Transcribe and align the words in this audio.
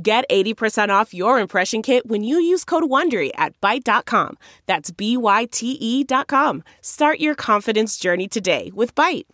Get 0.00 0.24
80% 0.28 0.88
off 0.88 1.14
your 1.14 1.38
impression 1.38 1.80
kit 1.80 2.06
when 2.06 2.24
you 2.24 2.38
use 2.40 2.64
code 2.64 2.84
WONDERY 2.84 3.30
at 3.36 3.60
Byte.com. 3.60 4.36
That's 4.66 4.90
B-Y-T-E 4.90 6.04
dot 6.04 6.26
com. 6.26 6.64
Start 6.80 7.20
your 7.20 7.36
confidence 7.36 7.96
journey 7.96 8.26
today 8.26 8.72
with 8.74 8.94
Byte. 8.96 9.26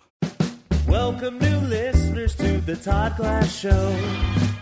Welcome, 0.87 1.39
new 1.39 1.61
listeners, 1.61 2.35
to 2.35 2.59
the 2.59 2.77
Todd 2.77 3.17
Glass 3.17 3.51
Show. 3.55 3.97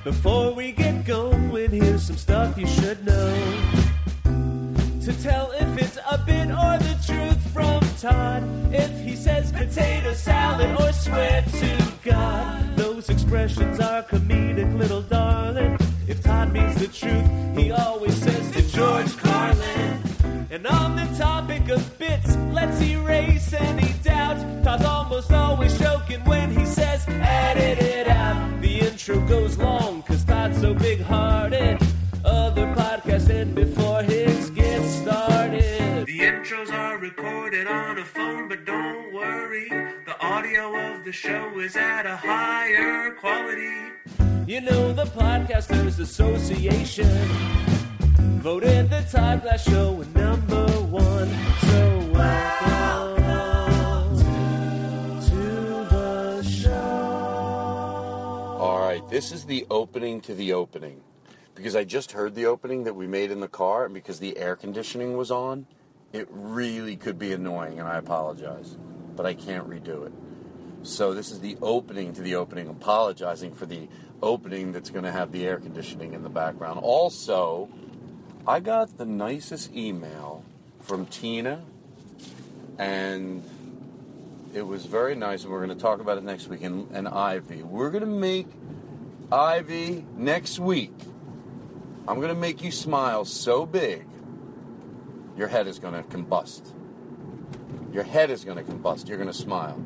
Before 0.05 0.53
we 0.55 0.71
get 0.73 1.05
going, 1.05 1.71
here's 1.71 2.05
some 2.05 2.17
stuff 2.17 2.57
you 2.57 2.67
should 2.67 3.05
know. 3.05 3.63
To 5.03 5.23
tell 5.23 5.51
if 5.53 5.83
it's 5.83 5.99
a 6.09 6.19
bit 6.19 6.51
or 6.51 6.79
the 6.79 6.99
truth 7.05 7.51
from 7.53 7.81
Todd. 7.99 8.45
If 8.75 9.01
he 9.01 9.17
says 9.17 9.51
potato 9.51 10.13
salad 10.13 10.79
or 10.81 10.93
swear 10.93 11.43
to 11.43 11.93
God, 12.05 12.77
those 12.77 13.09
expressions 13.09 13.81
are 13.81 14.03
comedic, 14.03 14.79
little 14.79 15.03
darling. 15.03 15.77
If 16.08 16.23
Todd 16.23 16.55
means 16.55 16.74
the 16.77 16.89
truth, 16.89 17.29
he 17.55 17.70
always 17.70 18.14
says 18.17 18.51
to 18.52 18.63
George 18.74 19.14
Carlin. 19.19 20.02
And 20.51 20.67
on 20.67 20.96
the 20.96 21.05
topic 21.19 21.69
of 21.69 21.98
bits, 21.98 22.35
let's 22.51 22.80
erase 22.80 23.52
any 23.52 23.92
doubt. 24.02 24.39
Todd's 24.64 24.85
almost 24.86 25.30
always 25.30 25.79
joking 25.79 26.24
when 26.24 26.51
he 26.51 26.64
says, 26.64 27.07
edit 27.08 27.79
it 27.83 28.08
out. 28.08 28.63
The 28.63 28.80
intro 28.80 29.20
goes 29.27 29.58
long, 29.58 30.02
cause 30.02 30.24
Todd's 30.24 30.58
so 30.58 30.73
big 30.73 31.02
hearted. 31.02 31.79
Other 32.25 32.67
podcasts 32.75 33.29
end 33.29 33.55
before 33.55 34.02
his 34.02 34.48
gets 34.51 34.89
started. 34.89 36.07
The 36.07 36.20
intros 36.20 36.73
are 36.73 36.96
recorded 36.96 37.67
on 37.67 37.98
a 37.98 38.05
phone, 38.05 38.48
but 38.48 38.64
audio 40.48 40.95
of 40.95 41.05
the 41.05 41.13
show 41.13 41.59
is 41.59 41.77
at 41.77 42.07
a 42.07 42.17
higher 42.17 43.11
quality. 43.11 43.92
You 44.47 44.63
know, 44.63 44.95
the 44.95 45.05
Podcasters 45.05 46.01
Association 46.01 47.05
voted 48.41 48.89
the 48.89 49.07
Todd 49.13 49.42
Glass 49.42 49.63
Show 49.64 50.03
number 50.14 50.67
one. 50.87 51.29
So 51.61 52.11
welcome 52.14 53.20
to 55.20 55.87
the 55.95 56.42
show. 56.42 56.70
All 58.58 58.81
right, 58.81 59.07
this 59.11 59.33
is 59.33 59.45
the 59.45 59.67
opening 59.70 60.23
to 60.23 60.35
the 60.35 60.55
opening. 60.55 61.03
Because 61.55 61.77
I 61.77 61.85
just 61.85 62.13
heard 62.13 62.35
the 62.35 62.47
opening 62.47 62.85
that 62.85 62.95
we 62.95 63.07
made 63.07 63.31
in 63.31 63.41
the 63.41 63.48
car, 63.48 63.85
and 63.85 63.92
because 63.92 64.19
the 64.19 64.39
air 64.39 64.57
conditioning 64.57 65.14
was 65.14 65.31
on, 65.31 65.67
it 66.14 66.27
really 66.31 66.97
could 66.97 67.19
be 67.19 67.35
annoying, 67.35 67.81
and 67.81 67.87
I 67.87 67.98
apologize. 67.98 68.79
But 69.14 69.27
I 69.27 69.35
can't 69.35 69.69
redo 69.69 70.07
it. 70.07 70.13
So 70.89 71.13
this 71.13 71.31
is 71.31 71.41
the 71.41 71.59
opening 71.61 72.15
to 72.15 72.23
the 72.23 72.37
opening, 72.37 72.67
apologizing 72.69 73.55
for 73.55 73.67
the 73.67 73.89
opening 74.23 74.73
that's 74.73 74.89
going 74.89 75.05
to 75.05 75.13
have 75.13 75.33
the 75.33 75.47
air 75.47 75.59
conditioning 75.59 76.15
in 76.15 76.23
the 76.23 76.31
background. 76.31 76.81
Also, 76.83 77.69
I 78.47 78.61
got 78.61 78.97
the 78.97 79.05
nicest 79.05 79.75
email 79.77 80.43
from 80.81 81.05
Tina, 81.05 81.63
and 82.79 83.45
it 84.55 84.63
was 84.63 84.87
very 84.87 85.15
nice, 85.15 85.43
and 85.43 85.53
we're 85.53 85.65
going 85.65 85.77
to 85.77 85.81
talk 85.81 86.01
about 86.01 86.17
it 86.17 86.25
next 86.25 86.49
week. 86.49 86.63
And, 86.63 86.91
and 86.91 87.07
Ivy, 87.07 87.63
we're 87.63 87.91
going 87.91 88.05
to 88.05 88.09
make 88.09 88.47
Ivy 89.31 90.07
next 90.17 90.59
week. 90.59 90.95
I'm 92.09 92.17
going 92.17 92.35
to 92.35 92.41
make 92.41 92.63
you 92.63 92.73
smile 92.73 93.27
so 93.27 93.67
big, 93.67 94.07
your 95.37 95.49
head 95.49 95.67
is 95.67 95.79
going 95.79 95.95
to 95.95 96.03
combust. 96.09 96.73
Your 97.93 98.05
head 98.05 98.31
is 98.31 98.43
going 98.43 98.57
to 98.57 98.65
combust. 98.65 99.07
You're 99.07 99.19
going 99.19 99.31
to 99.31 99.35
smile. 99.35 99.85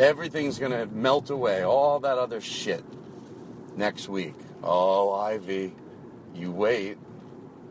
Everything's 0.00 0.58
going 0.58 0.72
to 0.72 0.86
melt 0.86 1.30
away, 1.30 1.64
all 1.64 1.98
that 2.00 2.18
other 2.18 2.40
shit 2.40 2.84
next 3.76 4.08
week. 4.08 4.36
Oh, 4.62 5.12
Ivy, 5.12 5.74
you 6.34 6.52
wait. 6.52 6.98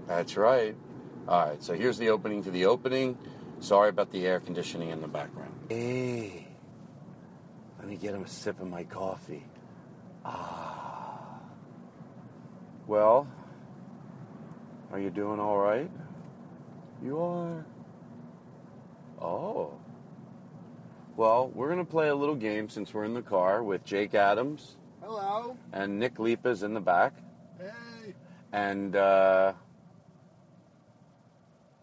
That's 0.07 0.35
right. 0.35 0.75
All 1.27 1.47
right, 1.47 1.63
so 1.63 1.73
here's 1.73 1.97
the 1.97 2.09
opening 2.09 2.43
to 2.43 2.51
the 2.51 2.65
opening. 2.65 3.17
Sorry 3.59 3.89
about 3.89 4.11
the 4.11 4.25
air 4.25 4.39
conditioning 4.39 4.89
in 4.89 5.01
the 5.01 5.07
background. 5.07 5.53
Hey, 5.69 6.47
let 7.79 7.87
me 7.87 7.95
get 7.95 8.13
him 8.13 8.23
a 8.23 8.27
sip 8.27 8.59
of 8.61 8.67
my 8.67 8.83
coffee. 8.83 9.45
Ah. 10.23 11.39
Well, 12.87 13.27
are 14.91 14.99
you 14.99 15.09
doing 15.09 15.39
all 15.39 15.57
right? 15.57 15.89
You 17.03 17.21
are. 17.21 17.65
Oh. 19.21 19.73
Well, 21.17 21.49
we're 21.55 21.65
going 21.65 21.83
to 21.83 21.91
play 21.91 22.09
a 22.09 22.15
little 22.15 22.35
game 22.35 22.69
since 22.69 22.93
we're 22.93 23.03
in 23.03 23.15
the 23.15 23.23
car 23.23 23.63
with 23.63 23.83
Jake 23.83 24.13
Adams 24.13 24.77
Hello. 25.01 25.57
and 25.73 25.97
Nick 25.97 26.19
Lipa's 26.19 26.61
in 26.61 26.75
the 26.75 26.79
back. 26.79 27.11
Hey. 27.57 28.13
And 28.53 28.95
uh, 28.95 29.53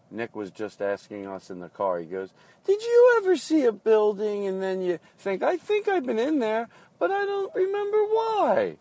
Nick 0.09 0.37
was 0.37 0.51
just 0.51 0.81
asking 0.81 1.27
us 1.27 1.49
in 1.49 1.59
the 1.59 1.67
car. 1.67 1.99
He 1.99 2.05
goes, 2.05 2.29
Did 2.65 2.81
you 2.81 3.15
ever 3.17 3.35
see 3.35 3.65
a 3.65 3.73
building 3.73 4.47
and 4.47 4.63
then 4.63 4.81
you 4.81 4.99
think, 5.17 5.43
I 5.43 5.57
think 5.57 5.89
I've 5.89 6.05
been 6.05 6.17
in 6.17 6.39
there, 6.39 6.69
but 6.97 7.11
I 7.11 7.25
don't 7.25 7.53
remember 7.53 8.05
why? 8.05 8.77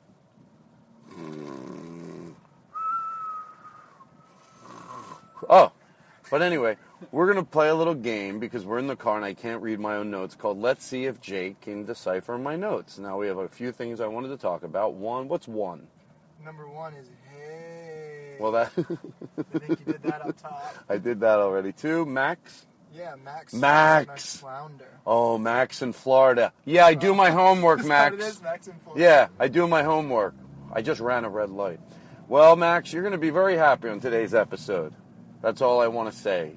Hmm. 1.11 2.31
Oh, 5.50 5.73
but 6.31 6.43
anyway, 6.43 6.76
we're 7.11 7.26
going 7.26 7.44
to 7.44 7.50
play 7.50 7.69
a 7.69 7.75
little 7.75 7.94
game 7.94 8.38
because 8.38 8.64
we're 8.64 8.79
in 8.79 8.87
the 8.87 8.96
car 8.96 9.17
and 9.17 9.25
I 9.25 9.35
can't 9.35 9.62
read 9.62 9.81
my 9.81 9.96
own 9.96 10.11
notes 10.11 10.35
called 10.35 10.61
Let's 10.61 10.85
See 10.85 11.06
If 11.06 11.20
Jake 11.20 11.61
Can 11.61 11.85
Decipher 11.85 12.38
My 12.38 12.56
Notes. 12.56 12.99
Now, 12.99 13.19
we 13.19 13.26
have 13.26 13.38
a 13.38 13.49
few 13.49 13.73
things 13.73 14.00
I 14.00 14.06
wanted 14.06 14.29
to 14.29 14.37
talk 14.37 14.62
about. 14.62 14.94
One, 14.94 15.29
what's 15.29 15.49
one? 15.49 15.87
Number 16.44 16.69
one 16.69 16.94
is 16.94 17.08
hey. 17.31 18.37
Well, 18.38 18.52
that. 18.52 18.73
I 18.76 19.58
think 19.58 19.81
you 19.81 19.93
did 19.93 20.02
that 20.02 20.26
up 20.26 20.37
top. 20.41 20.76
I 20.88 20.99
did 20.99 21.20
that 21.20 21.38
already. 21.38 21.73
Two, 21.73 22.05
Max. 22.05 22.67
Yeah, 22.94 23.14
Max. 23.25 23.52
Max. 23.52 24.06
Max 24.06 24.37
Flounder. 24.37 25.00
Oh, 25.06 25.38
Max 25.38 25.82
in 25.82 25.93
Florida. 25.93 26.52
Yeah, 26.64 26.87
I 26.87 26.94
do 26.94 27.14
my 27.14 27.31
oh. 27.31 27.35
homework, 27.35 27.79
that 27.82 27.88
what 27.88 27.88
Max. 27.88 28.14
it 28.14 28.29
is? 28.29 28.43
Max 28.43 28.69
in 28.69 28.75
Florida. 28.85 29.05
Yeah, 29.05 29.29
I 29.38 29.49
do 29.49 29.67
my 29.67 29.82
homework. 29.82 30.35
I 30.73 30.82
just 30.82 31.00
ran 31.00 31.25
a 31.25 31.29
red 31.29 31.50
light. 31.50 31.81
Well, 32.29 32.56
Max, 32.56 32.93
you're 32.93 33.02
going 33.02 33.12
to 33.12 33.19
be 33.19 33.31
very 33.31 33.56
happy 33.56 33.88
on 33.88 34.00
today's 34.00 34.35
episode. 34.35 34.94
That's 35.43 35.61
all 35.61 35.81
I 35.81 35.88
want 35.88 36.12
to 36.12 36.19
say. 36.19 36.52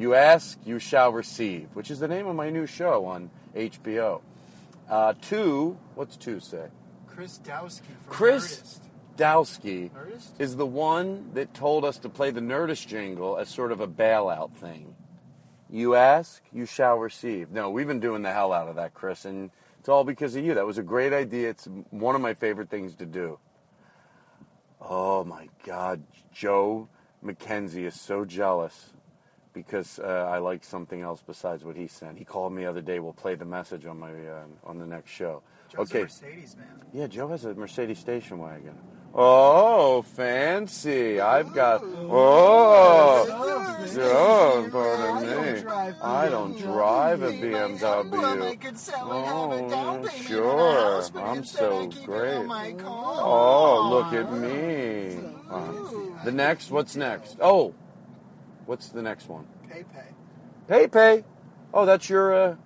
You 0.00 0.14
ask, 0.14 0.58
you 0.64 0.78
shall 0.78 1.12
receive, 1.12 1.68
which 1.74 1.90
is 1.90 2.00
the 2.00 2.08
name 2.08 2.26
of 2.26 2.34
my 2.34 2.48
new 2.48 2.64
show 2.64 3.04
on 3.04 3.28
HBO. 3.54 4.22
Uh, 4.88 5.12
two, 5.20 5.76
what's 5.94 6.16
two 6.16 6.40
say? 6.40 6.68
Chris 7.06 7.38
Dowski 7.44 7.84
from 7.84 8.08
Chris 8.08 8.80
Dowski 9.18 9.90
Nerdist? 9.90 10.30
is 10.38 10.56
the 10.56 10.64
one 10.64 11.34
that 11.34 11.52
told 11.52 11.84
us 11.84 11.98
to 11.98 12.08
play 12.08 12.30
the 12.30 12.40
Nerdist 12.40 12.86
jingle 12.86 13.36
as 13.36 13.50
sort 13.50 13.72
of 13.72 13.82
a 13.82 13.86
bailout 13.86 14.54
thing. 14.54 14.94
You 15.68 15.96
ask, 15.96 16.42
you 16.50 16.64
shall 16.64 16.96
receive. 16.96 17.50
No, 17.50 17.68
we've 17.68 17.86
been 17.86 18.00
doing 18.00 18.22
the 18.22 18.32
hell 18.32 18.54
out 18.54 18.68
of 18.68 18.76
that, 18.76 18.94
Chris, 18.94 19.26
and 19.26 19.50
it's 19.80 19.90
all 19.90 20.04
because 20.04 20.34
of 20.34 20.42
you. 20.42 20.54
That 20.54 20.64
was 20.64 20.78
a 20.78 20.82
great 20.82 21.12
idea. 21.12 21.50
It's 21.50 21.68
one 21.90 22.14
of 22.14 22.22
my 22.22 22.32
favorite 22.32 22.70
things 22.70 22.94
to 22.94 23.04
do. 23.04 23.38
Oh 24.80 25.24
my 25.24 25.50
God, 25.66 26.02
Joe 26.32 26.88
McKenzie 27.22 27.84
is 27.84 28.00
so 28.00 28.24
jealous 28.24 28.94
because 29.52 29.98
uh, 29.98 30.28
I 30.30 30.38
like 30.38 30.64
something 30.64 31.00
else 31.00 31.22
besides 31.26 31.64
what 31.64 31.76
he 31.76 31.86
sent. 31.86 32.18
He 32.18 32.24
called 32.24 32.52
me 32.52 32.62
the 32.62 32.70
other 32.70 32.82
day. 32.82 32.98
We'll 32.98 33.12
play 33.12 33.34
the 33.34 33.44
message 33.44 33.86
on 33.86 33.98
my 33.98 34.10
uh, 34.10 34.44
on 34.64 34.78
the 34.78 34.86
next 34.86 35.10
show. 35.10 35.42
Joe's 35.68 35.90
okay. 35.90 36.00
a 36.00 36.02
Mercedes 36.02 36.56
man. 36.56 36.66
Yeah, 36.92 37.06
Joe 37.06 37.28
has 37.28 37.44
a 37.44 37.54
Mercedes 37.54 37.98
station 37.98 38.38
wagon. 38.38 38.76
Oh, 39.12 40.02
fancy! 40.02 41.20
I've 41.20 41.52
got. 41.52 41.82
Oh, 41.84 43.26
Joe, 43.92 44.68
pardon 44.70 45.26
me. 45.26 45.64
I 46.00 46.28
don't 46.28 46.56
drive 46.56 47.22
a 47.22 47.32
BMW. 47.32 48.56
Oh, 49.02 50.08
sure. 50.08 51.02
I'm 51.16 51.44
so 51.44 51.88
great. 52.04 52.46
Oh, 52.84 53.88
look 53.90 54.12
at 54.12 54.32
me. 54.32 55.18
Uh, 55.50 56.24
the 56.24 56.30
next, 56.30 56.70
what's 56.70 56.94
next? 56.94 57.36
Oh, 57.40 57.74
what's 58.66 58.88
the 58.88 59.02
next 59.02 59.28
one? 59.28 59.46
PayPay. 59.68 60.04
PayPay. 60.68 61.24
Oh, 61.72 61.86
that's 61.86 62.08
your 62.08 62.34
uh, 62.34 62.56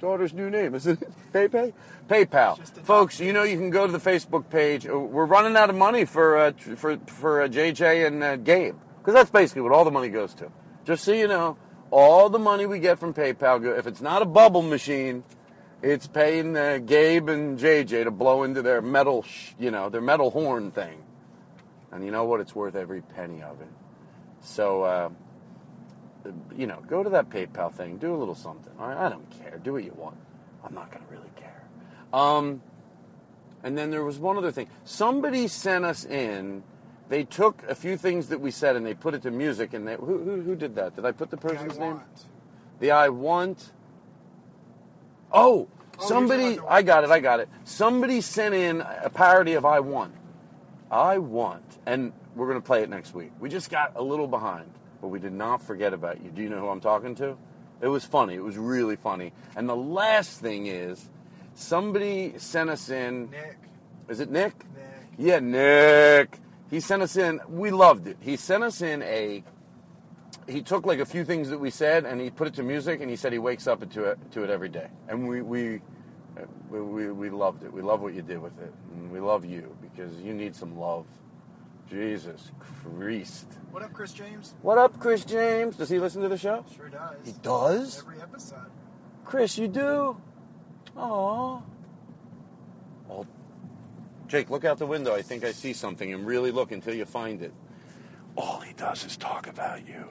daughter's 0.00 0.32
new 0.32 0.50
name, 0.50 0.74
isn't 0.76 1.00
it? 1.02 1.12
PayPay? 1.32 1.72
PayPal. 2.08 2.58
Folks, 2.84 3.20
you 3.20 3.32
know 3.32 3.42
you 3.42 3.56
can 3.56 3.70
go 3.70 3.86
to 3.86 3.92
the 3.92 3.98
Facebook 3.98 4.48
page. 4.50 4.86
Uh, 4.86 4.98
We're 4.98 5.24
running 5.26 5.56
out 5.56 5.70
of 5.70 5.76
money 5.76 6.04
for 6.04 6.36
uh, 6.36 6.52
for 6.76 6.98
for 7.06 7.42
uh, 7.42 7.48
JJ 7.48 8.06
and 8.06 8.22
uh, 8.22 8.36
Gabe 8.36 8.76
because 8.98 9.14
that's 9.14 9.30
basically 9.30 9.62
what 9.62 9.72
all 9.72 9.84
the 9.84 9.90
money 9.90 10.08
goes 10.08 10.34
to. 10.34 10.50
Just 10.84 11.04
so 11.04 11.12
you 11.12 11.26
know, 11.28 11.56
all 11.90 12.28
the 12.28 12.38
money 12.38 12.66
we 12.66 12.78
get 12.78 12.98
from 12.98 13.14
PayPal, 13.14 13.62
go- 13.62 13.74
if 13.74 13.86
it's 13.86 14.00
not 14.02 14.20
a 14.20 14.26
bubble 14.26 14.60
machine, 14.62 15.24
it's 15.82 16.06
paying 16.06 16.56
uh, 16.56 16.78
Gabe 16.84 17.28
and 17.30 17.58
JJ 17.58 18.04
to 18.04 18.10
blow 18.10 18.42
into 18.42 18.60
their 18.60 18.82
metal, 18.82 19.22
sh- 19.22 19.52
you 19.58 19.70
know, 19.70 19.88
their 19.88 20.00
metal 20.02 20.30
horn 20.30 20.70
thing. 20.70 21.02
And 21.90 22.04
you 22.04 22.10
know 22.10 22.24
what? 22.24 22.40
It's 22.40 22.54
worth 22.54 22.74
every 22.74 23.00
penny 23.02 23.42
of 23.42 23.60
it. 23.60 23.68
So. 24.42 25.10
You 26.56 26.66
know, 26.66 26.80
go 26.86 27.02
to 27.02 27.10
that 27.10 27.28
PayPal 27.30 27.72
thing, 27.72 27.98
do 27.98 28.14
a 28.14 28.16
little 28.16 28.34
something. 28.34 28.72
All 28.78 28.88
right, 28.88 28.96
I 28.96 29.08
don't 29.08 29.28
care. 29.42 29.58
Do 29.62 29.74
what 29.74 29.84
you 29.84 29.92
want. 29.96 30.16
I'm 30.64 30.74
not 30.74 30.90
going 30.90 31.04
to 31.04 31.12
really 31.12 31.30
care. 31.36 31.64
Um, 32.12 32.62
and 33.62 33.76
then 33.76 33.90
there 33.90 34.04
was 34.04 34.18
one 34.18 34.36
other 34.36 34.52
thing. 34.52 34.68
Somebody 34.84 35.48
sent 35.48 35.84
us 35.84 36.04
in. 36.04 36.62
They 37.08 37.24
took 37.24 37.62
a 37.68 37.74
few 37.74 37.96
things 37.96 38.28
that 38.28 38.40
we 38.40 38.50
said 38.50 38.76
and 38.76 38.84
they 38.86 38.94
put 38.94 39.14
it 39.14 39.22
to 39.22 39.30
music. 39.30 39.74
And 39.74 39.86
they, 39.86 39.96
who, 39.96 40.18
who, 40.18 40.40
who 40.40 40.56
did 40.56 40.74
that? 40.76 40.96
Did 40.96 41.04
I 41.04 41.12
put 41.12 41.30
the 41.30 41.36
person's 41.36 41.78
name? 41.78 42.00
The 42.80 42.90
I 42.92 43.08
want. 43.10 43.72
Oh, 45.32 45.68
Oh, 45.98 46.08
somebody. 46.08 46.42
you're 46.42 46.50
talking 46.56 46.58
about 46.58 46.68
the 46.70 46.74
I 46.74 46.82
got 46.82 47.04
it. 47.04 47.10
I 47.10 47.20
got 47.20 47.40
it. 47.40 47.48
Somebody 47.64 48.20
sent 48.20 48.54
in 48.54 48.80
a 48.80 49.10
parody 49.10 49.52
of 49.54 49.64
I 49.64 49.78
want. 49.80 50.14
I 50.90 51.18
want, 51.18 51.62
and 51.86 52.12
we're 52.34 52.46
going 52.48 52.60
to 52.60 52.66
play 52.66 52.82
it 52.82 52.88
next 52.90 53.14
week. 53.14 53.30
We 53.40 53.48
just 53.48 53.70
got 53.70 53.92
a 53.96 54.02
little 54.02 54.26
behind, 54.28 54.70
but 55.04 55.10
we 55.10 55.18
did 55.18 55.34
not 55.34 55.60
forget 55.60 55.92
about 55.92 56.24
you. 56.24 56.30
Do 56.30 56.40
you 56.40 56.48
know 56.48 56.60
who 56.60 56.68
I'm 56.70 56.80
talking 56.80 57.14
to? 57.16 57.36
It 57.82 57.88
was 57.88 58.06
funny. 58.06 58.36
It 58.36 58.42
was 58.42 58.56
really 58.56 58.96
funny. 58.96 59.34
And 59.54 59.68
the 59.68 59.76
last 59.76 60.40
thing 60.40 60.66
is, 60.66 61.10
somebody 61.54 62.38
sent 62.38 62.70
us 62.70 62.88
in. 62.88 63.30
Nick. 63.30 63.58
Is 64.08 64.20
it 64.20 64.30
Nick? 64.30 64.54
Nick. 64.56 65.18
Yeah, 65.18 65.40
Nick. 65.40 66.38
He 66.70 66.80
sent 66.80 67.02
us 67.02 67.18
in. 67.18 67.38
We 67.50 67.70
loved 67.70 68.06
it. 68.06 68.16
He 68.18 68.36
sent 68.36 68.64
us 68.64 68.80
in 68.80 69.02
a. 69.02 69.44
He 70.48 70.62
took 70.62 70.86
like 70.86 71.00
a 71.00 71.06
few 71.06 71.26
things 71.26 71.50
that 71.50 71.58
we 71.58 71.68
said 71.68 72.06
and 72.06 72.18
he 72.18 72.30
put 72.30 72.48
it 72.48 72.54
to 72.54 72.62
music 72.62 73.02
and 73.02 73.10
he 73.10 73.16
said 73.16 73.30
he 73.30 73.38
wakes 73.38 73.66
up 73.66 73.86
to 73.90 74.04
it 74.04 74.18
to 74.30 74.42
it 74.42 74.48
every 74.48 74.70
day. 74.70 74.88
And 75.08 75.28
we 75.28 75.42
we 75.42 75.82
we, 76.70 76.80
we, 76.80 77.12
we 77.12 77.28
loved 77.28 77.62
it. 77.62 77.70
We 77.70 77.82
love 77.82 78.00
what 78.00 78.14
you 78.14 78.22
did 78.22 78.40
with 78.40 78.58
it. 78.58 78.72
And 78.94 79.10
we 79.10 79.20
love 79.20 79.44
you 79.44 79.76
because 79.82 80.16
you 80.22 80.32
need 80.32 80.56
some 80.56 80.78
love. 80.78 81.04
Jesus 81.90 82.50
Christ. 82.58 83.46
What 83.70 83.82
up, 83.82 83.92
Chris 83.92 84.12
James? 84.12 84.54
What 84.62 84.78
up, 84.78 84.98
Chris 84.98 85.24
James? 85.24 85.76
Does 85.76 85.88
he 85.88 85.98
listen 85.98 86.22
to 86.22 86.28
the 86.28 86.38
show? 86.38 86.64
Sure 86.76 86.88
does. 86.88 87.16
He 87.24 87.32
does? 87.42 87.98
Every 88.00 88.20
episode. 88.20 88.70
Chris, 89.24 89.58
you 89.58 89.68
do? 89.68 90.16
Aw. 90.96 91.60
Oh, 93.10 93.26
Jake, 94.28 94.50
look 94.50 94.64
out 94.64 94.78
the 94.78 94.86
window. 94.86 95.14
I 95.14 95.22
think 95.22 95.44
I 95.44 95.52
see 95.52 95.72
something 95.72 96.12
and 96.12 96.26
really 96.26 96.50
look 96.50 96.72
until 96.72 96.94
you 96.94 97.04
find 97.04 97.42
it. 97.42 97.52
All 98.36 98.60
he 98.60 98.72
does 98.74 99.04
is 99.04 99.16
talk 99.16 99.46
about 99.46 99.86
you. 99.86 100.04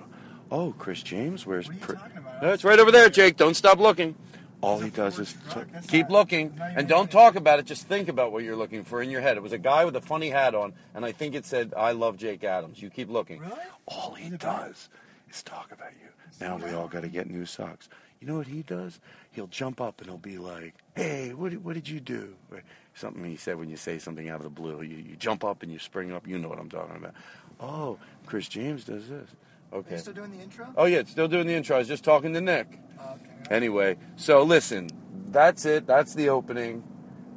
Oh, 0.51 0.73
Chris 0.77 1.01
James, 1.01 1.45
where's 1.45 1.67
What 1.67 1.75
are 1.75 1.79
you 1.79 1.85
Pri- 1.85 1.95
talking 1.95 2.17
about? 2.17 2.43
It's 2.53 2.63
right 2.63 2.79
over 2.79 2.91
there, 2.91 3.09
Jake. 3.09 3.37
Don't 3.37 3.55
stop 3.55 3.79
looking. 3.79 4.15
All 4.63 4.79
he 4.79 4.89
does 4.89 5.19
is 5.19 5.35
t- 5.53 5.59
keep 5.89 6.09
looking 6.09 6.57
and 6.61 6.87
don't 6.87 7.11
talk 7.11 7.35
about 7.35 7.59
it. 7.59 7.65
Just 7.65 7.85
think 7.85 8.07
about 8.07 8.31
what 8.31 8.45
you're 8.45 8.55
looking 8.55 8.85
for 8.85 9.01
in 9.01 9.09
your 9.09 9.19
head. 9.19 9.35
It 9.35 9.43
was 9.43 9.51
a 9.51 9.57
guy 9.57 9.83
with 9.83 9.93
a 9.97 10.01
funny 10.01 10.29
hat 10.29 10.55
on, 10.55 10.71
and 10.95 11.03
I 11.03 11.11
think 11.11 11.35
it 11.35 11.45
said, 11.45 11.73
"I 11.75 11.91
love 11.91 12.15
Jake 12.15 12.45
Adams." 12.45 12.81
You 12.81 12.89
keep 12.89 13.09
looking. 13.09 13.41
Really? 13.41 13.59
All 13.87 14.13
he 14.13 14.29
does 14.29 14.87
is 15.29 15.43
talk 15.43 15.73
about 15.73 15.91
you. 16.01 16.07
Now 16.39 16.55
we 16.55 16.71
all 16.71 16.87
got 16.87 17.01
to 17.01 17.09
get 17.09 17.29
new 17.29 17.45
socks. 17.45 17.89
You 18.21 18.27
know 18.27 18.37
what 18.37 18.47
he 18.47 18.63
does? 18.63 19.01
He'll 19.31 19.47
jump 19.47 19.81
up 19.81 19.99
and 19.99 20.09
he'll 20.09 20.17
be 20.17 20.37
like, 20.37 20.75
"Hey, 20.95 21.33
what 21.33 21.49
did, 21.49 21.61
what 21.65 21.73
did 21.73 21.89
you 21.89 21.99
do?" 21.99 22.33
Or 22.49 22.63
something 22.93 23.25
he 23.25 23.35
said 23.35 23.57
when 23.57 23.69
you 23.69 23.75
say 23.75 23.99
something 23.99 24.29
out 24.29 24.37
of 24.37 24.43
the 24.43 24.49
blue. 24.49 24.81
You, 24.81 24.95
you 24.95 25.17
jump 25.17 25.43
up 25.43 25.61
and 25.63 25.73
you 25.73 25.77
spring 25.77 26.13
up. 26.13 26.25
You 26.25 26.37
know 26.37 26.47
what 26.47 26.59
I'm 26.59 26.69
talking 26.69 26.95
about. 26.95 27.15
Oh, 27.59 27.99
Chris 28.25 28.47
James 28.47 28.85
does 28.85 29.09
this. 29.09 29.29
Are 29.73 29.77
Okay. 29.79 29.95
you 29.95 29.97
still 29.97 30.13
doing 30.13 30.31
the 30.31 30.39
intro? 30.41 30.67
Oh 30.77 30.85
yeah, 30.85 30.99
it's 30.99 31.11
still 31.11 31.27
doing 31.27 31.47
the 31.47 31.53
intro. 31.53 31.75
I 31.75 31.79
was 31.79 31.87
just 31.87 32.03
talking 32.03 32.33
to 32.33 32.41
Nick. 32.41 32.79
Oh, 32.99 33.15
okay. 33.15 33.55
Anyway, 33.55 33.97
so 34.15 34.43
listen, 34.43 34.87
that's 35.31 35.65
it. 35.65 35.87
That's 35.87 36.13
the 36.13 36.29
opening. 36.29 36.83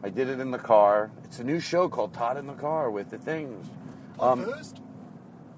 I 0.05 0.11
did 0.11 0.29
it 0.29 0.39
in 0.39 0.51
the 0.51 0.59
car. 0.59 1.11
It's 1.25 1.39
a 1.39 1.45
new 1.45 1.59
show 1.59 1.89
called 1.89 2.13
Todd 2.13 2.37
in 2.37 2.47
the 2.47 2.53
Car 2.53 2.91
with 2.91 3.11
the 3.11 3.19
things. 3.19 3.67
Um, 4.21 4.45
First? 4.45 4.81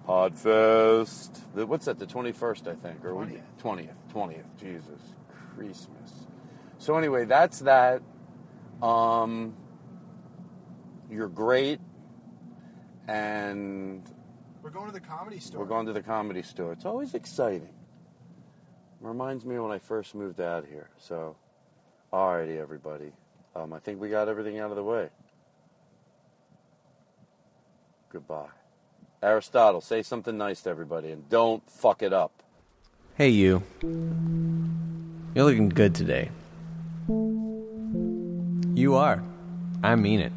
Podfest. 0.06 1.40
The, 1.54 1.66
what's 1.66 1.84
that? 1.86 1.98
The 1.98 2.06
21st, 2.06 2.68
I 2.68 2.74
think, 2.74 3.04
or 3.04 3.10
20th. 3.12 3.40
20th. 3.62 3.88
20th. 4.14 4.44
Jesus 4.58 5.00
Christmas. 5.54 6.26
So 6.78 6.96
anyway, 6.96 7.24
that's 7.24 7.58
that. 7.60 8.00
Um, 8.80 9.54
you're 11.10 11.28
great, 11.28 11.80
and 13.08 14.02
We're 14.68 14.74
going 14.74 14.88
to 14.88 14.92
the 14.92 15.00
comedy 15.00 15.40
store. 15.40 15.60
we're 15.60 15.66
going 15.66 15.86
to 15.86 15.94
the 15.94 16.02
comedy 16.02 16.42
store. 16.42 16.72
It's 16.72 16.84
always 16.84 17.14
exciting. 17.14 17.70
Reminds 19.00 19.46
me 19.46 19.56
of 19.56 19.62
when 19.62 19.72
I 19.72 19.78
first 19.78 20.14
moved 20.14 20.42
out 20.42 20.66
here. 20.66 20.90
So, 20.98 21.36
alrighty, 22.12 22.58
everybody. 22.60 23.12
Um, 23.56 23.72
I 23.72 23.78
think 23.78 23.98
we 23.98 24.10
got 24.10 24.28
everything 24.28 24.58
out 24.58 24.68
of 24.68 24.76
the 24.76 24.84
way. 24.84 25.08
Goodbye. 28.12 28.48
Aristotle, 29.22 29.80
say 29.80 30.02
something 30.02 30.36
nice 30.36 30.60
to 30.64 30.68
everybody 30.68 31.12
and 31.12 31.26
don't 31.30 31.66
fuck 31.70 32.02
it 32.02 32.12
up. 32.12 32.42
Hey, 33.14 33.30
you. 33.30 33.62
You're 33.80 35.46
looking 35.46 35.70
good 35.70 35.94
today. 35.94 36.30
You 38.76 38.96
are. 38.96 39.22
I 39.82 39.94
mean 39.94 40.20
it. 40.20 40.32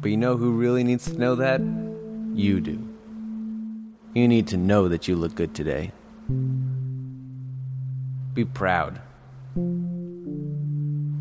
But 0.00 0.10
you 0.10 0.16
know 0.16 0.36
who 0.36 0.52
really 0.52 0.84
needs 0.84 1.10
to 1.10 1.18
know 1.18 1.34
that? 1.34 1.60
You 2.34 2.60
do. 2.60 2.78
You 4.14 4.28
need 4.28 4.46
to 4.48 4.56
know 4.56 4.88
that 4.88 5.08
you 5.08 5.16
look 5.16 5.34
good 5.34 5.54
today. 5.54 5.92
Be 8.34 8.44
proud. 8.44 9.00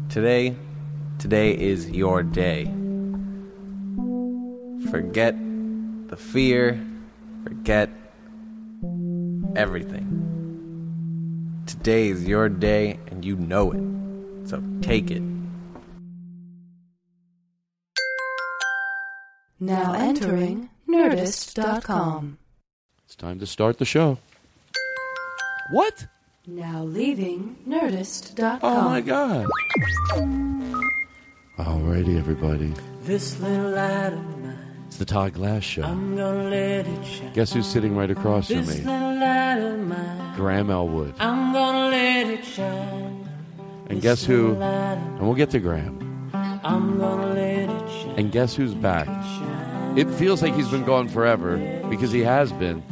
Today, 0.09 0.55
today 1.17 1.57
is 1.57 1.89
your 1.89 2.21
day. 2.21 2.65
Forget 4.91 5.35
the 6.07 6.17
fear, 6.17 6.79
forget 7.43 7.89
everything. 9.55 10.13
Today 11.65 12.09
is 12.09 12.27
your 12.27 12.47
day 12.47 12.99
and 13.07 13.25
you 13.25 13.35
know 13.35 13.71
it. 13.71 14.47
So 14.47 14.63
take 14.81 15.11
it. 15.11 15.36
Now 19.59 19.93
entering 19.93 20.69
Nerdist.com. 20.87 22.37
It's 23.05 23.15
time 23.15 23.39
to 23.39 23.45
start 23.47 23.77
the 23.79 23.85
show. 23.85 24.17
What? 25.71 26.07
Now 26.45 26.83
leaving 26.83 27.57
Nerdist.com. 27.67 28.59
Oh 28.63 28.81
my 28.89 29.01
god. 29.01 29.47
Alrighty, 31.57 32.17
everybody. 32.17 32.73
This 33.03 33.39
little 33.39 33.71
light 33.71 34.13
of 34.13 34.39
mine 34.43 34.59
It's 34.87 34.97
the 34.97 35.05
Todd 35.05 35.33
Glass 35.33 35.63
Show. 35.63 35.81
I'm 35.83 36.15
gonna 36.15 36.49
let 36.49 36.85
it 36.87 37.05
shine. 37.05 37.33
Guess 37.33 37.53
who's 37.53 37.65
sitting 37.65 37.95
right 37.95 38.11
across 38.11 38.47
from 38.47 38.57
This 38.65 38.77
me? 38.79 38.83
little 38.83 39.15
light 39.19 39.57
of 39.57 39.79
mine. 39.79 40.35
Graham 40.35 40.69
Elwood. 40.69 41.15
I'm 41.19 41.51
gonna 41.53 41.89
let 41.89 42.27
it 42.27 42.45
shine. 42.45 43.27
And 43.89 44.01
guess 44.01 44.23
who? 44.23 44.55
And 44.61 45.19
we'll 45.19 45.33
get 45.35 45.49
to 45.51 45.59
Graham. 45.59 46.06
And 48.17 48.31
guess 48.31 48.55
who's 48.55 48.73
back? 48.73 49.07
It 49.97 50.09
feels 50.11 50.41
like 50.41 50.53
he's 50.53 50.67
been 50.67 50.83
gone 50.83 51.07
forever 51.07 51.57
because 51.89 52.11
he 52.11 52.19
has 52.21 52.51
been. 52.51 52.83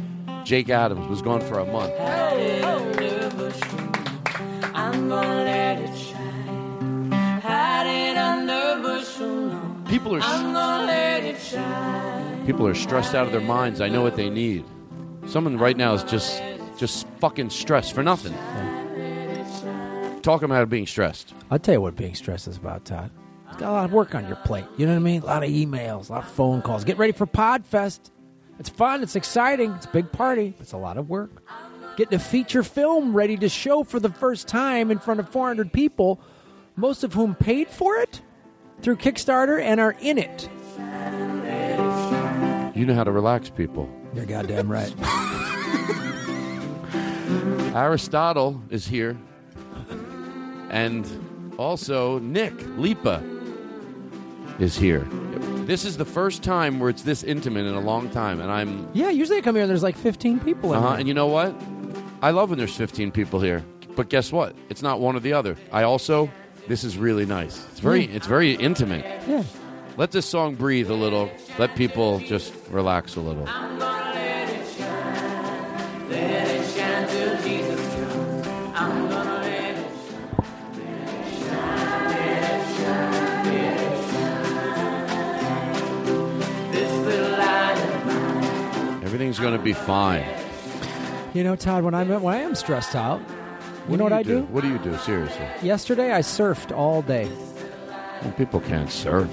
Jake 0.44 0.70
Adams 0.70 1.06
was 1.08 1.20
gone 1.20 1.40
for 1.42 1.58
a 1.58 1.64
month. 1.66 1.92
I'm 4.74 5.08
gonna 5.08 5.44
let 5.44 5.78
it 5.78 5.96
shine. 5.98 7.10
Hide 7.12 7.86
it 7.86 8.16
under 8.16 8.82
bushel. 8.82 9.28
no. 9.28 9.84
People 9.88 10.16
are 10.16 10.20
I'm 10.22 10.52
gonna 10.54 10.86
let 10.86 11.24
it 11.24 11.38
shine. 11.40 12.46
people 12.46 12.66
are 12.66 12.74
stressed 12.74 13.14
out 13.14 13.26
of 13.26 13.32
their 13.32 13.40
minds. 13.40 13.80
I 13.80 13.88
know 13.88 14.02
what 14.02 14.16
they 14.16 14.30
need. 14.30 14.64
Someone 15.26 15.58
right 15.58 15.76
now 15.76 15.92
is 15.94 16.02
just 16.04 16.42
just 16.78 17.06
fucking 17.20 17.50
stressed 17.50 17.92
for 17.92 18.02
nothing. 18.02 18.34
Talk 20.22 20.42
about 20.42 20.68
being 20.70 20.86
stressed. 20.86 21.34
I'll 21.50 21.58
tell 21.58 21.74
you 21.74 21.80
what 21.82 21.94
being 21.94 22.14
stressed 22.14 22.48
is 22.48 22.56
about, 22.56 22.84
Todd. 22.84 23.10
It's 23.48 23.56
got 23.56 23.70
a 23.70 23.72
lot 23.72 23.84
of 23.84 23.92
work 23.92 24.14
on 24.14 24.26
your 24.26 24.36
plate. 24.36 24.66
You 24.76 24.86
know 24.86 24.92
what 24.92 25.00
I 25.00 25.02
mean? 25.02 25.22
A 25.22 25.26
lot 25.26 25.42
of 25.42 25.50
emails, 25.50 26.08
a 26.08 26.12
lot 26.12 26.24
of 26.24 26.30
phone 26.30 26.62
calls. 26.62 26.84
Get 26.84 26.98
ready 26.98 27.12
for 27.12 27.26
Podfest. 27.26 28.10
It's 28.58 28.68
fun. 28.68 29.02
It's 29.02 29.16
exciting. 29.16 29.72
It's 29.72 29.86
a 29.86 29.90
big 29.90 30.12
party. 30.12 30.54
It's 30.60 30.72
a 30.72 30.78
lot 30.78 30.96
of 30.96 31.08
work. 31.08 31.42
Getting 31.96 32.14
a 32.14 32.18
feature 32.18 32.62
film 32.62 33.14
ready 33.14 33.36
to 33.38 33.48
show 33.48 33.82
for 33.82 34.00
the 34.00 34.10
first 34.10 34.48
time 34.48 34.90
in 34.90 34.98
front 34.98 35.20
of 35.20 35.28
400 35.30 35.72
people, 35.72 36.20
most 36.74 37.04
of 37.04 37.14
whom 37.14 37.34
paid 37.34 37.68
for 37.68 37.96
it 37.96 38.20
through 38.82 38.96
Kickstarter 38.96 39.60
and 39.60 39.80
are 39.80 39.96
in 40.00 40.18
it. 40.18 40.48
You 42.76 42.84
know 42.84 42.94
how 42.94 43.04
to 43.04 43.12
relax 43.12 43.48
people. 43.48 43.88
You're 44.14 44.26
goddamn 44.26 44.70
right. 44.70 44.94
Aristotle 47.74 48.62
is 48.70 48.86
here. 48.86 49.16
And 50.70 51.06
also 51.58 52.18
Nick 52.18 52.52
Lipa 52.76 53.22
is 54.58 54.76
here. 54.76 55.00
This 55.66 55.84
is 55.84 55.96
the 55.96 56.04
first 56.04 56.42
time 56.42 56.78
where 56.78 56.88
it's 56.90 57.02
this 57.02 57.22
intimate 57.24 57.66
in 57.66 57.74
a 57.74 57.80
long 57.80 58.08
time, 58.10 58.40
and 58.40 58.50
I'm 58.50 58.88
yeah, 58.94 59.10
usually 59.10 59.38
I 59.38 59.40
come 59.40 59.54
here 59.56 59.62
and 59.64 59.70
there's 59.70 59.82
like 59.82 59.96
15 59.96 60.40
people 60.40 60.72
in 60.72 60.78
Uh-huh. 60.78 60.90
here. 60.90 60.98
And 61.00 61.08
you 61.08 61.14
know 61.14 61.26
what? 61.26 61.54
I 62.22 62.30
love 62.30 62.50
when 62.50 62.58
there's 62.58 62.76
15 62.76 63.10
people 63.10 63.40
here. 63.40 63.64
But 63.96 64.08
guess 64.08 64.30
what? 64.32 64.54
It's 64.68 64.82
not 64.82 65.00
one 65.00 65.16
or 65.16 65.20
the 65.20 65.32
other. 65.32 65.56
I 65.72 65.82
also, 65.82 66.30
this 66.68 66.84
is 66.84 66.96
really 66.98 67.26
nice. 67.26 67.64
It's 67.70 67.80
very, 67.80 68.04
it's 68.04 68.26
very 68.26 68.52
intimate. 68.54 69.04
Yeah. 69.28 69.42
Let 69.96 70.12
this 70.12 70.26
song 70.26 70.54
breathe 70.54 70.90
a 70.90 70.94
little. 70.94 71.30
Let 71.58 71.74
people 71.76 72.18
just 72.20 72.52
relax 72.70 73.16
a 73.16 73.20
little. 73.20 73.46
Everything's 89.26 89.44
going 89.44 89.58
to 89.58 89.64
be 89.64 89.72
fine. 89.72 90.24
You 91.34 91.42
know, 91.42 91.56
Todd, 91.56 91.82
when 91.82 91.94
I'm 91.94 92.08
when 92.22 92.32
I 92.32 92.42
am 92.42 92.54
stressed 92.54 92.94
out, 92.94 93.20
you 93.88 93.96
know 93.96 94.04
what 94.04 94.12
I 94.12 94.22
do? 94.22 94.42
What 94.44 94.62
do 94.62 94.68
you 94.68 94.78
do? 94.78 94.96
Seriously. 94.98 95.44
Yesterday 95.62 96.12
I 96.12 96.20
surfed 96.20 96.70
all 96.70 97.02
day. 97.02 97.28
Well, 98.22 98.30
people 98.36 98.60
can't 98.60 98.88
surf. 98.88 99.28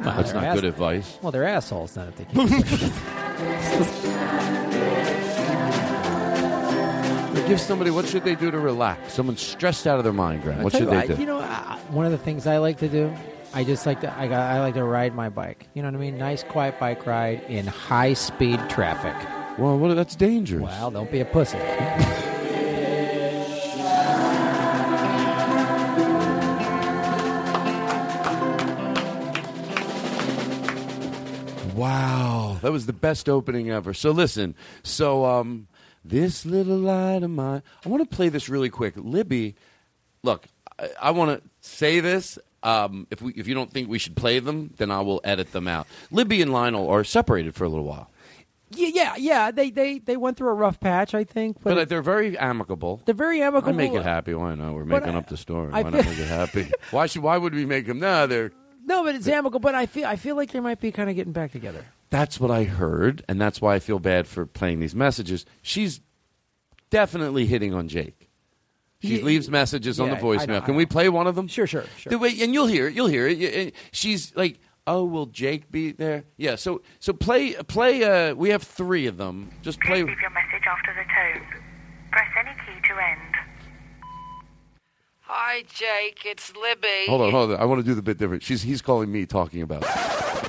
Nah, 0.00 0.16
That's 0.16 0.32
not 0.32 0.42
ass- 0.42 0.56
good 0.56 0.64
advice. 0.64 1.16
Well, 1.22 1.30
they're 1.30 1.46
assholes 1.46 1.94
then 1.94 2.08
if 2.08 2.16
they 2.16 2.24
can't. 2.24 2.50
Give 7.46 7.60
somebody, 7.60 7.92
what 7.92 8.08
should 8.08 8.24
they 8.24 8.34
do 8.34 8.50
to 8.50 8.58
relax? 8.58 9.12
Someone's 9.12 9.40
stressed 9.40 9.86
out 9.86 9.98
of 9.98 10.04
their 10.04 10.12
mind, 10.12 10.42
Graham. 10.42 10.64
What 10.64 10.72
should 10.72 10.80
you 10.80 10.86
they 10.86 10.96
what, 10.96 11.06
do? 11.06 11.14
You 11.14 11.26
know, 11.26 11.38
uh, 11.38 11.76
one 11.90 12.04
of 12.04 12.10
the 12.10 12.18
things 12.18 12.48
I 12.48 12.58
like 12.58 12.78
to 12.78 12.88
do, 12.88 13.14
I 13.54 13.62
just 13.62 13.86
like 13.86 14.00
to 14.00 14.12
I, 14.18 14.26
got- 14.26 14.50
I 14.50 14.60
like 14.60 14.74
to 14.74 14.84
ride 14.84 15.14
my 15.14 15.28
bike. 15.28 15.68
You 15.72 15.82
know 15.82 15.88
what 15.88 15.94
I 15.94 15.98
mean? 15.98 16.18
Nice, 16.18 16.42
quiet 16.42 16.80
bike 16.80 17.06
ride 17.06 17.44
in 17.48 17.68
high 17.68 18.14
speed 18.14 18.58
traffic. 18.68 19.14
Well, 19.58 19.78
what, 19.78 19.94
that's 19.94 20.16
dangerous. 20.16 20.62
Well, 20.62 20.90
don't 20.90 21.10
be 21.10 21.20
a 21.20 21.24
pussy. 21.24 21.58
Wow, 31.74 32.56
that 32.62 32.72
was 32.72 32.86
the 32.86 32.94
best 32.94 33.28
opening 33.28 33.70
ever. 33.70 33.92
So 33.92 34.10
listen, 34.10 34.54
so 34.82 35.26
um, 35.26 35.68
this 36.02 36.46
little 36.46 36.78
light 36.78 37.22
of 37.22 37.30
mine. 37.30 37.62
I 37.84 37.88
want 37.88 38.08
to 38.08 38.16
play 38.16 38.30
this 38.30 38.48
really 38.48 38.70
quick. 38.70 38.94
Libby, 38.96 39.56
look, 40.22 40.46
I, 40.78 40.88
I 41.02 41.10
want 41.10 41.38
to 41.38 41.48
say 41.60 42.00
this. 42.00 42.38
Um, 42.62 43.06
if 43.10 43.20
we, 43.20 43.32
if 43.34 43.46
you 43.46 43.54
don't 43.54 43.70
think 43.70 43.88
we 43.88 43.98
should 43.98 44.16
play 44.16 44.38
them, 44.38 44.72
then 44.78 44.90
I 44.90 45.00
will 45.02 45.20
edit 45.22 45.52
them 45.52 45.68
out. 45.68 45.86
Libby 46.10 46.40
and 46.42 46.52
Lionel 46.52 46.88
are 46.88 47.04
separated 47.04 47.54
for 47.54 47.64
a 47.64 47.68
little 47.68 47.84
while, 47.84 48.10
Yeah, 48.70 48.88
yeah, 48.92 49.14
yeah. 49.16 49.50
They 49.52 49.70
they 49.70 49.98
they 50.00 50.16
went 50.16 50.36
through 50.36 50.48
a 50.50 50.54
rough 50.54 50.80
patch, 50.80 51.14
I 51.14 51.22
think, 51.24 51.58
but, 51.62 51.74
but 51.74 51.78
uh, 51.78 51.84
they're 51.84 52.02
very 52.02 52.36
amicable. 52.36 53.00
they're 53.04 53.14
very 53.14 53.40
amicable. 53.42 53.72
I 53.74 53.76
make 53.76 53.92
it 53.94 54.02
happy. 54.02 54.34
Why 54.34 54.54
not? 54.56 54.74
We're 54.74 54.84
making 54.84 55.10
I- 55.14 55.18
up 55.18 55.28
the 55.28 55.36
story. 55.36 55.70
I 55.72 55.82
Why 55.82 55.90
not 55.90 56.02
feel- 56.02 56.10
make 56.10 56.18
it 56.20 56.26
happy? 56.28 56.72
why 56.90 57.06
should? 57.06 57.22
Why 57.22 57.38
would 57.38 57.54
we 57.54 57.64
make 57.64 57.86
them? 57.86 58.00
Nah, 58.00 58.26
they're. 58.26 58.50
No, 58.84 59.04
but 59.04 59.14
it's 59.14 59.28
amicable. 59.28 59.60
But 59.60 59.74
I 59.76 59.86
feel 59.86 60.06
I 60.06 60.16
feel 60.16 60.34
like 60.36 60.50
they 60.52 60.60
might 60.60 60.80
be 60.80 60.90
kind 60.92 61.08
of 61.08 61.14
getting 61.16 61.32
back 61.32 61.52
together. 61.52 61.84
That's 62.10 62.38
what 62.40 62.50
I 62.50 62.64
heard, 62.64 63.24
and 63.28 63.40
that's 63.40 63.60
why 63.60 63.74
I 63.74 63.78
feel 63.78 63.98
bad 63.98 64.26
for 64.26 64.46
playing 64.46 64.80
these 64.80 64.94
messages. 64.94 65.44
She's 65.62 66.00
definitely 66.90 67.46
hitting 67.46 67.74
on 67.74 67.88
Jake. 67.88 68.30
She 69.00 69.16
Ye- 69.18 69.22
leaves 69.22 69.50
messages 69.50 70.00
on 70.00 70.08
the 70.10 70.16
I 70.16 70.20
know, 70.20 70.24
voicemail. 70.26 70.62
I 70.62 70.64
Can 70.66 70.74
we 70.76 70.86
play 70.86 71.08
one 71.08 71.26
of 71.26 71.34
them? 71.34 71.48
Sure, 71.48 71.66
sure, 71.66 71.84
sure. 71.98 72.10
The 72.10 72.18
way, 72.18 72.34
and 72.40 72.54
you'll 72.54 72.66
hear 72.66 72.88
it. 72.88 72.94
You'll 72.94 73.06
hear 73.08 73.26
it. 73.28 73.38
Y- 73.38 73.72
She's 73.92 74.34
like, 74.36 74.58
"Oh, 74.86 75.04
will 75.04 75.26
Jake 75.26 75.70
be 75.70 75.92
there?" 75.92 76.24
Yeah. 76.36 76.56
So, 76.56 76.82
so 77.00 77.12
play, 77.12 77.54
play. 77.54 78.02
Uh, 78.04 78.34
we 78.34 78.50
have 78.50 78.62
three 78.62 79.06
of 79.06 79.16
them. 79.16 79.50
Just 79.62 79.80
play. 79.80 80.02
Please 80.02 80.08
leave 80.08 80.20
your 80.20 80.30
message 80.30 80.66
after 80.66 80.94
the 80.94 81.04
tone. 81.12 81.62
Press 82.10 82.28
any 82.38 82.52
key 82.64 82.80
to 82.88 82.94
end. 82.94 83.34
Hi, 85.22 85.64
Jake. 85.68 86.22
It's 86.24 86.52
Libby. 86.54 87.06
Hold 87.08 87.22
on, 87.22 87.30
hold 87.32 87.50
on. 87.50 87.60
I 87.60 87.64
want 87.64 87.80
to 87.80 87.84
do 87.84 87.94
the 87.94 88.02
bit 88.02 88.16
different. 88.16 88.42
She's 88.44 88.62
he's 88.62 88.80
calling 88.80 89.10
me 89.10 89.26
talking 89.26 89.60
about. 89.62 89.82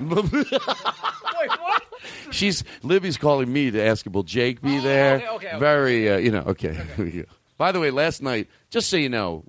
Wait, 0.01 0.51
what? 0.51 1.84
She's 2.32 2.63
Libby's 2.84 3.17
calling 3.17 3.51
me 3.51 3.72
to 3.72 3.82
ask, 3.82 4.06
"Will 4.12 4.24
Jake 4.24 4.62
be 4.62 4.79
there?" 4.79 5.15
okay, 5.15 5.27
okay, 5.27 5.48
okay. 5.48 5.60
Very, 5.60 6.10
uh, 6.10 6.17
you 6.17 6.32
know. 6.32 6.44
Okay. 6.48 6.77
Here. 6.96 7.25
By 7.58 7.72
the 7.72 7.79
way, 7.79 7.89
last 7.89 8.22
night, 8.22 8.48
just 8.70 8.89
so 8.89 8.98
you 8.98 9.10
know, 9.10 9.44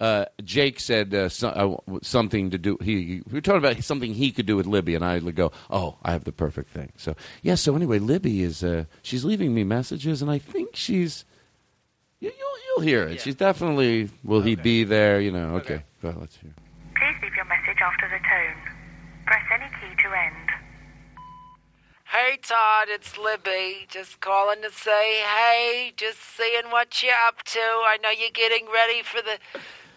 uh, 0.00 0.26
Jake 0.44 0.78
said 0.80 1.12
uh, 1.12 1.28
so, 1.28 1.48
uh, 1.48 1.98
something 2.02 2.50
to 2.50 2.58
do. 2.58 2.78
He 2.80 3.22
we 3.26 3.32
were 3.32 3.40
talking 3.40 3.58
about 3.58 3.82
something 3.82 4.14
he 4.14 4.30
could 4.30 4.46
do 4.46 4.56
with 4.56 4.66
Libby, 4.66 4.94
and 4.94 5.04
I 5.04 5.18
would 5.18 5.34
go, 5.34 5.52
"Oh, 5.70 5.96
I 6.02 6.12
have 6.12 6.24
the 6.24 6.32
perfect 6.32 6.70
thing." 6.70 6.92
So 6.96 7.14
yeah. 7.42 7.56
So 7.56 7.74
anyway, 7.74 7.98
Libby 7.98 8.42
is 8.42 8.62
uh, 8.62 8.84
she's 9.02 9.24
leaving 9.24 9.54
me 9.54 9.64
messages, 9.64 10.22
and 10.22 10.30
I 10.30 10.38
think 10.38 10.76
she's. 10.76 11.24
You, 12.20 12.30
you'll 12.36 12.58
you'll 12.66 12.86
hear 12.86 13.08
it. 13.08 13.20
She's 13.20 13.34
definitely. 13.34 14.10
Will 14.24 14.42
he 14.42 14.54
be 14.54 14.84
there? 14.84 15.20
You 15.20 15.32
know. 15.32 15.56
Okay. 15.56 15.82
Go 16.00 16.08
ahead, 16.08 16.20
let's 16.20 16.36
hear. 16.36 16.54
Please 16.94 17.16
leave 17.22 17.34
your 17.34 17.44
message 17.46 17.78
after 17.80 18.08
the 18.08 18.18
tone. 18.18 18.74
Press 19.26 19.44
any 19.52 19.66
key 19.80 20.02
to 20.02 20.08
end. 20.16 20.48
Hey, 22.10 22.38
Todd. 22.40 22.88
It's 22.88 23.18
Libby. 23.18 23.86
Just 23.88 24.20
calling 24.20 24.62
to 24.62 24.70
say, 24.70 25.20
hey, 25.20 25.92
just 25.94 26.18
seeing 26.18 26.70
what 26.70 27.02
you're 27.02 27.12
up 27.26 27.42
to. 27.42 27.58
I 27.58 27.98
know 28.02 28.08
you're 28.08 28.30
getting 28.30 28.66
ready 28.72 29.02
for 29.02 29.20
the 29.20 29.38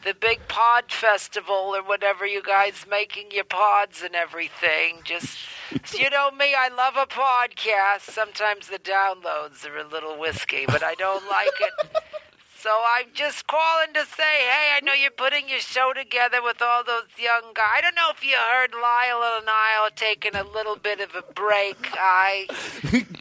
the 0.03 0.13
big 0.13 0.48
pod 0.48 0.91
festival 0.91 1.75
or 1.75 1.84
whatever 1.84 2.25
you 2.25 2.41
guys 2.41 2.86
making 2.89 3.31
your 3.31 3.43
pods 3.43 4.01
and 4.01 4.15
everything. 4.15 5.00
Just 5.03 5.38
you 5.98 6.10
know 6.10 6.31
me, 6.31 6.53
I 6.58 6.70
love 6.70 6.96
a 6.98 7.05
podcast. 7.05 8.12
Sometimes 8.12 8.67
the 8.67 8.79
downloads 8.79 9.65
are 9.67 9.77
a 9.77 9.88
little 9.88 10.20
whiskey, 10.20 10.65
but 10.65 10.84
I 10.84 10.96
don't 10.96 11.25
like 11.29 11.48
it. 11.60 12.03
So 12.62 12.70
I'm 12.96 13.08
just 13.15 13.48
calling 13.48 13.91
to 13.96 14.05
say, 14.05 14.22
hey, 14.22 14.77
I 14.77 14.81
know 14.84 14.93
you're 14.93 15.10
putting 15.10 15.50
your 15.50 15.62
show 15.62 15.93
together 15.96 16.43
with 16.43 16.62
all 16.62 16.84
those 16.84 17.10
young 17.17 17.53
guys. 17.55 17.72
I 17.74 17.81
don't 17.81 17.96
know 17.96 18.12
if 18.12 18.24
you 18.24 18.36
heard 18.38 18.74
Lyle 18.74 19.39
and 19.39 19.50
I 19.50 19.79
are 19.81 19.89
taking 19.89 20.36
a 20.36 20.43
little 20.43 20.75
bit 20.75 21.00
of 21.00 21.15
a 21.15 21.24
break. 21.34 21.77
I, 21.93 22.46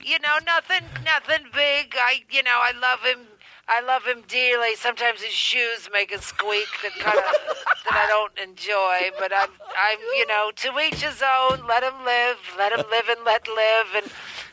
you 0.04 0.18
know, 0.18 0.36
nothing, 0.44 0.84
nothing 1.06 1.46
big. 1.54 1.94
I, 1.96 2.22
you 2.30 2.42
know, 2.42 2.60
I 2.60 2.72
love 2.78 3.00
him. 3.00 3.29
I 3.70 3.80
love 3.80 4.04
him 4.04 4.24
dearly. 4.26 4.74
Sometimes 4.74 5.22
his 5.22 5.32
shoes 5.32 5.88
make 5.92 6.12
a 6.12 6.20
squeak 6.20 6.66
that 6.82 6.92
kind 6.98 7.16
of 7.16 7.24
that 7.84 7.94
I 7.94 8.06
don't 8.08 8.36
enjoy. 8.38 9.16
But 9.18 9.32
I'm, 9.32 9.50
I'm, 9.78 9.98
you 10.16 10.26
know, 10.26 10.50
to 10.56 10.78
each 10.80 11.02
his 11.02 11.22
own. 11.22 11.66
Let 11.68 11.84
him 11.84 12.04
live. 12.04 12.38
Let 12.58 12.72
him 12.72 12.84
live 12.90 13.08
and 13.08 13.24
let 13.24 13.46
live. 13.46 13.86
And 13.94 14.06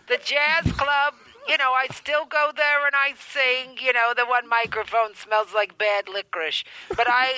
the 0.08 0.18
jazz 0.24 0.72
club 0.74 1.16
you 1.48 1.58
know, 1.58 1.72
I 1.72 1.88
still 1.94 2.26
go 2.26 2.52
there 2.56 2.86
and 2.86 2.96
I 2.96 3.14
sing. 3.18 3.78
You 3.82 3.94
know, 3.94 4.14
the 4.16 4.26
one 4.26 4.48
microphone 4.48 5.16
smells 5.16 5.54
like 5.56 5.78
bad 5.78 6.10
licorice. 6.10 6.64
But 6.90 7.08
I, 7.10 7.34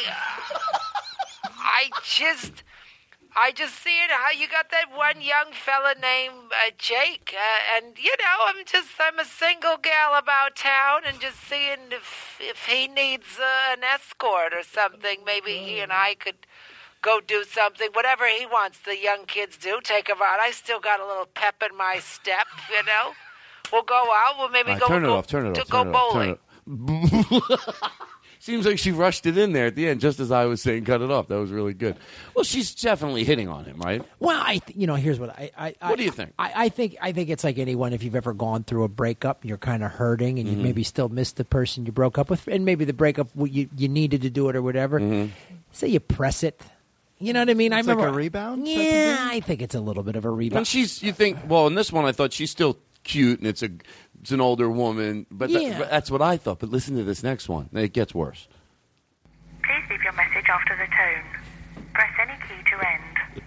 I 1.60 1.90
just, 2.04 2.64
I 3.36 3.52
just 3.52 3.76
see 3.84 4.04
it 4.04 4.12
how 4.12 4.32
you 4.32 4.48
got 4.48 4.72
that 4.72 4.86
one 4.96 5.22
young 5.22 5.52
fella 5.54 5.94
named 6.02 6.52
uh, 6.52 6.72
Jake, 6.78 7.34
uh, 7.34 7.78
and 7.78 7.98
you 7.98 8.12
know 8.20 8.46
I'm 8.48 8.66
just 8.66 8.90
I'm 9.00 9.20
a 9.20 9.26
single 9.26 9.78
gal 9.78 10.18
about 10.18 10.56
town, 10.56 11.02
and 11.06 11.20
just 11.20 11.38
seeing 11.48 11.92
if 11.92 12.38
if 12.40 12.66
he 12.66 12.88
needs 12.88 13.38
uh, 13.40 13.74
an 13.74 13.84
escort 13.84 14.54
or 14.54 14.64
something, 14.64 15.20
maybe 15.26 15.52
he 15.58 15.80
and 15.80 15.94
I 15.94 16.16
could 16.16 16.48
go 17.02 17.20
do 17.26 17.44
something, 17.44 17.90
whatever 17.94 18.26
he 18.28 18.46
wants. 18.46 18.80
The 18.80 18.98
young 18.98 19.26
kids 19.26 19.58
do 19.58 19.80
take 19.82 20.10
him 20.10 20.18
out. 20.22 20.40
I 20.40 20.52
still 20.52 20.80
got 20.80 21.00
a 21.00 21.06
little 21.06 21.28
pep 21.28 21.62
in 21.70 21.78
my 21.78 22.00
step, 22.00 22.48
you 22.70 22.84
know. 22.86 23.14
We'll 23.72 23.84
go 23.84 24.06
out. 24.16 24.36
We'll 24.40 24.50
maybe 24.50 24.72
right, 24.72 24.80
go 24.80 24.88
turn 24.88 25.04
it 25.04 25.08
go- 25.08 25.18
off. 25.18 25.28
Turn 25.28 25.46
it 25.48 25.56
to 25.56 25.62
off. 25.62 25.70
go 25.70 25.84
turn 25.84 25.88
it 25.88 25.96
off, 25.96 26.14
bowling. 26.14 26.38
turn 26.68 27.40
it 27.40 27.52
off. 27.52 27.94
Seems 28.42 28.66
like 28.66 28.80
she 28.80 28.92
rushed 28.94 29.26
it 29.26 29.38
in 29.38 29.52
there 29.52 29.66
at 29.66 29.76
the 29.76 29.88
end, 29.90 30.00
just 30.00 30.20
as 30.22 30.32
I 30.32 30.46
was 30.46 30.62
saying, 30.62 30.86
cut 30.86 31.02
it 31.02 31.12
off. 31.12 31.28
That 31.28 31.36
was 31.40 31.52
really 31.52 31.74
good. 31.74 31.98
Well, 32.34 32.46
she's 32.46 32.74
definitely 32.74 33.26
hitting 33.26 33.50
on 33.50 33.66
him, 33.66 33.78
right? 33.80 34.02
Well, 34.20 34.42
I 34.42 34.60
th- 34.60 34.78
you 34.78 34.88
know 34.88 34.96
here's 34.96 35.20
what 35.20 35.30
I, 35.32 35.52
I, 35.58 35.76
I 35.82 35.90
What 35.90 35.98
do 35.98 36.06
you 36.06 36.12
think? 36.12 36.34
I, 36.40 36.52
I 36.56 36.70
think 36.70 36.96
I 37.02 37.12
think 37.12 37.30
it's 37.30 37.44
like 37.44 37.58
anyone 37.60 37.92
if 37.92 38.02
you've 38.02 38.16
ever 38.16 38.34
gone 38.34 38.64
through 38.64 38.86
a 38.86 38.88
breakup, 38.88 39.44
you're 39.44 39.58
kind 39.58 39.84
of 39.84 39.92
hurting, 39.92 40.40
and 40.40 40.48
you 40.48 40.56
Mhm. 40.56 40.62
maybe 40.64 40.84
still 40.84 41.10
miss 41.10 41.34
the 41.34 41.44
person 41.44 41.86
you 41.86 41.92
broke 41.92 42.18
up 42.18 42.30
with, 42.30 42.48
and 42.48 42.64
maybe 42.64 42.86
the 42.86 42.94
breakup 42.94 43.28
you 43.38 43.68
you 43.76 43.90
needed 43.90 44.22
to 44.22 44.30
do 44.30 44.48
it 44.48 44.56
or 44.56 44.62
whatever. 44.62 45.02
Mm-hmm. 45.02 45.32
Say 45.74 45.90
you 45.90 46.00
press 46.00 46.42
it. 46.42 46.62
You 47.20 47.34
know 47.34 47.42
what 47.42 47.50
I 47.50 47.54
mean? 47.56 47.74
I 47.74 47.80
It's 47.80 47.88
like 47.90 47.98
remember 47.98 48.18
a 48.18 48.22
rebound 48.24 48.66
Yeah. 48.66 49.18
I 49.20 49.42
think 49.42 49.62
it's 49.62 49.76
a 49.76 49.82
little 49.82 50.04
bit 50.04 50.16
of 50.16 50.24
a 50.24 50.30
rebound. 50.30 50.60
And 50.60 50.68
she's, 50.68 51.04
you 51.04 51.12
think, 51.12 51.38
well, 51.50 51.68
in 51.68 51.76
this 51.76 51.92
one, 51.92 52.06
I 52.06 52.14
thought 52.14 52.32
she's 52.32 52.50
still 52.50 52.78
cute, 53.04 53.40
and 53.40 53.48
it's 53.48 53.62
a, 53.62 53.70
it's 54.22 54.32
an 54.32 54.42
older 54.42 54.70
woman, 54.70 55.26
but, 55.32 55.50
that- 55.52 55.78
but 55.78 55.90
that's 55.90 56.12
what 56.12 56.22
I 56.22 56.38
thought. 56.38 56.60
But 56.60 56.70
listen 56.70 56.96
to 56.98 57.04
this 57.04 57.24
next 57.24 57.50
one; 57.50 57.70
it 57.74 57.94
gets 57.94 58.14
worse. 58.16 58.48
Please 59.64 59.84
leave 59.90 60.02
your 60.04 60.14
message 60.14 60.46
after 60.50 60.76
the 60.76 60.88
tone. 60.88 61.86
Press 61.94 62.12
any 62.22 62.34
key 62.48 62.70
to 62.70 62.88
end. 62.88 63.44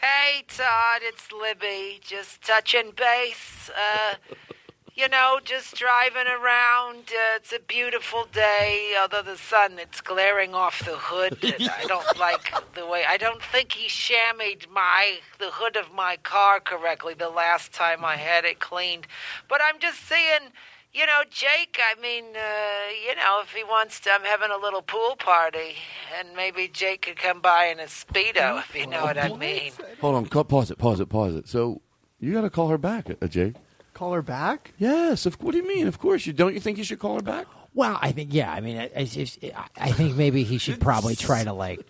Hey, 0.00 0.44
Todd, 0.48 1.00
it's 1.02 1.28
Libby. 1.32 2.00
Just 2.02 2.42
touching 2.42 2.92
base. 2.96 3.70
Uh, 3.70 4.14
you 4.94 5.08
know, 5.08 5.40
just 5.44 5.74
driving 5.74 6.26
around. 6.28 6.98
Uh, 7.08 7.36
it's 7.36 7.52
a 7.52 7.58
beautiful 7.58 8.26
day, 8.32 8.94
although 9.00 9.22
the 9.22 9.36
sun 9.36 9.78
it's 9.78 10.00
glaring 10.00 10.54
off 10.54 10.84
the 10.84 10.96
hood. 10.96 11.38
I 11.42 11.84
don't 11.88 12.18
like 12.18 12.52
the 12.74 12.86
way. 12.86 13.04
I 13.06 13.16
don't 13.16 13.42
think 13.42 13.72
he 13.72 13.88
shammied 13.88 14.70
my 14.70 15.18
the 15.38 15.50
hood 15.50 15.76
of 15.76 15.92
my 15.92 16.16
car 16.22 16.60
correctly 16.60 17.14
the 17.14 17.28
last 17.28 17.72
time 17.72 18.04
I 18.04 18.16
had 18.16 18.44
it 18.44 18.60
cleaned. 18.60 19.06
But 19.48 19.60
I'm 19.66 19.80
just 19.80 20.00
seeing. 20.08 20.50
You 20.96 21.06
know, 21.06 21.22
Jake, 21.28 21.80
I 21.82 22.00
mean, 22.00 22.22
uh, 22.36 22.92
you 23.04 23.16
know, 23.16 23.40
if 23.42 23.50
he 23.50 23.64
wants 23.64 23.98
to, 23.98 24.12
I'm 24.12 24.22
having 24.22 24.52
a 24.52 24.56
little 24.56 24.80
pool 24.80 25.16
party, 25.16 25.74
and 26.16 26.36
maybe 26.36 26.68
Jake 26.72 27.02
could 27.02 27.16
come 27.16 27.40
by 27.40 27.64
in 27.64 27.80
a 27.80 27.86
Speedo, 27.86 28.60
if 28.60 28.76
you 28.76 28.86
know 28.86 29.02
what 29.02 29.18
I 29.18 29.34
mean. 29.34 29.72
Hold 30.00 30.14
on, 30.14 30.26
cut- 30.26 30.46
pause 30.48 30.70
it, 30.70 30.78
pause 30.78 31.00
it, 31.00 31.08
pause 31.08 31.34
it. 31.34 31.48
So 31.48 31.82
you 32.20 32.32
got 32.32 32.42
to 32.42 32.50
call 32.50 32.68
her 32.68 32.78
back, 32.78 33.10
uh, 33.10 33.26
Jake. 33.26 33.56
Call 33.94 34.12
her 34.12 34.22
back? 34.22 34.72
Yes. 34.78 35.24
Of, 35.26 35.34
what 35.42 35.52
do 35.52 35.58
you 35.58 35.66
mean? 35.66 35.86
Of 35.86 35.98
course. 35.98 36.26
You 36.26 36.32
don't. 36.32 36.52
You 36.54 36.60
think 36.60 36.78
you 36.78 36.84
should 36.84 36.98
call 36.98 37.14
her 37.14 37.22
back? 37.22 37.46
Well, 37.74 37.98
I 38.00 38.12
think 38.12 38.32
yeah. 38.34 38.52
I 38.52 38.60
mean, 38.60 38.76
I, 38.78 38.90
I, 38.96 39.64
I 39.76 39.90
think 39.92 40.16
maybe 40.16 40.44
he 40.44 40.58
should 40.58 40.80
probably 40.80 41.16
try 41.16 41.42
to 41.44 41.52
like, 41.52 41.80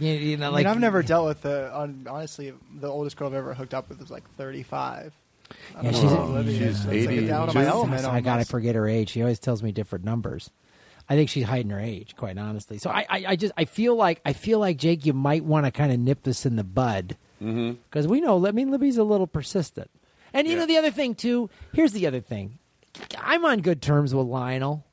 you, 0.00 0.08
you 0.10 0.36
know, 0.36 0.46
I 0.46 0.48
like 0.50 0.66
mean, 0.66 0.72
I've 0.72 0.80
never 0.80 1.02
dealt 1.02 1.26
with 1.26 1.42
the. 1.42 1.72
On, 1.74 2.06
honestly, 2.08 2.52
the 2.78 2.88
oldest 2.88 3.16
girl 3.16 3.28
I've 3.28 3.34
ever 3.34 3.54
hooked 3.54 3.74
up 3.74 3.88
with 3.88 3.98
was 4.00 4.10
like 4.10 4.28
35. 4.36 5.12
I 5.76 5.82
Yeah, 5.82 5.90
she's, 5.90 6.02
know, 6.04 6.18
Olivia. 6.22 6.58
she's 6.68 6.84
It's 6.84 6.84
like 6.86 6.94
80. 6.96 7.26
down 7.26 7.48
to 7.48 7.54
my 7.54 7.64
element. 7.66 8.04
I 8.04 8.20
gotta 8.20 8.44
forget 8.44 8.74
her 8.76 8.86
age. 8.88 9.10
She 9.10 9.22
always 9.22 9.38
tells 9.40 9.62
me 9.62 9.72
different 9.72 10.04
numbers. 10.04 10.50
I 11.08 11.16
think 11.16 11.28
she's 11.28 11.44
hiding 11.44 11.70
her 11.72 11.80
age, 11.80 12.14
quite 12.14 12.38
honestly. 12.38 12.78
So 12.78 12.88
I, 12.88 13.04
I, 13.10 13.24
I 13.30 13.36
just, 13.36 13.52
I 13.56 13.64
feel 13.64 13.96
like, 13.96 14.20
I 14.24 14.32
feel 14.32 14.60
like 14.60 14.76
Jake, 14.76 15.04
you 15.06 15.12
might 15.12 15.44
want 15.44 15.66
to 15.66 15.72
kind 15.72 15.90
of 15.90 15.98
nip 15.98 16.22
this 16.22 16.46
in 16.46 16.54
the 16.56 16.62
bud 16.64 17.16
Mm-hmm. 17.42 17.80
because 17.90 18.06
we 18.06 18.20
know. 18.20 18.46
I 18.46 18.52
mean, 18.52 18.70
Libby's 18.70 18.98
a 18.98 19.02
little 19.02 19.26
persistent, 19.26 19.90
and 20.32 20.46
you 20.48 20.56
know 20.56 20.66
the 20.66 20.76
other 20.78 20.90
thing 20.90 21.14
too. 21.14 21.50
Here's 21.72 21.92
the 21.92 22.06
other 22.06 22.20
thing. 22.20 22.58
I'm 23.18 23.44
on 23.44 23.60
good 23.60 23.80
terms 23.82 24.14
with 24.14 24.26
Lionel, 24.26 24.84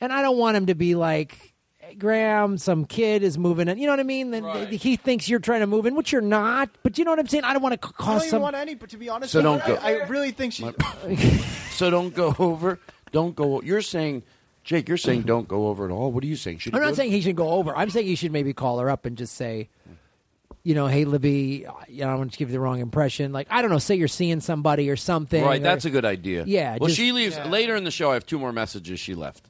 and 0.00 0.12
I 0.12 0.22
don't 0.22 0.38
want 0.38 0.56
him 0.56 0.66
to 0.66 0.74
be 0.74 0.94
like. 0.94 1.54
"Hey, 1.78 1.94
Graham, 1.96 2.56
some 2.58 2.84
kid 2.84 3.22
is 3.24 3.36
moving 3.36 3.66
in. 3.68 3.76
You 3.78 3.86
know 3.86 3.92
what 3.92 4.00
I 4.00 4.04
mean? 4.04 4.30
Then 4.30 4.68
he 4.70 4.94
thinks 4.96 5.28
you're 5.28 5.40
trying 5.40 5.60
to 5.60 5.66
move 5.66 5.84
in, 5.84 5.94
which 5.96 6.12
you're 6.12 6.20
not. 6.22 6.70
But 6.84 6.96
you 6.96 7.04
know 7.04 7.10
what 7.10 7.18
I'm 7.18 7.26
saying? 7.26 7.42
I 7.44 7.52
don't 7.52 7.60
want 7.62 7.80
to 7.80 7.88
I 7.88 7.90
cause 7.90 8.06
don't 8.06 8.16
even 8.18 8.30
some. 8.30 8.42
want 8.42 8.54
any, 8.56 8.74
but 8.76 8.90
to 8.90 8.96
be 8.96 9.08
honest, 9.08 9.32
So 9.32 9.38
with 9.40 9.44
don't 9.44 9.68
you, 9.68 9.74
go- 9.74 9.80
I, 9.82 9.94
I 9.98 10.06
really 10.06 10.30
think 10.30 10.52
she. 10.52 10.64
So 11.72 11.90
don't 11.90 12.14
go 12.14 12.34
over. 12.38 12.78
Don't 13.10 13.34
go. 13.34 13.60
You're 13.62 13.82
saying, 13.82 14.22
Jake. 14.62 14.86
You're 14.88 14.96
saying 14.96 15.22
don't 15.22 15.48
go 15.48 15.66
over 15.68 15.84
at 15.84 15.90
all. 15.90 16.12
What 16.12 16.22
are 16.22 16.26
you 16.28 16.36
saying? 16.36 16.58
Should 16.58 16.74
I'm 16.74 16.80
not 16.82 16.90
go- 16.90 16.94
saying 16.94 17.10
he 17.10 17.20
should 17.20 17.34
go 17.36 17.50
over. 17.50 17.76
I'm 17.76 17.90
saying 17.90 18.06
he 18.06 18.14
should 18.14 18.30
maybe 18.32 18.52
call 18.52 18.78
her 18.78 18.88
up 18.88 19.04
and 19.04 19.18
just 19.18 19.34
say, 19.34 19.68
you 20.64 20.74
know, 20.74 20.86
hey 20.86 21.04
Libby, 21.04 21.66
you 21.88 22.00
know, 22.00 22.06
I 22.08 22.10
don't 22.10 22.18
want 22.18 22.32
to 22.32 22.38
give 22.38 22.48
you 22.50 22.52
the 22.54 22.60
wrong 22.60 22.80
impression. 22.80 23.32
Like 23.32 23.48
I 23.50 23.62
don't 23.62 23.70
know, 23.70 23.78
say 23.78 23.94
you're 23.96 24.08
seeing 24.08 24.40
somebody 24.40 24.88
or 24.90 24.96
something. 24.96 25.42
Right, 25.44 25.60
or- 25.60 25.64
that's 25.64 25.84
a 25.84 25.90
good 25.90 26.04
idea. 26.04 26.44
Yeah, 26.46 26.76
Well, 26.80 26.88
just- 26.88 26.98
she 26.98 27.12
leaves 27.12 27.36
Yeah. 27.36 27.48
later 27.48 27.74
in 27.76 27.84
the 27.84 27.90
show. 27.90 28.10
I 28.10 28.14
have 28.14 28.26
two 28.26 28.38
more 28.38 28.52
messages 28.52 29.00
she 29.00 29.14
left, 29.14 29.44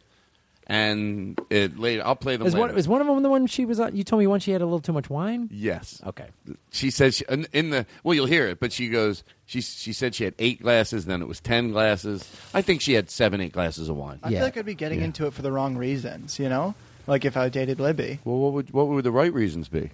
and 0.67 1.39
it 1.51 1.79
later 1.79 2.03
I'll 2.05 2.17
play 2.17 2.37
them 2.37 2.47
Is 2.47 2.55
later. 2.55 2.69
one, 2.69 2.79
is 2.79 2.89
one 2.89 3.01
of 3.01 3.07
them 3.07 3.23
the 3.23 3.29
one 3.29 3.47
she 3.47 3.65
was 3.65 3.81
on? 3.81 3.95
You 3.97 4.05
told 4.05 4.21
me 4.21 4.27
once 4.27 4.45
she 4.45 4.53
had 4.53 4.63
a 4.63 4.65
little 4.65 4.81
too 4.81 4.93
much 4.93 5.11
wine. 5.11 5.49
yes. 5.53 6.01
Okay. 6.07 6.27
She 6.71 6.91
said 6.91 7.15
she, 7.15 7.25
in- 7.29 7.47
in 7.53 7.71
the 7.71 7.85
well, 8.05 8.15
you'll 8.15 8.27
hear 8.27 8.47
it, 8.49 8.61
but 8.61 8.73
she 8.73 8.89
goes. 8.89 9.25
She 9.45 9.61
she 9.61 9.93
said 9.93 10.15
she 10.15 10.25
had 10.25 10.35
eight 10.39 10.63
glasses, 10.63 11.05
then 11.05 11.21
it 11.21 11.29
was 11.29 11.41
ten 11.41 11.73
glasses. 11.73 12.25
I 12.55 12.63
think 12.63 12.81
she 12.81 12.95
had 12.95 13.11
seven, 13.11 13.41
eight 13.41 13.53
glasses 13.53 13.89
of 13.91 13.97
wine. 13.97 14.19
I 14.23 14.31
feel 14.31 14.41
like 14.41 14.57
I'd 14.57 14.65
be 14.65 14.75
getting 14.75 15.03
into 15.03 15.27
it 15.27 15.35
for 15.35 15.43
the 15.43 15.53
wrong 15.53 15.77
reasons. 15.77 16.39
You 16.39 16.49
know, 16.49 16.75
like 17.07 17.25
if 17.27 17.37
I 17.37 17.49
dated 17.51 17.81
Libby. 17.81 18.21
Well, 18.25 18.39
what 18.39 18.53
would 18.55 18.71
what 18.71 18.89
would 18.89 19.05
the 19.05 19.13
right 19.13 19.33
reasons 19.33 19.69
be? 19.69 19.91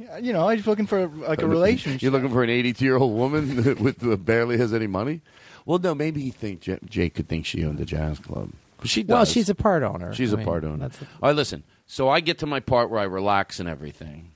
Yeah, 0.00 0.18
you 0.18 0.32
know, 0.32 0.48
I'm 0.48 0.56
just 0.56 0.66
looking 0.68 0.86
for 0.86 1.06
like 1.08 1.42
a 1.42 1.46
relationship. 1.46 2.00
You're 2.02 2.12
looking 2.12 2.30
for 2.30 2.42
an 2.42 2.50
82 2.50 2.84
year 2.84 2.96
old 2.96 3.14
woman 3.16 3.56
with 3.82 4.02
uh, 4.06 4.16
barely 4.16 4.56
has 4.58 4.72
any 4.72 4.86
money. 4.86 5.20
Well, 5.66 5.78
no, 5.78 5.94
maybe 5.94 6.20
he 6.22 6.30
think 6.30 6.60
J- 6.60 6.78
Jake 6.88 7.14
could 7.14 7.28
think 7.28 7.44
she 7.46 7.64
owned 7.64 7.78
the 7.78 7.84
jazz 7.84 8.18
club. 8.18 8.50
But 8.78 8.88
she 8.88 9.02
does. 9.02 9.12
Well, 9.14 9.24
she's 9.26 9.48
a 9.50 9.54
part 9.54 9.82
owner. 9.82 10.14
She's 10.14 10.32
I 10.32 10.34
a 10.34 10.36
mean, 10.38 10.46
part 10.46 10.64
owner. 10.64 10.88
that's- 10.88 11.02
All 11.22 11.28
right, 11.28 11.36
listen. 11.36 11.64
So 11.86 12.08
I 12.08 12.20
get 12.20 12.38
to 12.38 12.46
my 12.46 12.60
part 12.60 12.88
where 12.90 13.00
I 13.00 13.04
relax 13.04 13.60
and 13.60 13.68
everything. 13.68 14.30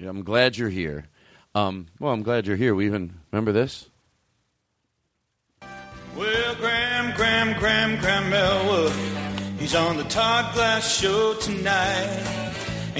I'm 0.00 0.22
glad 0.22 0.56
you're 0.58 0.68
here. 0.70 1.06
Um, 1.54 1.86
well, 1.98 2.12
I'm 2.12 2.22
glad 2.22 2.46
you're 2.46 2.56
here. 2.56 2.74
We 2.74 2.86
even 2.86 3.14
remember 3.32 3.52
this. 3.52 3.88
Well, 6.16 6.54
Graham, 6.56 7.14
Graham, 7.16 7.58
Graham, 7.58 7.98
Graham 8.00 8.32
Elwood. 8.32 8.92
He's 9.58 9.74
on 9.74 9.96
the 9.96 10.04
Todd 10.04 10.54
Glass 10.54 10.96
show 10.98 11.34
tonight. 11.34 12.49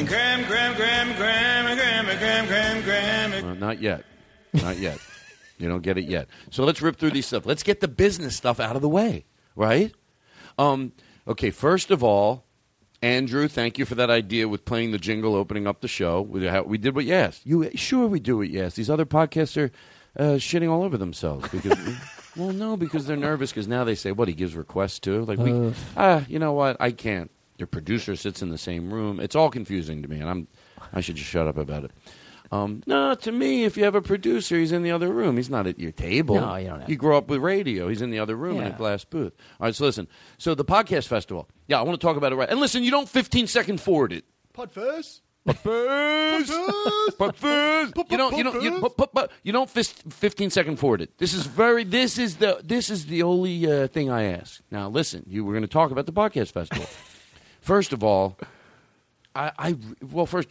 And 0.00 0.08
Graham, 0.08 0.44
Graham, 0.44 0.74
Graham, 0.76 1.14
Graham, 1.14 1.76
Graham, 1.76 2.06
Graham, 2.06 2.46
Graham, 2.46 2.82
Graham. 2.82 3.44
Uh, 3.44 3.52
not 3.52 3.82
yet. 3.82 4.02
Not 4.54 4.78
yet. 4.78 4.98
you 5.58 5.68
don't 5.68 5.82
get 5.82 5.98
it 5.98 6.06
yet. 6.06 6.26
So 6.50 6.64
let's 6.64 6.80
rip 6.80 6.96
through 6.96 7.10
these 7.10 7.26
stuff. 7.26 7.44
Let's 7.44 7.62
get 7.62 7.80
the 7.80 7.88
business 7.88 8.34
stuff 8.34 8.60
out 8.60 8.76
of 8.76 8.80
the 8.80 8.88
way, 8.88 9.26
right? 9.54 9.92
Um, 10.58 10.92
okay, 11.28 11.50
first 11.50 11.90
of 11.90 12.02
all, 12.02 12.46
Andrew, 13.02 13.46
thank 13.46 13.76
you 13.76 13.84
for 13.84 13.94
that 13.96 14.08
idea 14.08 14.48
with 14.48 14.64
playing 14.64 14.92
the 14.92 14.98
jingle, 14.98 15.34
opening 15.34 15.66
up 15.66 15.82
the 15.82 15.88
show. 15.88 16.22
We, 16.22 16.48
we 16.62 16.78
did 16.78 16.94
what 16.94 17.04
you 17.04 17.12
asked. 17.12 17.44
You 17.44 17.70
sure 17.74 18.06
we 18.06 18.20
do 18.20 18.38
what 18.38 18.48
you 18.48 18.62
asked. 18.62 18.76
These 18.76 18.88
other 18.88 19.04
podcasts 19.04 19.58
are 19.58 19.70
uh, 20.18 20.36
shitting 20.36 20.70
all 20.70 20.82
over 20.82 20.96
themselves 20.96 21.46
because. 21.50 21.78
well, 22.36 22.54
no, 22.54 22.78
because 22.78 23.04
they're 23.04 23.18
nervous. 23.18 23.50
Because 23.50 23.68
now 23.68 23.84
they 23.84 23.94
say, 23.94 24.12
"What 24.12 24.28
he 24.28 24.34
gives 24.34 24.54
requests 24.54 24.98
to?" 25.00 25.26
Like 25.26 25.38
we, 25.38 25.74
ah, 25.94 26.24
you 26.26 26.38
know 26.38 26.54
what? 26.54 26.78
I 26.80 26.90
can't. 26.90 27.30
Your 27.60 27.66
producer 27.66 28.16
sits 28.16 28.40
in 28.42 28.48
the 28.50 28.58
same 28.58 28.92
room. 28.92 29.20
It's 29.20 29.36
all 29.36 29.50
confusing 29.50 30.02
to 30.02 30.08
me, 30.08 30.18
and 30.18 30.28
I'm. 30.28 30.48
I 30.92 31.00
should 31.02 31.16
just 31.16 31.28
shut 31.30 31.46
up 31.46 31.58
about 31.58 31.84
it. 31.84 31.90
Um, 32.50 32.82
no, 32.86 33.14
to 33.14 33.30
me, 33.30 33.62
if 33.64 33.76
you 33.76 33.84
have 33.84 33.94
a 33.94 34.02
producer, 34.02 34.56
he's 34.58 34.72
in 34.72 34.82
the 34.82 34.90
other 34.90 35.12
room. 35.12 35.36
He's 35.36 35.50
not 35.50 35.66
at 35.68 35.78
your 35.78 35.92
table. 35.92 36.34
No, 36.34 36.56
you 36.56 36.66
don't 36.68 36.80
have 36.80 36.90
You 36.90 36.96
grow 36.96 37.16
up 37.18 37.28
with 37.28 37.40
radio. 37.40 37.86
He's 37.88 38.02
in 38.02 38.10
the 38.10 38.18
other 38.18 38.34
room 38.34 38.56
in 38.56 38.64
a 38.64 38.70
Yeah. 38.70 38.76
glass 38.76 39.04
booth. 39.04 39.34
All 39.60 39.66
right, 39.66 39.74
so 39.74 39.84
listen. 39.84 40.08
So 40.38 40.54
the 40.56 40.64
podcast 40.64 41.06
festival. 41.06 41.48
Yeah, 41.68 41.78
I 41.78 41.82
want 41.82 42.00
to 42.00 42.04
talk 42.04 42.16
about 42.16 42.32
it 42.32 42.36
right. 42.36 42.48
And 42.48 42.58
listen, 42.58 42.82
you 42.82 42.90
don't 42.90 43.08
15 43.08 43.46
second 43.46 43.80
forward 43.80 44.12
it. 44.12 44.24
Pod 44.52 44.72
first. 44.72 45.22
But 45.44 45.56
first, 45.56 46.52
but 47.18 47.34
first, 47.36 47.94
you 48.10 48.16
don't, 48.18 48.36
you 48.36 48.44
don't, 48.44 48.62
you, 48.62 48.78
but, 48.80 48.96
but, 48.98 49.14
but 49.14 49.32
you 49.42 49.52
don't 49.52 49.70
fis- 49.70 49.94
15 50.10 50.50
second 50.50 50.76
forward 50.76 51.00
it. 51.00 51.16
This 51.16 51.32
is 51.32 51.46
very, 51.46 51.82
this 51.82 52.18
is 52.18 52.36
the, 52.36 52.60
this 52.62 52.90
is 52.90 53.06
the 53.06 53.22
only 53.22 53.70
uh, 53.70 53.86
thing 53.88 54.10
I 54.10 54.24
ask. 54.24 54.60
Now, 54.70 54.90
listen, 54.90 55.24
you 55.26 55.42
were 55.44 55.52
going 55.52 55.62
to 55.62 55.68
talk 55.68 55.92
about 55.92 56.04
the 56.04 56.12
podcast 56.12 56.52
festival. 56.52 56.84
First 57.70 57.92
of 57.92 58.02
all, 58.02 58.36
I, 59.32 59.52
I, 59.56 59.76
well, 60.10 60.26
first, 60.26 60.48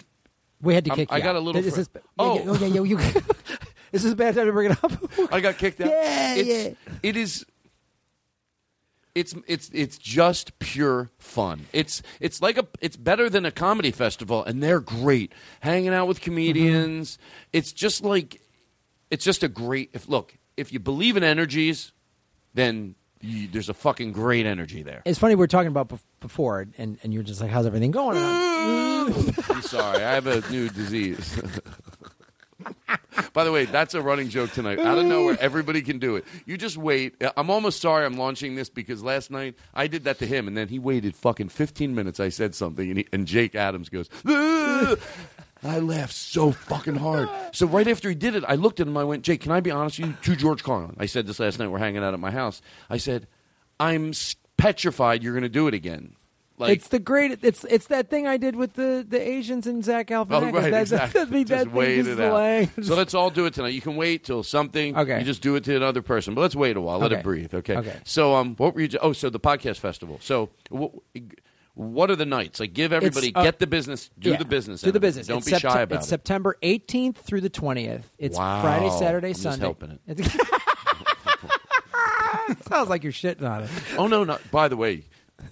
We 0.62 0.74
had 0.74 0.86
to 0.86 0.92
I'm- 0.92 0.96
kick. 1.00 1.12
I 1.12 1.18
you 1.18 1.24
got 1.24 1.36
out. 1.36 1.36
a 1.36 1.40
little. 1.42 1.62
This 1.62 1.74
fr- 1.76 1.82
is, 1.82 1.90
oh, 2.18 2.36
yeah, 2.58 2.68
yeah, 2.68 2.68
yeah, 2.76 2.84
you, 2.84 2.96
this 3.92 4.06
is 4.06 4.14
a 4.14 4.16
bad 4.16 4.36
time 4.36 4.46
to 4.46 4.54
bring 4.54 4.72
it 4.72 4.82
up. 4.82 4.94
I 5.34 5.42
got 5.42 5.58
kicked 5.58 5.82
out. 5.82 5.90
Yeah, 5.90 6.36
it's, 6.36 6.78
It 7.04 7.18
is. 7.18 7.46
It's 9.16 9.36
it's 9.48 9.70
it's 9.74 9.98
just 9.98 10.58
pure 10.60 11.10
fun. 11.18 11.66
It's 11.74 12.02
it's 12.22 12.42
like 12.42 12.58
a 12.58 12.66
it's 12.80 12.96
better 12.96 13.30
than 13.30 13.44
a 13.44 13.52
comedy 13.52 13.92
festival, 13.92 14.46
and 14.46 14.64
they're 14.64 14.80
great. 14.80 15.34
Hanging 15.60 15.90
out 15.90 16.08
with 16.08 16.22
comedians. 16.22 17.18
Mm-hmm. 17.18 17.50
It's 17.54 17.74
just 17.74 18.04
like 18.04 18.40
it's 19.10 19.26
just 19.26 19.44
a 19.44 19.50
great. 19.50 19.90
If 19.94 20.08
look, 20.08 20.38
if 20.56 20.72
you 20.72 20.80
believe 20.80 21.18
in 21.18 21.24
energies, 21.24 21.92
then 22.54 22.96
you, 23.22 23.48
there's 23.48 23.70
a 23.70 23.74
fucking 23.74 24.12
great 24.12 24.46
energy 24.46 24.84
there. 24.84 25.02
It's 25.06 25.20
funny 25.20 25.36
we 25.36 25.44
are 25.44 25.48
talking 25.48 25.68
about 25.68 25.90
bef- 25.90 26.00
before, 26.20 26.68
and, 26.78 26.98
and 27.04 27.14
you're 27.14 27.24
just 27.24 27.42
like, 27.42 27.50
"How's 27.52 27.66
everything 27.66 27.92
going?" 27.92 28.18
I'm- 28.18 29.62
sorry, 29.62 30.04
I 30.04 30.14
have 30.14 30.28
a 30.28 30.42
new 30.52 30.70
disease. 30.70 31.42
By 33.34 33.44
the 33.44 33.52
way, 33.52 33.66
that's 33.66 33.94
a 33.94 34.02
running 34.02 34.30
joke 34.30 34.52
tonight. 34.52 34.80
Out 34.80 34.98
of 34.98 35.06
nowhere, 35.06 35.38
everybody 35.40 35.82
can 35.82 36.00
do 36.00 36.16
it. 36.16 36.26
You 36.46 36.58
just 36.58 36.78
wait. 36.78 37.16
I'm 37.38 37.50
almost 37.50 37.82
sorry 37.82 38.06
I'm 38.06 38.16
launching 38.18 38.56
this 38.56 38.70
because 38.70 39.04
last 39.04 39.32
night 39.32 39.56
I 39.74 39.88
did 39.88 40.04
that 40.06 40.20
to 40.20 40.26
him, 40.26 40.48
and 40.48 40.58
then 40.58 40.68
he 40.68 40.80
waited 40.80 41.16
fucking 41.16 41.50
15 41.50 41.94
minutes. 41.96 42.20
I 42.20 42.30
said 42.30 42.56
something, 42.56 42.90
and, 42.90 42.98
he, 43.00 43.08
and 43.14 43.26
Jake 43.28 43.56
Adams 43.56 43.90
goes, 43.90 44.10
"Ah!" 45.64 45.76
I 45.76 45.80
laughed 45.80 46.14
so 46.14 46.52
fucking 46.52 46.96
hard. 46.96 47.30
So 47.52 47.66
right 47.68 47.88
after 47.88 48.10
he 48.10 48.16
did 48.16 48.36
it, 48.36 48.44
I 48.48 48.56
looked 48.56 48.80
at 48.80 48.88
him. 48.88 48.98
I 48.98 49.04
went, 49.04 49.24
Jake, 49.24 49.42
can 49.42 49.52
I 49.52 49.60
be 49.60 49.72
honest 49.72 50.00
with 50.00 50.10
you? 50.10 50.16
To 50.24 50.36
George 50.36 50.64
Carlin. 50.64 50.96
I 51.00 51.06
said 51.06 51.28
this 51.28 51.40
last 51.40 51.60
night. 51.60 51.68
We're 51.70 51.80
hanging 51.80 52.04
out 52.04 52.14
at 52.14 52.20
my 52.20 52.32
house. 52.32 52.62
I 52.90 52.98
said, 52.98 53.28
I'm 53.80 54.14
petrified 54.58 55.24
you're 55.24 55.34
going 55.34 55.44
to 55.44 55.50
do 55.50 55.68
it 55.68 55.74
again. 55.74 56.16
Like, 56.58 56.76
it's 56.76 56.90
the 56.90 57.00
great. 57.00 57.40
It's 57.42 57.64
it's 57.64 57.88
that 57.88 58.10
thing 58.10 58.28
I 58.28 58.36
did 58.36 58.58
with 58.58 58.74
the, 58.74 59.06
the 59.08 59.18
Asians 59.22 59.66
and 59.66 59.82
Zach 59.82 60.08
Galifianakis. 60.08 60.28
Oh, 60.32 60.52
right, 60.52 60.72
that, 60.72 60.82
exactly. 60.82 61.20
that, 61.24 61.30
that, 61.32 61.46
just 61.46 61.66
that 61.66 61.72
wait 61.74 62.06
it 62.06 62.20
out. 62.20 62.84
So 62.84 62.96
let's 62.96 63.14
all 63.14 63.30
do 63.30 63.46
it 63.46 63.54
tonight. 63.54 63.70
You 63.70 63.80
can 63.80 63.96
wait 63.96 64.26
till 64.26 64.44
something. 64.44 64.94
Okay. 64.98 65.20
You 65.20 65.24
just 65.26 65.42
do 65.42 65.56
it 65.56 65.64
to 65.64 65.76
another 65.78 66.02
person, 66.02 66.36
but 66.36 66.42
let's 66.42 66.58
wait 66.58 66.76
a 66.76 66.82
while. 66.82 67.00
Let 67.00 67.14
Okay. 67.14 67.22
it 67.22 67.24
breathe. 67.24 67.54
Okay. 67.54 67.78
Okay. 67.78 67.96
So 68.04 68.36
um, 68.36 68.56
what 68.58 68.76
were 68.76 68.82
you? 68.82 68.90
Oh, 69.02 69.14
so 69.14 69.30
the 69.30 69.40
podcast 69.40 69.78
festival. 69.80 70.20
So 70.22 70.50
wh- 70.70 70.88
what 71.76 72.12
are 72.12 72.16
the 72.16 72.26
nights? 72.26 72.60
Like, 72.60 72.74
give 72.74 72.92
everybody 72.92 73.34
uh, 73.34 73.44
get 73.44 73.60
the 73.60 73.68
business, 73.68 74.10
do 74.20 74.32
Yeah, 74.32 74.38
the 74.38 74.46
business, 74.46 74.82
Do 74.82 74.92
the 74.92 74.98
it. 74.98 75.02
business. 75.02 75.28
Don't 75.28 75.38
It's 75.38 75.46
be 75.48 75.54
Sept- 75.54 75.60
shy 75.62 75.82
about 75.82 75.84
It's 75.84 75.92
it. 75.92 75.96
It's 76.00 76.08
September 76.10 76.58
18th 76.62 77.18
through 77.18 77.42
the 77.42 77.50
20th. 77.50 78.04
It's 78.18 78.38
Wow. 78.38 78.62
Friday, 78.62 78.90
Saturday, 78.98 79.28
I'm 79.30 79.34
Sunday. 79.36 79.66
helping 79.66 80.00
it. 80.08 80.20
sounds 82.68 82.90
like 82.90 83.04
you're 83.04 83.14
shitting 83.14 83.48
on 83.50 83.64
it. 83.64 83.70
Oh 83.98 84.08
no, 84.08 84.24
no. 84.24 84.38
By 84.52 84.68
the 84.68 84.78
way, 84.78 85.04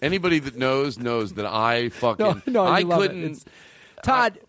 anybody 0.02 0.40
that 0.40 0.56
knows 0.58 0.98
knows 0.98 1.34
that 1.34 1.46
I 1.46 1.90
fucking 2.02 2.26
No, 2.26 2.42
no, 2.48 2.64
I 2.66 2.80
it. 2.80 2.90
couldn't. 2.90 3.24
It's- 3.24 3.46
Todd, 4.04 4.40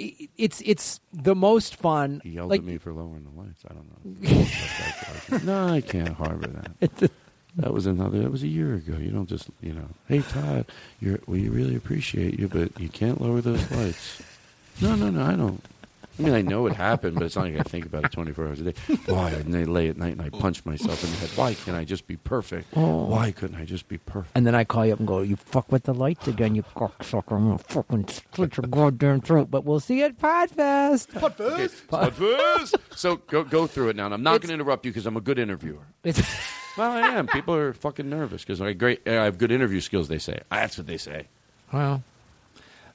i- 0.00 0.28
it's 0.36 0.62
it's 0.64 1.00
the 1.12 1.34
most 1.34 1.76
fun. 1.76 2.20
He 2.24 2.30
yelled 2.30 2.50
like, 2.50 2.60
at 2.60 2.66
me 2.66 2.78
for 2.78 2.92
lowering 2.92 3.24
the 3.24 3.30
lights. 3.30 3.62
I 3.68 3.74
don't 3.74 5.42
know. 5.42 5.44
no, 5.68 5.74
I 5.74 5.80
can't 5.80 6.08
harbor 6.14 6.48
that. 6.80 7.10
That 7.56 7.72
was 7.72 7.86
another. 7.86 8.18
That 8.20 8.30
was 8.30 8.42
a 8.42 8.48
year 8.48 8.74
ago. 8.74 8.98
You 8.98 9.10
don't 9.10 9.28
just 9.28 9.48
you 9.62 9.72
know. 9.72 9.88
Hey 10.08 10.20
Todd, 10.20 10.66
you're 11.00 11.20
we 11.26 11.48
really 11.48 11.74
appreciate 11.74 12.38
you, 12.38 12.48
but 12.48 12.78
you 12.78 12.88
can't 12.88 13.20
lower 13.20 13.40
those 13.40 13.70
lights. 13.70 14.22
No, 14.80 14.94
no, 14.94 15.08
no. 15.08 15.22
I 15.24 15.36
don't. 15.36 15.62
I 16.18 16.22
mean, 16.22 16.32
I 16.32 16.40
know 16.40 16.66
it 16.66 16.74
happened, 16.74 17.16
but 17.16 17.24
it's 17.24 17.36
not 17.36 17.44
like 17.46 17.58
I 17.58 17.62
think 17.62 17.84
about 17.84 18.04
it 18.04 18.12
24 18.12 18.46
hours 18.46 18.60
a 18.60 18.72
day. 18.72 18.96
Why? 19.06 19.30
And 19.30 19.54
I 19.54 19.64
lay 19.64 19.88
at 19.88 19.98
night 19.98 20.12
and 20.12 20.22
I 20.22 20.30
punch 20.30 20.64
myself 20.64 21.04
in 21.04 21.10
the 21.10 21.16
head. 21.16 21.30
Why 21.36 21.52
can't 21.54 21.76
I 21.76 21.84
just 21.84 22.06
be 22.06 22.16
perfect? 22.16 22.68
Oh. 22.74 23.04
Why 23.06 23.32
couldn't 23.32 23.56
I 23.56 23.64
just 23.66 23.86
be 23.88 23.98
perfect? 23.98 24.32
And 24.34 24.46
then 24.46 24.54
I 24.54 24.64
call 24.64 24.86
you 24.86 24.94
up 24.94 24.98
and 24.98 25.06
go, 25.08 25.20
"You 25.20 25.36
fuck 25.36 25.70
with 25.70 25.82
the 25.84 25.92
lights 25.92 26.26
again, 26.26 26.54
you 26.54 26.62
cocksucker! 26.62 27.36
I'm 27.36 27.48
gonna 27.48 27.58
fucking 27.58 28.08
slit 28.34 28.56
your 28.56 28.66
goddamn 28.66 29.20
throat." 29.20 29.50
But 29.50 29.64
we'll 29.64 29.80
see 29.80 29.98
you 29.98 30.06
at 30.06 30.18
Podfest. 30.18 31.22
Okay, 31.22 31.68
Podfest. 31.88 32.74
so 32.96 33.16
go 33.16 33.44
go 33.44 33.66
through 33.66 33.90
it 33.90 33.96
now. 33.96 34.06
And 34.06 34.14
I'm 34.14 34.22
not 34.22 34.40
going 34.40 34.48
to 34.48 34.54
interrupt 34.54 34.86
you 34.86 34.92
because 34.92 35.06
I'm 35.06 35.16
a 35.16 35.20
good 35.20 35.38
interviewer. 35.38 35.86
well, 36.04 36.92
I 36.92 37.00
am. 37.00 37.26
People 37.26 37.54
are 37.54 37.72
fucking 37.74 38.08
nervous 38.08 38.42
because 38.42 38.60
I 38.60 38.72
great. 38.72 39.06
I 39.06 39.24
have 39.24 39.36
good 39.38 39.52
interview 39.52 39.80
skills. 39.80 40.08
They 40.08 40.18
say 40.18 40.40
that's 40.50 40.78
what 40.78 40.86
they 40.86 40.96
say. 40.96 41.28
Well, 41.72 42.02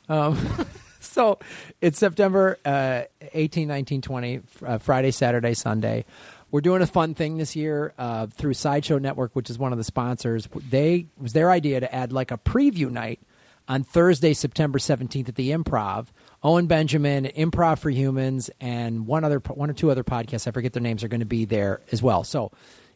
um, 0.09 0.37
so 1.03 1.39
it's 1.81 1.97
September 1.97 2.57
uh, 2.63 3.03
18, 3.33 3.67
19, 3.67 4.01
20, 4.01 4.41
uh, 4.65 4.77
Friday, 4.77 5.11
Saturday, 5.11 5.53
Sunday. 5.53 6.05
We're 6.51 6.61
doing 6.61 6.81
a 6.81 6.87
fun 6.87 7.15
thing 7.15 7.37
this 7.37 7.55
year 7.55 7.93
uh, 7.97 8.27
through 8.27 8.53
Sideshow 8.53 8.97
Network, 8.97 9.35
which 9.35 9.49
is 9.49 9.57
one 9.57 9.71
of 9.71 9.77
the 9.77 9.83
sponsors. 9.83 10.47
They 10.69 10.95
it 10.95 11.07
was 11.21 11.33
their 11.33 11.49
idea 11.49 11.79
to 11.79 11.93
add 11.93 12.11
like 12.11 12.29
a 12.31 12.37
preview 12.37 12.91
night 12.91 13.19
on 13.67 13.83
Thursday, 13.83 14.33
September 14.33 14.77
17th 14.77 15.29
at 15.29 15.35
the 15.35 15.51
Improv. 15.51 16.07
Owen 16.43 16.67
Benjamin, 16.67 17.25
Improv 17.25 17.79
for 17.79 17.89
Humans, 17.89 18.49
and 18.59 19.07
one 19.07 19.23
other 19.23 19.39
one 19.39 19.69
or 19.69 19.73
two 19.73 19.89
other 19.89 20.03
podcasts, 20.03 20.47
I 20.47 20.51
forget 20.51 20.73
their 20.73 20.81
names, 20.81 21.03
are 21.03 21.07
going 21.07 21.21
to 21.21 21.25
be 21.25 21.45
there 21.45 21.81
as 21.91 22.03
well. 22.03 22.23
So 22.23 22.51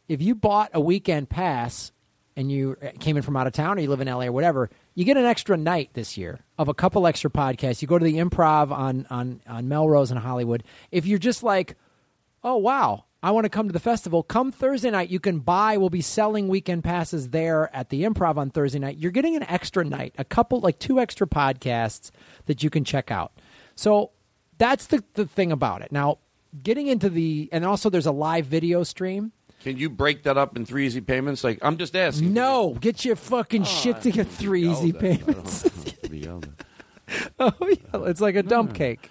if 0.07 0.21
you 0.21 0.35
bought 0.35 0.71
a 0.73 0.81
weekend 0.81 1.29
pass 1.29 1.91
and 2.35 2.51
you 2.51 2.75
uh, 2.81 2.89
came 2.99 3.17
in 3.17 3.23
from 3.23 3.37
out 3.37 3.47
of 3.47 3.53
town 3.53 3.77
or 3.77 3.81
you 3.81 3.89
live 3.89 4.01
in 4.01 4.07
LA 4.07 4.25
or 4.25 4.31
whatever, 4.31 4.69
you 4.93 5.05
get 5.05 5.17
an 5.17 5.25
extra 5.25 5.57
night 5.57 5.91
this 5.93 6.17
year 6.17 6.39
of 6.57 6.67
a 6.67 6.73
couple 6.73 7.07
extra 7.07 7.29
podcasts. 7.29 7.81
You 7.81 7.87
go 7.87 7.97
to 7.97 8.05
the 8.05 8.17
Improv 8.17 8.71
on 8.71 9.05
on 9.09 9.41
on 9.47 9.67
Melrose 9.67 10.11
in 10.11 10.17
Hollywood. 10.17 10.63
If 10.91 11.05
you're 11.05 11.19
just 11.19 11.43
like, 11.43 11.75
oh 12.43 12.57
wow, 12.57 13.05
I 13.23 13.31
want 13.31 13.45
to 13.45 13.49
come 13.49 13.67
to 13.67 13.73
the 13.73 13.79
festival. 13.79 14.21
Come 14.21 14.51
Thursday 14.51 14.91
night, 14.91 15.09
you 15.09 15.19
can 15.19 15.39
buy. 15.39 15.77
We'll 15.77 15.89
be 15.89 16.01
selling 16.01 16.47
weekend 16.47 16.83
passes 16.83 17.29
there 17.29 17.75
at 17.75 17.89
the 17.89 18.03
Improv 18.03 18.37
on 18.37 18.51
Thursday 18.51 18.79
night. 18.79 18.97
You're 18.97 19.11
getting 19.11 19.35
an 19.35 19.43
extra 19.43 19.83
night, 19.83 20.13
a 20.17 20.23
couple 20.23 20.59
like 20.59 20.77
two 20.77 20.99
extra 20.99 21.25
podcasts 21.25 22.11
that 22.45 22.63
you 22.63 22.69
can 22.69 22.83
check 22.83 23.11
out. 23.11 23.31
So 23.75 24.11
that's 24.57 24.87
the 24.87 25.03
the 25.13 25.25
thing 25.25 25.51
about 25.51 25.81
it. 25.81 25.91
Now, 25.91 26.19
getting 26.61 26.87
into 26.87 27.09
the 27.09 27.49
and 27.51 27.65
also 27.65 27.89
there's 27.89 28.05
a 28.05 28.11
live 28.11 28.45
video 28.45 28.83
stream. 28.83 29.31
Can 29.65 29.77
you 29.77 29.89
break 29.89 30.21
that 30.23 30.37
up 30.37 30.55
in 30.55 30.63
three 30.63 30.85
easy 30.85 31.01
payments? 31.01 31.43
Like 31.43 31.57
I'm 31.63 31.77
just 31.77 31.95
asking. 31.95 32.35
No, 32.35 32.77
get 32.79 33.03
your 33.03 33.15
fucking 33.15 33.63
shit 33.63 33.99
to 34.01 34.11
get 34.11 34.27
three 34.27 34.69
easy 34.69 34.93
payments. 34.93 35.63
To 36.03 36.07
be 36.07 36.19
yelled 36.19 36.47
at. 37.07 37.31
oh 37.39 37.51
yeah, 37.61 38.07
it's 38.07 38.21
like 38.21 38.35
a 38.35 38.43
dump 38.43 38.75
cake. 38.75 39.09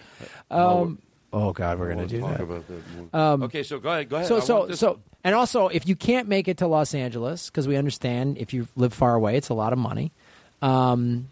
Um, 0.52 1.00
oh 1.32 1.52
god, 1.52 1.80
we're 1.80 1.88
gonna 1.88 2.06
do 2.06 2.20
talk 2.20 2.36
that. 2.36 2.40
about 2.40 2.64
that. 2.68 3.18
Um, 3.18 3.42
okay, 3.42 3.64
so 3.64 3.80
go 3.80 3.88
ahead. 3.88 4.08
Go 4.08 4.14
ahead. 4.14 4.28
So 4.28 4.38
so 4.38 4.66
this- 4.66 4.78
so, 4.78 5.00
and 5.24 5.34
also 5.34 5.66
if 5.66 5.88
you 5.88 5.96
can't 5.96 6.28
make 6.28 6.46
it 6.46 6.58
to 6.58 6.68
Los 6.68 6.94
Angeles 6.94 7.50
because 7.50 7.66
we 7.66 7.74
understand 7.74 8.38
if 8.38 8.54
you 8.54 8.68
live 8.76 8.94
far 8.94 9.16
away, 9.16 9.36
it's 9.36 9.48
a 9.48 9.54
lot 9.54 9.72
of 9.72 9.80
money. 9.80 10.12
Um, 10.62 11.30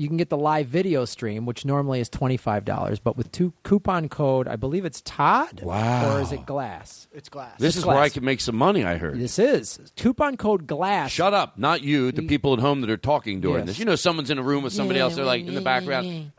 you 0.00 0.08
can 0.08 0.16
get 0.16 0.30
the 0.30 0.36
live 0.38 0.66
video 0.66 1.04
stream, 1.04 1.44
which 1.46 1.64
normally 1.64 2.00
is 2.00 2.08
twenty 2.08 2.36
five 2.36 2.64
dollars, 2.64 2.98
but 2.98 3.16
with 3.16 3.30
two 3.32 3.52
coupon 3.64 4.08
code, 4.08 4.48
I 4.48 4.56
believe 4.56 4.84
it's 4.84 5.02
Todd. 5.04 5.60
Wow. 5.62 6.16
Or 6.16 6.20
is 6.20 6.32
it 6.32 6.46
Glass? 6.46 7.06
It's 7.12 7.28
glass. 7.28 7.58
This 7.58 7.68
It's 7.70 7.78
is 7.78 7.84
where 7.86 7.96
I 7.96 8.00
glass. 8.08 8.12
can 8.14 8.24
make 8.24 8.40
some 8.40 8.56
money. 8.56 8.84
I 8.84 8.96
heard. 8.96 9.18
This 9.18 9.38
is 9.38 9.78
coupon 9.96 10.36
code 10.36 10.66
Glass. 10.66 11.10
Shut 11.10 11.34
up, 11.34 11.58
not 11.58 11.82
you. 11.82 12.12
The 12.12 12.22
people 12.22 12.54
at 12.54 12.60
home 12.60 12.80
that 12.80 12.90
are 12.90 12.96
talking 12.96 13.40
during 13.40 13.58
Yes. 13.60 13.66
this. 13.68 13.78
You 13.78 13.84
know, 13.84 13.96
someone's 13.96 14.30
in 14.30 14.38
a 14.38 14.42
room 14.42 14.62
with 14.64 14.72
somebody 14.72 14.98
else. 15.00 15.16
They're 15.16 15.24
like 15.24 15.44
in 15.46 15.54
the 15.54 15.60
background. 15.60 16.32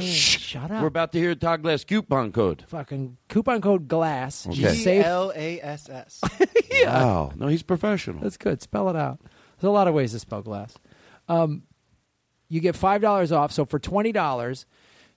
Shh. 0.00 0.38
Shut 0.38 0.70
up. 0.70 0.82
We're 0.82 0.88
about 0.88 1.12
to 1.12 1.18
hear 1.18 1.34
Todd 1.34 1.62
Glass 1.62 1.84
coupon 1.84 2.32
code. 2.32 2.64
Fucking 2.68 3.16
coupon 3.28 3.60
code 3.60 3.88
Glass. 3.88 4.46
Okay. 4.46 4.56
You 4.56 4.68
G 4.70 4.74
save 4.84 5.04
L 5.04 5.32
A 5.34 5.60
S 5.60 5.88
S. 5.88 6.20
Wow. 6.84 7.32
No, 7.34 7.48
he's 7.48 7.64
professional. 7.64 8.20
That's 8.22 8.36
good. 8.36 8.62
Spell 8.62 8.88
it 8.88 8.94
out. 8.94 9.18
There's 9.58 9.68
a 9.68 9.72
lot 9.72 9.88
of 9.88 9.94
ways 9.94 10.12
to 10.12 10.20
spell 10.20 10.42
glass. 10.42 10.74
Um, 11.28 11.62
you 12.48 12.60
get 12.60 12.76
five 12.76 13.00
dollars 13.00 13.32
off. 13.32 13.52
So 13.52 13.64
for 13.64 13.78
twenty 13.78 14.12
dollars, 14.12 14.66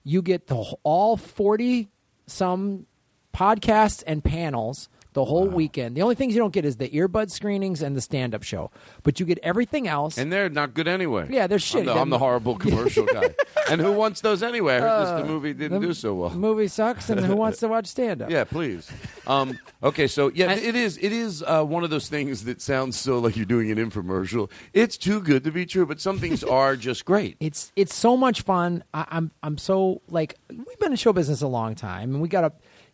you 0.04 0.22
get 0.22 0.46
the 0.46 0.76
all 0.82 1.16
forty 1.16 1.88
some 2.26 2.86
podcasts 3.34 4.02
and 4.06 4.22
panels 4.22 4.88
the 5.14 5.24
whole 5.24 5.46
weekend. 5.46 5.96
The 5.96 6.02
only 6.02 6.14
things 6.14 6.34
you 6.34 6.40
don't 6.40 6.52
get 6.52 6.64
is 6.64 6.76
the 6.76 6.88
earbud 6.88 7.30
screenings 7.30 7.82
and 7.82 7.94
the 7.96 8.00
stand 8.00 8.34
up 8.34 8.42
show, 8.42 8.70
but 9.02 9.20
you 9.20 9.26
get 9.26 9.38
everything 9.42 9.86
else. 9.88 10.16
And 10.18 10.32
they're 10.32 10.48
not 10.48 10.74
good 10.74 10.88
anyway. 10.88 11.26
Yeah, 11.30 11.46
they're 11.46 11.56
I'm 11.56 11.60
shitty. 11.60 11.84
the, 11.84 11.94
I'm 11.94 12.10
the 12.10 12.18
horrible 12.18 12.56
commercial 12.58 13.04
guy. 13.06 13.34
And 13.70 13.80
who 13.80 13.92
wants 13.92 14.20
those 14.22 14.42
anyway? 14.42 14.76
I 14.76 14.80
heard 14.80 15.02
this, 15.02 15.08
Uh, 15.08 15.20
the 15.22 15.28
movie 15.28 15.52
didn't 15.54 15.80
the 15.80 15.86
do 15.88 15.92
so 15.94 16.14
well. 16.14 16.30
The 16.30 16.38
movie 16.38 16.68
sucks, 16.68 17.10
and 17.10 17.20
who 17.20 17.36
wants 17.36 17.58
to 17.60 17.68
watch 17.68 17.86
stand 17.86 18.22
up? 18.22 18.30
Yeah, 18.30 18.44
please. 18.44 18.90
Um, 19.26 19.58
okay, 19.82 20.06
so 20.06 20.30
yeah, 20.34 20.52
it 20.52 20.74
is. 20.74 20.98
It 20.98 21.12
is 21.12 21.42
uh, 21.46 21.62
one 21.64 21.84
of 21.84 21.90
those 21.90 22.08
things 22.08 22.44
that 22.44 22.60
sounds 22.60 22.98
so 22.98 23.18
like 23.18 23.36
you're 23.36 23.44
doing 23.46 23.70
an 23.70 23.78
infomercial. 23.78 24.50
It's 24.72 24.96
too 24.96 25.20
good 25.20 25.44
to 25.44 25.50
be 25.52 25.66
true, 25.66 25.86
but 25.86 26.00
some 26.00 26.18
things 26.18 26.42
are 26.58 26.74
just 26.76 27.04
great. 27.04 27.36
It's 27.40 27.70
it's 27.76 27.94
so 27.94 28.16
much 28.16 28.42
fun. 28.42 28.82
I, 28.94 29.06
I'm 29.10 29.30
I'm 29.42 29.58
so 29.58 30.00
like 30.08 30.36
we've 30.50 30.78
been 30.80 30.92
in 30.92 30.96
show 30.96 31.12
business 31.12 31.42
a 31.42 31.48
long 31.48 31.74
time, 31.74 32.12
and 32.14 32.22
we 32.22 32.28
got 32.28 32.44
a, 32.44 32.52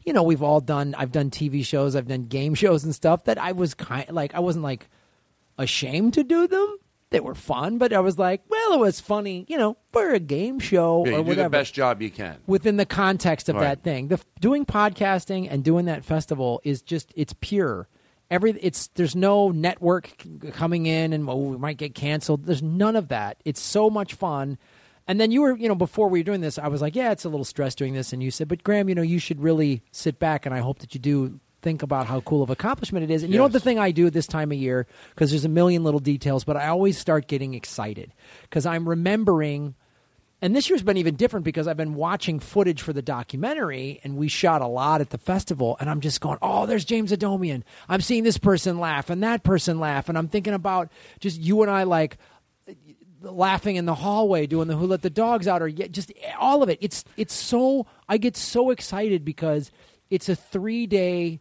you 0.09 0.15
know, 0.15 0.23
we've 0.23 0.43
all 0.43 0.61
done. 0.61 0.95
I've 0.99 1.13
done 1.13 1.31
TV 1.31 1.65
shows, 1.65 1.95
I've 1.95 2.09
done 2.09 2.23
game 2.23 2.55
shows 2.63 2.83
and 2.83 2.95
stuff 2.95 3.25
that 3.25 3.37
I 3.39 3.53
was 3.53 3.75
kind 3.75 4.11
like 4.11 4.35
I 4.35 4.41
wasn't 4.41 4.65
like 4.65 4.89
ashamed 5.59 6.15
to 6.15 6.25
do 6.25 6.47
them. 6.49 6.79
They 7.11 7.21
were 7.21 7.35
fun, 7.35 7.79
but 7.79 7.93
I 7.95 8.01
was 8.01 8.19
like, 8.19 8.43
well, 8.51 8.75
it 8.75 8.81
was 8.81 9.01
funny, 9.01 9.47
you 9.49 9.57
know, 9.57 9.79
for 9.93 10.11
a 10.11 10.19
game 10.19 10.59
show 10.61 11.07
Yeah, 11.07 11.17
or 11.17 11.23
whatever 11.23 11.45
the 11.45 11.51
best 11.51 11.73
job 11.73 12.03
you 12.03 12.11
can. 12.11 12.37
within 12.47 12.77
the 12.77 12.85
context 12.85 13.49
of 13.49 13.59
that 13.59 13.83
thing. 13.83 14.09
The 14.09 14.21
doing 14.41 14.67
podcasting 14.67 15.49
and 15.51 15.65
doing 15.65 15.87
that 15.87 16.05
festival 16.05 16.61
is 16.65 16.83
just 16.83 17.13
it's 17.17 17.35
pure. 17.41 17.89
Every 18.31 18.51
it's 18.61 18.89
there's 18.89 19.17
no 19.17 19.51
network 19.51 20.11
coming 20.53 20.85
in 20.85 21.15
and 21.15 21.29
oh, 21.31 21.37
we 21.37 21.57
might 21.57 21.79
get 21.79 21.95
canceled. 21.95 22.45
There's 22.45 22.63
none 22.63 22.95
of 22.95 23.09
that. 23.09 23.39
It's 23.45 23.61
so 23.61 23.89
much 23.89 24.13
fun. 24.13 24.59
And 25.09 25.19
then 25.19 25.31
you 25.33 25.41
were, 25.43 25.57
you 25.57 25.67
know, 25.67 25.75
before 25.75 26.09
we 26.09 26.21
were 26.21 26.25
doing 26.25 26.43
this, 26.43 26.59
I 26.59 26.69
was 26.69 26.81
like, 26.81 26.95
yeah, 26.95 27.11
it's 27.11 27.25
a 27.25 27.29
little 27.31 27.45
stress 27.45 27.75
doing 27.75 27.95
this. 27.95 28.13
And 28.13 28.23
you 28.23 28.31
said, 28.31 28.47
but 28.47 28.63
Graham, 28.63 28.89
you 28.89 28.95
know, 28.95 29.03
you 29.03 29.19
should 29.19 29.41
really 29.41 29.83
sit 29.91 30.19
back, 30.21 30.45
and 30.47 30.55
I 30.55 30.59
hope 30.59 30.79
that 30.81 30.95
you 30.95 31.01
do 31.01 31.41
think 31.63 31.83
about 31.83 32.07
how 32.07 32.21
cool 32.21 32.43
of 32.43 32.51
accomplishment 32.51 33.03
it 33.03 33.11
is. 33.11 33.25
And 33.25 33.33
you 33.33 33.39
know 33.39 33.43
what 33.45 33.53
the 33.53 33.59
thing 33.59 33.81
I 33.81 33.91
do 33.91 34.07
at 34.07 34.13
this 34.13 34.29
time 34.29 34.53
of 34.53 34.59
year 34.59 34.87
because 35.11 35.31
there's 35.31 35.45
a 35.45 35.49
million 35.49 35.83
little 35.83 35.99
details, 35.99 36.45
but 36.45 36.57
I 36.57 36.69
always 36.69 36.97
start 36.97 37.27
getting 37.27 37.55
excited 37.55 38.13
because 38.43 38.65
I'm 38.67 38.89
remembering 38.89 39.75
And 40.41 40.55
this 40.55 40.71
year's 40.71 40.85
been 40.85 40.97
even 40.99 41.17
different 41.17 41.43
because 41.45 41.67
I've 41.67 41.77
been 41.77 41.95
watching 41.95 42.39
footage 42.39 42.81
for 42.81 42.93
the 42.93 43.03
documentary, 43.03 44.01
and 44.05 44.17
we 44.17 44.29
shot 44.29 44.63
a 44.63 44.69
lot 44.69 45.01
at 45.01 45.11
the 45.11 45.19
festival. 45.19 45.77
And 45.81 45.91
I'm 45.91 46.01
just 46.01 46.21
going, 46.21 46.39
"Oh, 46.41 46.65
there's 46.65 46.85
James 46.85 47.11
Adomian. 47.11 47.65
I'm 47.89 48.01
seeing 48.01 48.23
this 48.23 48.39
person 48.39 48.79
laugh 48.79 49.11
and 49.11 49.21
that 49.25 49.43
person 49.43 49.81
laugh, 49.81 50.09
and 50.09 50.17
I'm 50.17 50.29
thinking 50.29 50.55
about 50.55 50.91
just 51.19 51.41
you 51.41 51.63
and 51.63 51.71
I 51.71 51.83
like 51.83 52.19
laughing 53.23 53.77
in 53.77 53.87
the 53.87 53.95
hallway 53.95 54.47
doing 54.47 54.69
the 54.69 54.77
who 54.77 54.87
let 54.87 55.03
the 55.03 55.11
dogs 55.11 55.49
out 55.49 55.63
or 55.63 55.71
just 55.71 56.13
all 56.39 56.63
of 56.63 56.69
it 56.69 56.79
it's 56.81 57.05
it's 57.17 57.35
so 57.35 57.87
i 58.09 58.17
get 58.17 58.37
so 58.37 58.71
excited 58.71 59.25
because 59.25 59.71
it's 60.11 60.29
a 60.29 60.37
three 60.37 60.87
day 60.87 61.41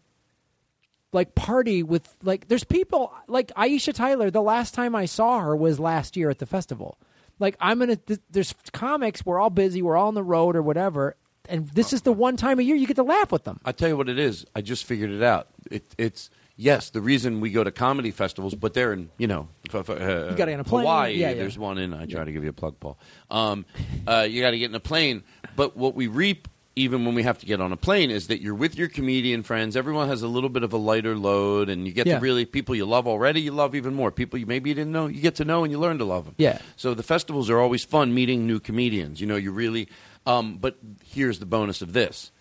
like 1.13 1.35
party 1.35 1.83
with 1.83 2.15
like 2.23 2.47
there's 2.47 2.63
people 2.63 3.13
like 3.27 3.51
aisha 3.55 3.93
tyler 3.93 4.29
the 4.31 4.41
last 4.41 4.73
time 4.73 4.95
i 4.95 5.05
saw 5.05 5.39
her 5.39 5.55
was 5.55 5.79
last 5.79 6.17
year 6.17 6.29
at 6.29 6.39
the 6.39 6.45
festival 6.45 6.97
like 7.39 7.55
i'm 7.59 7.79
gonna 7.79 7.95
th- 7.95 8.19
there's 8.29 8.53
comics 8.73 9.25
we're 9.25 9.39
all 9.39 9.49
busy 9.49 9.81
we're 9.81 9.97
all 9.97 10.07
on 10.07 10.15
the 10.15 10.23
road 10.23 10.55
or 10.55 10.61
whatever 10.61 11.15
and 11.49 11.69
this 11.69 11.93
is 11.93 12.01
the 12.01 12.11
one 12.11 12.35
time 12.35 12.59
a 12.59 12.61
year 12.61 12.75
you 12.75 12.85
get 12.87 12.95
to 12.97 13.03
laugh 13.03 13.31
with 13.31 13.43
them 13.45 13.59
I 13.63 13.71
tell 13.71 13.87
you 13.87 13.95
what 13.95 14.09
it 14.09 14.19
is. 14.19 14.45
I 14.53 14.59
just 14.61 14.83
figured 14.85 15.11
it 15.11 15.23
out. 15.23 15.47
It, 15.71 15.85
it's 15.97 16.29
yes, 16.57 16.89
the 16.89 16.99
reason 17.01 17.39
we 17.39 17.51
go 17.51 17.63
to 17.63 17.71
comedy 17.71 18.11
festivals, 18.11 18.53
but 18.55 18.73
they're 18.73 18.91
in 18.93 19.09
you 19.17 19.27
know 19.27 19.47
f- 19.73 19.89
f- 19.89 19.89
uh, 19.89 19.93
You 20.31 20.35
gotta 20.35 20.51
get 20.51 20.53
on 20.55 20.59
a 20.59 20.63
plane. 20.65 20.81
Hawaii. 20.81 21.13
Yeah, 21.15 21.29
yeah. 21.29 21.35
There's 21.35 21.57
one 21.57 21.77
in. 21.77 21.93
I 21.93 22.05
try 22.05 22.23
to 22.25 22.31
give 22.31 22.43
you 22.43 22.49
a 22.49 22.53
plug, 22.53 22.79
Paul. 22.79 22.97
Um, 23.31 23.65
uh, 24.07 24.27
you 24.29 24.41
got 24.41 24.51
to 24.51 24.57
get 24.59 24.69
in 24.69 24.75
a 24.75 24.79
plane. 24.81 25.23
But 25.55 25.77
what 25.77 25.95
we 25.95 26.07
reap, 26.07 26.47
even 26.75 27.05
when 27.05 27.15
we 27.15 27.23
have 27.23 27.39
to 27.39 27.45
get 27.47 27.59
on 27.61 27.71
a 27.71 27.77
plane, 27.77 28.11
is 28.11 28.27
that 28.27 28.41
you're 28.41 28.53
with 28.53 28.77
your 28.77 28.87
comedian 28.87 29.41
friends. 29.43 29.75
Everyone 29.75 30.07
has 30.09 30.21
a 30.21 30.27
little 30.27 30.49
bit 30.49 30.61
of 30.63 30.73
a 30.73 30.77
lighter 30.77 31.15
load, 31.15 31.69
and 31.69 31.87
you 31.87 31.93
get 31.93 32.05
Yeah. 32.05 32.15
to 32.15 32.21
really 32.21 32.45
people 32.45 32.75
you 32.75 32.85
love 32.85 33.07
already. 33.07 33.41
You 33.41 33.51
love 33.51 33.73
even 33.73 33.93
more 33.95 34.11
people 34.11 34.37
you 34.39 34.45
maybe 34.45 34.69
you 34.69 34.75
didn't 34.75 34.91
know. 34.91 35.07
You 35.07 35.21
get 35.21 35.35
to 35.35 35.45
know 35.45 35.63
and 35.63 35.71
you 35.71 35.79
learn 35.79 35.97
to 35.99 36.05
love 36.05 36.25
them. 36.25 36.35
Yeah. 36.37 36.59
So 36.75 36.93
the 36.93 37.03
festivals 37.03 37.49
are 37.49 37.59
always 37.59 37.83
fun 37.83 38.13
meeting 38.13 38.45
new 38.45 38.59
comedians. 38.59 39.19
You 39.21 39.27
know, 39.27 39.35
you 39.37 39.51
really. 39.51 39.87
Um, 40.27 40.57
but 40.57 40.77
here's 41.05 41.39
the 41.39 41.45
bonus 41.45 41.81
of 41.81 41.93
this 41.93 42.31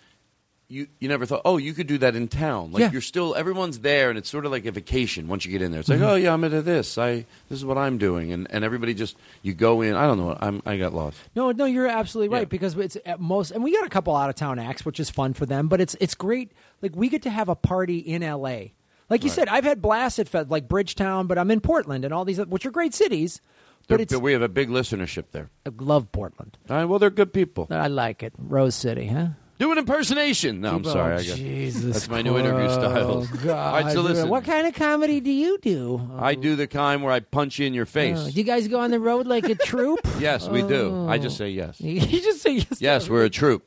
you 0.68 0.88
you 0.98 1.08
never 1.08 1.26
thought, 1.26 1.42
oh, 1.44 1.58
you 1.58 1.72
could 1.74 1.86
do 1.86 1.98
that 1.98 2.16
in 2.16 2.26
town. 2.28 2.72
Like 2.72 2.80
Yeah. 2.80 2.90
you're 2.90 3.00
still 3.00 3.34
everyone's 3.36 3.78
there, 3.80 4.08
and 4.08 4.18
it's 4.18 4.28
sort 4.28 4.44
of 4.46 4.52
like 4.52 4.66
a 4.66 4.72
vacation 4.72 5.28
once 5.28 5.44
you 5.46 5.52
get 5.52 5.62
in 5.62 5.70
there. 5.70 5.80
It's 5.80 5.88
like, 5.88 5.98
mm-hmm. 5.98 6.08
oh 6.08 6.14
yeah, 6.16 6.32
I'm 6.32 6.42
into 6.44 6.62
this. 6.62 6.98
I 6.98 7.24
this 7.48 7.58
is 7.58 7.64
what 7.64 7.78
I'm 7.78 7.98
doing, 7.98 8.32
and 8.32 8.46
and 8.50 8.64
everybody 8.64 8.92
just 8.94 9.16
you 9.42 9.54
go 9.54 9.80
in. 9.82 9.94
I 9.94 10.06
don't 10.06 10.18
know. 10.18 10.36
I'm 10.40 10.62
I 10.66 10.76
got 10.76 10.92
lost. 10.92 11.18
No, 11.36 11.52
no, 11.52 11.64
you're 11.66 11.86
absolutely 11.86 12.36
right 12.36 12.48
because 12.48 12.76
it's 12.76 12.96
at 13.06 13.20
most, 13.20 13.52
and 13.52 13.62
we 13.62 13.72
got 13.72 13.86
a 13.86 13.90
couple 13.90 14.16
out 14.16 14.28
of 14.28 14.34
town 14.34 14.58
acts, 14.58 14.84
which 14.84 14.98
is 14.98 15.08
fun 15.10 15.34
for 15.34 15.46
them. 15.46 15.68
But 15.68 15.80
it's 15.80 15.94
it's 16.00 16.14
great. 16.14 16.50
Like 16.82 16.96
we 16.96 17.08
get 17.08 17.22
to 17.22 17.30
have 17.30 17.48
a 17.48 17.54
party 17.56 17.98
in 17.98 18.22
L.A. 18.22 18.74
Like 19.08 19.22
you 19.22 19.30
Right. 19.30 19.36
said, 19.36 19.48
I've 19.48 19.62
had 19.62 19.80
blasts 19.80 20.18
at 20.18 20.28
Fed, 20.28 20.50
like 20.50 20.66
Bridgetown, 20.66 21.28
but 21.28 21.38
I'm 21.38 21.52
in 21.52 21.60
Portland 21.60 22.04
and 22.04 22.12
all 22.12 22.24
these, 22.24 22.38
which 22.44 22.66
are 22.66 22.72
great 22.72 22.92
cities. 22.92 23.40
But 23.86 24.08
They're- 24.08 24.18
we 24.18 24.32
have 24.32 24.42
a 24.42 24.48
big 24.48 24.68
listenership 24.68 25.26
there. 25.30 25.48
I 25.64 25.70
love 25.78 26.10
Portland. 26.10 26.58
All 26.68 26.74
right, 26.76 26.86
well, 26.86 26.98
they're 26.98 27.08
good 27.10 27.32
people. 27.32 27.68
I 27.70 27.86
like 27.86 28.24
it. 28.24 28.32
Rose 28.36 28.74
City, 28.74 29.06
huh? 29.06 29.28
Do 29.58 29.72
an 29.72 29.78
impersonation. 29.78 30.60
No, 30.60 30.70
I'm 30.70 30.76
People- 30.78 30.92
sorry. 30.92 31.14
oh, 31.14 31.18
I 31.18 31.24
got, 31.24 31.36
Jesus 31.36 31.94
that's 31.94 32.08
my 32.08 32.20
new 32.22 32.36
interview 32.36 32.68
style. 32.68 33.26
Oh, 33.32 33.36
God. 33.42 33.74
All 33.74 33.82
right, 33.82 33.92
so 33.92 34.02
listen. 34.02 34.28
What 34.28 34.44
kind 34.44 34.66
of 34.66 34.74
comedy 34.74 35.20
do 35.20 35.30
you 35.30 35.58
do? 35.58 36.10
I 36.18 36.34
do 36.34 36.56
the 36.56 36.66
kind 36.66 37.02
where 37.02 37.12
I 37.12 37.20
punch 37.20 37.58
you 37.58 37.66
in 37.66 37.72
your 37.72 37.86
face. 37.86 38.18
Oh, 38.20 38.30
do 38.30 38.32
you 38.32 38.44
guys 38.44 38.68
go 38.68 38.80
on 38.80 38.90
the 38.90 39.00
road 39.00 39.26
like 39.26 39.48
a 39.48 39.54
troop? 39.66 40.00
yes, 40.18 40.48
we 40.48 40.62
do. 40.62 40.90
Oh. 40.92 41.08
I 41.08 41.18
just 41.18 41.36
oh. 41.36 41.44
say 41.44 41.50
yes. 41.50 41.80
you 41.80 42.00
just 42.00 42.42
say 42.42 42.54
yes. 42.54 42.80
Yes, 42.80 43.08
we're 43.08 43.24
a 43.24 43.30
troop. 43.30 43.64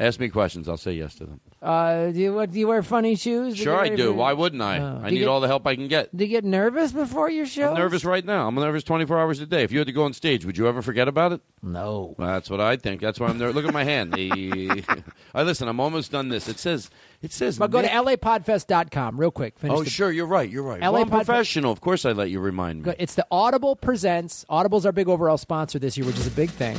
Ask 0.00 0.18
me 0.18 0.28
questions. 0.28 0.68
I'll 0.68 0.76
say 0.76 0.92
yes 0.92 1.14
to 1.16 1.24
them. 1.26 1.40
Uh, 1.62 2.10
do 2.10 2.18
you 2.18 2.34
what? 2.34 2.50
Do 2.50 2.58
you 2.58 2.66
wear 2.68 2.82
funny 2.82 3.14
shoes? 3.14 3.56
Sure, 3.56 3.76
I 3.76 3.88
do. 3.88 4.12
Why 4.12 4.32
wouldn't 4.32 4.60
I? 4.60 4.78
Oh. 4.78 5.00
I 5.02 5.08
Do 5.08 5.14
you 5.14 5.18
need 5.18 5.18
get- 5.20 5.28
all 5.28 5.40
the 5.40 5.46
help 5.46 5.66
I 5.66 5.76
can 5.76 5.88
get. 5.88 6.14
Do 6.16 6.24
you 6.24 6.30
get 6.30 6.44
nervous 6.44 6.92
before 6.92 7.30
your 7.30 7.46
show? 7.46 7.70
I'm 7.70 7.78
nervous 7.78 8.04
right 8.04 8.24
now. 8.24 8.48
I'm 8.48 8.54
nervous 8.56 8.82
24 8.84 9.18
hours 9.18 9.40
a 9.40 9.46
day. 9.46 9.62
If 9.62 9.72
you 9.72 9.78
had 9.78 9.86
to 9.86 9.92
go 9.92 10.04
on 10.04 10.12
stage, 10.12 10.44
would 10.44 10.58
you 10.58 10.66
ever 10.66 10.82
forget 10.82 11.06
about 11.08 11.32
it? 11.32 11.40
No. 11.62 12.14
Well, 12.18 12.28
that's 12.28 12.50
what 12.50 12.60
I 12.60 12.76
think. 12.76 13.00
That's 13.00 13.18
why 13.20 13.28
I'm 13.28 13.38
there. 13.38 13.52
Look 13.52 13.64
at 13.66 13.72
my 13.72 13.84
hand. 13.84 14.12
The- 14.12 14.84
I 15.34 15.42
listen. 15.42 15.68
I'm 15.68 15.80
almost 15.80 16.10
done 16.12 16.28
this. 16.28 16.48
It 16.48 16.58
says. 16.58 16.90
It 17.22 17.32
says. 17.32 17.56
But 17.56 17.70
go 17.70 17.80
to 17.80 17.86
Nick- 18.04 18.20
lapodfest.com 18.20 19.18
real 19.18 19.30
quick. 19.30 19.58
Finish 19.58 19.78
Oh, 19.78 19.82
the- 19.84 19.90
sure. 19.90 20.10
You're 20.12 20.26
right. 20.26 20.50
You're 20.50 20.62
right. 20.64 20.80
LA 20.82 20.90
Well, 20.90 21.02
I'm 21.02 21.08
professional. 21.10 21.72
Of 21.72 21.80
course, 21.80 22.04
I 22.04 22.12
let 22.12 22.30
you 22.30 22.40
remind 22.40 22.84
me. 22.84 22.94
It's 22.98 23.14
the 23.14 23.26
Audible 23.30 23.76
Presents. 23.76 24.44
Audible's 24.48 24.84
our 24.86 24.92
big 24.92 25.08
overall 25.08 25.38
sponsor 25.38 25.78
this 25.78 25.96
year, 25.96 26.06
which 26.06 26.18
is 26.18 26.26
a 26.26 26.30
big 26.32 26.50
thing. 26.50 26.76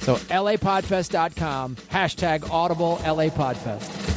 So 0.00 0.16
lapodfest.com, 0.16 1.76
hashtag 1.90 2.50
Audible 2.50 2.96
LA 3.04 3.28
Podfest. 3.28 4.08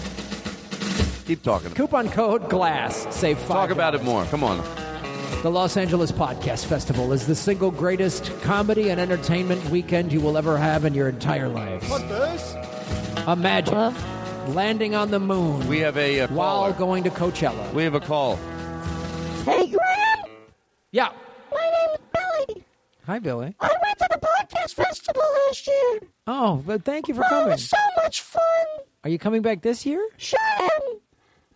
Keep 1.25 1.43
talking. 1.43 1.71
Coupon 1.71 2.09
code 2.09 2.49
GLASS. 2.49 3.13
Save 3.15 3.37
five. 3.39 3.47
Talk 3.47 3.69
about 3.69 3.95
it 3.95 4.03
more. 4.03 4.25
Come 4.25 4.43
on. 4.43 4.57
The 5.41 5.49
Los 5.51 5.75
Angeles 5.77 6.11
Podcast 6.11 6.65
Festival 6.65 7.11
is 7.11 7.27
the 7.27 7.35
single 7.35 7.71
greatest 7.71 8.31
comedy 8.41 8.89
and 8.89 8.99
entertainment 8.99 9.63
weekend 9.69 10.13
you 10.13 10.21
will 10.21 10.37
ever 10.37 10.57
have 10.57 10.85
in 10.85 10.93
your 10.93 11.09
entire 11.09 11.49
lives. 11.49 11.89
What 11.89 12.07
this? 12.07 12.55
Imagine 13.27 13.93
landing 14.53 14.95
on 14.95 15.11
the 15.11 15.19
moon 15.19 15.65
We 15.67 15.79
have 15.79 15.97
a 15.97 16.21
uh, 16.21 16.27
while 16.29 16.61
caller. 16.63 16.73
going 16.73 17.03
to 17.05 17.09
Coachella. 17.09 17.73
We 17.73 17.83
have 17.83 17.93
a 17.95 17.99
call. 17.99 18.37
Hey, 19.45 19.67
Graham! 19.67 20.31
Yeah. 20.91 21.09
My 21.51 21.59
name's 21.87 21.99
Billy. 22.47 22.65
Hi, 23.05 23.19
Billy. 23.19 23.53
I 23.59 23.69
went 23.83 23.97
to 23.99 24.07
the 24.11 24.19
podcast 24.19 24.73
festival 24.75 25.23
last 25.47 25.67
year. 25.67 25.99
Oh, 26.27 26.63
but 26.65 26.83
thank 26.85 27.07
you 27.07 27.13
for 27.15 27.23
Oh, 27.23 27.27
it 27.27 27.29
coming. 27.29 27.47
was 27.51 27.69
so 27.69 27.77
much 27.97 28.21
fun. 28.21 28.41
Are 29.03 29.09
you 29.09 29.19
coming 29.19 29.41
back 29.41 29.61
this 29.61 29.85
year? 29.85 30.05
Sure 30.17 30.39
am. 30.41 30.69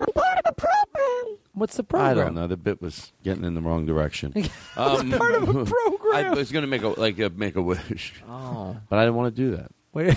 I'm 0.01 0.13
part 0.13 0.37
of 0.39 0.43
a 0.45 0.53
program. 0.53 1.37
What's 1.53 1.77
the 1.77 1.83
program? 1.83 2.09
I 2.09 2.13
program? 2.13 2.35
don't 2.35 2.41
know. 2.43 2.47
The 2.47 2.57
bit 2.57 2.81
was 2.81 3.11
getting 3.23 3.45
in 3.45 3.53
the 3.55 3.61
wrong 3.61 3.85
direction. 3.85 4.33
Um, 4.77 5.09
part 5.11 5.33
of 5.35 5.43
a 5.49 5.65
program. 5.65 5.71
I 6.13 6.29
was 6.35 6.51
going 6.51 6.61
to 6.63 6.67
make 6.67 6.83
a 6.83 6.89
like 6.89 7.17
a 7.19 7.29
make 7.29 7.55
a 7.55 7.61
wish, 7.61 8.13
Oh. 8.29 8.77
but 8.89 8.99
I 8.99 9.03
didn't 9.05 9.15
want 9.15 9.35
to 9.35 9.41
do 9.41 9.55
that. 9.55 9.71
Wait. 9.93 10.15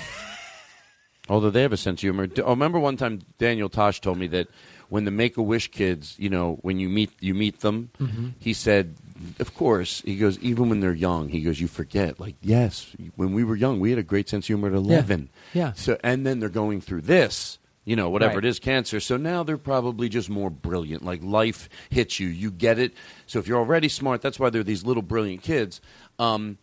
Although 1.31 1.49
they 1.51 1.63
have 1.63 1.73
a 1.73 1.77
sense 1.79 2.01
of 2.01 2.03
humor. 2.03 2.27
D- 2.27 2.43
Oh, 2.43 2.51
remember 2.51 2.79
one 2.79 2.97
time 2.99 3.21
Daniel 3.39 3.69
Tosh 3.71 4.01
told 4.03 4.19
me 4.19 4.27
that 4.29 4.49
when 4.91 5.05
the 5.07 5.11
Make 5.13 5.37
a 5.39 5.43
Wish 5.43 5.71
kids, 5.71 6.15
you 6.19 6.29
know, 6.29 6.59
when 6.63 6.79
you 6.81 6.89
meet 6.91 7.11
you 7.21 7.33
meet 7.35 7.61
them, 7.61 7.91
Mhm. 8.01 8.33
he 8.39 8.53
said, 8.53 8.97
of 9.39 9.55
course, 9.55 10.03
he 10.03 10.17
goes, 10.17 10.39
even 10.41 10.69
when 10.69 10.81
they're 10.81 10.93
young, 10.95 11.29
he 11.29 11.41
goes, 11.41 11.61
you 11.61 11.69
forget, 11.69 12.19
like, 12.21 12.37
yes, 12.41 12.95
when 13.17 13.33
we 13.33 13.45
were 13.45 13.57
young, 13.57 13.81
we 13.81 13.91
had 13.91 13.99
a 13.99 14.03
great 14.03 14.29
sense 14.29 14.45
of 14.45 14.49
humor 14.49 14.69
at 14.69 14.75
eleven. 14.75 15.29
Yeah. 15.53 15.73
So, 15.75 15.99
and 16.03 16.27
then 16.27 16.41
they're 16.41 16.49
going 16.49 16.81
through 16.81 17.03
this. 17.03 17.59
You 17.87 17.97
know, 17.97 18.11
whatever 18.11 18.35
Right. 18.35 18.45
it 18.45 18.49
is, 18.49 18.59
cancer. 18.59 19.01
So 19.01 19.17
now 19.17 19.43
they're 19.43 19.57
probably 19.57 20.09
just 20.11 20.29
more 20.29 20.51
brilliant. 20.51 21.03
Like 21.05 21.23
life 21.25 21.69
hits 21.89 22.21
you, 22.21 22.29
you 22.29 22.51
get 22.51 22.79
it. 22.79 22.93
So 23.27 23.39
if 23.39 23.49
you're 23.49 23.59
already 23.59 23.89
smart, 23.89 24.21
that's 24.21 24.39
why 24.39 24.51
they're 24.51 24.63
these 24.63 24.85
little 24.85 25.03
brilliant 25.03 25.43
kids. 25.43 25.81
Um, 26.19 26.59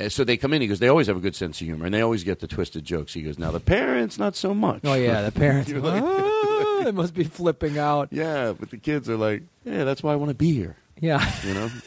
uh, 0.00 0.08
so 0.08 0.22
they 0.24 0.36
come 0.36 0.52
in. 0.54 0.62
He 0.62 0.68
goes, 0.68 0.78
they 0.78 0.88
always 0.88 1.08
have 1.08 1.16
a 1.16 1.20
good 1.20 1.34
sense 1.34 1.60
of 1.60 1.66
humor, 1.66 1.84
and 1.84 1.92
they 1.92 2.00
always 2.00 2.22
get 2.24 2.38
the 2.38 2.46
twisted 2.46 2.84
jokes. 2.84 3.12
He 3.12 3.22
goes, 3.22 3.38
now 3.40 3.50
the 3.50 3.60
parents, 3.60 4.18
not 4.18 4.36
so 4.36 4.54
much. 4.54 4.80
Oh 4.84 4.94
yeah, 4.94 5.22
the 5.22 5.32
parents. 5.38 5.70
Like- 5.70 6.02
oh, 6.06 6.82
they 6.84 6.92
must 6.92 7.12
be 7.14 7.24
flipping 7.24 7.76
out. 7.76 8.08
Yeah, 8.12 8.52
but 8.58 8.70
the 8.70 8.78
kids 8.78 9.10
are 9.10 9.16
like, 9.16 9.42
yeah, 9.64 9.82
that's 9.84 10.02
why 10.02 10.12
I 10.12 10.16
want 10.16 10.30
to 10.30 10.34
be 10.34 10.52
here. 10.52 10.76
Yeah. 11.00 11.28
You 11.44 11.54
know. 11.54 11.70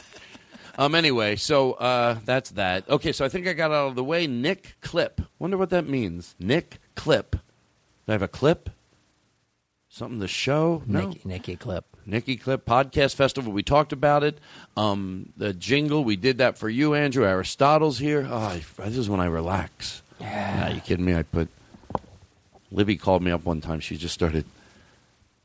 um. 0.78 0.96
Anyway, 0.96 1.36
so 1.36 1.74
uh, 1.74 2.18
that's 2.26 2.52
that. 2.52 2.90
Okay, 2.90 3.12
so 3.12 3.26
I 3.26 3.30
think 3.30 3.48
I 3.48 3.54
got 3.54 3.72
out 3.72 3.88
of 3.90 3.96
the 3.96 4.04
way. 4.04 4.28
Nick 4.28 4.76
Clip. 4.82 5.22
Wonder 5.40 5.58
what 5.58 5.70
that 5.72 5.88
means. 5.88 6.36
Nick 6.40 6.78
Clip. 6.96 7.32
Do 7.32 7.40
I 8.10 8.12
have 8.14 8.22
a 8.22 8.28
clip? 8.28 8.70
Something 9.90 10.20
to 10.20 10.28
show? 10.28 10.84
No. 10.86 11.08
Nicky, 11.08 11.22
Nicky 11.24 11.56
Clip. 11.56 11.86
Nicky 12.06 12.36
Clip 12.36 12.66
Podcast 12.66 13.16
Festival. 13.16 13.52
We 13.54 13.64
talked 13.64 13.94
about 13.94 14.24
it. 14.24 14.40
Um, 14.76 15.32
the 15.38 15.54
jingle 15.54 16.04
we 16.04 16.18
did 16.18 16.40
that 16.40 16.58
for 16.58 16.68
you, 16.70 16.94
Andrew. 16.94 17.26
Aristotle's 17.26 17.98
here. 17.98 18.28
Oh, 18.30 18.36
I, 18.36 18.62
this 18.80 18.98
is 18.98 19.10
when 19.10 19.22
I 19.22 19.26
relax. 19.26 20.02
Yeah. 20.20 20.70
you 20.70 20.82
kidding 20.82 21.06
me? 21.06 21.16
I 21.16 21.24
put. 21.24 21.48
Libby 22.72 22.98
called 22.98 23.24
me 23.24 23.32
up 23.32 23.46
one 23.46 23.62
time. 23.62 23.80
She 23.80 23.96
just 23.96 24.14
started 24.14 24.46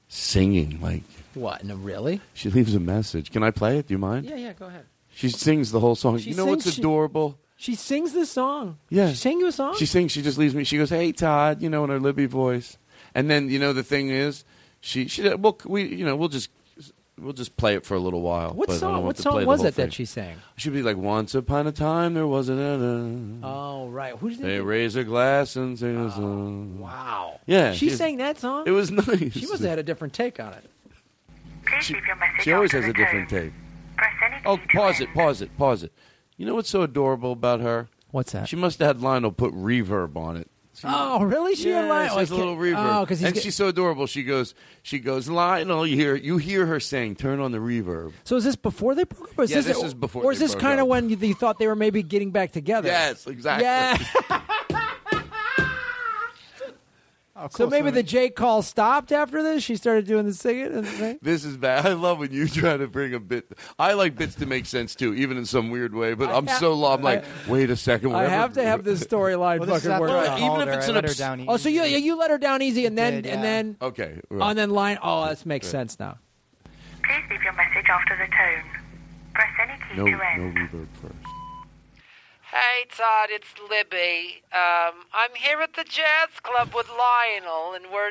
singing 0.09 0.81
like 0.81 1.03
What? 1.35 1.65
No, 1.65 1.77
really? 1.77 2.21
she 2.35 2.51
leaves 2.51 2.75
a 2.75 2.81
message. 2.81 3.31
Can 3.31 3.43
I 3.45 3.53
play 3.53 3.79
it? 3.79 3.87
Do 3.87 3.95
you 3.95 3.99
mind? 3.99 4.27
Yeah, 4.27 4.35
yeah. 4.37 4.53
Go 4.53 4.67
ahead. 4.67 4.85
She 5.21 5.29
sings 5.29 5.71
the 5.71 5.81
whole 5.81 5.95
song. 5.95 6.19
She 6.19 6.31
you 6.31 6.37
know 6.37 6.47
what's 6.47 6.65
sings- 6.65 6.77
she- 6.77 6.81
adorable? 6.83 7.39
She 7.57 7.75
sings 7.75 8.15
this 8.15 8.31
song. 8.31 8.79
Yeah. 8.89 9.11
She 9.11 9.17
sang 9.17 9.39
you 9.39 9.47
a 9.47 9.53
song. 9.53 9.75
She 9.77 9.85
sings. 9.85 10.13
She 10.13 10.23
just 10.23 10.39
leaves 10.39 10.55
me. 10.55 10.65
She 10.65 10.79
goes, 10.79 10.89
"Hey 10.89 11.13
Todd," 11.13 11.61
you 11.61 11.69
know, 11.69 11.85
in 11.85 11.91
her 11.91 12.01
Libby 12.01 12.25
voice. 12.25 12.79
And 13.15 13.29
then 13.29 13.51
you 13.51 13.59
know 13.59 13.75
the 13.75 13.83
thing 13.83 14.09
is, 14.09 14.45
she 14.81 15.09
she 15.09 15.29
well 15.35 15.59
we 15.67 15.83
you 15.85 16.07
know 16.07 16.17
we'll 16.17 16.31
just 16.31 16.49
we'll 17.19 17.35
just 17.35 17.59
play 17.59 17.75
it 17.75 17.85
for 17.85 17.95
a 17.95 17.99
little 17.99 18.23
while. 18.23 18.53
What 18.55 18.69
but 18.69 18.73
I 18.73 18.75
don't 18.77 18.81
song? 18.81 18.93
want 18.93 19.05
What 19.05 19.17
to 19.17 19.23
play 19.25 19.31
song 19.33 19.41
the 19.43 19.47
was 19.47 19.59
whole 19.61 19.67
it 19.67 19.75
that 19.75 19.83
thing. 19.83 19.91
she 19.91 20.05
sang? 20.07 20.37
She'd 20.57 20.73
be 20.73 20.81
like, 20.81 20.97
"Once 20.97 21.35
upon 21.35 21.67
a 21.67 21.73
time 21.73 22.15
there 22.15 22.27
was 22.27 22.49
a." 22.49 22.55
Oh 23.43 23.89
right. 23.89 24.17
Who 24.17 24.31
did 24.31 24.39
They 24.41 24.59
raise 24.61 24.97
a 24.97 25.05
glass 25.05 25.55
and 25.57 25.79
sing 25.79 25.99
a 25.99 26.11
song. 26.11 26.79
Wow. 26.81 27.41
Yeah, 27.45 27.73
She 27.73 27.89
she's- 27.89 27.99
sang 27.99 28.17
that 28.19 28.39
song. 28.39 28.65
It 28.67 28.71
was 28.71 28.91
nice. 29.07 29.35
She 29.35 29.43
must 29.47 29.61
have 29.61 29.69
had 29.69 29.79
a 29.79 29.83
different 29.83 30.15
take 30.15 30.41
on 30.41 30.55
it. 30.55 30.65
She, 31.83 31.95
she 32.43 32.53
always 32.55 32.73
has 32.73 32.87
a 32.87 32.93
different 32.95 33.29
take. 33.29 33.53
Oh, 34.47 34.59
pause 34.73 35.01
it, 35.01 35.13
pause 35.15 35.43
it, 35.43 35.57
pause 35.57 35.83
it. 35.83 35.93
You 36.37 36.47
know 36.47 36.55
what's 36.55 36.71
so 36.71 36.83
adorable 36.83 37.33
about 37.33 37.61
her? 37.61 37.89
What's 38.11 38.33
that? 38.33 38.49
She 38.49 38.57
must 38.57 38.79
have 38.79 38.87
had 38.87 39.03
Lionel 39.03 39.33
put 39.33 39.53
reverb 39.55 40.17
on 40.17 40.37
it. 40.37 40.51
Oh, 40.85 41.23
really? 41.23 41.55
She 41.55 41.69
yeah, 41.69 41.83
had 41.83 41.89
Lionel. 41.89 42.15
She 42.15 42.19
has 42.21 42.33
oh, 42.33 42.35
a 42.35 42.39
little 42.39 42.57
reverb. 42.57 42.97
Oh, 42.97 43.01
because 43.01 43.21
he's 43.21 43.27
and 43.27 43.35
get- 43.35 43.43
she's 43.43 43.55
so 43.55 43.69
adorable. 43.69 44.07
She 44.07 44.23
goes, 44.23 44.55
she 44.83 44.99
goes, 44.99 45.29
Lionel. 45.29 45.87
You 45.87 45.97
hear, 45.97 46.17
you 46.17 46.39
hear 46.39 46.67
her 46.67 46.81
saying, 46.81 47.17
"Turn 47.17 47.41
on 47.41 47.53
the 47.53 47.59
reverb." 47.59 48.13
So 48.25 48.37
is 48.37 48.45
this 48.45 48.57
before 48.57 48.95
they 48.95 49.05
broke 49.05 49.31
up? 49.31 49.39
Or 49.39 49.45
is 49.45 49.51
Yeah, 49.51 49.57
this, 49.59 49.77
this 49.77 49.85
is 49.85 49.95
before 49.95 50.25
Or 50.25 50.33
is 50.33 50.39
they 50.39 50.47
this 50.47 50.55
kind 50.55 50.81
of 50.81 50.87
when 50.87 51.11
you, 51.11 51.17
you 51.17 51.35
thought 51.35 51.59
they 51.59 51.67
were 51.67 51.77
maybe 51.77 52.03
getting 52.03 52.31
back 52.31 52.53
together? 52.53 52.89
Yes, 52.89 53.27
exactly. 53.27 53.65
Yeah. 53.65 54.43
Oh, 57.43 57.49
So 57.51 57.67
maybe 57.69 57.91
the 57.91 58.03
J 58.03 58.29
call 58.31 58.63
stopped 58.63 59.13
after 59.13 59.43
this. 59.43 59.63
She 59.63 59.77
started 59.77 60.07
doing 60.07 60.27
the 60.27 60.35
singing 60.35 60.67
and 60.67 60.85
the. 60.85 61.19
This 61.23 61.45
is 61.45 61.57
bad. 61.57 61.87
I 61.87 61.95
love 61.95 62.19
when 62.19 62.33
you 62.33 62.47
try 62.49 62.77
to 62.77 62.87
bring 62.87 63.15
a 63.15 63.21
bit. 63.21 63.51
I 63.79 63.95
like 63.95 64.17
bits 64.17 64.35
to 64.37 64.47
make 64.47 64.67
sense 64.67 64.95
too, 64.95 65.15
even 65.15 65.37
in 65.39 65.47
some 65.47 65.71
weird 65.71 65.95
way. 65.95 66.15
But 66.15 66.29
I 66.31 66.37
I'm 66.37 66.47
have- 66.47 66.59
so 66.59 66.75
low. 66.75 66.93
I'm 66.93 67.03
like, 67.03 67.25
I- 67.25 67.51
wait 67.51 67.71
a 67.71 67.77
second. 67.77 68.15
I 68.15 68.25
have 68.25 68.53
to 68.55 68.63
have 68.63 68.85
this 68.85 69.03
storyline 69.03 69.61
Well, 69.61 69.79
fucking 69.79 69.99
work 69.99 70.11
I 70.11 70.27
out. 70.27 70.39
Even 70.41 70.69
if 70.69 70.75
it's 70.79 70.89
an 70.89 70.95
let 70.95 71.05
her 71.05 71.11
obs- 71.11 71.19
down 71.19 71.45
Oh, 71.49 71.57
so 71.57 71.69
you 71.69 71.83
yeah, 71.83 71.97
you 71.97 72.17
let 72.19 72.31
her 72.31 72.39
down 72.39 72.61
easy, 72.63 72.85
and 72.87 72.99
then 72.99 73.23
did, 73.23 73.27
and 73.27 73.43
then 73.43 73.77
Okay. 73.81 74.21
right. 74.29 74.51
and 74.51 74.59
then 74.59 74.71
line. 74.71 74.99
Oh, 75.03 75.29
this 75.29 75.47
makes 75.47 75.67
sense 75.67 75.99
now. 75.99 76.19
Please 77.03 77.23
leave 77.31 77.43
your 77.43 77.53
message 77.55 77.87
after 77.89 78.17
the 78.17 78.27
tone. 78.27 78.83
Press 79.35 79.49
any 79.63 79.79
key 79.89 79.97
No, 79.97 80.05
to 80.07 80.11
no 80.11 80.21
end. 80.21 80.57
reverb 80.57 80.87
first. 81.01 81.15
Hey 82.51 82.85
Todd, 82.91 83.29
it's 83.31 83.55
Libby. 83.71 84.43
Um, 84.53 85.07
I'm 85.15 85.37
here 85.37 85.61
at 85.61 85.75
the 85.75 85.85
jazz 85.85 86.41
club 86.43 86.75
with 86.75 86.89
Lionel, 86.89 87.75
and 87.75 87.93
we're 87.93 88.11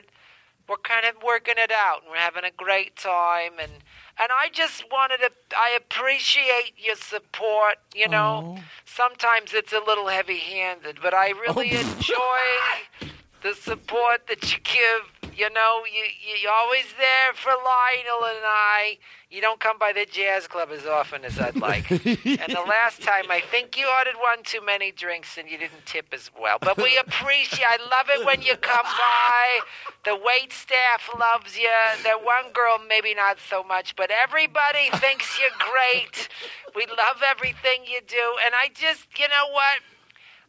we're 0.65 0.78
kind 0.78 1.06
of 1.06 1.21
working 1.21 1.56
it 1.58 1.71
out, 1.71 2.04
and 2.04 2.12
we're 2.12 2.19
having 2.19 2.45
a 2.45 2.52
great 2.56 2.95
time. 2.95 3.60
And 3.62 3.69
and 4.17 4.30
I 4.32 4.47
just 4.54 4.86
wanted 4.89 5.17
to. 5.17 5.32
I 5.58 5.78
appreciate 5.78 6.71
your 6.78 6.95
support. 6.95 7.80
You 7.93 8.08
know, 8.08 8.60
sometimes 8.86 9.54
it's 9.54 9.73
a 9.73 9.82
little 9.86 10.08
heavy-handed, 10.08 10.99
but 11.02 11.13
I 11.13 11.32
really 11.32 11.71
enjoy 11.75 13.10
the 13.43 13.54
support 13.54 14.28
that 14.30 14.54
you 14.54 14.60
give. 14.63 15.18
You 15.39 15.49
know, 15.52 15.84
you 15.86 16.04
you- 16.19 16.36
you're 16.36 16.52
always 16.52 16.88
there 16.97 17.34
for 17.34 17.52
Lionel 17.52 18.25
and 18.25 18.43
I. 18.43 18.97
You 19.30 19.39
don't 19.39 19.60
come 19.62 19.78
by 19.78 19.93
the 19.93 20.06
jazz 20.06 20.47
club 20.47 20.69
as 20.69 20.86
often 20.86 21.23
as 21.23 21.39
I'd 21.39 21.56
like. 21.56 21.89
and 21.91 22.49
the 22.60 22.65
last 22.67 23.02
time, 23.02 23.32
I 23.32 23.39
think 23.39 23.78
you 23.78 23.88
ordered 23.88 24.15
one 24.19 24.43
too 24.43 24.60
many 24.60 24.91
drinks 24.91 25.38
and 25.38 25.49
you 25.49 25.58
didn't 25.58 25.86
tip 25.86 26.08
as 26.13 26.30
well. 26.38 26.58
But 26.60 26.75
we 26.75 26.97
appreciate. 27.06 27.65
I 27.65 27.78
love 27.78 28.10
it 28.10 28.25
when 28.25 28.41
you 28.41 28.58
come 28.58 28.84
by. 28.84 29.60
The 30.04 30.15
wait 30.17 30.52
staff 30.52 31.10
loves 31.17 31.58
you. 31.58 31.69
That 32.04 32.19
one 32.21 32.52
girl, 32.52 32.78
maybe 32.86 33.13
not 33.13 33.38
so 33.39 33.63
much, 33.63 33.95
but 33.95 34.12
everybody 34.12 34.89
thinks 34.95 35.39
you're 35.39 35.58
great. 35.71 36.28
We 36.75 36.86
love 36.86 37.23
everything 37.25 37.86
you 37.86 38.02
do, 38.06 38.25
and 38.43 38.54
I 38.56 38.67
just, 38.73 39.08
you 39.17 39.28
know 39.30 39.47
what? 39.54 39.78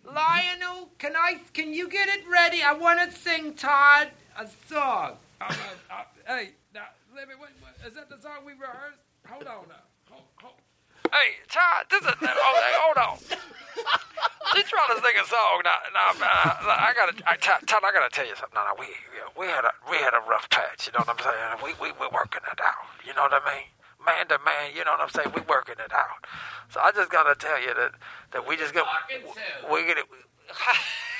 Lionel, 0.04 0.90
can 0.98 1.14
I? 1.14 1.40
Can 1.52 1.72
you 1.74 1.88
get 1.88 2.08
it 2.08 2.24
ready? 2.28 2.60
I 2.62 2.72
want 2.72 2.98
to 3.08 3.16
sing 3.16 3.54
Todd 3.54 4.08
a 4.40 4.48
song. 4.68 5.20
Uh, 5.40 5.44
uh, 5.44 5.52
uh, 5.92 6.04
hey, 6.26 6.56
now, 6.72 6.88
let 7.14 7.28
me. 7.28 7.34
What, 7.36 7.50
what, 7.60 7.76
is 7.84 7.94
that 7.94 8.08
the 8.08 8.16
song 8.20 8.40
we 8.44 8.52
rehearsed? 8.56 9.04
Hold 9.28 9.44
on 9.44 9.68
now. 9.68 9.84
Hold, 10.08 10.24
hold. 10.40 10.56
Hey, 11.12 11.44
Todd, 11.48 11.84
this 11.90 12.00
is. 12.00 12.16
Oh, 12.24 12.56
hold 12.80 12.96
on. 12.96 13.16
She's 14.56 14.64
trying 14.64 14.88
to 14.96 14.98
sing 14.98 15.16
a 15.20 15.26
song. 15.28 15.60
Now, 15.64 15.76
now, 15.92 16.08
uh, 16.16 16.72
I 16.72 16.92
gotta, 16.96 17.14
I, 17.28 17.36
Todd, 17.36 17.68
Todd, 17.68 17.84
I 17.84 17.92
gotta 17.92 18.08
tell 18.08 18.26
you 18.26 18.34
something. 18.34 18.56
Now, 18.56 18.72
now, 18.72 18.76
we, 18.80 18.88
we 19.38 19.46
had 19.46 19.64
a, 19.64 19.72
we 19.90 19.96
had 19.96 20.16
a 20.16 20.24
rough 20.28 20.48
patch. 20.48 20.88
You 20.88 20.92
know 20.96 21.04
what 21.04 21.12
I'm 21.12 21.20
saying? 21.20 21.60
We, 21.62 21.76
we, 21.76 21.92
we're 22.00 22.12
working 22.12 22.42
it 22.48 22.60
out. 22.60 22.88
You 23.04 23.12
know 23.12 23.28
what 23.28 23.36
I 23.36 23.44
mean? 23.44 23.68
Man 24.00 24.26
to 24.32 24.40
man, 24.40 24.72
you 24.72 24.82
know 24.84 24.96
what 24.96 25.04
I'm 25.04 25.12
saying? 25.12 25.28
We're 25.36 25.44
working 25.44 25.76
it 25.76 25.92
out. 25.92 26.24
So 26.72 26.80
I 26.80 26.90
just 26.90 27.12
gotta 27.12 27.36
tell 27.36 27.60
you 27.60 27.74
that, 27.76 27.92
that 28.32 28.48
we 28.48 28.56
just 28.56 28.72
gonna, 28.72 28.88
we 29.70 29.84
get 29.84 29.98
it. 29.98 30.08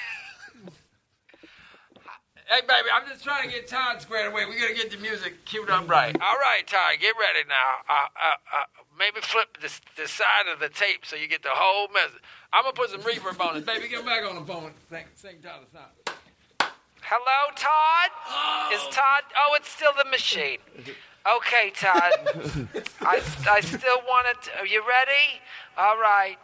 Hey, 2.50 2.62
baby, 2.62 2.88
I'm 2.92 3.06
just 3.06 3.22
trying 3.22 3.48
to 3.48 3.54
get 3.54 3.68
Todd 3.68 4.02
squared 4.02 4.32
away. 4.32 4.44
We 4.44 4.60
gotta 4.60 4.74
get 4.74 4.90
the 4.90 4.96
music 4.96 5.44
queued 5.44 5.70
up 5.70 5.88
right. 5.88 6.12
All 6.20 6.34
right, 6.34 6.66
Todd, 6.66 6.98
get 7.00 7.14
ready 7.14 7.46
now. 7.48 7.78
Uh, 7.88 8.08
uh, 8.18 8.58
uh, 8.58 8.64
maybe 8.98 9.20
flip 9.20 9.56
the, 9.62 9.70
the 9.94 10.08
side 10.08 10.50
of 10.52 10.58
the 10.58 10.68
tape 10.68 11.06
so 11.06 11.14
you 11.14 11.28
get 11.28 11.44
the 11.44 11.54
whole 11.54 11.86
message. 11.94 12.18
I'm 12.52 12.64
gonna 12.64 12.72
put 12.72 12.90
some 12.90 13.02
reverb 13.02 13.40
on 13.40 13.56
it. 13.58 13.66
Baby, 13.66 13.86
get 13.86 14.04
back 14.04 14.28
on 14.28 14.34
the 14.34 14.44
phone. 14.44 14.72
Sing, 14.90 15.04
sing 15.14 15.36
Todd 15.40 15.60
a 15.62 15.76
song. 15.76 16.72
Hello, 17.02 17.54
Todd? 17.54 18.74
Is 18.74 18.82
Todd? 18.92 19.22
Oh, 19.38 19.54
it's 19.54 19.68
still 19.68 19.92
the 19.96 20.10
machine. 20.10 20.58
Okay, 21.36 21.70
Todd. 21.70 22.12
I, 23.02 23.22
I 23.48 23.60
still 23.60 24.02
want 24.08 24.26
it. 24.26 24.50
Are 24.58 24.66
you 24.66 24.82
ready? 24.88 25.38
All 25.78 25.98
right. 25.98 26.36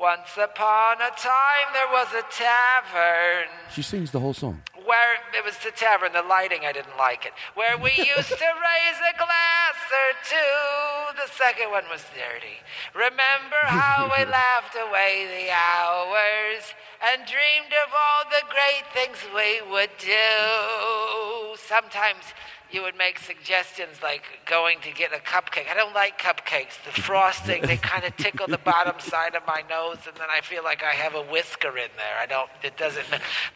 Once 0.00 0.38
upon 0.42 0.96
a 1.02 1.10
time, 1.10 1.68
there 1.74 1.92
was 1.92 2.08
a 2.14 2.24
tavern 2.32 3.48
She 3.70 3.82
sings 3.82 4.10
the 4.10 4.18
whole 4.18 4.32
song. 4.32 4.62
where 4.86 5.16
it 5.36 5.44
was 5.44 5.58
the 5.58 5.70
tavern, 5.70 6.14
the 6.14 6.22
lighting, 6.22 6.60
I 6.64 6.72
didn't 6.72 6.96
like 6.96 7.26
it. 7.26 7.34
Where 7.54 7.76
we 7.76 7.90
used 8.16 8.32
to 8.32 8.50
raise 8.70 8.98
a 9.12 9.14
glass 9.18 9.78
or 10.02 10.10
two. 10.24 11.20
The 11.20 11.28
second 11.30 11.70
one 11.70 11.84
was 11.90 12.02
dirty. 12.16 12.64
Remember 12.94 13.60
how 13.66 14.10
we 14.16 14.24
laughed 14.24 14.74
away 14.74 15.28
the 15.28 15.52
hours 15.52 16.72
and 17.04 17.26
dreamed 17.28 17.74
of 17.84 17.92
all 17.92 18.24
the 18.24 18.44
great 18.48 18.88
things 18.96 19.18
we 19.36 19.60
would 19.70 19.92
do. 19.98 21.60
Sometimes 21.60 22.24
you 22.72 22.82
would 22.82 22.96
make 22.96 23.18
suggestions 23.18 24.02
like 24.02 24.22
going 24.46 24.78
to 24.80 24.92
get 24.92 25.12
a 25.12 25.18
cupcake. 25.18 25.68
I 25.70 25.74
don't 25.74 25.94
like 25.94 26.20
cupcakes. 26.20 26.82
The 26.84 27.02
frosting, 27.02 27.62
they 27.62 27.76
kind 27.76 28.04
of 28.04 28.16
tickle 28.16 28.46
the 28.46 28.58
bottom 28.58 28.98
side 29.00 29.34
of 29.34 29.42
my 29.46 29.62
nose, 29.68 29.98
and 30.06 30.16
then 30.16 30.28
I 30.30 30.40
feel 30.40 30.62
like 30.64 30.82
I 30.82 30.92
have 30.92 31.14
a 31.14 31.22
whisker 31.22 31.76
in 31.76 31.90
there. 31.96 32.16
I 32.20 32.26
don't, 32.26 32.50
it 32.62 32.76
doesn't. 32.76 33.06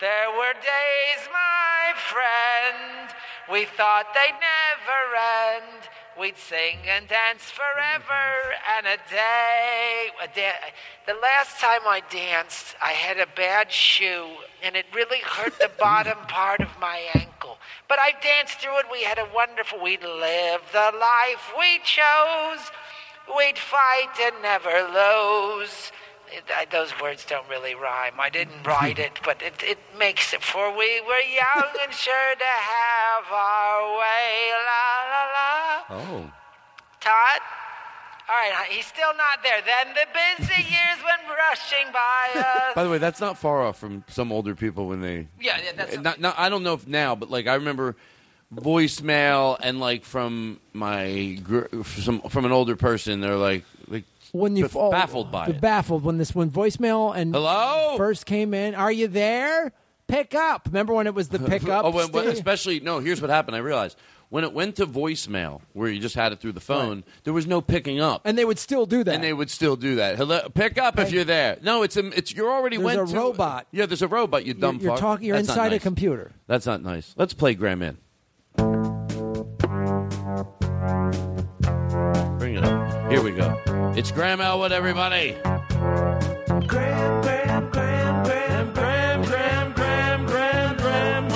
There 0.00 0.30
were 0.36 0.54
days, 0.54 1.28
my 1.32 1.92
friend, 1.96 3.14
we 3.50 3.64
thought 3.64 4.06
they'd 4.14 4.38
never 4.40 5.62
end. 5.62 5.88
We'd 6.18 6.36
sing 6.36 6.78
and 6.86 7.08
dance 7.08 7.50
forever 7.50 8.54
and 8.76 8.86
a 8.86 8.96
day. 9.10 10.08
A 10.22 10.28
da- 10.28 10.72
the 11.06 11.14
last 11.20 11.58
time 11.60 11.80
I 11.86 12.02
danced, 12.08 12.76
I 12.80 12.92
had 12.92 13.18
a 13.18 13.26
bad 13.34 13.72
shoe 13.72 14.28
and 14.62 14.76
it 14.76 14.86
really 14.94 15.18
hurt 15.18 15.58
the 15.58 15.70
bottom 15.78 16.18
part 16.28 16.60
of 16.60 16.68
my 16.80 17.00
ankle. 17.14 17.58
But 17.88 17.98
I 17.98 18.12
danced 18.22 18.60
through 18.60 18.78
it. 18.78 18.86
We 18.92 19.02
had 19.02 19.18
a 19.18 19.28
wonderful, 19.34 19.82
we'd 19.82 20.02
live 20.02 20.60
the 20.72 20.92
life 20.98 21.52
we 21.58 21.80
chose. 21.84 22.70
We'd 23.36 23.58
fight 23.58 24.14
and 24.20 24.40
never 24.40 24.82
lose. 24.94 25.90
It, 26.32 26.44
I, 26.56 26.64
those 26.64 26.92
words 27.00 27.24
don't 27.24 27.48
really 27.48 27.74
rhyme. 27.74 28.14
I 28.18 28.30
didn't 28.30 28.64
write 28.66 28.98
it, 28.98 29.12
but 29.24 29.42
it, 29.42 29.54
it 29.62 29.78
makes 29.98 30.32
it. 30.32 30.42
For 30.42 30.70
we 30.70 31.00
were 31.02 31.20
young 31.20 31.70
and 31.82 31.92
sure 31.92 32.34
to 32.38 32.44
have 32.44 33.24
our 33.30 33.98
way. 33.98 34.50
La 34.68 34.84
la 35.12 35.24
la. 35.36 36.00
Oh. 36.00 36.30
Todd? 37.00 37.40
All 38.26 38.34
right, 38.36 38.66
he's 38.70 38.86
still 38.86 39.14
not 39.18 39.42
there. 39.42 39.60
Then 39.64 39.88
the 39.94 40.06
busy 40.38 40.62
years 40.62 40.98
went 41.04 41.20
rushing 41.38 41.92
by 41.92 42.40
us. 42.68 42.74
By 42.74 42.82
the 42.84 42.88
way, 42.90 42.96
that's 42.98 43.20
not 43.20 43.36
far 43.36 43.62
off 43.62 43.78
from 43.78 44.02
some 44.08 44.32
older 44.32 44.54
people 44.54 44.86
when 44.88 45.02
they. 45.02 45.28
Yeah, 45.40 45.58
yeah, 45.62 45.72
that's- 45.76 45.96
eh, 45.96 46.00
not, 46.00 46.18
not. 46.20 46.34
I 46.38 46.48
don't 46.48 46.62
know 46.62 46.72
if 46.72 46.86
now, 46.88 47.14
but 47.14 47.30
like 47.30 47.46
I 47.46 47.54
remember 47.56 47.96
voicemail 48.54 49.58
and 49.60 49.78
like 49.80 50.04
from 50.04 50.60
my 50.72 51.38
gr- 51.42 51.82
some 51.84 52.20
from 52.22 52.44
an 52.46 52.52
older 52.52 52.76
person, 52.76 53.20
they're 53.20 53.36
like 53.36 53.64
like 53.64 53.64
When 54.34 54.56
you 54.56 54.66
fall, 54.66 54.90
baffled 54.90 55.30
by 55.30 55.46
it. 55.46 55.60
baffled 55.60 56.02
when 56.02 56.18
this 56.18 56.34
when 56.34 56.50
voicemail 56.50 57.14
and 57.16 57.32
Hello? 57.32 57.94
first 57.96 58.26
came 58.26 58.52
in. 58.52 58.74
Are 58.74 58.90
you 58.90 59.06
there? 59.06 59.70
Pick 60.08 60.34
up. 60.34 60.66
Remember 60.66 60.92
when 60.92 61.06
it 61.06 61.14
was 61.14 61.28
the 61.28 61.38
pick 61.38 61.64
oh, 61.68 61.72
up? 61.72 61.84
oh, 61.84 61.90
when, 61.92 62.10
when- 62.10 62.26
especially 62.28 62.80
no. 62.80 62.98
Here's 62.98 63.20
what 63.20 63.30
happened. 63.30 63.54
I 63.56 63.60
realized 63.60 63.96
when 64.30 64.42
it 64.42 64.52
went 64.52 64.74
to 64.76 64.86
voicemail, 64.86 65.60
where 65.72 65.88
you 65.88 66.00
just 66.00 66.16
had 66.16 66.32
it 66.32 66.40
through 66.40 66.50
the 66.50 66.60
phone, 66.60 67.04
there 67.22 67.32
was 67.32 67.46
no 67.46 67.60
picking 67.60 68.00
up, 68.00 68.22
and 68.24 68.36
they 68.36 68.44
would 68.44 68.58
still 68.58 68.86
do 68.86 69.04
that. 69.04 69.14
and 69.14 69.22
they 69.22 69.32
would 69.32 69.50
still 69.50 69.76
do 69.76 69.94
that. 69.96 70.16
Hello, 70.16 70.48
pick 70.52 70.78
up 70.78 70.98
if 70.98 71.12
you're 71.12 71.22
there. 71.22 71.56
No, 71.62 71.84
it's 71.84 71.96
a, 71.96 72.04
it's 72.08 72.34
you're 72.34 72.50
already 72.50 72.76
There's 72.76 72.84
went 72.96 73.00
a 73.08 73.12
to- 73.12 73.16
robot. 73.16 73.68
Yeah, 73.70 73.86
there's 73.86 74.02
a 74.02 74.08
robot. 74.08 74.44
You 74.44 74.54
dumb 74.54 74.80
you're 74.80 74.90
fuck. 74.92 74.98
talking. 75.00 75.28
You're 75.28 75.36
That's 75.36 75.48
inside 75.50 75.72
a 75.72 75.78
computer. 75.78 76.32
That's 76.48 76.66
not 76.66 76.82
nice. 76.82 77.14
Let's 77.16 77.34
play 77.34 77.54
Graham 77.54 77.82
in. 77.82 77.98
Here 83.14 83.22
we 83.22 83.30
go. 83.30 83.62
It's 83.94 84.10
Graham 84.10 84.40
Elwood, 84.40 84.72
everybody. 84.72 85.36
Graham, 85.44 86.66
Graham, 86.66 87.70
Graham, 87.70 88.24
Graham, 88.24 88.72
Graham, 88.74 88.74
Graham, 88.74 89.54
Graham, 89.54 90.76
Graham, 90.76 91.28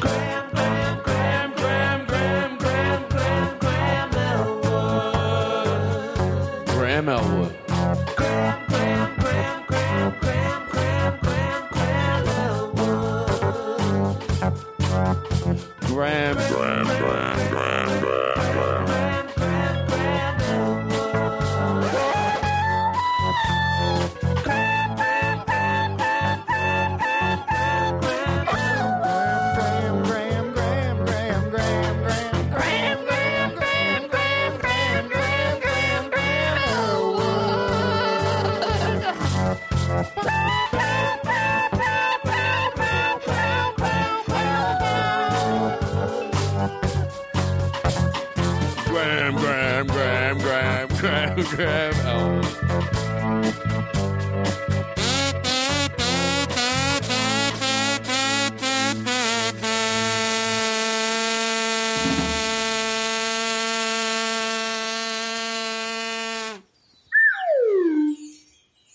Graham, 0.00 0.50
Graham, 0.50 0.98
Graham, 1.04 1.52
Graham, 1.54 1.54
Graham, 1.54 2.06
Graham, 2.08 2.58
Graham, 2.58 3.06
Graham, 3.08 3.58
Graham 3.60 4.10
Elwood. 4.26 4.74
Graham 6.66 7.08
Elwood. 7.08 7.54
Graham, 8.16 8.58
Graham, 8.66 9.14
Graham, 9.16 9.62
Graham, 9.68 10.10
Graham, 10.72 11.18
Graham, 11.22 11.62
Graham, 11.70 12.26
Elwood. 12.26 12.90
Graham, 15.86 16.36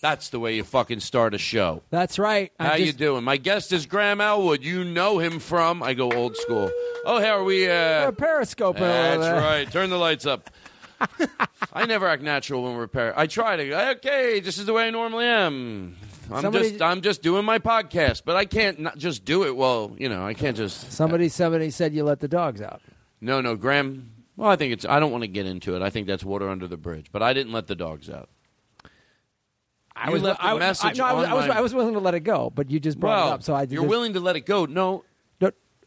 That's 0.01 0.29
the 0.29 0.39
way 0.39 0.55
you 0.55 0.63
fucking 0.63 1.01
start 1.01 1.33
a 1.33 1.37
show. 1.37 1.83
That's 1.89 2.17
right. 2.17 2.53
I'm 2.57 2.67
How 2.67 2.75
you 2.75 2.93
doing? 2.93 3.25
My 3.25 3.35
guest 3.35 3.73
is 3.73 3.85
Graham 3.85 4.21
Elwood. 4.21 4.63
You 4.63 4.85
know 4.85 5.19
him 5.19 5.39
from 5.39 5.83
I 5.83 5.93
go 5.93 6.09
old 6.09 6.37
school. 6.37 6.71
Oh, 7.05 7.19
how 7.19 7.37
are 7.37 7.43
we? 7.43 7.65
Uh, 7.69 8.05
We're 8.05 8.11
periscoping 8.13 8.81
over 8.81 9.21
That's 9.21 9.43
right. 9.43 9.69
Turn 9.69 9.89
the 9.89 9.97
lights 9.97 10.25
up. 10.25 10.49
I 11.73 11.85
never 11.85 12.07
act 12.07 12.21
natural 12.23 12.63
when 12.63 12.75
we're 12.75 12.87
par- 12.87 13.13
I 13.15 13.27
try 13.27 13.55
to. 13.55 13.89
Okay, 13.97 14.39
this 14.39 14.57
is 14.57 14.65
the 14.65 14.73
way 14.73 14.87
I 14.87 14.89
normally 14.89 15.25
am. 15.25 15.95
I'm 16.31 16.41
Somebody- 16.41 16.69
just 16.71 16.81
I'm 16.81 17.01
just 17.01 17.21
doing 17.21 17.43
my 17.45 17.59
podcast, 17.59 18.23
but 18.25 18.35
I 18.35 18.45
can't 18.45 18.79
not 18.79 18.97
just 18.97 19.25
do 19.25 19.43
it. 19.45 19.55
Well, 19.55 19.95
you 19.97 20.09
know, 20.09 20.25
I 20.25 20.33
can't 20.33 20.55
just. 20.55 20.91
Somebody, 20.91 21.29
somebody 21.29 21.69
said 21.71 21.93
you 21.93 22.03
let 22.03 22.19
the 22.19 22.27
dogs 22.27 22.61
out. 22.61 22.81
No, 23.21 23.41
no, 23.41 23.55
Graham. 23.55 24.11
Well, 24.35 24.49
I 24.49 24.55
think 24.55 24.73
it's. 24.73 24.85
I 24.85 24.99
don't 24.99 25.11
want 25.11 25.23
to 25.23 25.27
get 25.27 25.45
into 25.45 25.75
it. 25.75 25.81
I 25.81 25.89
think 25.89 26.07
that's 26.07 26.23
water 26.23 26.47
under 26.49 26.67
the 26.67 26.77
bridge. 26.77 27.07
But 27.11 27.23
I 27.23 27.33
didn't 27.33 27.51
let 27.51 27.67
the 27.67 27.75
dogs 27.75 28.09
out. 28.09 28.29
I 29.95 30.07
You 30.07 30.13
was, 30.13 30.21
left 30.23 30.39
a 30.39 30.45
I, 30.45 30.57
message 30.57 30.99
I, 30.99 31.03
no, 31.03 31.05
I 31.05 31.13
was, 31.13 31.25
I 31.27 31.33
was, 31.33 31.45
I 31.57 31.61
was 31.61 31.73
willing 31.73 31.93
to 31.95 31.99
let 31.99 32.13
it 32.13 32.21
go, 32.21 32.49
but 32.53 32.69
you 32.71 32.79
just 32.79 32.97
brought 32.99 33.17
well, 33.17 33.27
it 33.27 33.33
up, 33.33 33.43
so 33.43 33.53
I. 33.53 33.63
you're 33.63 33.81
just- 33.81 33.87
willing 33.89 34.13
to 34.13 34.19
let 34.21 34.35
it 34.37 34.45
go. 34.45 34.65
No. 34.65 35.03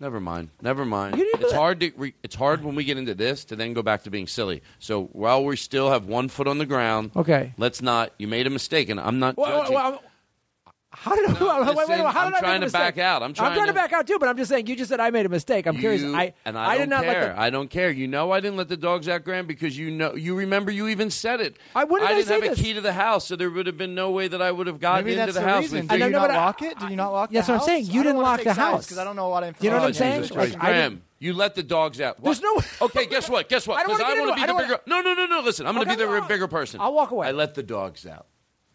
Never 0.03 0.21
mind. 0.21 0.51
Never 0.61 0.85
mind. 0.85 1.15
It's 1.17 1.53
hard 1.53 1.81
to. 1.81 1.93
Re- 1.97 2.15
it's 2.23 2.35
hard 2.35 2.63
when 2.65 2.75
we 2.75 2.85
get 2.85 2.99
into 2.99 3.15
this 3.15 3.45
to 3.47 3.57
then 3.57 3.73
go 3.73 3.83
back 3.83 4.03
to 4.03 4.11
being 4.11 4.27
silly. 4.27 4.63
So 4.79 5.05
while 5.13 5.45
we 5.45 5.57
still 5.57 5.91
have 5.91 6.05
one 6.07 6.29
foot 6.29 6.47
on 6.49 6.59
the 6.59 6.67
ground, 6.67 7.13
Okay. 7.17 7.55
let's 7.57 7.81
not. 7.81 8.13
You 8.19 8.29
made 8.29 8.47
a 8.47 8.51
mistake, 8.51 8.91
and 8.91 9.01
I'm 9.01 9.19
not 9.19 9.37
Well, 9.39 9.63
well, 9.63 9.73
well, 9.73 10.03
how 10.95 11.15
did, 11.17 11.27
wait, 11.29 11.41
wait, 11.41 11.41
wait, 11.41 11.77
listen, 11.77 12.05
wait, 12.05 12.13
how 12.13 12.21
I'm 12.27 12.31
did 12.33 12.37
I 12.37 12.41
trying 12.41 12.61
make 12.61 12.69
a 12.69 12.71
to 12.71 12.73
back 12.73 12.95
mistake? 12.97 13.05
out. 13.05 13.23
I'm 13.23 13.33
trying 13.35 13.59
to, 13.59 13.67
to- 13.67 13.73
back 13.73 13.93
out 13.93 14.07
too, 14.07 14.19
but 14.19 14.29
I'm 14.29 14.37
just 14.37 14.51
saying. 14.51 14.67
You 14.67 14.77
just 14.77 14.91
said 14.91 15.01
I 15.01 15.11
made 15.11 15.27
a 15.27 15.29
mistake. 15.29 15.67
I'm 15.67 15.79
curious. 15.79 16.03
I 16.03 16.35
and 16.45 16.57
I, 16.59 16.79
did 16.79 16.91
don't 16.91 17.03
care. 17.03 17.13
let 17.29 17.35
the. 17.35 17.41
I 17.41 17.51
don't 17.51 17.69
care. 17.71 17.91
You 17.91 18.07
know, 18.09 18.31
I 18.31 18.41
didn't 18.41 18.57
let 18.59 18.69
the 18.69 18.77
dogs 18.77 19.09
out, 19.09 19.25
Graham, 19.25 19.47
because 19.47 19.77
you 19.77 19.91
know. 19.91 20.15
You 20.15 20.35
remember, 20.37 20.71
you 20.71 20.89
even 20.89 21.11
said 21.11 21.41
it. 21.41 21.57
I, 21.75 21.85
when 21.85 22.03
did 22.03 22.11
I 22.11 22.15
didn't 22.15 22.27
say 22.29 22.35
have 22.35 22.43
this? 22.43 22.61
a 22.61 22.63
key 22.63 22.75
to 22.75 22.81
the 22.81 22.93
house, 22.93 23.27
so 23.27 23.37
there 23.37 23.51
would 23.51 23.67
have 23.67 23.79
been 23.79 23.95
no 23.95 24.11
way 24.11 24.29
that 24.29 24.43
I 24.43 24.53
would 24.53 24.67
have 24.67 24.81
gotten 24.81 25.05
Maybe 25.07 25.19
into 25.21 25.33
that's 25.33 25.45
the, 25.45 25.51
house. 25.51 25.63
reason. 25.63 25.81
with 25.81 25.89
Did 25.91 25.99
you. 26.01 26.05
you 26.07 26.11
not 26.13 26.31
I- 26.31 26.37
lock 26.37 26.63
it? 26.63 26.79
Did 26.79 26.91
you 26.91 26.97
not 26.97 27.11
lock 27.13 27.31
That's 27.31 27.47
the 27.47 27.53
what 27.55 27.63
I'm 27.63 27.67
saying. 27.67 27.87
You 27.87 28.03
didn't 28.03 28.17
wanna 28.17 28.29
lock 28.29 28.43
the 28.43 28.53
house 28.53 28.57
house. 28.73 28.89
'cause 28.89 28.99
I 28.99 29.05
don't 29.05 29.17
know 29.17 29.29
what 29.29 29.45
information. 29.45 29.65
You 29.65 29.71
know 29.71 29.77
what 29.79 29.85
I'm 29.85 29.91
Oh, 29.91 29.93
saying? 29.93 30.23
Jesus 30.23 30.37
Like, 30.37 30.51
Christ. 30.51 30.65
I 30.65 30.73
didn't- 30.73 30.89
Graham, 30.91 31.03
you 31.21 31.33
let 31.35 31.55
the 31.55 31.63
dogs 31.63 32.01
out. 32.01 32.23
There's 32.23 32.41
What? 32.43 32.65
no- 32.81 32.87
Okay, 32.87 33.07
guess 33.07 33.29
what? 33.31 33.49
Guess 33.49 33.67
what? 33.67 33.79
I 33.79 33.83
don't 33.85 33.93
wanna 33.93 34.05
Because 34.05 34.19
I 34.19 34.21
want 34.21 34.31
to 34.31 34.35
be 34.37 34.43
I 34.43 34.47
the 34.47 34.63
bigger. 34.69 34.81
No, 34.87 35.01
no, 35.01 35.15
no, 35.15 35.27
no. 35.27 35.41
Listen, 35.41 35.67
I'm 35.67 35.75
going 35.75 35.87
to 35.89 35.97
be 35.97 36.05
the 36.05 36.21
bigger 36.29 36.49
person. 36.49 36.81
I'll 36.81 36.93
walk 36.93 37.11
away. 37.13 37.29
I 37.29 37.33
let 37.33 37.55
the 37.55 37.63
dogs 37.63 38.07
out. 38.07 38.27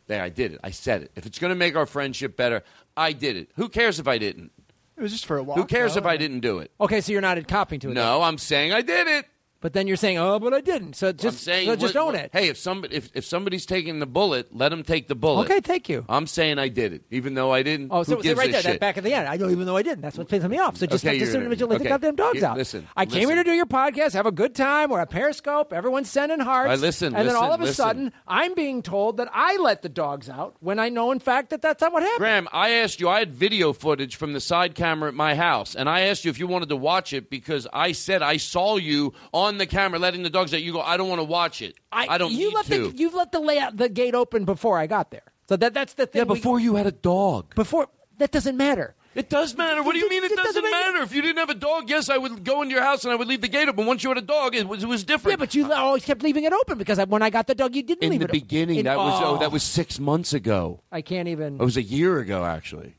There, 0.08 0.24
I 0.24 0.30
did 0.30 0.54
it. 0.54 0.60
I 0.64 0.72
said 0.72 1.04
it. 1.04 1.12
If 1.16 1.26
it's 1.26 1.38
going 1.38 1.50
to 1.50 1.56
make 1.56 1.76
our 1.76 1.86
friendship 1.86 2.38
better, 2.38 2.64
I 2.96 3.12
did 3.12 3.36
it. 3.36 3.50
Who 3.56 3.70
cares 3.70 4.00
if 4.00 4.08
I 4.08 4.18
didn't? 4.18 4.52
It 4.98 5.02
was 5.02 5.12
just 5.12 5.26
for 5.26 5.38
a 5.38 5.44
walk. 5.44 5.58
Who 5.58 5.66
cares 5.66 5.94
though. 5.94 6.00
if 6.00 6.06
I 6.06 6.18
didn't 6.18 6.40
do 6.40 6.60
it? 6.60 6.72
Okay, 6.82 7.02
so 7.02 7.12
you're 7.12 7.22
not 7.22 7.46
copying 7.48 7.80
to 7.82 7.92
it. 7.92 7.94
No, 7.94 8.22
I'm 8.22 8.38
saying 8.38 8.74
I 8.74 8.82
did 8.82 9.08
it. 9.08 9.26
But 9.60 9.74
then 9.74 9.88
you're 9.88 9.98
saying, 9.98 10.20
oh, 10.20 10.38
but 10.40 10.54
I 10.54 10.62
didn't. 10.62 10.96
So 10.96 11.12
just, 11.12 11.44
saying, 11.44 11.68
so 11.68 11.76
just 11.76 11.96
what- 11.96 12.02
own 12.02 12.14
what- 12.14 12.26
it. 12.26 12.30
Hey, 12.32 12.48
if 12.50 12.58
somebody 12.58 12.96
if, 12.96 13.10
if 13.16 13.26
somebody's 13.26 13.66
taking 13.66 14.00
the 14.00 14.06
bullet, 14.06 14.56
let 14.56 14.70
them 14.70 14.84
take 14.84 15.08
the 15.08 15.16
bullet. 15.16 15.46
Okay, 15.46 15.62
thank 15.62 15.90
you. 15.90 16.06
I'm 16.08 16.28
saying 16.28 16.60
I 16.60 16.68
did 16.68 16.94
it, 16.94 17.04
even 17.10 17.34
though 17.34 17.52
I 17.52 17.64
didn't. 17.64 17.90
Oh, 17.92 18.04
so, 18.04 18.22
so 18.22 18.34
right 18.36 18.52
there, 18.52 18.62
that 18.62 18.80
back 18.80 18.98
at 18.98 19.04
the 19.04 19.14
end. 19.14 19.28
I 19.28 19.38
know, 19.38 19.50
even 19.50 19.66
though 19.66 19.76
I 19.78 19.82
didn't. 19.82 20.02
That's 20.02 20.18
what 20.18 20.28
pisses 20.30 20.48
me 20.50 20.60
off. 20.60 20.78
So 20.78 20.86
just, 20.86 21.04
Okay, 21.04 21.18
just 21.18 21.34
individually 21.34 21.74
let 21.74 21.82
the 21.84 21.90
goddamn 21.90 22.16
dogs 22.16 22.40
You- 22.40 22.46
out. 22.46 22.58
listen, 22.58 22.88
I 22.96 23.06
came 23.06 23.16
listen. 23.16 23.30
here 23.30 23.44
to 23.44 23.44
do 23.44 23.54
your 23.56 23.66
podcast, 23.66 24.14
have 24.14 24.28
a 24.28 24.32
good 24.32 24.54
time. 24.54 24.92
We're 24.92 25.00
at 25.00 25.10
Periscope. 25.10 25.74
Everyone's 25.74 26.10
sending 26.10 26.40
hearts. 26.40 26.70
I 26.70 26.76
listen, 26.76 27.16
and 27.16 27.28
then 27.28 27.36
all 27.36 27.52
of 27.52 27.60
a 27.60 27.64
listen. 27.64 27.76
sudden, 27.76 28.12
I'm 28.28 28.54
being 28.54 28.84
told 28.84 29.18
that 29.18 29.30
I 29.34 29.58
let 29.58 29.82
the 29.82 29.90
dogs 29.90 30.30
out 30.30 30.56
when 30.60 30.78
I 30.78 30.90
know, 30.90 31.12
in 31.12 31.20
fact, 31.20 31.50
that 31.50 31.64
that's 31.64 31.82
not 31.82 31.94
what 31.94 32.04
happened. 32.04 32.20
Graham, 32.20 32.48
I 32.54 32.70
asked 32.72 33.00
you. 33.00 33.10
I 33.10 33.20
had 33.20 33.34
video 33.34 33.74
footage 33.74 34.18
from 34.18 34.34
the 34.34 34.40
side 34.40 34.76
camera 34.76 35.08
at 35.10 35.16
my 35.16 35.34
house, 35.34 35.74
and 35.74 35.90
I 35.90 36.02
asked 36.02 36.26
you 36.26 36.30
if 36.30 36.38
you 36.38 36.46
wanted 36.46 36.70
to 36.70 36.76
watch 36.76 37.12
it 37.14 37.30
because 37.32 37.66
I 37.74 37.94
said 37.94 38.22
I 38.22 38.38
saw 38.38 38.78
you 38.78 39.14
on 39.34 39.47
the 39.56 39.66
camera 39.66 40.00
letting 40.00 40.24
the 40.24 40.30
dogs 40.30 40.54
out. 40.54 40.62
You 40.62 40.74
go, 40.74 40.82
I 40.82 40.98
don't 40.98 41.08
want 41.08 41.20
to 41.20 41.24
watch 41.24 41.62
it. 41.62 41.76
I, 41.94 42.18
don't 42.18 42.34
you 42.34 42.50
need 42.50 42.56
let 42.56 42.66
to. 42.66 42.90
The, 42.90 42.98
you've 42.98 43.14
let 43.14 43.32
the 43.32 43.40
layout, 43.40 43.78
the 43.78 43.88
gate 43.88 44.16
open 44.16 44.44
before 44.44 44.78
I 44.78 44.88
got 44.88 45.12
there. 45.12 45.24
So 45.48 45.56
that 45.56 45.74
that's 45.74 45.94
the 45.94 46.06
thing. 46.06 46.20
yeah, 46.20 46.26
before 46.26 46.60
you 46.60 46.76
had 46.76 46.88
a 46.88 46.92
dog. 46.92 47.56
Before 47.56 47.88
that 48.18 48.32
doesn't 48.32 48.58
matter. 48.58 48.96
It 49.16 49.32
does 49.32 49.58
matter. 49.58 49.82
What 49.82 49.94
do 49.94 50.00
you 50.00 50.08
mean 50.12 50.24
it, 50.24 50.36
doesn't, 50.36 50.64
matter? 50.64 51.02
If 51.02 51.12
you 51.12 51.24
didn't 51.24 51.38
have 51.38 51.50
a 51.50 51.56
dog, 51.56 51.90
yes, 51.90 52.08
I 52.08 52.20
would 52.20 52.44
go 52.44 52.62
into 52.62 52.76
your 52.76 52.84
house 52.84 53.04
and 53.04 53.12
I 53.12 53.16
would 53.16 53.28
leave 53.28 53.42
the 53.42 53.48
gate 53.48 53.68
open. 53.68 53.88
Once 53.88 54.04
you 54.04 54.12
had 54.12 54.20
a 54.20 54.22
dog, 54.22 54.54
it 54.54 54.68
was, 54.68 54.84
it 54.84 54.88
was 54.88 55.04
different. 55.04 55.40
Yeah, 55.40 55.44
but 55.44 55.56
you 55.56 55.74
always 55.74 56.06
kept 56.06 56.22
leaving 56.22 56.44
it 56.44 56.54
open 56.54 56.78
because 56.78 57.00
when 57.08 57.24
I 57.24 57.32
got 57.32 57.48
the 57.48 57.56
dog, 57.56 57.76
you 57.76 57.82
didn't 57.82 58.04
in 58.04 58.12
leave 58.12 58.20
the 58.20 58.26
it 58.26 58.32
beginning, 58.32 58.78
in- 58.78 58.86
that 58.86 58.98
was 58.98 59.20
oh, 59.24 59.26
oh. 59.26 59.38
that 59.40 59.52
was 59.52 59.64
six 59.64 60.00
months 60.00 60.34
ago. 60.34 60.82
I 60.92 61.02
can't 61.02 61.28
even. 61.30 61.56
It 61.56 61.64
was 61.64 61.78
a 61.78 61.82
year 61.82 62.20
ago, 62.20 62.46
actually. 62.46 62.96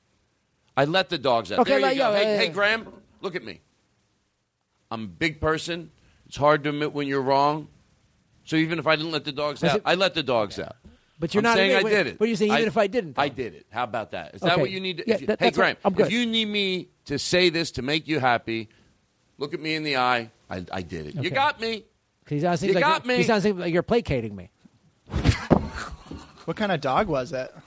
I 0.76 0.86
let 0.86 1.08
the 1.08 1.18
dogs 1.18 1.52
out. 1.52 1.60
Okay, 1.60 1.70
there 1.70 1.78
you 1.78 1.86
let- 1.86 1.96
go. 1.98 2.10
yeah, 2.10 2.16
hey, 2.16 2.34
yeah, 2.34 2.38
hey. 2.40 2.48
Graham, 2.48 2.88
look 3.20 3.36
at 3.36 3.44
me. 3.44 3.60
I'm 4.90 5.04
a 5.04 5.06
big 5.06 5.40
person. 5.40 5.92
It's 6.28 6.36
hard 6.36 6.62
to 6.64 6.70
admit 6.70 6.92
when 6.92 7.06
you're 7.08 7.22
wrong. 7.22 7.68
So 8.44 8.56
even 8.56 8.78
if 8.78 8.86
I 8.86 8.96
didn't 8.96 9.12
let 9.12 9.24
the 9.24 9.32
dogs 9.32 9.62
out, 9.64 9.76
it- 9.76 9.82
I 9.84 9.94
let 9.94 10.14
the 10.14 10.22
dogs 10.22 10.58
out. 10.58 10.76
But 11.20 11.34
you're 11.34 11.40
I'm 11.40 11.44
not 11.44 11.56
saying 11.56 11.72
I 11.74 11.78
admitting- 11.78 11.98
did 11.98 12.06
it. 12.08 12.18
But 12.18 12.28
you're 12.28 12.36
saying 12.36 12.52
even 12.52 12.66
if 12.68 12.76
I 12.76 12.86
didn't, 12.86 13.16
though. 13.16 13.22
I 13.22 13.28
did 13.28 13.54
it. 13.54 13.66
How 13.70 13.82
about 13.84 14.12
that? 14.12 14.34
Is 14.36 14.40
that 14.42 14.58
what 14.60 14.70
you 14.70 14.78
need? 14.80 14.98
To, 14.98 15.04
Yeah, 15.08 15.14
if 15.16 15.20
you- 15.22 15.26
that- 15.26 15.40
hey, 15.40 15.46
that's 15.46 15.56
what- 15.58 15.62
Graham, 15.64 15.76
I'm 15.84 15.92
good. 15.94 16.06
if 16.06 16.12
you 16.12 16.26
need 16.26 16.46
me 16.46 16.88
to 17.06 17.18
say 17.18 17.48
this 17.50 17.72
to 17.72 17.82
make 17.82 18.06
you 18.06 18.20
happy, 18.20 18.68
look 19.36 19.52
at 19.52 19.60
me 19.60 19.74
in 19.74 19.82
the 19.82 19.96
eye. 19.96 20.30
I, 20.48 20.64
I 20.70 20.82
did 20.82 21.08
it. 21.08 21.14
You 21.16 21.30
got 21.30 21.60
me. 21.60 21.84
He 22.28 22.40
sounds 22.40 22.62
You 22.62 22.72
like 22.72 22.84
got 22.84 23.04
you're, 23.04 23.14
me. 23.14 23.16
He 23.18 23.24
sounds 23.24 23.44
like 23.44 23.72
you're 23.72 23.82
placating 23.82 24.36
me. 24.36 24.50
What 26.44 26.56
kind 26.56 26.72
of 26.72 26.80
dog 26.80 27.08
was 27.08 27.30
that? 27.30 27.52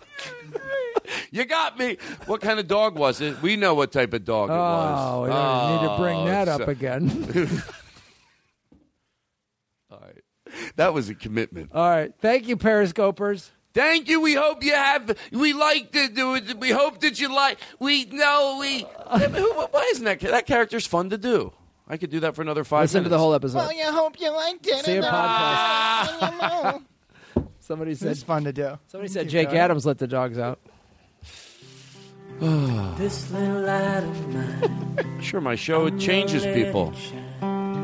You 1.34 1.45
got 1.45 1.78
me. 1.80 1.97
What 2.26 2.41
kind 2.41 2.59
of 2.59 2.68
dog 2.68 2.97
was 2.97 3.22
it? 3.22 3.41
We 3.41 3.55
know 3.55 3.74
what 3.74 3.91
type 3.93 4.14
of 4.14 4.26
dog 4.26 4.49
it 4.49 4.53
was. 4.53 4.99
Oh, 5.01 5.22
we 5.24 5.30
don't 5.30 5.82
need 5.82 5.88
to 5.88 5.97
bring 6.01 6.18
Oh, 6.20 6.26
that 6.26 6.47
up 6.49 6.62
so- 6.64 6.68
again. 6.70 7.07
All 10.53 10.59
right. 10.61 10.71
That 10.75 10.93
was 10.93 11.09
a 11.09 11.15
commitment. 11.15 11.71
All 11.73 11.89
right, 11.89 12.13
thank 12.19 12.47
you, 12.47 12.57
Periscopers. 12.57 13.49
Thank 13.73 14.09
you. 14.09 14.19
We 14.19 14.33
hope 14.33 14.63
you 14.63 14.73
have. 14.73 15.17
We 15.31 15.53
like 15.53 15.91
to 15.93 16.09
do 16.09 16.35
it. 16.35 16.59
We 16.59 16.71
hope 16.71 16.99
that 17.01 17.21
you 17.21 17.33
like. 17.33 17.57
We 17.79 18.03
know 18.05 18.57
we. 18.59 18.81
Why 18.81 19.87
isn't 19.91 20.03
that 20.03 20.19
that 20.19 20.45
character's 20.45 20.85
fun 20.85 21.09
to 21.11 21.17
do? 21.17 21.53
I 21.87 21.97
could 21.97 22.09
do 22.09 22.19
that 22.21 22.35
for 22.35 22.41
another 22.41 22.63
five 22.63 22.83
Listen 22.83 23.03
to 23.03 23.09
the 23.09 23.17
whole 23.17 23.33
episode. 23.33 23.57
Well, 23.57 23.73
you 23.73 23.91
hope 23.91 24.19
you 24.19 24.31
liked 24.31 24.67
it. 24.67 24.85
See 24.85 24.97
a 24.97 25.01
podcast. 25.01 26.83
Somebody 27.59 27.95
said 27.95 28.11
It's 28.11 28.23
fun 28.23 28.43
to 28.43 28.53
do. 28.53 28.77
Somebody 28.87 29.11
said 29.11 29.29
Jake 29.29 29.49
Adams 29.49 29.85
let 29.85 29.97
the 29.97 30.07
dogs 30.07 30.37
out. 30.37 30.59
This 32.97 33.29
little 33.31 33.61
light 33.61 34.03
of 34.03 34.33
mine. 34.33 34.87
Sure, 35.21 35.39
my 35.39 35.55
show 35.55 35.85
it 35.85 35.99
changes 35.99 36.43
people. 36.43 36.93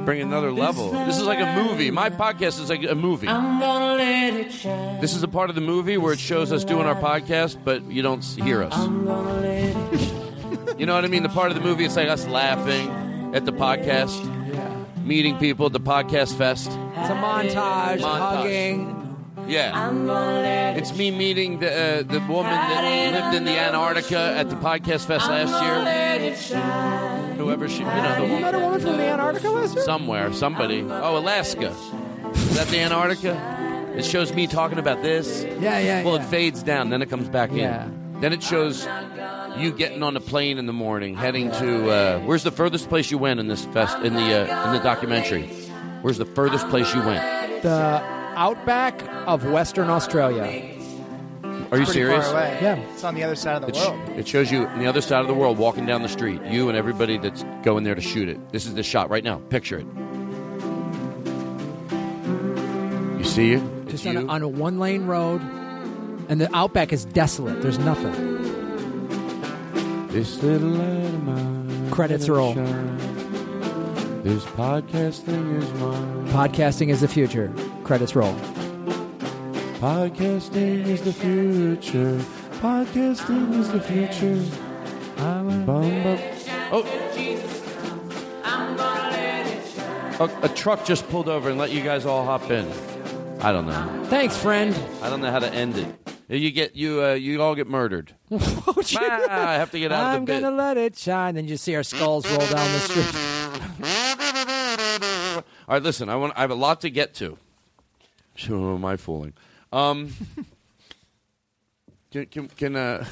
Bring 0.08 0.22
another 0.22 0.54
level. 0.54 0.92
This 0.92 1.18
is 1.18 1.24
like 1.24 1.42
a 1.42 1.62
movie. 1.62 1.92
My 1.92 2.10
podcast 2.10 2.62
is 2.62 2.70
like 2.70 2.82
a 2.86 2.96
movie. 2.96 3.28
I'm 3.28 3.60
gonna 3.60 3.96
let 3.96 4.36
it 4.36 4.54
shine. 4.54 5.02
This 5.02 5.14
is 5.14 5.22
a 5.22 5.28
part 5.28 5.50
of 5.50 5.56
the 5.56 5.62
movie 5.62 5.98
where 5.98 6.14
it 6.14 6.20
shows 6.20 6.54
us 6.54 6.64
doing 6.64 6.86
our 6.86 6.96
podcast, 6.96 7.58
but 7.62 7.84
you 7.92 8.02
don't 8.02 8.24
hear 8.24 8.64
us. 8.64 8.72
I'm 8.74 9.04
gonna 9.04 9.34
let 9.42 9.76
it 9.94 10.00
shine. 10.00 10.80
You 10.80 10.86
know 10.86 10.96
what 10.96 11.04
I 11.04 11.10
mean? 11.10 11.24
The 11.24 11.28
part 11.28 11.52
of 11.52 11.56
the 11.56 11.62
movie, 11.62 11.84
it's 11.84 11.98
like 11.98 12.08
us 12.08 12.26
laughing 12.26 13.36
at 13.36 13.44
the 13.44 13.52
podcast, 13.52 14.16
meeting 15.04 15.38
people 15.40 15.66
at 15.66 15.74
the 15.74 15.82
podcast 15.82 16.38
fest. 16.38 16.68
It's 16.68 17.10
a 17.10 17.14
montage, 17.14 18.00
Montage. 18.00 18.02
hugging. 18.02 19.07
Yeah. 19.48 19.72
I'm 19.74 20.06
gonna 20.08 20.42
let 20.42 20.76
it 20.78 20.80
It's 20.82 20.96
me 20.96 21.12
meeting 21.12 21.60
the 21.60 21.72
uh, 21.72 22.04
the 22.04 22.20
woman 22.20 22.52
that 22.52 23.14
lived 23.14 23.36
in 23.38 23.46
the 23.46 23.52
Antarctica 23.58 24.18
at 24.38 24.50
the 24.50 24.56
podcast 24.56 25.06
fest 25.06 25.28
last 25.30 25.52
year. 25.64 25.78
let 25.80 26.22
it 26.22 26.38
shine. 26.38 27.36
Whoever 27.38 27.70
she, 27.70 27.80
you 27.80 27.86
know, 27.86 28.24
You 28.24 28.36
the, 28.36 28.40
met 28.42 28.56
a 28.56 28.60
woman 28.60 28.80
from 28.82 28.98
the 28.98 29.04
Antarctica 29.06 29.50
last 29.50 29.76
year? 29.76 29.84
somewhere, 29.84 30.34
somebody. 30.34 30.82
Oh, 30.84 31.18
Alaska. 31.18 31.74
Is 32.34 32.56
that 32.56 32.68
the 32.68 32.80
Antarctica? 32.80 33.94
It 33.96 34.06
shows 34.06 34.34
me 34.34 34.46
talking 34.48 34.78
about 34.80 35.02
this. 35.02 35.44
Yeah, 35.60 35.80
yeah, 35.80 36.04
Well, 36.04 36.16
yeah. 36.18 36.22
it 36.24 36.26
fades 36.30 36.62
down, 36.64 36.90
then 36.90 37.02
it 37.02 37.10
comes 37.10 37.30
back 37.30 37.52
Yeah. 37.54 37.86
in. 37.86 38.20
Then 38.22 38.34
it 38.34 38.42
shows 38.44 38.88
you 39.58 39.72
getting 39.72 40.02
on 40.04 40.16
a 40.18 40.20
plane 40.20 40.58
in 40.58 40.66
the 40.66 40.74
morning, 40.74 41.16
heading 41.16 41.52
to 41.52 41.90
uh, 41.92 42.20
where's 42.22 42.44
the 42.44 42.52
furthest 42.52 42.90
place 42.90 43.12
you 43.12 43.18
went 43.20 43.40
in 43.40 43.48
this 43.48 43.66
fest 43.66 43.98
in 44.00 44.14
the 44.16 44.22
uh, 44.52 44.68
in 44.68 44.74
the 44.74 44.80
documentary? 44.84 45.48
Where's 46.02 46.18
the 46.18 46.26
furthest 46.26 46.68
place 46.70 46.94
you 46.96 47.02
went? 47.02 47.22
The 47.64 48.02
outback 48.38 49.02
of 49.28 49.44
Western 49.46 49.90
Australia. 49.90 50.44
Are 50.44 51.78
you 51.78 51.84
Pretty 51.86 51.86
serious? 51.92 52.26
Far 52.26 52.34
away. 52.36 52.60
Yeah. 52.62 52.76
It's 52.94 53.04
on 53.04 53.16
the 53.16 53.24
other 53.24 53.36
side 53.36 53.58
of 53.58 53.62
the 53.64 53.68
It, 53.70 53.76
sh- 53.76 53.88
world. 53.88 54.10
it 54.18 54.28
shows 54.28 54.52
you 54.52 54.68
on 54.68 54.80
the 54.80 54.88
other 54.88 55.02
side 55.02 55.20
of 55.22 55.28
the 55.28 55.34
world 55.34 55.58
walking 55.58 55.86
down 55.86 56.02
the 56.02 56.08
street. 56.10 56.42
You 56.46 56.70
and 56.70 56.78
everybody 56.78 57.18
that's 57.18 57.44
going 57.64 57.84
there 57.84 57.96
to 57.96 58.00
shoot 58.02 58.30
it. 58.30 58.52
This 58.54 58.66
is 58.66 58.74
the 58.76 58.84
shot 58.84 59.10
right 59.10 59.24
now. 59.24 59.40
Picture 59.50 59.80
it. 59.80 59.86
You 63.18 63.24
see 63.26 63.54
it? 63.54 63.64
It's 63.84 63.92
Just 63.92 64.08
on 64.08 64.18
a, 64.18 64.22
you. 64.22 64.30
on 64.30 64.42
a 64.44 64.48
one 64.48 64.80
lane 64.80 65.06
road, 65.08 65.42
and 66.30 66.40
the 66.40 66.50
outback 66.56 66.94
is 66.94 67.04
desolate. 67.06 67.62
There's 67.62 67.80
nothing. 67.80 68.14
This 70.08 70.42
little 70.44 70.70
light 70.70 71.06
of 71.14 71.24
mine. 71.24 71.92
Credits 71.92 72.30
roll. 72.30 72.54
This 74.24 74.44
podcast 74.46 75.22
thing 75.24 75.56
is 75.56 75.70
mine. 75.80 76.28
Podcasting 76.30 76.90
is 76.90 77.02
the 77.02 77.08
future. 77.08 77.52
Credits 77.88 78.16
roll. 78.18 78.34
Podcasting 79.80 80.86
is 80.88 81.02
the 81.04 81.14
future. 81.14 82.18
Podcasting 82.60 83.54
is 83.58 83.72
the 83.72 83.80
future. 83.80 84.44
i'm 85.20 85.66
Bum, 85.66 86.04
bum. 86.04 86.20
Oh. 86.74 86.84
A, 90.20 90.46
a 90.46 90.50
truck 90.50 90.84
just 90.84 91.08
pulled 91.08 91.30
over 91.30 91.50
and 91.50 91.58
let 91.58 91.72
you 91.72 91.82
guys 91.82 92.06
all 92.06 92.26
hop 92.26 92.52
in. 92.52 92.70
I 93.40 93.54
don't 93.54 93.68
know. 93.68 94.04
Thanks, 94.10 94.36
friend. 94.36 94.76
I 95.02 95.10
don't 95.10 95.22
know 95.22 95.32
how 95.32 95.40
to 95.40 95.54
end 95.54 95.78
it. 95.78 95.88
You 96.28 96.52
get 96.52 96.76
you 96.76 97.02
uh, 97.02 97.14
you 97.14 97.42
all 97.42 97.56
get 97.56 97.68
murdered. 97.68 98.14
Ah, 99.00 99.50
I 99.50 99.54
have 99.56 99.72
to 99.72 99.80
get 99.80 99.92
out 99.92 100.06
I'm 100.06 100.22
of 100.22 100.28
the 100.28 100.34
bit. 100.34 100.42
gonna 100.42 100.56
let 100.56 100.78
it 100.78 100.98
shine. 100.98 101.36
Then 101.36 101.48
you 101.48 101.58
see 101.58 101.76
our 101.76 101.84
skulls 101.84 102.26
roll 102.30 102.40
down 102.48 102.72
the 102.72 102.80
street. 102.80 103.16
All 105.68 105.74
right, 105.76 105.84
listen. 105.84 106.10
I 106.10 106.16
want. 106.16 106.34
I 106.38 106.42
have 106.42 106.52
a 106.52 106.56
lot 106.56 106.82
to 106.82 106.90
get 106.90 107.14
to. 107.16 107.38
Who 108.46 108.76
am 108.76 108.86
I 108.86 108.98
fooling? 108.98 109.34
Um, 109.72 110.14
can 112.12 112.26
can, 112.28 112.48
can 112.50 112.76
uh, 112.76 113.06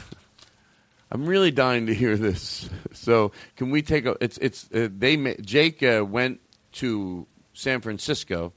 I'm 1.11 1.26
really 1.26 1.51
dying 1.51 1.88
to 1.88 1.93
hear 1.93 2.17
this. 2.17 2.69
So 2.93 3.32
can 3.55 3.71
we 3.71 3.82
take 3.82 4.05
a? 4.05 4.15
It's 4.21 4.38
it's 4.39 4.69
uh, 4.73 4.89
they 4.95 5.17
ma- 5.17 5.32
Jake 5.41 5.84
uh, 5.84 6.05
went 6.07 6.41
to 6.73 7.28
San 7.53 7.82
Francisco. 7.82 8.53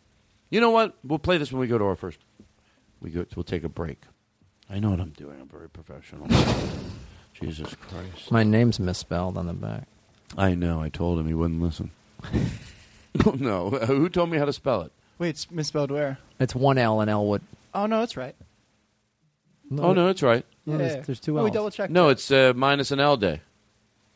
You 0.51 0.61
know 0.61 0.71
what? 0.71 0.97
We'll 1.05 1.19
play 1.19 1.39
this 1.39 1.53
when 1.53 1.61
we 1.61 1.67
go 1.67 1.79
to 1.79 1.85
our 1.85 1.97
first. 1.97 2.19
We 3.01 3.11
go. 3.11 3.27
We'll 3.37 3.45
take 3.45 3.65
a 3.65 3.69
break. 3.69 4.03
I 4.71 4.81
know 4.81 4.91
what 4.91 5.01
I'm 5.01 5.11
doing. 5.11 5.41
I'm 5.41 5.49
very 5.49 5.69
professional. 5.69 6.27
Jesus 7.33 7.75
Christ. 7.77 8.31
My 8.31 8.43
name's 8.43 8.81
misspelled 8.81 9.39
on 9.39 9.47
the 9.47 9.53
back. 9.53 9.87
I 10.37 10.55
know. 10.55 10.83
I 10.83 10.89
told 10.89 11.19
him 11.19 11.27
he 11.27 11.35
wouldn't 11.35 11.63
listen. 11.63 11.91
no. 13.39 13.71
Who 13.71 14.09
told 14.09 14.31
me 14.31 14.39
how 14.39 14.45
to 14.45 14.53
spell 14.53 14.83
it? 14.83 14.93
Wait, 15.19 15.31
it's 15.31 15.51
misspelled 15.51 15.91
where? 15.91 16.19
It's 16.39 16.55
one 16.55 16.79
L 16.79 17.01
in 17.01 17.09
Elwood. 17.09 17.43
Oh 17.75 17.87
no, 17.87 18.03
it's 18.03 18.17
right. 18.17 18.35
oh 19.79 19.93
no, 19.93 20.09
it's 20.09 20.23
right. 20.23 20.45
No, 20.67 20.79
there's, 20.79 21.07
there's 21.07 21.21
two 21.21 21.39
Oh, 21.39 21.43
we 21.43 21.49
L's. 21.51 21.55
double 21.55 21.71
checked. 21.71 21.93
No, 21.93 22.09
it's 22.09 22.31
uh, 22.31 22.53
minus 22.55 22.91
an 22.91 23.01
L 23.01 23.17
day. 23.17 23.41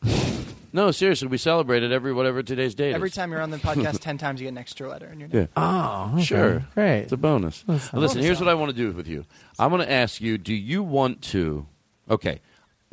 no, 0.73 0.91
seriously, 0.91 1.27
we 1.27 1.37
celebrate 1.37 1.83
it 1.83 1.91
every 1.91 2.13
whatever 2.13 2.43
today's 2.43 2.75
date 2.75 2.93
Every 2.93 3.09
is. 3.09 3.15
time 3.15 3.31
you're 3.31 3.41
on 3.41 3.49
the 3.51 3.57
podcast, 3.69 3.99
ten 3.99 4.17
times 4.17 4.39
you 4.39 4.45
get 4.45 4.49
an 4.51 4.57
extra 4.57 4.89
letter 4.89 5.07
in 5.07 5.19
your 5.19 5.29
name. 5.29 5.41
Yeah. 5.41 5.47
Oh, 5.57 6.11
okay. 6.13 6.23
Sure. 6.23 6.65
Great. 6.73 6.99
It's 7.01 7.11
a 7.11 7.17
bonus. 7.17 7.63
That's 7.67 7.93
Listen, 7.93 8.17
nice. 8.19 8.25
here's 8.25 8.39
what 8.39 8.49
I 8.49 8.53
want 8.53 8.71
to 8.71 8.77
do 8.77 8.91
with 8.91 9.07
you. 9.07 9.25
I 9.59 9.67
want 9.67 9.83
to 9.83 9.91
ask 9.91 10.21
you, 10.21 10.37
do 10.37 10.53
you 10.53 10.83
want 10.83 11.21
to 11.23 11.65
Okay. 12.09 12.39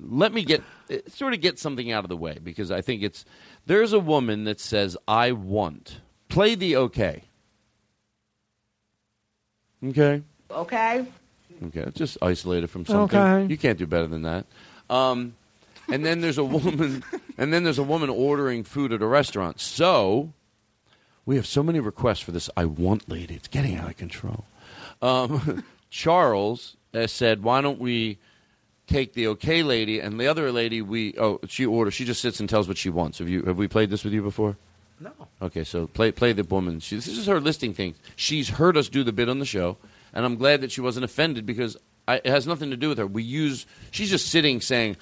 Let 0.03 0.33
me 0.33 0.45
get 0.45 0.63
uh, 0.91 0.97
sort 1.09 1.35
of 1.35 1.41
get 1.43 1.59
something 1.59 1.93
out 1.93 2.05
of 2.05 2.09
the 2.09 2.17
way 2.17 2.39
because 2.43 2.71
I 2.71 2.81
think 2.81 3.03
it's 3.03 3.25
there's 3.67 3.93
a 3.93 4.01
woman 4.01 4.45
that 4.45 4.59
says 4.61 4.97
I 5.07 5.33
want. 5.33 6.01
Play 6.29 6.55
the 6.55 6.77
okay. 6.77 7.25
Okay? 9.85 10.23
Okay. 10.51 11.07
Okay, 11.63 11.87
just 11.95 12.17
isolated 12.23 12.69
from 12.69 12.87
something. 12.87 13.19
Okay. 13.19 13.47
You 13.51 13.59
can't 13.59 13.79
do 13.79 13.87
better 13.87 14.07
than 14.07 14.23
that. 14.23 14.47
Um, 14.89 15.35
and 15.89 16.05
then 16.05 16.21
there's 16.21 16.39
a 16.39 16.45
woman, 16.45 17.05
and 17.39 17.53
then 17.53 17.65
there's 17.65 17.79
a 17.79 17.83
woman 17.83 18.09
ordering 18.09 18.65
food 18.65 18.93
at 18.93 19.03
a 19.03 19.07
restaurant. 19.07 19.61
So 19.61 20.33
we 21.27 21.37
have 21.37 21.47
so 21.47 21.63
many 21.63 21.81
requests 21.81 22.21
for 22.21 22.33
this. 22.33 22.49
I 22.57 22.65
want 22.65 23.09
lady. 23.09 23.35
It's 23.35 23.49
getting 23.49 23.77
out 23.77 23.91
of 23.91 23.97
control. 23.97 24.45
Um, 25.03 25.65
Charles 25.91 26.77
said, 27.07 27.43
"Why 27.43 27.61
don't 27.61 27.81
we 27.81 28.19
take 28.87 29.13
the 29.15 29.29
okay 29.29 29.63
lady 29.63 30.01
and 30.01 30.19
the 30.19 30.27
other 30.27 30.51
lady? 30.53 30.81
We 30.83 31.15
oh 31.19 31.41
she 31.47 31.67
orders. 31.67 31.95
She 31.95 32.05
just 32.05 32.23
sits 32.23 32.41
and 32.41 32.49
tells 32.49 32.69
what 32.69 32.79
she 32.79 32.91
wants. 32.91 33.19
Have 33.19 33.29
you 33.29 33.43
have 33.43 33.59
we 33.59 33.69
played 33.69 33.91
this 33.91 34.05
with 34.05 34.13
you 34.13 34.23
before? 34.23 34.57
No. 35.01 35.13
Okay, 35.41 35.65
so 35.65 35.87
play 35.87 36.13
play 36.13 36.33
the 36.33 36.45
woman. 36.45 36.79
She, 36.81 36.97
this 36.97 37.09
is 37.09 37.27
her 37.27 37.41
listing 37.41 37.73
things. 37.75 37.97
She's 38.17 38.49
heard 38.51 38.77
us 38.77 38.89
do 38.89 39.03
the 39.03 39.13
bit 39.13 39.29
on 39.31 39.39
the 39.39 39.47
show, 39.47 39.79
and 40.13 40.25
I'm 40.27 40.37
glad 40.37 40.61
that 40.61 40.71
she 40.71 40.81
wasn't 40.83 41.05
offended 41.05 41.47
because 41.47 41.77
I, 42.07 42.17
it 42.17 42.27
has 42.27 42.47
nothing 42.47 42.71
to 42.71 42.77
do 42.77 42.91
with 42.91 42.99
her. 42.99 43.07
We 43.07 43.23
use. 43.23 43.65
She's 43.93 44.11
just 44.11 44.27
sitting 44.29 44.61
saying, 44.61 44.97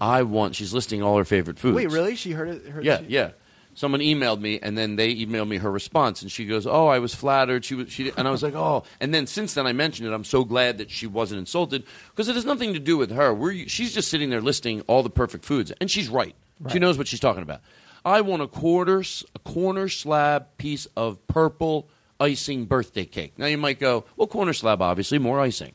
"I 0.00 0.22
want." 0.22 0.56
She's 0.56 0.72
listing 0.72 1.02
all 1.02 1.18
her 1.18 1.24
favorite 1.26 1.58
foods. 1.58 1.76
Wait, 1.76 1.90
really? 1.90 2.16
She 2.16 2.32
heard 2.32 2.48
it? 2.48 2.66
Heard 2.66 2.84
Yeah, 2.84 2.98
she- 3.00 3.06
yeah. 3.08 3.30
Someone 3.74 4.00
emailed 4.02 4.38
me, 4.38 4.58
and 4.60 4.76
then 4.76 4.96
they 4.96 5.14
emailed 5.14 5.48
me 5.48 5.56
her 5.56 5.70
response, 5.70 6.20
and 6.20 6.30
she 6.30 6.44
goes, 6.44 6.66
"Oh, 6.66 6.88
I 6.88 6.98
was 6.98 7.14
flattered." 7.14 7.64
She 7.64 7.74
was, 7.74 7.90
she, 7.90 8.10
and 8.18 8.28
I 8.28 8.30
was 8.30 8.42
like, 8.42 8.54
"Oh." 8.54 8.84
And 9.00 9.14
then 9.14 9.26
since 9.26 9.54
then, 9.54 9.66
I 9.66 9.72
mentioned 9.72 10.08
it. 10.08 10.12
I'm 10.12 10.24
so 10.24 10.44
glad 10.44 10.76
that 10.78 10.90
she 10.90 11.06
wasn't 11.06 11.38
insulted 11.40 11.84
because 12.10 12.28
it 12.28 12.34
has 12.34 12.44
nothing 12.44 12.74
to 12.74 12.78
do 12.78 12.96
with 12.98 13.10
her. 13.12 13.32
We're, 13.34 13.66
she's 13.68 13.94
just 13.94 14.08
sitting 14.08 14.28
there 14.28 14.42
listing 14.42 14.82
all 14.88 15.02
the 15.02 15.08
perfect 15.10 15.44
foods, 15.46 15.72
and 15.80 15.90
she's 15.90 16.08
right. 16.10 16.34
She 16.70 16.78
knows 16.78 16.96
what 16.96 17.08
she's 17.08 17.18
talking 17.18 17.42
about. 17.42 17.60
I 18.04 18.20
want 18.20 18.42
a 18.42 18.48
quarter, 18.48 19.02
a 19.34 19.38
corner 19.40 19.88
slab 19.88 20.56
piece 20.58 20.86
of 20.96 21.24
purple 21.26 21.88
icing 22.18 22.64
birthday 22.64 23.04
cake. 23.04 23.34
Now 23.38 23.46
you 23.46 23.58
might 23.58 23.78
go, 23.78 24.04
"Well, 24.16 24.26
corner 24.26 24.52
slab, 24.52 24.82
obviously, 24.82 25.18
more 25.18 25.40
icing." 25.40 25.72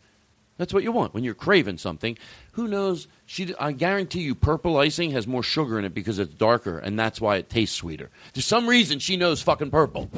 That's 0.58 0.74
what 0.74 0.84
you 0.84 0.92
want 0.92 1.14
when 1.14 1.24
you're 1.24 1.36
craving 1.36 1.78
something. 1.78 2.18
Who 2.54 2.68
knows? 2.68 3.08
She, 3.26 3.54
I 3.60 3.72
guarantee 3.74 4.22
you, 4.22 4.34
purple 4.34 4.78
icing 4.78 5.12
has 5.12 5.28
more 5.28 5.44
sugar 5.44 5.78
in 5.78 5.86
it 5.86 5.94
because 5.94 6.18
it's 6.18 6.34
darker, 6.34 6.80
and 6.80 6.98
that's 6.98 7.22
why 7.22 7.36
it 7.38 7.50
tastes 7.50 7.76
sweeter. 7.76 8.10
There's 8.34 8.46
some 8.46 8.68
reason 8.68 9.00
she 9.00 9.18
knows 9.18 9.42
fucking 9.42 9.70
purple. 9.70 10.10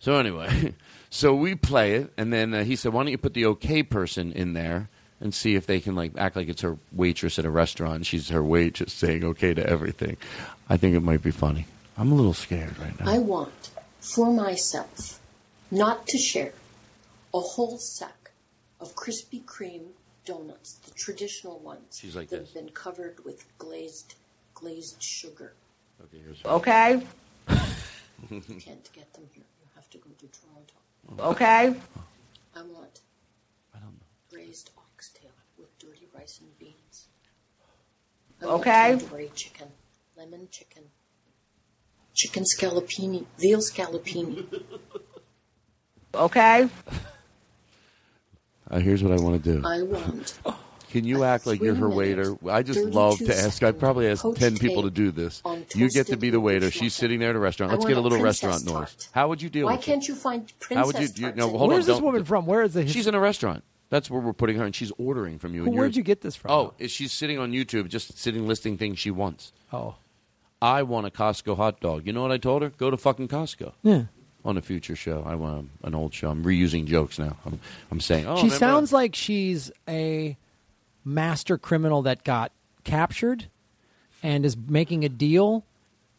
So 0.00 0.16
anyway, 0.16 0.74
so 1.10 1.34
we 1.34 1.54
play 1.54 1.94
it, 1.94 2.12
and 2.16 2.32
then 2.32 2.52
uh, 2.52 2.64
he 2.64 2.74
said, 2.76 2.92
"Why 2.92 3.02
don't 3.02 3.12
you 3.12 3.18
put 3.18 3.34
the 3.34 3.46
okay 3.46 3.82
person 3.82 4.32
in 4.32 4.54
there 4.54 4.88
and 5.20 5.34
see 5.34 5.54
if 5.54 5.66
they 5.66 5.80
can 5.80 5.94
like 5.94 6.12
act 6.16 6.36
like 6.36 6.48
it's 6.48 6.62
her 6.62 6.78
waitress 6.92 7.38
at 7.38 7.44
a 7.44 7.50
restaurant? 7.50 7.96
and 7.96 8.06
She's 8.06 8.28
her 8.30 8.42
waitress 8.42 8.92
saying 8.92 9.24
okay 9.24 9.54
to 9.54 9.66
everything." 9.66 10.16
I 10.68 10.76
think 10.76 10.94
it 10.94 11.00
might 11.00 11.22
be 11.22 11.30
funny. 11.30 11.66
I'm 11.96 12.12
a 12.12 12.14
little 12.14 12.34
scared 12.34 12.78
right 12.78 12.98
now. 13.00 13.10
I 13.10 13.18
want 13.18 13.70
for 14.00 14.32
myself, 14.32 15.18
not 15.70 16.06
to 16.08 16.18
share, 16.18 16.52
a 17.34 17.40
whole 17.40 17.78
sack 17.78 18.30
of 18.80 18.94
Krispy 18.94 19.44
Kreme 19.44 19.88
donuts, 20.24 20.74
the 20.74 20.90
traditional 20.92 21.58
ones 21.58 21.98
She's 22.00 22.14
like 22.14 22.28
that 22.28 22.40
this. 22.40 22.52
have 22.54 22.64
been 22.64 22.72
covered 22.72 23.24
with 23.24 23.44
glazed 23.58 24.14
glazed 24.54 25.02
sugar. 25.02 25.52
Okay, 26.02 26.18
here's 26.24 26.44
Okay. 26.44 27.02
You 28.30 28.40
can't 28.60 28.92
get 28.92 29.12
them 29.14 29.24
here. 29.32 29.44
You 29.60 29.68
have 29.74 29.88
to 29.90 29.98
go 29.98 30.10
to 30.18 30.26
Toronto. 30.26 31.30
Okay. 31.30 31.74
I 32.56 32.62
want 32.62 33.00
braised 34.30 34.70
oxtail 34.76 34.84
with 34.84 34.87
dirty 35.78 36.06
rice 36.14 36.40
and 36.40 36.58
beans. 36.58 37.08
I 38.42 38.46
want 38.46 38.60
Okay. 38.60 38.96
tandoori 38.96 39.34
chicken, 39.34 39.68
lemon 40.16 40.48
chicken, 40.50 40.84
chicken 42.14 42.44
scallopini, 42.44 43.24
veal 43.38 43.58
scallopini. 43.60 44.46
Okay. 46.14 46.66
Uh, 48.70 48.78
here's 48.78 49.02
what 49.04 49.12
I 49.12 49.22
want 49.22 49.42
to 49.44 49.52
do. 49.54 49.66
I 49.66 49.82
want 49.82 50.38
Can 50.90 51.04
you 51.04 51.22
act 51.24 51.46
like 51.46 51.60
you're 51.60 51.74
her 51.74 51.88
waiter? 51.90 52.34
I 52.50 52.62
just 52.62 52.80
love 52.80 53.18
to 53.18 53.36
ask. 53.38 53.62
I 53.62 53.72
probably 53.72 54.08
ask 54.08 54.24
ten 54.34 54.56
people 54.56 54.84
to 54.84 54.90
do 54.90 55.10
this. 55.10 55.42
You 55.74 55.90
get 55.90 56.06
to 56.06 56.16
be 56.16 56.30
the 56.30 56.40
waiter. 56.40 56.70
She's 56.70 56.94
sitting 56.94 57.20
there 57.20 57.30
at 57.30 57.36
a 57.36 57.38
restaurant. 57.38 57.72
Let's 57.72 57.84
get 57.84 57.98
a 57.98 58.00
little 58.00 58.20
restaurant 58.22 58.66
tart. 58.66 58.80
noise. 58.80 59.08
How 59.12 59.28
would 59.28 59.42
you 59.42 59.50
deal 59.50 59.66
Why 59.66 59.72
with 59.72 59.82
it? 59.82 59.84
can't 59.84 60.08
you 60.08 60.14
find 60.14 60.50
princess 60.58 60.76
How 60.78 60.86
would 60.86 61.18
you? 61.18 61.26
you 61.28 61.32
no, 61.34 61.50
in- 61.50 61.58
hold 61.58 61.70
Where's 61.70 61.86
on. 61.88 61.94
this 61.94 62.00
woman 62.02 62.24
from? 62.24 62.46
Where 62.46 62.62
is 62.62 62.72
the? 62.72 62.86
She's 62.88 63.06
in 63.06 63.14
a 63.14 63.20
restaurant. 63.20 63.62
That's 63.90 64.10
where 64.10 64.20
we're 64.20 64.32
putting 64.34 64.56
her, 64.58 64.64
and 64.64 64.74
she's 64.74 64.92
ordering 64.98 65.38
from 65.38 65.54
you. 65.54 65.64
Who- 65.64 65.70
where'd 65.70 65.96
you 65.96 66.02
get 66.02 66.20
this 66.20 66.36
from? 66.36 66.50
Oh, 66.50 66.74
is 66.78 66.90
she's 66.90 67.12
sitting 67.12 67.38
on 67.38 67.52
YouTube, 67.52 67.88
just 67.88 68.18
sitting 68.18 68.46
listing 68.46 68.76
things 68.76 68.98
she 68.98 69.10
wants. 69.10 69.52
Oh. 69.72 69.94
I 70.60 70.82
want 70.82 71.06
a 71.06 71.10
Costco 71.10 71.56
hot 71.56 71.80
dog. 71.80 72.06
You 72.06 72.12
know 72.12 72.22
what 72.22 72.32
I 72.32 72.38
told 72.38 72.62
her? 72.62 72.70
Go 72.70 72.90
to 72.90 72.96
fucking 72.96 73.28
Costco. 73.28 73.72
Yeah. 73.82 74.04
On 74.44 74.56
a 74.56 74.62
future 74.62 74.96
show, 74.96 75.22
I 75.26 75.34
want 75.34 75.70
an 75.82 75.94
old 75.94 76.14
show. 76.14 76.30
I'm 76.30 76.44
reusing 76.44 76.86
jokes 76.86 77.18
now. 77.18 77.36
I'm, 77.44 77.60
I'm 77.90 78.00
saying, 78.00 78.26
oh, 78.26 78.36
she 78.40 78.50
sounds 78.50 78.92
like 78.92 79.14
she's 79.14 79.70
a 79.88 80.36
master 81.04 81.58
criminal 81.58 82.02
that 82.02 82.24
got 82.24 82.52
captured 82.84 83.46
and 84.22 84.44
is 84.46 84.56
making 84.56 85.04
a 85.04 85.08
deal. 85.08 85.64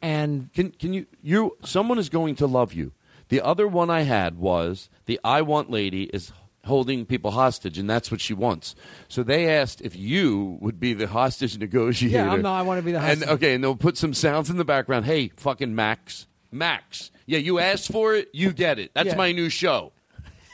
And 0.02 0.52
can 0.54 0.72
can 0.72 0.94
you 0.94 1.06
you 1.24 1.58
someone 1.64 1.98
is 1.98 2.10
going 2.10 2.36
to 2.36 2.48
love 2.48 2.74
you. 2.74 2.92
The 3.30 3.42
other 3.42 3.68
one 3.68 3.90
I 3.90 4.02
had 4.02 4.38
was 4.38 4.90
the 5.06 5.20
I 5.24 5.42
want 5.42 5.70
lady 5.70 6.04
is 6.04 6.32
holding 6.70 7.06
people 7.06 7.32
hostage, 7.32 7.78
and 7.78 7.90
that's 7.90 8.10
what 8.10 8.22
she 8.22 8.34
wants. 8.34 8.76
So 9.10 9.22
they 9.24 9.50
asked 9.50 9.82
if 9.82 9.96
you 9.98 10.58
would 10.62 10.80
be 10.80 10.94
the 10.94 11.08
hostage 11.08 11.58
negotiator. 11.58 12.16
Yeah, 12.16 12.32
I'm 12.32 12.42
not- 12.42 12.58
I 12.58 12.62
wanna 12.62 12.82
be 12.82 12.94
the 12.94 13.02
hostage. 13.02 13.24
And 13.24 13.32
okay, 13.32 13.54
and 13.56 13.64
they'll 13.64 13.76
put 13.76 13.98
some 13.98 14.14
sounds 14.14 14.50
in 14.50 14.56
the 14.56 14.64
background. 14.66 15.06
Hey, 15.06 15.32
fucking 15.36 15.76
Max, 15.76 16.28
Max. 16.52 17.12
Yeah, 17.26 17.40
you 17.40 17.60
asked 17.60 17.92
for 17.92 18.16
it, 18.16 18.30
you 18.34 18.52
get 18.54 18.80
it. 18.80 18.92
That's 18.94 19.08
Yeah. 19.10 19.16
my 19.16 19.32
new 19.34 19.50
show. 19.50 19.92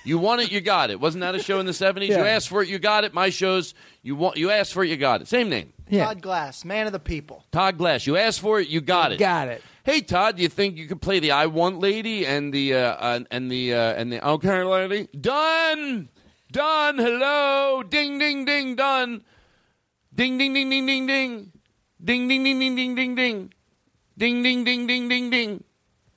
You 0.04 0.18
want 0.20 0.42
it, 0.42 0.52
you 0.52 0.62
got 0.62 0.90
it. 0.92 1.00
Wasn't 1.00 1.22
that 1.22 1.34
a 1.36 1.40
show 1.42 1.60
in 1.60 1.66
the 1.66 1.74
'70s? 1.74 2.10
You 2.10 2.18
asked 2.24 2.48
for 2.50 2.62
it, 2.62 2.70
you 2.70 2.78
got 2.80 3.04
it. 3.06 3.14
My 3.14 3.30
shows, 3.30 3.74
you 4.04 4.16
want, 4.16 4.38
you 4.38 4.52
asked 4.52 4.72
for 4.74 4.84
it, 4.84 4.88
you 4.90 4.98
got 4.98 5.22
it. 5.22 5.28
Same 5.28 5.50
name. 5.50 5.74
Todd 5.92 6.22
Glass, 6.22 6.64
man 6.66 6.86
of 6.88 6.94
the 6.94 7.00
people. 7.00 7.44
Todd 7.52 7.78
Glass. 7.78 8.06
You 8.08 8.18
asked 8.18 8.40
for 8.40 8.60
it, 8.60 8.68
you 8.68 8.82
got 8.82 9.12
it. 9.12 9.20
Got 9.20 9.48
it. 9.48 9.64
Hey 9.86 10.02
Todd, 10.02 10.38
do 10.38 10.42
you 10.42 10.50
think 10.50 10.78
you 10.78 10.88
could 10.88 11.00
play 11.00 11.20
the 11.20 11.32
I 11.32 11.46
want 11.46 11.80
lady 11.80 12.26
and 12.26 12.52
the 12.52 12.74
uh, 12.74 12.80
uh, 12.80 13.20
and 13.30 13.52
the 13.52 13.74
uh, 13.74 13.94
and 13.94 14.12
the 14.12 14.28
okay 14.28 14.64
lady? 14.64 15.08
Done, 15.22 16.10
done. 16.52 16.98
Hello, 16.98 17.84
ding 17.84 18.18
ding 18.18 18.46
ding, 18.46 18.76
done. 18.76 19.24
Ding 20.14 20.38
ding 20.38 20.54
ding 20.54 20.70
ding 20.70 20.86
ding 20.86 21.06
ding, 21.08 21.52
ding 22.04 22.28
ding 22.28 22.44
ding 22.44 22.60
ding 22.60 22.76
ding 22.76 22.96
ding 22.96 23.16
ding, 23.16 23.54
ding 24.18 24.44
ding 24.44 24.64
ding 24.66 24.88
ding 24.88 25.08
ding 25.08 25.30
ding, 25.30 25.64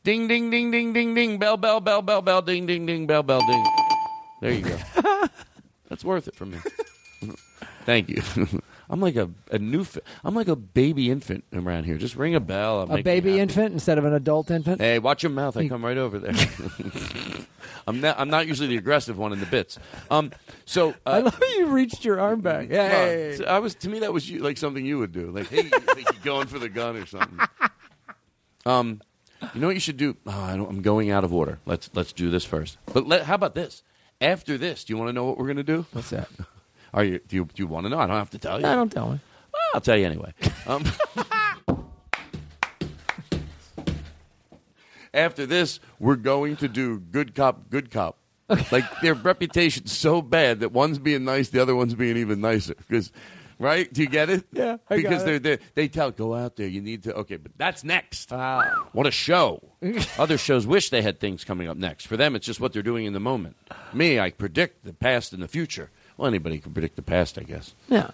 Ding, 0.08 0.26
ding, 0.26 0.48
ding, 0.48 0.70
ding, 0.70 0.94
ding, 0.94 1.14
ding. 1.14 1.38
Bell, 1.38 1.58
bell, 1.58 1.80
bell, 1.80 2.00
bell, 2.00 2.22
bell. 2.22 2.40
Ding, 2.40 2.64
ding, 2.64 2.86
ding. 2.86 3.06
Bell, 3.06 3.22
bell, 3.22 3.40
ding. 3.40 3.64
There 4.40 4.52
you 4.52 4.62
go. 4.62 4.78
That's 5.90 6.02
worth 6.02 6.28
it 6.28 6.34
for 6.34 6.46
me. 6.46 6.56
Thank 7.84 8.08
you. 8.08 8.22
I'm 8.90 9.00
like 9.00 9.16
a, 9.16 9.30
a 9.50 9.58
new. 9.58 9.84
I'm 10.24 10.34
like 10.34 10.48
a 10.48 10.56
baby 10.56 11.10
infant 11.10 11.44
around 11.52 11.84
here. 11.84 11.98
Just 11.98 12.16
ring 12.16 12.34
a 12.34 12.40
bell. 12.40 12.80
I'll 12.80 12.96
A 12.98 13.02
baby 13.02 13.38
infant 13.38 13.72
instead 13.72 13.98
of 13.98 14.04
an 14.04 14.14
adult 14.14 14.50
infant. 14.50 14.80
Hey, 14.80 14.98
watch 14.98 15.22
your 15.22 15.30
mouth. 15.30 15.56
I 15.56 15.68
come 15.68 15.84
right 15.84 15.98
over 15.98 16.18
there. 16.18 16.34
I'm 17.86 18.00
not. 18.00 18.18
I'm 18.18 18.30
not 18.30 18.46
usually 18.46 18.68
the 18.68 18.76
aggressive 18.76 19.18
one 19.18 19.32
in 19.32 19.40
the 19.40 19.46
bits. 19.46 19.78
Um. 20.10 20.32
So 20.64 20.90
uh, 20.90 20.92
I 21.06 21.18
love 21.20 21.38
how 21.38 21.46
you 21.58 21.66
reached 21.66 22.04
your 22.04 22.20
arm 22.20 22.40
back. 22.40 22.68
Hey. 22.68 23.32
uh, 23.32 23.36
so 23.36 23.44
I 23.44 23.58
was 23.58 23.74
to 23.76 23.88
me 23.88 24.00
that 24.00 24.12
was 24.12 24.28
you, 24.28 24.40
like 24.40 24.56
something 24.56 24.84
you 24.84 24.98
would 24.98 25.12
do. 25.12 25.30
Like, 25.30 25.48
hey, 25.48 25.64
you 25.64 25.70
think 25.70 26.10
you're 26.12 26.24
going 26.24 26.46
for 26.46 26.58
the 26.58 26.68
gun 26.68 26.96
or 26.96 27.06
something. 27.06 27.38
Um, 28.66 29.00
you 29.54 29.60
know 29.62 29.68
what 29.68 29.76
you 29.76 29.80
should 29.80 29.96
do? 29.96 30.14
Oh, 30.26 30.30
I 30.30 30.54
don't, 30.54 30.68
I'm 30.68 30.82
going 30.82 31.10
out 31.10 31.24
of 31.24 31.32
order. 31.32 31.58
Let's 31.64 31.88
let's 31.94 32.12
do 32.12 32.30
this 32.30 32.44
first. 32.44 32.76
But 32.92 33.06
let, 33.06 33.22
how 33.22 33.34
about 33.34 33.54
this? 33.54 33.82
After 34.20 34.58
this, 34.58 34.84
do 34.84 34.92
you 34.92 34.98
want 34.98 35.08
to 35.08 35.12
know 35.14 35.24
what 35.24 35.38
we're 35.38 35.46
going 35.46 35.56
to 35.56 35.62
do? 35.62 35.86
What's 35.92 36.10
that? 36.10 36.28
Are 36.98 37.04
you? 37.04 37.20
Do 37.28 37.36
you, 37.36 37.44
do 37.44 37.62
you 37.62 37.68
want 37.68 37.86
to 37.86 37.90
know? 37.90 37.98
I 38.00 38.08
don't 38.08 38.16
have 38.16 38.30
to 38.30 38.38
tell 38.38 38.56
you. 38.56 38.64
No, 38.64 38.74
don't 38.74 38.90
tell 38.90 39.12
me. 39.12 39.20
Well, 39.52 39.62
I'll 39.72 39.80
tell 39.80 39.96
you 39.96 40.04
anyway. 40.04 40.34
Um, 40.66 40.84
after 45.14 45.46
this, 45.46 45.78
we're 46.00 46.16
going 46.16 46.56
to 46.56 46.66
do 46.66 46.98
good 46.98 47.36
cop, 47.36 47.70
good 47.70 47.92
cop. 47.92 48.18
Like 48.72 48.84
their 49.00 49.14
reputation's 49.14 49.96
so 49.96 50.20
bad 50.20 50.58
that 50.58 50.72
one's 50.72 50.98
being 50.98 51.22
nice, 51.22 51.50
the 51.50 51.62
other 51.62 51.76
one's 51.76 51.94
being 51.94 52.16
even 52.16 52.40
nicer. 52.40 52.74
Because, 52.74 53.12
right? 53.60 53.92
Do 53.92 54.02
you 54.02 54.08
get 54.08 54.28
it? 54.28 54.44
Yeah, 54.50 54.78
I 54.90 54.96
because 54.96 55.22
they're, 55.22 55.38
they're 55.38 55.60
they 55.76 55.86
tell 55.86 56.10
go 56.10 56.34
out 56.34 56.56
there. 56.56 56.66
You 56.66 56.80
need 56.80 57.04
to. 57.04 57.14
Okay, 57.14 57.36
but 57.36 57.52
that's 57.56 57.84
next. 57.84 58.32
Wow. 58.32 58.88
What 58.90 59.06
a 59.06 59.12
show! 59.12 59.62
Other 60.18 60.36
shows 60.36 60.66
wish 60.66 60.90
they 60.90 61.02
had 61.02 61.20
things 61.20 61.44
coming 61.44 61.68
up 61.68 61.76
next. 61.76 62.08
For 62.08 62.16
them, 62.16 62.34
it's 62.34 62.46
just 62.46 62.58
what 62.58 62.72
they're 62.72 62.82
doing 62.82 63.04
in 63.06 63.12
the 63.12 63.20
moment. 63.20 63.56
Me, 63.92 64.18
I 64.18 64.32
predict 64.32 64.84
the 64.84 64.92
past 64.92 65.32
and 65.32 65.40
the 65.40 65.46
future. 65.46 65.92
Well, 66.18 66.26
anybody 66.26 66.58
can 66.58 66.72
predict 66.72 66.96
the 66.96 67.02
past, 67.02 67.38
I 67.38 67.44
guess. 67.44 67.74
Yeah. 67.88 68.10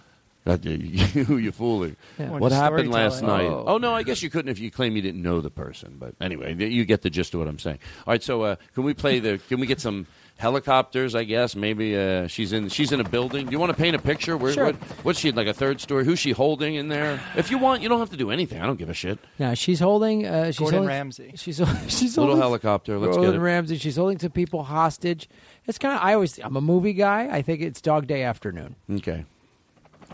Not 0.47 0.64
you, 0.64 0.72
you, 1.24 1.36
you 1.38 1.53
fooling. 1.53 1.97
Yeah. 2.18 2.30
What 2.30 2.53
happened 2.53 2.90
last 2.90 3.18
storytelling. 3.18 3.51
night? 3.51 3.57
Oh. 3.57 3.64
Oh. 3.74 3.78
no, 3.78 3.95
I 3.95 4.03
guess 4.03 4.22
you 4.22 4.28
couldn't 4.28 4.51
if 4.51 4.59
you 4.59 4.70
claim 4.70 4.95
you 4.95 5.01
didn't 5.03 5.22
know 5.22 5.40
the 5.40 5.51
person. 5.51 5.97
But 5.99 6.14
anyway, 6.20 6.55
you 6.55 6.84
get 6.84 7.01
the 7.03 7.11
gist 7.11 7.32
of 7.34 7.40
what 7.40 7.49
I'm 7.49 7.59
saying. 7.59 7.78
All 8.07 8.12
right, 8.12 8.22
so 8.22 8.42
uh, 8.42 8.57
can 8.74 8.84
we 8.84 8.92
play 8.92 9.20
the? 9.20 9.38
Can 9.49 9.59
we 9.59 9.66
get 9.66 9.80
some 9.80 10.07
helicopters? 10.36 11.14
I 11.14 11.24
guess 11.24 11.57
maybe 11.57 11.97
uh, 11.97 12.26
she's 12.26 12.53
in. 12.53 12.68
She's 12.68 12.92
in 12.92 13.01
a 13.01 13.09
building. 13.09 13.47
Do 13.47 13.53
you 13.53 13.59
want 13.59 13.70
to 13.72 13.76
paint 13.78 13.97
a 13.97 13.99
picture? 13.99 14.36
Where, 14.36 14.53
Sure. 14.53 14.66
what, 14.66 14.74
what's 15.03 15.18
she 15.18 15.32
like 15.32 15.47
a 15.47 15.55
third 15.55 15.80
story? 15.80 16.05
Who's 16.05 16.18
she 16.18 16.32
holding 16.32 16.74
in 16.74 16.88
there? 16.88 17.20
If 17.36 17.51
you 17.51 17.57
want, 17.57 17.80
you 17.82 17.88
don't 17.88 18.01
have 18.01 18.11
to 18.11 18.16
do 18.18 18.30
anything. 18.30 18.61
I 18.61 18.66
don't 18.66 18.78
give 18.78 18.90
a 18.90 18.95
shit. 18.95 19.18
Yeah, 19.38 19.55
she's 19.55 19.80
holding. 19.80 20.26
Uh, 20.26 20.47
she's 20.49 20.59
Gordon 20.59 20.80
holding, 20.80 20.88
Ramsay. 20.88 21.32
She's 21.36 21.57
she's 21.57 22.16
Little 22.18 22.34
holding, 22.34 22.42
helicopter. 22.42 22.99
Let's 22.99 23.16
Gordon 23.16 23.32
get 23.32 23.40
it. 23.40 23.42
Ramsay. 23.42 23.78
She's 23.78 23.97
holding 23.97 24.18
some 24.18 24.30
people 24.30 24.64
hostage. 24.64 25.26
It's 25.66 25.78
kind 25.78 25.95
of. 25.97 26.03
I 26.03 26.12
always. 26.14 26.38
I'm 26.38 26.57
a 26.57 26.61
movie 26.61 26.92
guy. 26.92 27.28
I 27.34 27.40
think 27.40 27.62
it's 27.62 27.80
Dog 27.80 28.07
Day 28.07 28.22
Afternoon. 28.24 28.76
Okay. 28.90 29.24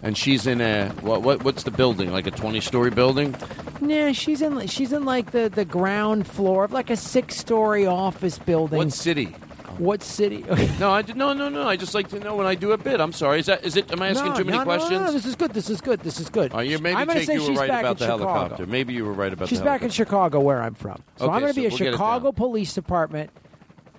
And 0.02 0.16
she's 0.16 0.46
in 0.46 0.60
a 0.60 0.88
what? 1.02 1.22
What? 1.22 1.42
What's 1.44 1.64
the 1.64 1.70
building? 1.70 2.10
Like 2.10 2.26
a 2.26 2.30
twenty-story 2.30 2.90
building? 2.90 3.34
Nah, 3.82 4.12
she's 4.12 4.40
in. 4.40 4.66
She's 4.66 4.92
in 4.92 5.04
like 5.04 5.32
the 5.32 5.48
the 5.50 5.64
ground 5.66 6.26
floor 6.26 6.64
of 6.64 6.72
like 6.72 6.88
a 6.90 6.96
six 6.96 7.36
story 7.36 7.86
office 7.86 8.38
building. 8.38 8.78
What 8.78 8.92
city? 8.92 9.34
What 9.76 10.02
city? 10.02 10.44
No, 10.78 10.90
I 10.90 11.02
did, 11.02 11.16
no, 11.16 11.32
no, 11.34 11.48
no. 11.50 11.66
I 11.68 11.76
just 11.76 11.94
like 11.94 12.08
to 12.08 12.18
know 12.20 12.34
when 12.36 12.46
I 12.46 12.54
do 12.54 12.72
a 12.72 12.78
bit. 12.78 13.00
I'm 13.00 13.12
sorry. 13.12 13.40
Is 13.40 13.46
that? 13.46 13.62
Is 13.64 13.76
it? 13.76 13.92
Am 13.92 14.00
I 14.00 14.08
asking 14.08 14.30
No, 14.30 14.36
too 14.36 14.44
many 14.44 14.56
no, 14.58 14.64
no, 14.64 14.64
questions? 14.64 15.00
No, 15.00 15.12
this 15.12 15.26
is 15.26 15.36
good. 15.36 15.52
This 15.52 15.68
is 15.70 15.80
good. 15.82 16.00
This 16.00 16.18
is 16.20 16.28
good. 16.30 16.52
Oh, 16.54 16.60
you 16.60 16.78
maybe 16.78 16.96
I'm 16.96 17.06
gonna 17.06 17.20
Jake, 17.20 17.26
say 17.26 17.34
you 17.34 17.40
were 17.42 17.46
she's 17.48 17.58
right 17.58 17.68
back 17.68 17.80
about 17.80 17.90
in 17.92 17.96
the 17.98 18.04
Chicago. 18.06 18.24
helicopter. 18.32 18.66
Maybe 18.66 18.94
you 18.94 19.04
were 19.04 19.12
right 19.12 19.32
about 19.32 19.48
She's 19.48 19.58
the 19.58 19.64
back 19.66 19.82
in 19.82 19.90
Chicago, 19.90 20.40
where 20.40 20.62
I'm 20.62 20.74
from. 20.74 21.02
So 21.16 21.26
Okay, 21.26 21.34
I'm 21.34 21.40
going 21.40 21.52
to 21.52 21.54
so 21.54 21.60
be 21.60 21.66
a 21.66 21.68
we'll 21.70 21.78
get 21.78 21.88
it 21.88 21.92
Chicago 21.92 22.32
Police 22.32 22.72
Department 22.74 23.30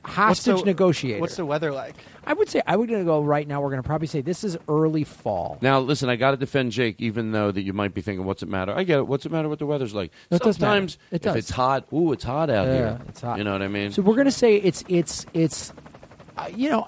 hostage 0.04 0.54
What's 0.54 0.62
the- 0.64 0.66
negotiator. 0.66 1.22
What's 1.22 1.36
the 1.36 1.46
weather 1.46 1.72
like? 1.72 1.96
I 2.26 2.34
would 2.34 2.50
say 2.50 2.62
I 2.68 2.76
would 2.76 2.88
going 2.88 3.02
to 3.02 3.06
go 3.06 3.22
right 3.22 3.48
now. 3.48 3.62
We're 3.62 3.70
going 3.72 3.82
to 3.82 3.88
probably 3.88 4.08
say 4.08 4.22
this 4.22 4.44
is 4.44 4.56
early 4.70 5.04
fall. 5.04 5.58
Now, 5.62 5.80
listen, 5.80 6.08
I 6.10 6.16
got 6.16 6.32
to 6.32 6.38
defend 6.38 6.72
Jake, 6.72 6.98
even 7.02 7.32
though 7.32 7.52
that 7.52 7.64
you 7.64 7.74
might 7.74 7.94
be 7.94 8.02
thinking, 8.02 8.26
"What's 8.26 8.44
it 8.44 8.50
matter?" 8.50 8.74
I 8.74 8.84
get 8.84 9.00
it. 9.00 9.08
What's 9.08 9.26
it 9.26 9.32
matter 9.32 9.50
what 9.50 9.60
the 9.60 9.66
weather's 9.66 9.94
like? 9.96 10.12
It 10.30 10.42
does 10.42 10.60
matter. 10.60 10.72
Sometimes, 10.76 10.98
It 11.10 11.16
if 11.16 11.22
does. 11.24 11.36
it's 11.38 11.50
hot, 11.50 11.88
ooh, 11.92 12.12
it's 12.12 12.24
hot 12.24 12.50
out 12.50 12.68
Yeah, 12.68 12.74
here. 12.74 13.00
it's 13.08 13.22
hot. 13.22 13.38
You 13.40 13.44
know 13.44 13.54
what 13.54 13.62
I 13.64 13.68
mean? 13.68 13.92
So 13.92 14.02
we're 14.04 14.16
going 14.16 14.26
to 14.26 14.32
say 14.32 14.56
it's 14.58 14.84
it's 14.88 15.26
it's 15.34 15.74
uh, 16.38 16.50
you 16.56 16.70
know 16.70 16.88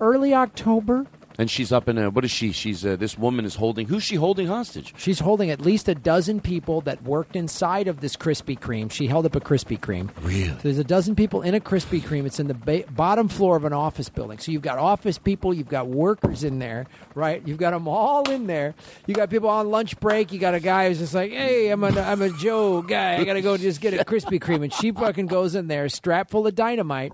early 0.00 0.34
October. 0.34 1.06
And 1.38 1.50
she's 1.50 1.72
up 1.72 1.88
in 1.88 1.98
a. 1.98 2.10
What 2.10 2.24
is 2.24 2.30
she? 2.30 2.52
She's 2.52 2.84
uh, 2.84 2.96
this 2.96 3.16
woman 3.18 3.44
is 3.44 3.54
holding. 3.54 3.86
Who's 3.88 4.02
she 4.02 4.16
holding 4.16 4.46
hostage? 4.46 4.94
She's 4.96 5.18
holding 5.18 5.50
at 5.50 5.60
least 5.60 5.88
a 5.88 5.94
dozen 5.94 6.40
people 6.40 6.80
that 6.82 7.02
worked 7.02 7.36
inside 7.36 7.88
of 7.88 8.00
this 8.00 8.16
Krispy 8.16 8.58
Kreme. 8.58 8.90
She 8.90 9.06
held 9.06 9.26
up 9.26 9.34
a 9.34 9.40
Krispy 9.40 9.78
Kreme. 9.78 10.10
Really? 10.22 10.48
So 10.48 10.54
there's 10.62 10.78
a 10.78 10.84
dozen 10.84 11.14
people 11.14 11.42
in 11.42 11.54
a 11.54 11.60
Krispy 11.60 12.00
Kreme. 12.00 12.26
It's 12.26 12.40
in 12.40 12.48
the 12.48 12.54
ba- 12.54 12.84
bottom 12.90 13.28
floor 13.28 13.56
of 13.56 13.64
an 13.64 13.72
office 13.72 14.08
building. 14.08 14.38
So 14.38 14.52
you've 14.52 14.62
got 14.62 14.78
office 14.78 15.18
people, 15.18 15.54
you've 15.54 15.68
got 15.68 15.86
workers 15.88 16.44
in 16.44 16.58
there, 16.58 16.86
right? 17.14 17.42
You've 17.46 17.58
got 17.58 17.70
them 17.72 17.88
all 17.88 18.28
in 18.30 18.46
there. 18.46 18.74
You 19.06 19.14
got 19.14 19.30
people 19.30 19.48
on 19.48 19.70
lunch 19.70 19.98
break. 20.00 20.32
You 20.32 20.38
got 20.38 20.54
a 20.54 20.60
guy 20.60 20.88
who's 20.88 20.98
just 20.98 21.14
like, 21.14 21.32
"Hey, 21.32 21.70
I'm 21.70 21.82
a 21.84 21.88
I'm 22.00 22.22
a 22.22 22.30
Joe 22.30 22.82
guy. 22.82 23.16
I 23.16 23.24
gotta 23.24 23.42
go 23.42 23.56
just 23.56 23.80
get 23.80 23.94
a 23.94 24.04
Krispy 24.04 24.40
Kreme." 24.40 24.62
And 24.64 24.72
she 24.72 24.92
fucking 24.92 25.26
goes 25.26 25.54
in 25.54 25.68
there, 25.68 25.88
strapped 25.88 26.30
full 26.30 26.46
of 26.46 26.54
dynamite. 26.54 27.12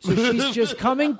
So 0.00 0.14
she's 0.14 0.50
just 0.50 0.78
coming. 0.78 1.18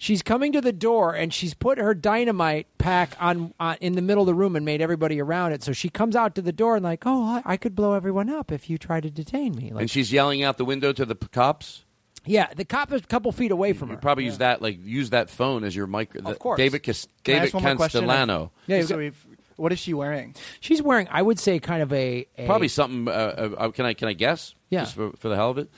She's 0.00 0.22
coming 0.22 0.52
to 0.52 0.60
the 0.60 0.72
door 0.72 1.14
and 1.14 1.34
she's 1.34 1.54
put 1.54 1.76
her 1.78 1.92
dynamite 1.92 2.68
pack 2.78 3.16
on, 3.20 3.52
on 3.58 3.76
in 3.80 3.94
the 3.94 4.02
middle 4.02 4.22
of 4.22 4.26
the 4.28 4.34
room 4.34 4.54
and 4.54 4.64
made 4.64 4.80
everybody 4.80 5.20
around 5.20 5.52
it. 5.52 5.64
So 5.64 5.72
she 5.72 5.88
comes 5.88 6.14
out 6.14 6.36
to 6.36 6.42
the 6.42 6.52
door 6.52 6.76
and 6.76 6.84
like, 6.84 7.02
oh, 7.04 7.24
I, 7.24 7.54
I 7.54 7.56
could 7.56 7.74
blow 7.74 7.94
everyone 7.94 8.30
up 8.30 8.52
if 8.52 8.70
you 8.70 8.78
try 8.78 9.00
to 9.00 9.10
detain 9.10 9.56
me. 9.56 9.70
Like, 9.72 9.80
and 9.82 9.90
she's 9.90 10.12
yelling 10.12 10.42
out 10.44 10.56
the 10.56 10.64
window 10.64 10.92
to 10.92 11.04
the 11.04 11.16
p- 11.16 11.26
cops. 11.32 11.84
yeah, 12.24 12.46
the 12.54 12.64
cop 12.64 12.92
is 12.92 13.02
a 13.02 13.06
couple 13.06 13.32
feet 13.32 13.50
away 13.50 13.72
from 13.72 13.88
her. 13.88 13.94
You 13.94 14.00
probably 14.00 14.24
use 14.24 14.38
that 14.38 14.62
like 14.62 14.78
use 14.80 15.10
that 15.10 15.30
phone 15.30 15.64
as 15.64 15.74
your 15.74 15.88
mic. 15.88 16.14
Of 16.14 16.38
course. 16.38 16.58
David 16.58 16.84
Cas- 16.84 17.08
David 17.24 17.42
ask 17.46 17.54
one 17.54 17.64
more 17.64 17.74
question? 17.74 18.00
Castellano. 18.02 18.52
Yeah, 18.68 18.82
so 18.82 18.98
we've, 18.98 19.26
what 19.56 19.72
is 19.72 19.80
she 19.80 19.94
wearing? 19.94 20.36
She's 20.60 20.80
wearing, 20.80 21.08
I 21.10 21.22
would 21.22 21.40
say, 21.40 21.58
kind 21.58 21.82
of 21.82 21.92
a, 21.92 22.24
a 22.36 22.46
Probably 22.46 22.68
something. 22.68 23.08
Uh, 23.08 23.10
uh, 23.10 23.54
uh, 23.58 23.70
can 23.72 23.84
I 23.84 23.94
can 23.94 24.06
I 24.06 24.12
guess? 24.12 24.54
Yeah. 24.70 24.82
Just 24.82 24.94
for, 24.94 25.10
for 25.18 25.28
the 25.28 25.34
hell 25.34 25.50
of 25.50 25.58
it. 25.58 25.68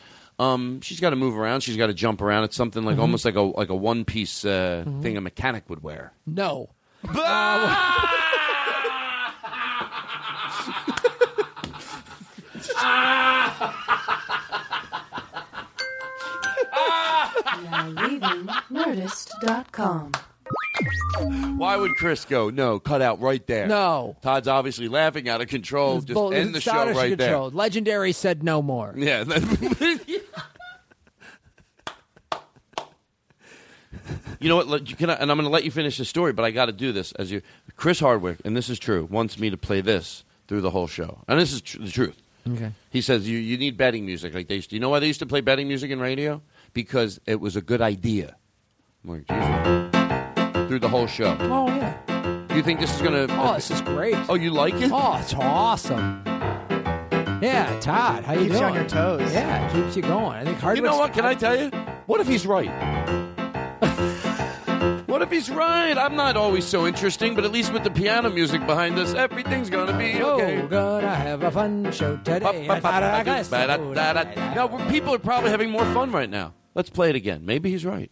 Um, 0.40 0.80
she's 0.80 1.00
got 1.00 1.10
to 1.10 1.16
move 1.16 1.36
around. 1.36 1.60
She's 1.60 1.76
got 1.76 1.88
to 1.88 1.94
jump 1.94 2.22
around. 2.22 2.44
It's 2.44 2.56
something 2.56 2.82
like 2.84 2.96
Mhm. 2.96 3.00
almost 3.00 3.24
like 3.24 3.34
a 3.36 3.42
like 3.42 3.68
a 3.68 3.74
one 3.76 4.04
piece 4.06 4.44
uh, 4.44 4.84
Mhm. 4.86 5.02
thing 5.02 5.16
a 5.16 5.20
mechanic 5.20 5.68
would 5.68 5.82
wear. 5.82 6.12
no. 6.26 6.70
Now 17.62 17.90
Nerdist.com. 18.70 20.12
Why 21.58 21.76
would 21.76 21.94
Chris 21.96 22.24
go? 22.24 22.50
No, 22.50 22.78
cut 22.80 23.02
out 23.02 23.20
right 23.20 23.46
there. 23.46 23.66
No. 23.66 24.16
Todd's 24.22 24.48
obviously 24.48 24.88
laughing 24.88 25.28
out 25.28 25.40
of 25.40 25.48
control. 25.48 26.00
Just 26.00 26.14
Bull- 26.14 26.32
end 26.32 26.54
the 26.54 26.60
show 26.60 26.90
right 26.92 27.16
control. 27.16 27.50
Legendary 27.50 28.12
said 28.12 28.42
no 28.42 28.62
more. 28.62 28.94
Yeah. 28.96 29.24
You 34.40 34.48
know 34.48 34.56
what? 34.56 34.68
let- 34.68 34.88
you 34.90 34.96
Can 34.96 35.10
I, 35.10 35.14
and 35.14 35.30
I'm 35.30 35.36
going 35.36 35.46
to 35.46 35.52
let 35.52 35.64
you 35.64 35.70
finish 35.70 35.98
the 35.98 36.04
story, 36.04 36.32
but 36.32 36.44
I 36.44 36.50
got 36.50 36.66
to 36.66 36.72
do 36.72 36.92
this 36.92 37.12
as 37.12 37.30
you. 37.30 37.42
Chris 37.76 38.00
Hardwick, 38.00 38.38
and 38.44 38.56
this 38.56 38.68
is 38.68 38.78
true, 38.78 39.06
wants 39.10 39.38
me 39.38 39.50
to 39.50 39.56
play 39.56 39.80
this 39.82 40.24
through 40.48 40.62
the 40.62 40.70
whole 40.70 40.86
show, 40.86 41.18
and 41.28 41.38
this 41.38 41.52
is 41.52 41.60
tr- 41.60 41.78
the 41.78 41.90
truth. 41.90 42.20
Okay. 42.48 42.72
He 42.88 43.02
says 43.02 43.28
you, 43.28 43.38
you 43.38 43.58
need 43.58 43.76
betting 43.76 44.06
music 44.06 44.32
like 44.34 44.48
they 44.48 44.54
used 44.56 44.70
to. 44.70 44.76
You 44.76 44.80
know 44.80 44.88
why 44.88 44.98
they 44.98 45.06
used 45.06 45.20
to 45.20 45.26
play 45.26 45.42
betting 45.42 45.68
music 45.68 45.90
in 45.90 46.00
radio? 46.00 46.40
Because 46.72 47.20
it 47.26 47.38
was 47.38 47.54
a 47.54 47.60
good 47.60 47.82
idea. 47.82 48.34
I'm 49.04 49.10
like, 49.10 50.68
Through 50.68 50.78
the 50.78 50.88
whole 50.88 51.06
show. 51.06 51.36
Oh, 51.40 51.66
yeah. 51.68 52.54
You 52.54 52.62
think 52.62 52.80
this 52.80 52.94
is 52.94 53.02
going 53.02 53.26
to? 53.28 53.32
Oh, 53.38 53.54
this 53.54 53.70
is 53.70 53.80
great. 53.82 54.16
Oh, 54.28 54.34
you 54.34 54.50
like 54.50 54.74
it? 54.74 54.90
Oh, 54.92 55.18
it's 55.20 55.34
awesome. 55.34 56.22
Yeah, 57.42 57.78
Todd, 57.80 58.24
how 58.24 58.32
you 58.34 58.40
Keeps 58.40 58.52
you 58.54 58.58
doing? 58.60 58.70
on 58.70 58.74
your 58.74 58.88
toes. 58.88 59.32
Yeah, 59.32 59.66
it 59.66 59.72
keeps 59.72 59.96
you 59.96 60.02
going. 60.02 60.32
I 60.32 60.44
think 60.44 60.58
Hardwick. 60.58 60.82
You 60.84 60.90
know 60.90 60.98
what? 60.98 61.12
Can 61.12 61.24
I 61.24 61.34
tell 61.34 61.58
you? 61.58 61.68
What 62.06 62.20
if 62.20 62.26
he's 62.28 62.46
right? 62.46 63.29
What 65.20 65.28
if 65.28 65.32
he's 65.34 65.50
right? 65.50 65.98
I'm 65.98 66.16
not 66.16 66.38
always 66.38 66.64
so 66.64 66.86
interesting, 66.86 67.34
but 67.34 67.44
at 67.44 67.52
least 67.52 67.74
with 67.74 67.84
the 67.84 67.90
piano 67.90 68.30
music 68.30 68.66
behind 68.66 68.98
us, 68.98 69.12
everything's 69.12 69.68
gonna 69.68 69.96
be 69.98 70.18
oh, 70.18 70.36
okay. 70.36 70.62
Oh, 70.62 70.66
gonna 70.66 71.14
have 71.14 71.42
a 71.42 71.50
fun 71.50 71.92
show 71.92 72.16
today. 72.24 72.66
I 72.70 72.80
thought 72.80 73.02
I 73.02 73.22
got 73.22 73.44
so- 73.44 74.54
No, 74.54 74.66
we're- 74.66 74.88
people 74.88 75.12
are 75.14 75.18
probably 75.18 75.50
having 75.50 75.68
more 75.68 75.84
fun 75.92 76.10
right 76.10 76.30
now. 76.30 76.54
Let's 76.74 76.88
play 76.88 77.10
it 77.10 77.16
again. 77.16 77.44
Maybe 77.44 77.70
he's 77.70 77.84
right. 77.84 78.10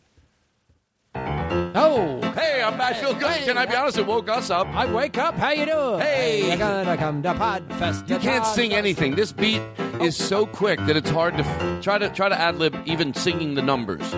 Oh, 1.14 2.20
Hey, 2.34 2.62
I'm, 2.62 2.78
I 2.78 2.92
feel 2.92 3.14
good. 3.14 3.40
Can 3.46 3.56
I 3.56 3.64
be 3.64 3.74
honest? 3.74 3.96
It 3.96 4.06
woke 4.06 4.28
us 4.28 4.50
up. 4.50 4.66
I 4.68 4.84
wake 4.92 5.16
up. 5.16 5.34
How 5.34 5.52
you 5.52 5.64
doing? 5.64 6.00
Hey. 6.00 6.46
you're 6.46 6.58
gonna 6.58 6.98
come 6.98 7.22
to 7.22 7.32
Podfest. 7.32 8.10
You 8.10 8.18
can't 8.18 8.44
sing 8.44 8.74
anything. 8.74 9.14
This 9.14 9.32
beat 9.32 9.62
is 10.02 10.14
so 10.14 10.44
quick 10.44 10.78
that 10.80 10.94
it's 10.96 11.08
hard 11.08 11.38
to 11.38 11.44
f- 11.44 11.82
try 11.82 11.96
to 11.96 12.10
try 12.10 12.28
to 12.28 12.38
ad 12.38 12.56
lib 12.58 12.76
even 12.84 13.14
singing 13.14 13.54
the 13.54 13.62
numbers. 13.62 14.14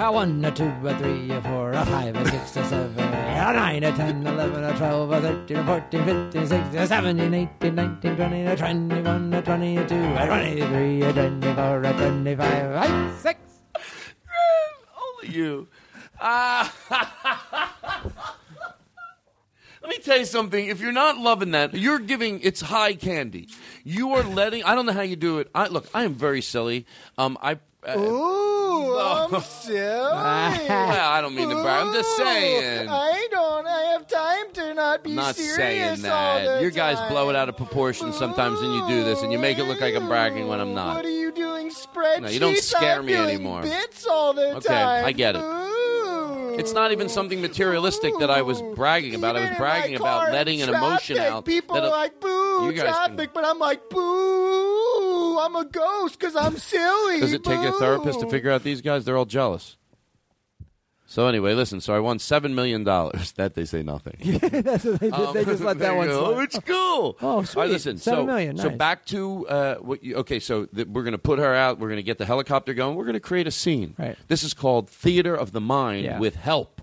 A 0.00 0.12
one, 0.12 0.44
a 0.44 0.52
two, 0.52 0.72
a 0.84 0.96
three, 0.96 1.28
a 1.32 1.42
four, 1.42 1.72
a 1.72 1.84
five, 1.84 2.14
a 2.14 2.24
six, 2.30 2.56
a 2.56 2.64
seven. 2.64 2.98
a 3.00 3.52
9, 3.52 3.82
a 3.82 3.96
10, 3.96 4.26
11, 4.26 4.64
a 4.64 4.78
12, 4.78 5.10
a 5.10 5.20
13, 5.20 5.56
a 5.56 5.64
14, 5.66 6.04
15, 6.04 6.46
16, 6.46 6.78
a 6.78 6.86
17, 6.86 7.34
18, 7.34 7.74
19, 7.74 8.16
20, 8.16 8.42
a 8.44 8.56
21, 8.56 9.34
a 9.34 9.42
22, 9.42 9.94
a 9.94 10.26
23, 10.26 11.02
a 11.02 11.12
24, 11.12 11.82
a 11.82 11.92
25, 11.92 12.40
a 12.46 13.18
6. 13.18 13.40
Only 15.24 15.36
you. 15.36 15.66
Ah. 16.20 16.72
Let 19.82 19.90
me 19.90 19.98
tell 19.98 20.18
you 20.18 20.26
something. 20.26 20.66
If 20.68 20.80
you're 20.80 20.92
not 20.92 21.18
loving 21.18 21.50
that, 21.52 21.74
you're 21.74 21.98
giving 21.98 22.40
it's 22.42 22.60
high 22.60 22.94
candy. 22.94 23.48
You 23.82 24.12
are 24.12 24.22
letting. 24.22 24.62
I 24.62 24.76
don't 24.76 24.86
know 24.86 24.92
how 24.92 25.02
you 25.02 25.16
do 25.16 25.38
it. 25.38 25.50
I 25.54 25.66
look. 25.66 25.88
I 25.92 26.04
am 26.04 26.14
very 26.14 26.42
silly. 26.42 26.86
Um, 27.16 27.36
I. 27.42 27.58
Uh, 27.86 27.96
Ooh, 27.98 28.98
I'm 29.34 29.40
silly. 29.40 29.78
well, 29.78 31.10
I 31.10 31.20
don't 31.20 31.34
mean 31.34 31.48
to 31.48 31.54
brag. 31.54 31.86
I'm 31.86 31.92
just 31.94 32.16
saying. 32.16 32.88
I 32.88 33.28
don't. 33.30 33.66
I 33.66 33.82
have 33.92 34.06
time 34.08 34.52
to 34.54 34.74
not 34.74 35.04
be 35.04 35.10
I'm 35.10 35.16
not 35.16 35.36
serious 35.36 35.54
saying 35.56 36.02
that. 36.02 36.58
the 36.58 36.62
You 36.62 36.70
guys 36.70 36.98
blow 37.10 37.30
it 37.30 37.36
out 37.36 37.48
of 37.48 37.56
proportion 37.56 38.12
sometimes 38.12 38.60
when 38.60 38.72
you 38.72 38.86
do 38.88 39.04
this, 39.04 39.22
and 39.22 39.30
you 39.32 39.38
make 39.38 39.58
it 39.58 39.64
look 39.64 39.80
like 39.80 39.94
I'm 39.94 40.08
bragging 40.08 40.48
when 40.48 40.58
I'm 40.60 40.74
not. 40.74 40.96
What 40.96 41.04
are 41.04 41.10
you 41.10 41.30
doing? 41.30 41.70
Spreadsheets? 41.70 42.20
No, 42.22 42.28
you 42.28 42.40
don't 42.40 42.56
scare 42.58 42.98
I'm 42.98 43.06
me 43.06 43.14
anymore. 43.14 43.62
Bits 43.62 44.06
all 44.06 44.32
the 44.32 44.56
Okay, 44.56 44.68
time. 44.68 45.04
I 45.04 45.12
get 45.12 45.36
it. 45.36 45.42
It's 46.58 46.72
not 46.72 46.92
even 46.92 47.08
something 47.08 47.40
materialistic 47.40 48.12
that 48.18 48.30
I 48.30 48.42
was 48.42 48.60
bragging 48.74 49.14
about. 49.14 49.36
I 49.36 49.48
was 49.48 49.58
bragging 49.58 49.96
about 49.96 50.32
letting 50.32 50.60
an 50.60 50.68
emotion 50.70 51.16
out. 51.18 51.44
People 51.44 51.76
are 51.76 51.88
like, 51.88 52.20
boo, 52.20 52.72
guys 52.72 52.82
can- 52.84 52.92
traffic, 52.94 53.30
but 53.32 53.44
I'm 53.44 53.58
like, 53.58 53.88
boo, 53.88 55.38
I'm 55.38 55.54
a 55.56 55.64
ghost 55.64 56.18
because 56.18 56.34
I'm 56.34 56.56
silly. 56.56 57.20
Does 57.20 57.32
it 57.32 57.44
take 57.44 57.60
a 57.60 57.72
therapist 57.72 58.20
to 58.20 58.28
figure 58.28 58.50
out 58.50 58.64
these 58.64 58.80
guys? 58.80 59.04
They're 59.04 59.16
all 59.16 59.24
jealous. 59.24 59.76
So 61.10 61.26
anyway, 61.26 61.54
listen. 61.54 61.80
So 61.80 61.94
I 61.94 62.00
won 62.00 62.18
seven 62.18 62.54
million 62.54 62.84
dollars. 62.84 63.32
That 63.36 63.54
they 63.54 63.64
say 63.64 63.82
nothing. 63.82 64.16
That's 64.52 64.84
what 64.84 65.00
they 65.00 65.10
did. 65.10 65.32
they 65.32 65.44
just 65.46 65.62
let 65.62 65.78
that 65.78 65.96
one 65.96 66.06
go. 66.08 66.20
slide. 66.24 66.36
Oh, 66.36 66.40
it's 66.40 66.58
cool. 66.58 67.16
Oh, 67.22 67.26
All 67.26 67.38
right, 67.38 67.48
sweet. 67.48 67.68
listen. 67.70 67.96
Seven 67.96 68.20
so, 68.22 68.26
million, 68.26 68.58
so 68.58 68.68
back 68.68 69.06
to 69.06 69.48
uh, 69.48 69.74
what 69.76 70.04
you, 70.04 70.16
okay. 70.16 70.38
So 70.38 70.66
th- 70.66 70.86
we're 70.88 71.04
going 71.04 71.12
to 71.12 71.18
put 71.18 71.38
her 71.38 71.54
out. 71.54 71.78
We're 71.78 71.88
going 71.88 71.96
to 71.96 72.02
get 72.02 72.18
the 72.18 72.26
helicopter 72.26 72.74
going. 72.74 72.94
We're 72.94 73.04
going 73.04 73.14
to 73.14 73.20
create 73.20 73.46
a 73.46 73.50
scene. 73.50 73.94
Right. 73.98 74.18
This 74.28 74.44
is 74.44 74.52
called 74.52 74.90
theater 74.90 75.34
of 75.34 75.52
the 75.52 75.60
mind 75.62 76.04
Yeah. 76.04 76.18
with 76.18 76.36
help. 76.36 76.82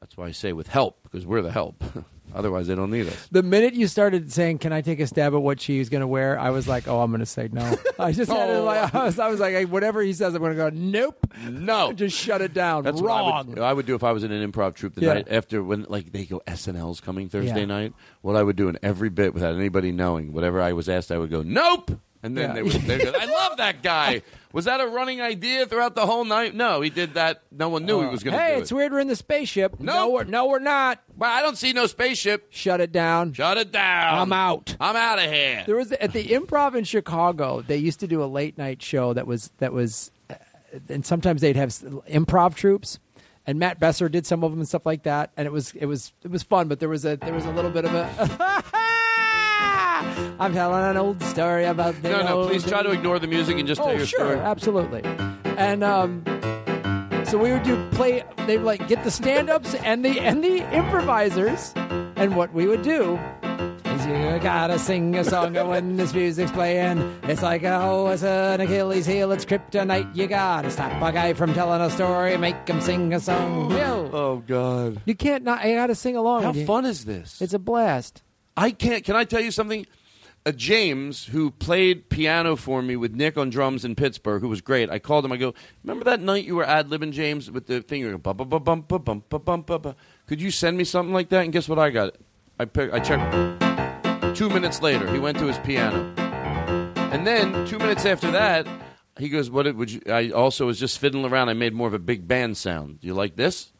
That's 0.00 0.16
why 0.16 0.26
I 0.26 0.32
say 0.32 0.52
with 0.52 0.68
help 0.68 1.02
because 1.02 1.24
we're 1.24 1.42
the 1.42 1.52
help. 1.52 1.82
Otherwise, 2.36 2.66
they 2.66 2.74
don't 2.74 2.90
need 2.90 3.06
us. 3.08 3.28
The 3.32 3.42
minute 3.42 3.74
you 3.74 3.88
started 3.88 4.30
saying, 4.32 4.58
"Can 4.58 4.72
I 4.72 4.82
take 4.82 5.00
a 5.00 5.06
stab 5.06 5.34
at 5.34 5.40
what 5.42 5.60
she's 5.60 5.88
going 5.88 6.02
to 6.02 6.06
wear?" 6.06 6.38
I 6.38 6.50
was 6.50 6.68
like, 6.68 6.86
"Oh, 6.86 7.00
I'm 7.00 7.10
going 7.10 7.20
to 7.20 7.26
say 7.26 7.48
no." 7.50 7.76
I 7.98 8.12
just 8.12 8.30
had 8.30 8.50
it 8.50 8.60
like 8.60 8.94
I 8.94 9.04
was, 9.04 9.18
I 9.18 9.28
was 9.28 9.40
like, 9.40 9.54
hey, 9.54 9.64
"Whatever 9.64 10.02
he 10.02 10.12
says, 10.12 10.34
I'm 10.34 10.40
going 10.42 10.52
to 10.52 10.56
go." 10.56 10.68
Nope. 10.70 11.26
No. 11.50 11.92
Just 11.96 12.16
shut 12.16 12.40
it 12.42 12.52
down. 12.54 12.84
That's 12.84 13.00
Wrong. 13.00 13.24
what 13.26 13.34
I 13.34 13.42
would, 13.48 13.58
I 13.60 13.72
would 13.72 13.86
do 13.86 13.94
if 13.94 14.04
I 14.04 14.12
was 14.12 14.22
in 14.24 14.32
an 14.32 14.52
improv 14.52 14.74
troupe 14.74 14.94
the 14.94 15.00
Yeah. 15.02 15.14
night 15.14 15.28
after 15.30 15.62
when 15.62 15.86
like 15.88 16.12
they 16.12 16.24
go 16.24 16.40
SNL's 16.46 17.00
coming 17.00 17.28
Thursday 17.28 17.60
Yeah. 17.60 17.64
night. 17.66 17.94
What 18.22 18.36
I 18.36 18.42
would 18.42 18.56
do 18.56 18.68
in 18.68 18.78
every 18.82 19.08
bit 19.08 19.34
without 19.34 19.54
anybody 19.54 19.92
knowing, 19.92 20.32
whatever 20.32 20.60
I 20.60 20.72
was 20.72 20.88
asked, 20.88 21.10
I 21.10 21.18
would 21.18 21.30
go 21.30 21.42
nope, 21.42 21.90
and 22.26 22.36
then 22.36 22.50
Yeah. 22.50 22.54
they 22.54 22.62
would. 22.62 22.72
They 22.72 22.98
go, 22.98 23.12
I 23.18 23.24
love 23.24 23.56
that 23.56 23.82
guy. 23.82 24.22
Was 24.52 24.64
that 24.64 24.80
a 24.80 24.86
running 24.86 25.20
idea 25.20 25.66
throughout 25.66 25.94
the 25.94 26.06
whole 26.06 26.24
night? 26.24 26.54
No, 26.54 26.80
he 26.80 26.88
did 26.88 27.14
that. 27.14 27.42
No 27.52 27.68
one 27.68 27.84
knew 27.84 28.00
he 28.00 28.06
was 28.06 28.22
going 28.22 28.36
to 28.36 28.42
Hey, 28.42 28.54
do 28.56 28.62
it's 28.62 28.72
weird 28.72 28.90
we're 28.92 29.00
in 29.00 29.08
the 29.08 29.16
spaceship. 29.16 29.78
No, 29.80 30.08
we're, 30.10 30.24
no, 30.24 30.46
we're 30.46 30.58
not. 30.60 31.02
But 31.16 31.26
I 31.28 31.42
don't 31.42 31.56
see 31.58 31.72
no 31.74 31.86
spaceship. 31.86 32.46
Shut 32.50 32.80
it 32.80 32.90
down. 32.90 33.34
Shut 33.34 33.58
it 33.58 33.70
down. 33.70 34.18
I'm 34.18 34.32
out. 34.32 34.74
I'm 34.80 34.96
out 34.96 35.18
of 35.18 35.30
here. 35.30 35.62
There 35.66 35.76
was 35.76 35.92
at 35.92 36.12
the 36.14 36.24
Improv 36.28 36.74
in 36.74 36.84
Chicago. 36.84 37.60
They 37.62 37.76
used 37.76 38.00
to 38.00 38.06
do 38.06 38.22
a 38.22 38.26
late 38.26 38.56
night 38.56 38.80
show 38.82 39.12
that 39.12 39.26
was 39.26 39.50
that 39.58 39.72
was, 39.74 40.10
uh, 40.30 40.34
and 40.88 41.04
sometimes 41.04 41.42
they'd 41.42 41.56
have 41.56 41.68
improv 42.08 42.54
troops, 42.54 42.98
and 43.46 43.58
Matt 43.58 43.78
Besser 43.78 44.08
did 44.08 44.24
some 44.26 44.42
of 44.42 44.52
them 44.52 44.60
and 44.60 44.68
stuff 44.68 44.86
like 44.86 45.02
that. 45.02 45.32
And 45.36 45.44
it 45.46 45.52
was 45.52 45.72
it 45.74 45.84
was 45.86 46.14
it 46.24 46.30
was 46.30 46.42
fun, 46.42 46.68
but 46.68 46.80
there 46.80 46.88
was 46.88 47.04
a 47.04 47.16
there 47.16 47.34
was 47.34 47.44
a 47.44 47.50
little 47.52 47.70
bit 47.70 47.84
of 47.84 47.92
a. 47.94 48.64
I'm 50.38 50.52
telling 50.52 50.84
an 50.84 50.96
old 50.96 51.22
story 51.22 51.64
about 51.64 52.00
the 52.02 52.10
No, 52.10 52.22
no, 52.22 52.46
please 52.48 52.64
try 52.64 52.82
to 52.82 52.90
ignore 52.90 53.18
the 53.18 53.26
music 53.26 53.58
and 53.58 53.66
just 53.66 53.80
tell 53.80 53.90
oh, 53.90 53.96
your 53.96 54.06
sure, 54.06 54.20
story. 54.20 54.38
absolutely. 54.38 55.02
And 55.56 55.82
um, 55.82 56.22
so 57.26 57.38
we 57.38 57.52
would 57.52 57.62
do 57.62 57.88
play. 57.92 58.22
They 58.46 58.58
would 58.58 58.66
like 58.66 58.86
get 58.88 59.02
the 59.04 59.10
stand-ups 59.10 59.74
and 59.76 60.04
the 60.04 60.20
and 60.20 60.44
the 60.44 60.58
improvisers, 60.74 61.72
and 62.16 62.36
what 62.36 62.52
we 62.52 62.66
would 62.66 62.82
do 62.82 63.18
is 63.84 64.06
you 64.06 64.38
gotta 64.42 64.78
sing 64.78 65.16
a 65.16 65.24
song 65.24 65.54
when 65.68 65.96
this 65.96 66.12
music's 66.12 66.50
playing. 66.52 66.98
It's 67.24 67.42
like 67.42 67.62
oh, 67.64 68.08
it's 68.08 68.22
an 68.22 68.60
Achilles 68.60 69.06
heel, 69.06 69.32
it's 69.32 69.44
kryptonite. 69.46 70.14
You 70.14 70.26
gotta 70.26 70.70
stop 70.70 70.92
a 71.02 71.12
guy 71.12 71.32
from 71.32 71.54
telling 71.54 71.80
a 71.80 71.90
story, 71.90 72.36
make 72.36 72.68
him 72.68 72.80
sing 72.80 73.12
a 73.14 73.20
song. 73.20 73.70
Yo, 73.70 74.10
Oh 74.12 74.42
God. 74.46 75.00
you 75.06 75.14
can't 75.16 75.42
not. 75.44 75.64
You 75.66 75.74
gotta 75.74 75.94
sing 75.94 76.16
along. 76.16 76.42
How 76.42 76.52
fun 76.52 76.84
is 76.84 77.04
this? 77.06 77.40
It's 77.40 77.54
a 77.54 77.58
blast. 77.58 78.22
I 78.56 78.70
can't. 78.70 79.02
Can 79.04 79.16
I 79.16 79.24
tell 79.24 79.40
you 79.40 79.50
something? 79.50 79.86
Uh, 80.46 80.52
James, 80.52 81.26
who 81.26 81.50
played 81.50 82.08
piano 82.08 82.54
for 82.54 82.80
me 82.80 82.94
with 82.94 83.12
Nick 83.12 83.36
on 83.36 83.50
drums 83.50 83.84
in 83.84 83.96
Pittsburgh, 83.96 84.40
who 84.40 84.48
was 84.48 84.60
great. 84.60 84.88
I 84.88 85.00
called 85.00 85.24
him. 85.24 85.32
I 85.32 85.38
go, 85.38 85.54
remember 85.82 86.04
that 86.04 86.20
night 86.20 86.44
you 86.44 86.54
were 86.54 86.64
ad 86.64 86.88
libbing 86.88 87.10
James 87.10 87.50
with 87.50 87.66
the 87.66 87.82
go, 87.82 88.16
bum, 88.16 88.36
bum, 88.36 88.48
bum, 88.48 88.62
bum, 88.62 88.82
bum, 89.00 89.24
bum, 89.28 89.42
bum, 89.42 89.62
bum. 89.82 89.94
Could 90.28 90.40
you 90.40 90.52
send 90.52 90.78
me 90.78 90.84
something 90.84 91.12
like 91.12 91.30
that? 91.30 91.42
And 91.42 91.52
guess 91.52 91.68
what 91.68 91.80
I 91.80 91.90
got? 91.90 92.14
I 92.60 92.64
pick, 92.64 92.92
I 92.92 93.00
checked. 93.00 94.36
Two 94.36 94.48
minutes 94.48 94.80
later, 94.80 95.12
he 95.12 95.18
went 95.18 95.36
to 95.38 95.46
his 95.46 95.58
piano, 95.58 96.14
and 97.10 97.26
then 97.26 97.66
two 97.66 97.78
minutes 97.78 98.04
after 98.04 98.30
that, 98.30 98.68
he 99.18 99.28
goes, 99.28 99.50
"What 99.50 99.74
would 99.74 99.90
you?" 99.90 100.00
I 100.06 100.30
also 100.30 100.66
was 100.66 100.78
just 100.78 100.98
fiddling 100.98 101.24
around. 101.24 101.48
I 101.48 101.54
made 101.54 101.72
more 101.72 101.88
of 101.88 101.94
a 101.94 101.98
big 101.98 102.28
band 102.28 102.56
sound. 102.56 103.00
Do 103.00 103.06
you 103.06 103.14
like 103.14 103.36
this? 103.36 103.72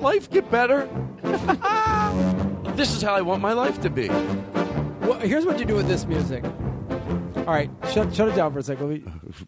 Life 0.00 0.30
get 0.30 0.50
better? 0.50 0.88
this 2.76 2.94
is 2.94 3.02
how 3.02 3.14
I 3.14 3.20
want 3.20 3.42
my 3.42 3.52
life 3.52 3.80
to 3.82 3.90
be. 3.90 4.08
Well, 4.08 5.18
here's 5.20 5.44
what 5.44 5.58
you 5.58 5.64
do 5.64 5.74
with 5.74 5.88
this 5.88 6.06
music. 6.06 6.44
All 6.44 7.54
right, 7.54 7.70
shut 7.92 8.14
shut 8.14 8.28
it 8.28 8.36
down 8.36 8.52
for 8.52 8.58
a 8.58 8.62
second. 8.62 9.46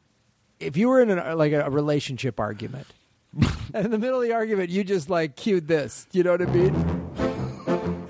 If 0.60 0.76
you 0.76 0.88
were 0.88 1.00
in 1.00 1.10
an, 1.10 1.36
like 1.36 1.52
a 1.52 1.70
relationship 1.70 2.38
argument, 2.40 2.86
and 3.34 3.50
in 3.84 3.90
the 3.90 3.98
middle 3.98 4.20
of 4.20 4.22
the 4.22 4.34
argument, 4.34 4.70
you 4.70 4.84
just 4.84 5.08
like 5.08 5.36
cued 5.36 5.68
this. 5.68 6.06
You 6.12 6.22
know 6.22 6.32
what 6.32 6.42
I 6.42 6.46
mean? 6.46 7.01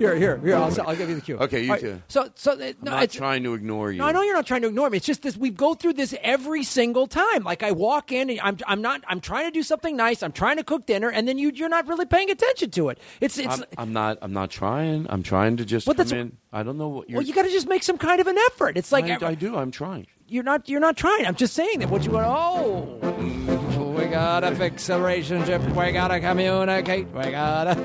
Here, 0.03 0.15
here, 0.17 0.37
here. 0.37 0.55
I'll, 0.55 0.81
I'll 0.81 0.95
give 0.95 1.07
you 1.07 1.15
the 1.15 1.21
cue. 1.21 1.37
Okay, 1.37 1.63
you 1.63 1.71
right, 1.71 1.79
too. 1.79 2.01
So, 2.09 2.29
so 2.35 2.51
uh, 2.51 2.55
I'm 2.61 2.75
not 2.81 3.03
it's, 3.03 3.15
trying 3.15 3.43
to 3.43 3.53
ignore 3.53 3.89
you. 3.89 3.99
no, 3.99 4.05
I 4.05 4.11
know 4.11 4.21
you're 4.21 4.35
not 4.35 4.45
trying 4.45 4.61
to 4.63 4.67
ignore 4.67 4.89
me. 4.89 4.97
It's 4.97 5.05
just 5.05 5.21
this. 5.21 5.37
We 5.37 5.49
go 5.49 5.75
through 5.75 5.93
this 5.93 6.13
every 6.21 6.63
single 6.63 7.07
time. 7.07 7.43
Like 7.43 7.63
I 7.63 7.71
walk 7.71 8.11
in, 8.11 8.29
and 8.29 8.39
I'm, 8.41 8.57
I'm 8.67 8.81
not. 8.81 9.01
I'm 9.07 9.21
trying 9.21 9.45
to 9.45 9.51
do 9.51 9.63
something 9.63 9.95
nice. 9.95 10.21
I'm 10.21 10.33
trying 10.33 10.57
to 10.57 10.63
cook 10.63 10.85
dinner, 10.85 11.09
and 11.09 11.25
then 11.25 11.37
you, 11.37 11.51
you're 11.53 11.69
not 11.69 11.87
really 11.87 12.05
paying 12.05 12.29
attention 12.29 12.69
to 12.71 12.89
it. 12.89 12.99
It's, 13.21 13.37
it's. 13.37 13.59
I'm, 13.59 13.63
I'm 13.77 13.93
not. 13.93 14.17
I'm 14.21 14.33
not 14.33 14.49
trying. 14.49 15.07
I'm 15.09 15.23
trying 15.23 15.55
to 15.57 15.65
just 15.65 15.87
that's- 15.87 16.11
in. 16.11 16.37
I 16.51 16.63
don't 16.63 16.77
know 16.77 16.89
what 16.89 17.09
you're. 17.09 17.19
well, 17.19 17.25
you 17.25 17.33
got 17.33 17.43
to 17.43 17.49
just 17.51 17.67
make 17.67 17.81
some 17.81 17.97
kind 17.97 18.19
of 18.19 18.27
an 18.27 18.37
effort. 18.37 18.77
It's 18.77 18.91
like 18.91 19.05
I, 19.05 19.29
I 19.29 19.35
do. 19.35 19.55
I'm 19.55 19.71
trying. 19.71 20.05
you're 20.27 20.43
not 20.43 20.67
you're 20.67 20.81
not 20.81 20.97
trying. 20.97 21.25
I'm 21.25 21.35
just 21.35 21.53
saying 21.53 21.79
that 21.79 21.89
what 21.89 22.03
you 22.03 22.11
want. 22.11 22.27
Oh, 22.27 23.69
we 23.93 24.05
gotta 24.05 24.55
fix 24.55 24.89
a 24.89 24.97
relationship. 24.97 25.61
We 25.61 25.91
gotta 25.91 26.19
communicate. 26.19 27.07
We 27.07 27.31
gotta. 27.31 27.77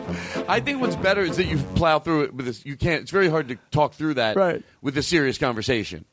I 0.48 0.60
think 0.60 0.80
what's 0.80 0.96
better 0.96 1.20
is 1.22 1.36
that 1.36 1.44
you 1.44 1.58
plow 1.74 1.98
through 1.98 2.24
it 2.24 2.34
with 2.34 2.46
this. 2.46 2.64
You 2.66 2.76
can't. 2.76 3.02
It's 3.02 3.10
very 3.10 3.28
hard 3.28 3.48
to 3.48 3.56
talk 3.70 3.94
through 3.94 4.14
that 4.14 4.36
Right. 4.36 4.62
with 4.82 4.96
a 4.98 5.02
serious 5.02 5.38
conversation. 5.38 6.04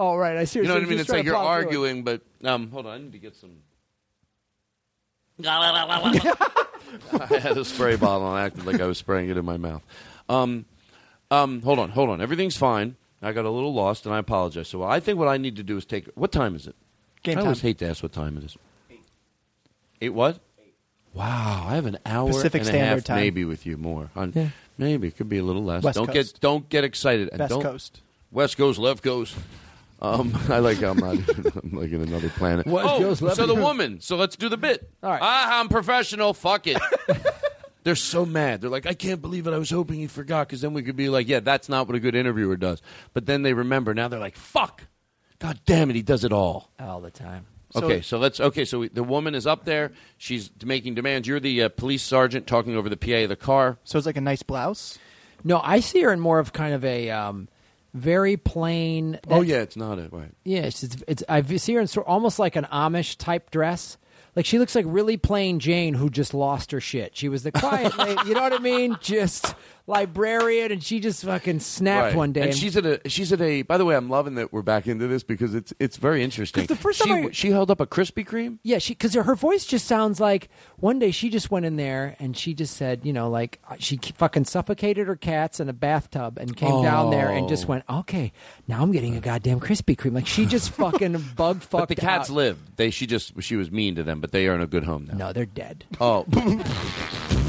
Oh, 0.00 0.16
right. 0.16 0.36
I 0.36 0.46
You 0.58 0.64
know 0.66 0.74
what 0.74 0.82
I 0.82 0.86
mean? 0.86 0.98
It's 0.98 1.08
like 1.08 1.24
you're 1.24 1.34
plow 1.34 1.44
through 1.54 1.62
it. 1.62 1.66
arguing, 1.66 2.02
but 2.02 2.22
um, 2.42 2.70
hold 2.70 2.86
on. 2.86 2.92
I 2.94 2.98
need 2.98 3.12
to 3.12 3.18
get 3.18 3.36
some. 3.36 3.50
I 5.38 7.26
had 7.40 7.58
a 7.58 7.64
spray 7.64 7.96
bottle 7.96 8.28
and 8.28 8.38
I 8.38 8.44
acted 8.44 8.66
like 8.66 8.80
I 8.80 8.86
was 8.86 8.98
spraying 8.98 9.28
it 9.30 9.36
in 9.36 9.44
my 9.44 9.56
mouth. 9.56 9.82
Um, 10.28 10.64
um, 11.30 11.60
hold 11.62 11.78
on, 11.78 11.90
hold 11.90 12.10
on. 12.10 12.20
Everything's 12.20 12.56
fine. 12.56 12.96
I 13.22 13.32
got 13.32 13.44
a 13.46 13.50
little 13.50 13.72
lost, 13.72 14.04
and 14.06 14.14
I 14.14 14.18
apologize. 14.18 14.68
So 14.68 14.82
I 14.82 15.00
think 15.00 15.18
what 15.18 15.28
I 15.28 15.38
need 15.38 15.56
to 15.56 15.62
do 15.62 15.76
is 15.76 15.84
take. 15.86 16.08
What 16.14 16.30
time 16.30 16.54
is 16.54 16.66
it? 16.66 16.76
Game 17.22 17.38
I 17.38 17.40
always 17.42 17.58
time. 17.60 17.68
hate 17.68 17.78
to 17.78 17.88
ask 17.88 18.02
what 18.02 18.12
time 18.12 18.36
it 18.36 18.44
is. 18.44 18.56
Eight 20.04 20.10
what? 20.10 20.38
Wow, 21.14 21.66
I 21.66 21.76
have 21.76 21.86
an 21.86 21.98
hour 22.04 22.28
Pacific 22.28 22.60
and 22.60 22.68
a 22.68 22.72
Standard 22.72 22.94
half 22.96 23.04
Time. 23.04 23.16
maybe 23.16 23.44
with 23.44 23.64
you 23.64 23.78
more. 23.78 24.10
On- 24.14 24.32
Yeah. 24.34 24.48
Maybe 24.76 25.08
it 25.08 25.16
could 25.16 25.28
be 25.28 25.38
a 25.38 25.42
little 25.42 25.64
less. 25.64 25.82
West 25.82 25.96
don't 25.96 26.06
Coast. 26.06 26.34
get 26.34 26.40
don't 26.40 26.68
get 26.68 26.84
excited. 26.84 27.28
And 27.30 27.38
Best 27.38 27.50
don't, 27.50 27.62
West 27.62 27.72
Coast. 27.72 28.02
West 28.32 28.56
Coast, 28.58 28.78
left 28.78 29.02
Coast. 29.02 29.34
Um, 30.02 30.36
I 30.50 30.58
like 30.58 30.80
how 30.80 30.90
I'm 30.90 30.98
not 30.98 31.14
even, 31.14 31.52
I'm 31.62 31.70
like 31.72 31.90
in 31.90 32.02
another 32.02 32.28
planet. 32.28 32.66
West 32.66 32.88
oh, 32.90 32.98
Coast, 32.98 33.22
left 33.22 33.36
so 33.36 33.46
the 33.46 33.54
Coast. 33.54 33.64
woman. 33.64 34.00
So 34.00 34.16
let's 34.16 34.36
do 34.36 34.50
the 34.50 34.58
bit. 34.58 34.90
All 35.02 35.10
right. 35.10 35.20
Ah, 35.22 35.60
I'm 35.60 35.68
professional. 35.68 36.34
Fuck 36.34 36.66
it. 36.66 36.78
They're 37.84 37.94
so 37.96 38.26
mad. 38.26 38.60
They're 38.60 38.70
like, 38.70 38.86
I 38.86 38.94
can't 38.94 39.22
believe 39.22 39.46
it. 39.46 39.52
I 39.52 39.58
was 39.58 39.70
hoping 39.70 40.00
he 40.00 40.06
forgot 40.06 40.48
because 40.48 40.60
then 40.60 40.74
we 40.74 40.82
could 40.82 40.96
be 40.96 41.08
like, 41.08 41.28
yeah, 41.28 41.40
that's 41.40 41.68
not 41.68 41.86
what 41.86 41.94
a 41.94 42.00
good 42.00 42.14
interviewer 42.14 42.56
does. 42.56 42.82
But 43.12 43.26
then 43.26 43.42
they 43.42 43.52
remember. 43.54 43.94
Now 43.94 44.08
they're 44.08 44.18
like, 44.20 44.36
fuck. 44.36 44.82
God 45.38 45.60
damn 45.66 45.90
it, 45.90 45.96
he 45.96 46.02
does 46.02 46.24
it 46.24 46.32
all. 46.32 46.70
all 46.80 47.00
the 47.00 47.10
time. 47.10 47.46
Okay, 47.82 48.00
so 48.00 48.18
let's. 48.18 48.40
Okay, 48.40 48.64
so 48.64 48.80
we, 48.80 48.88
the 48.88 49.04
woman 49.04 49.34
is 49.34 49.46
up 49.46 49.64
there. 49.64 49.92
She's 50.18 50.50
making 50.64 50.94
demands. 50.94 51.26
You're 51.26 51.40
the 51.40 51.64
uh, 51.64 51.68
police 51.70 52.02
sergeant 52.02 52.46
talking 52.46 52.76
over 52.76 52.88
the 52.88 52.96
PA 52.96 53.22
of 53.22 53.28
the 53.28 53.36
car. 53.36 53.78
So 53.84 53.98
it's 53.98 54.06
like 54.06 54.16
a 54.16 54.20
nice 54.20 54.42
blouse. 54.42 54.98
No, 55.42 55.60
I 55.62 55.80
see 55.80 56.00
her 56.02 56.12
in 56.12 56.20
more 56.20 56.38
of 56.38 56.52
kind 56.52 56.74
of 56.74 56.84
a 56.84 57.10
um, 57.10 57.48
very 57.92 58.36
plain. 58.36 59.20
Oh 59.28 59.42
yeah, 59.42 59.58
it's 59.58 59.76
not 59.76 59.98
it. 59.98 60.12
Right. 60.12 60.32
yeah. 60.44 60.62
It's, 60.62 60.82
it's, 60.82 60.96
it's 61.06 61.22
I 61.28 61.42
see 61.42 61.74
her 61.74 61.80
in 61.80 61.86
sort 61.86 62.06
almost 62.06 62.38
like 62.38 62.56
an 62.56 62.66
Amish 62.72 63.16
type 63.18 63.50
dress. 63.50 63.96
Like 64.36 64.46
she 64.46 64.58
looks 64.58 64.74
like 64.74 64.84
really 64.88 65.16
plain 65.16 65.60
Jane 65.60 65.94
who 65.94 66.10
just 66.10 66.34
lost 66.34 66.72
her 66.72 66.80
shit. 66.80 67.16
She 67.16 67.28
was 67.28 67.44
the 67.44 67.52
quiet 67.52 67.96
lady, 67.98 68.20
you 68.26 68.34
know 68.34 68.42
what 68.42 68.52
I 68.52 68.58
mean? 68.58 68.96
Just 69.00 69.54
librarian, 69.86 70.72
and 70.72 70.82
she 70.82 71.00
just 71.00 71.24
fucking 71.24 71.60
snapped 71.60 72.08
Right. 72.08 72.16
one 72.16 72.32
day. 72.32 72.42
and 72.42 72.54
she's 72.54 72.76
at 72.76 72.86
a. 72.86 73.00
She's 73.08 73.32
at 73.32 73.40
a. 73.40 73.62
By 73.62 73.76
the 73.78 73.84
way, 73.84 73.96
I'm 73.96 74.08
loving 74.08 74.34
that 74.36 74.52
we're 74.52 74.62
back 74.62 74.86
into 74.86 75.06
this 75.06 75.22
because 75.22 75.54
it's 75.54 75.72
it's 75.78 75.96
very 75.96 76.22
interesting. 76.22 76.62
'Cause 76.66 76.68
the 76.76 76.82
first 76.82 77.02
she, 77.02 77.08
time 77.08 77.26
I- 77.26 77.30
she 77.32 77.50
held 77.50 77.70
up 77.70 77.80
a 77.80 77.86
Krispy 77.86 78.26
Kreme. 78.26 78.58
Yeah, 78.62 78.78
she 78.78 78.94
because 78.94 79.14
her 79.14 79.34
voice 79.34 79.64
just 79.64 79.86
sounds 79.86 80.20
like 80.20 80.48
one 80.78 80.98
day 80.98 81.10
she 81.10 81.28
just 81.30 81.50
went 81.50 81.66
in 81.66 81.76
there 81.76 82.16
and 82.18 82.36
she 82.36 82.54
just 82.54 82.76
said, 82.76 83.04
you 83.04 83.12
know, 83.12 83.28
like 83.28 83.60
uh, 83.68 83.76
she 83.78 83.98
fucking 84.16 84.44
suffocated 84.46 85.06
her 85.06 85.16
cats 85.16 85.60
in 85.60 85.68
a 85.68 85.72
bathtub 85.72 86.38
and 86.38 86.56
came 86.56 86.82
down 86.82 87.10
there 87.10 87.28
and 87.30 87.48
just 87.48 87.64
Oh. 87.64 87.68
went, 87.68 87.84
okay, 87.88 88.32
now 88.68 88.82
I'm 88.82 88.92
getting 88.92 89.16
a 89.16 89.20
goddamn 89.20 89.60
Krispy 89.60 89.96
Kreme. 89.96 90.14
Like 90.14 90.26
she 90.26 90.46
just 90.46 90.70
fucking 90.74 91.12
bug 91.36 91.60
fucked. 91.62 91.70
But 91.82 91.88
the 91.88 91.94
cats 91.96 92.30
out. 92.30 92.36
live. 92.36 92.58
They 92.76 92.90
she 92.90 93.06
just 93.06 93.40
she 93.42 93.56
was 93.56 93.70
mean 93.70 93.94
to 93.96 94.02
them, 94.02 94.20
but 94.20 94.32
they 94.32 94.46
are 94.48 94.54
in 94.54 94.60
a 94.60 94.66
good 94.66 94.84
home 94.84 95.06
now. 95.10 95.16
No, 95.16 95.32
they're 95.32 95.44
dead. 95.46 95.84
Oh. 96.00 96.24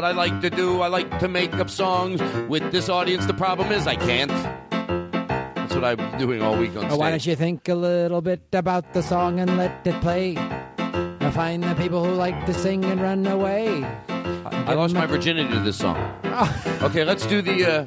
what 0.00 0.08
I 0.08 0.16
like 0.16 0.40
to 0.40 0.48
do? 0.48 0.80
I 0.80 0.88
like 0.88 1.18
to 1.18 1.28
make 1.28 1.52
up 1.56 1.68
songs 1.68 2.22
with 2.48 2.72
this 2.72 2.88
audience. 2.88 3.26
The 3.26 3.34
problem 3.34 3.70
is 3.70 3.86
I 3.86 3.96
can't. 3.96 4.30
That's 4.70 5.74
what 5.74 5.84
I'm 5.84 6.18
doing 6.18 6.40
all 6.40 6.56
week 6.56 6.70
on 6.70 6.84
Oh, 6.86 6.88
stage. 6.88 6.98
why 6.98 7.10
don't 7.10 7.26
you 7.26 7.36
think 7.36 7.68
a 7.68 7.74
little 7.74 8.22
bit 8.22 8.40
about 8.54 8.94
the 8.94 9.02
song 9.02 9.38
and 9.40 9.58
let 9.58 9.86
it 9.86 10.00
play? 10.00 10.32
Now 11.20 11.30
find 11.32 11.62
the 11.62 11.74
people 11.74 12.02
who 12.02 12.12
like 12.14 12.46
to 12.46 12.54
sing 12.54 12.82
and 12.86 12.98
run 13.02 13.26
away. 13.26 13.84
I 14.08 14.72
lost 14.72 14.94
my 14.94 15.04
virginity 15.04 15.50
to 15.52 15.60
this 15.60 15.76
song. 15.76 15.98
Okay, 16.80 17.04
let's 17.04 17.26
do 17.26 17.42
the. 17.42 17.66
Uh, 17.66 17.84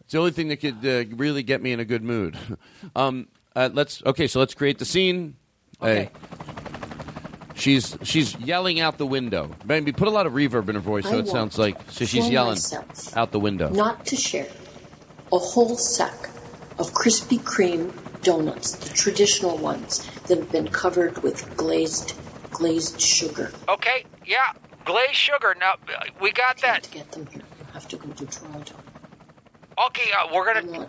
it's 0.00 0.12
the 0.12 0.18
only 0.20 0.30
thing 0.30 0.48
that 0.48 0.56
could 0.56 0.80
uh, 0.86 1.04
really 1.16 1.42
get 1.42 1.60
me 1.60 1.72
in 1.72 1.80
a 1.80 1.84
good 1.84 2.02
mood. 2.02 2.38
Um, 2.96 3.28
uh, 3.54 3.68
let's. 3.74 4.02
Okay, 4.06 4.26
so 4.26 4.38
let's 4.40 4.54
create 4.54 4.78
the 4.78 4.86
scene. 4.86 5.36
Okay. 5.82 6.08
She's 7.60 7.96
she's 8.02 8.36
yelling 8.38 8.80
out 8.80 8.98
the 8.98 9.06
window. 9.06 9.50
Maybe 9.64 9.92
put 9.92 10.08
a 10.08 10.10
lot 10.10 10.26
of 10.26 10.32
reverb 10.32 10.68
in 10.68 10.74
her 10.74 10.80
voice 10.80 11.04
so 11.04 11.16
I 11.16 11.20
it 11.20 11.28
sounds 11.28 11.58
like 11.58 11.78
so 11.90 12.04
she's 12.04 12.28
yelling 12.28 12.58
out 13.14 13.32
the 13.32 13.40
window. 13.40 13.70
Not 13.70 14.06
to 14.06 14.16
share 14.16 14.48
a 15.32 15.38
whole 15.38 15.76
sack 15.76 16.30
of 16.78 16.92
Krispy 16.92 17.38
Kreme 17.38 17.92
donuts, 18.22 18.72
the 18.72 18.88
traditional 18.94 19.56
ones 19.58 20.06
that 20.26 20.38
have 20.38 20.50
been 20.50 20.68
covered 20.68 21.22
with 21.22 21.56
glazed 21.56 22.14
glazed 22.50 23.00
sugar. 23.00 23.52
Okay, 23.68 24.04
yeah, 24.26 24.52
glazed 24.84 25.14
sugar. 25.14 25.54
Now 25.58 25.74
we 26.20 26.32
got 26.32 26.60
that. 26.62 26.84
To 26.84 26.90
get 26.90 27.12
them 27.12 27.26
here, 27.26 27.42
you 27.58 27.66
have 27.72 27.86
to 27.88 27.96
go 27.96 28.08
to 28.10 28.26
Toronto. 28.26 28.74
Okay, 29.86 30.10
uh, 30.18 30.28
we're 30.34 30.52
gonna. 30.52 30.86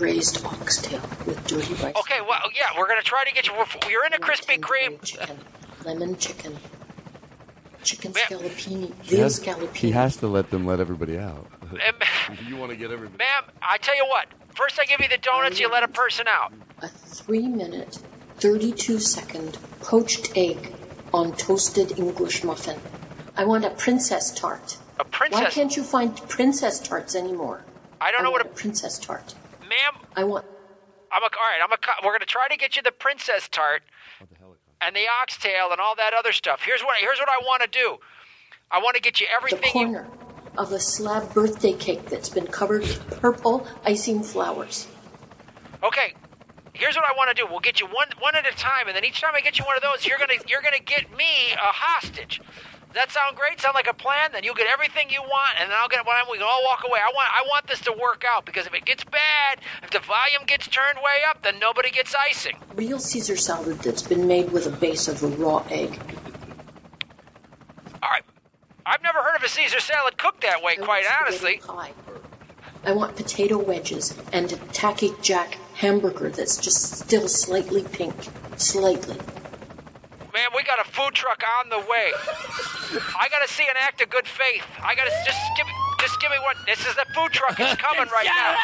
I 0.00 0.02
braised 0.02 0.42
oxtail 0.46 1.00
with 1.26 1.46
dirty 1.46 1.74
rice. 1.74 1.94
Okay, 1.94 2.20
well, 2.26 2.40
yeah, 2.56 2.78
we're 2.78 2.88
gonna 2.88 3.02
try 3.02 3.22
to 3.24 3.34
get 3.34 3.46
you. 3.46 3.52
we're- 3.52 3.66
You're 3.90 4.06
in 4.06 4.14
a 4.14 4.18
Krispy 4.18 4.58
Kreme. 4.58 5.02
Chicken, 5.02 5.38
lemon 5.84 6.16
chicken, 6.16 6.56
chicken 7.82 8.12
Ma'am. 8.12 8.24
scallopini, 8.40 8.92
He 9.02 9.16
has, 9.16 9.38
scallopini. 9.40 9.74
he 9.76 9.90
has 9.90 10.16
to 10.16 10.26
let 10.26 10.48
them 10.50 10.64
let 10.66 10.80
everybody 10.80 11.18
out. 11.18 11.46
You 12.48 12.56
want 12.56 12.70
to 12.70 12.76
get 12.76 12.90
everybody. 12.90 13.18
Ma'am, 13.18 13.44
I 13.60 13.76
tell 13.76 13.94
you 13.94 14.06
what. 14.06 14.26
First, 14.54 14.78
I 14.80 14.86
give 14.86 15.00
you 15.00 15.08
the 15.08 15.18
donuts. 15.18 15.60
You 15.60 15.68
let 15.70 15.82
a 15.82 15.88
person 15.88 16.26
out. 16.28 16.52
a 16.80 16.88
three 16.88 17.46
minute, 17.46 17.98
32 18.38 18.98
second 19.00 19.58
poached 19.80 20.32
egg 20.34 20.72
on 21.12 21.32
toasted 21.36 21.98
English 21.98 22.42
muffin. 22.42 22.80
I 23.36 23.44
want 23.44 23.66
a 23.66 23.70
princess 23.70 24.30
tart. 24.32 24.78
A 24.98 25.04
princess. 25.04 25.40
Why 25.42 25.50
can't 25.50 25.76
you 25.76 25.82
find 25.82 26.16
princess 26.28 26.80
tarts 26.80 27.14
anymore? 27.14 27.64
I 28.00 28.10
don't 28.12 28.22
know 28.22 28.30
what 28.30 28.40
a 28.40 28.48
princess 28.48 28.98
tart. 28.98 29.34
Ma'am, 29.70 29.94
I 30.16 30.24
want. 30.24 30.44
I'm 31.12 31.22
a, 31.22 31.26
all 31.26 31.30
right. 31.30 31.60
I'm 31.64 31.72
a. 31.72 31.76
co- 31.78 32.04
We're 32.06 32.12
gonna 32.12 32.26
try 32.26 32.48
to 32.50 32.56
get 32.56 32.76
you 32.76 32.82
the 32.82 32.92
princess 32.92 33.48
tart 33.48 33.82
and 34.82 34.96
the 34.96 35.04
oxtail 35.22 35.70
and 35.72 35.80
all 35.80 35.94
that 35.96 36.12
other 36.18 36.32
stuff. 36.32 36.62
Here's 36.64 36.82
what. 36.82 36.96
Here's 37.00 37.18
what 37.18 37.28
I 37.28 37.44
want 37.46 37.62
to 37.62 37.68
do. 37.68 37.98
I 38.70 38.78
want 38.80 38.96
to 38.96 39.02
get 39.02 39.20
you 39.20 39.26
the 39.28 39.32
everything. 39.34 39.70
you, 39.80 39.86
corner 39.86 40.08
of 40.58 40.72
a 40.72 40.80
slab 40.80 41.32
birthday 41.34 41.72
cake 41.72 42.06
that's 42.10 42.28
been 42.28 42.46
covered 42.48 42.82
with 42.82 43.20
purple 43.20 43.66
icing 43.84 44.22
flowers. 44.22 44.88
okay. 45.82 46.14
Here's 46.74 46.96
what 46.96 47.04
I 47.04 47.12
want 47.16 47.28
to 47.36 47.40
do. 47.42 47.46
We'll 47.50 47.60
get 47.60 47.80
you 47.80 47.86
one 47.86 48.08
one 48.20 48.34
at 48.36 48.46
a 48.46 48.56
time, 48.56 48.86
and 48.88 48.96
then 48.96 49.04
each 49.04 49.20
time 49.20 49.32
I 49.34 49.40
get 49.42 49.58
you 49.58 49.64
one 49.66 49.76
of 49.76 49.82
those, 49.82 50.06
you're 50.06 50.18
gonna 50.18 50.40
you're 50.48 50.62
gonna 50.62 50.78
get 50.84 51.10
me 51.16 51.52
a 51.54 51.58
hostage. 51.72 52.40
Does 52.92 53.06
that 53.06 53.12
sound 53.12 53.36
great? 53.36 53.60
Sound 53.60 53.74
like 53.74 53.86
a 53.86 53.94
plan? 53.94 54.32
Then 54.32 54.42
you'll 54.42 54.56
get 54.56 54.66
everything 54.66 55.10
you 55.10 55.22
want, 55.22 55.60
and 55.60 55.70
then 55.70 55.78
I'll 55.80 55.88
get 55.88 56.04
one. 56.04 56.16
We 56.28 56.38
can 56.38 56.46
all 56.46 56.64
walk 56.64 56.82
away. 56.84 56.98
I 56.98 57.12
want 57.14 57.28
I 57.32 57.46
want 57.46 57.68
this 57.68 57.80
to 57.82 57.92
work 57.92 58.24
out 58.28 58.44
because 58.44 58.66
if 58.66 58.74
it 58.74 58.84
gets 58.84 59.04
bad, 59.04 59.60
if 59.84 59.90
the 59.90 60.00
volume 60.00 60.42
gets 60.44 60.66
turned 60.66 60.98
way 60.98 61.22
up, 61.28 61.44
then 61.44 61.60
nobody 61.60 61.90
gets 61.92 62.16
icing. 62.16 62.56
Real 62.74 62.98
Caesar 62.98 63.36
salad 63.36 63.78
that's 63.78 64.02
been 64.02 64.26
made 64.26 64.50
with 64.50 64.66
a 64.66 64.76
base 64.76 65.06
of 65.06 65.22
a 65.22 65.28
raw 65.28 65.64
egg. 65.70 66.00
All 68.02 68.10
right. 68.10 68.24
I've 68.84 69.02
never 69.02 69.22
heard 69.22 69.36
of 69.36 69.44
a 69.44 69.48
Caesar 69.48 69.78
salad 69.78 70.18
cooked 70.18 70.40
that 70.40 70.60
way, 70.60 70.74
quite 70.74 71.04
honestly. 71.20 71.60
Pie. 71.64 71.92
I 72.84 72.90
want 72.90 73.14
potato 73.14 73.58
wedges 73.58 74.16
and 74.32 74.50
a 74.50 74.56
tacky 74.72 75.12
jack 75.22 75.58
hamburger 75.74 76.30
that's 76.30 76.56
just 76.56 76.98
still 76.98 77.28
slightly 77.28 77.84
pink. 77.84 78.16
Slightly. 78.56 79.16
Man, 80.32 80.48
we 80.54 80.62
got 80.62 80.78
a 80.84 80.88
food 80.88 81.14
truck 81.14 81.42
on 81.60 81.68
the 81.70 81.78
way. 81.78 82.12
I 83.18 83.28
gotta 83.30 83.48
see 83.48 83.64
an 83.64 83.76
act 83.80 84.00
of 84.02 84.10
good 84.10 84.26
faith. 84.26 84.64
I 84.82 84.94
gotta 84.94 85.10
just 85.24 85.38
give 85.56 85.66
me, 85.66 85.72
just 86.00 86.20
give 86.20 86.30
me 86.30 86.36
what. 86.42 86.56
This 86.66 86.80
is 86.86 86.94
the 86.94 87.06
food 87.14 87.32
truck. 87.32 87.58
It's 87.58 87.80
coming 87.80 88.08
right 88.12 88.26
now. 88.26 88.56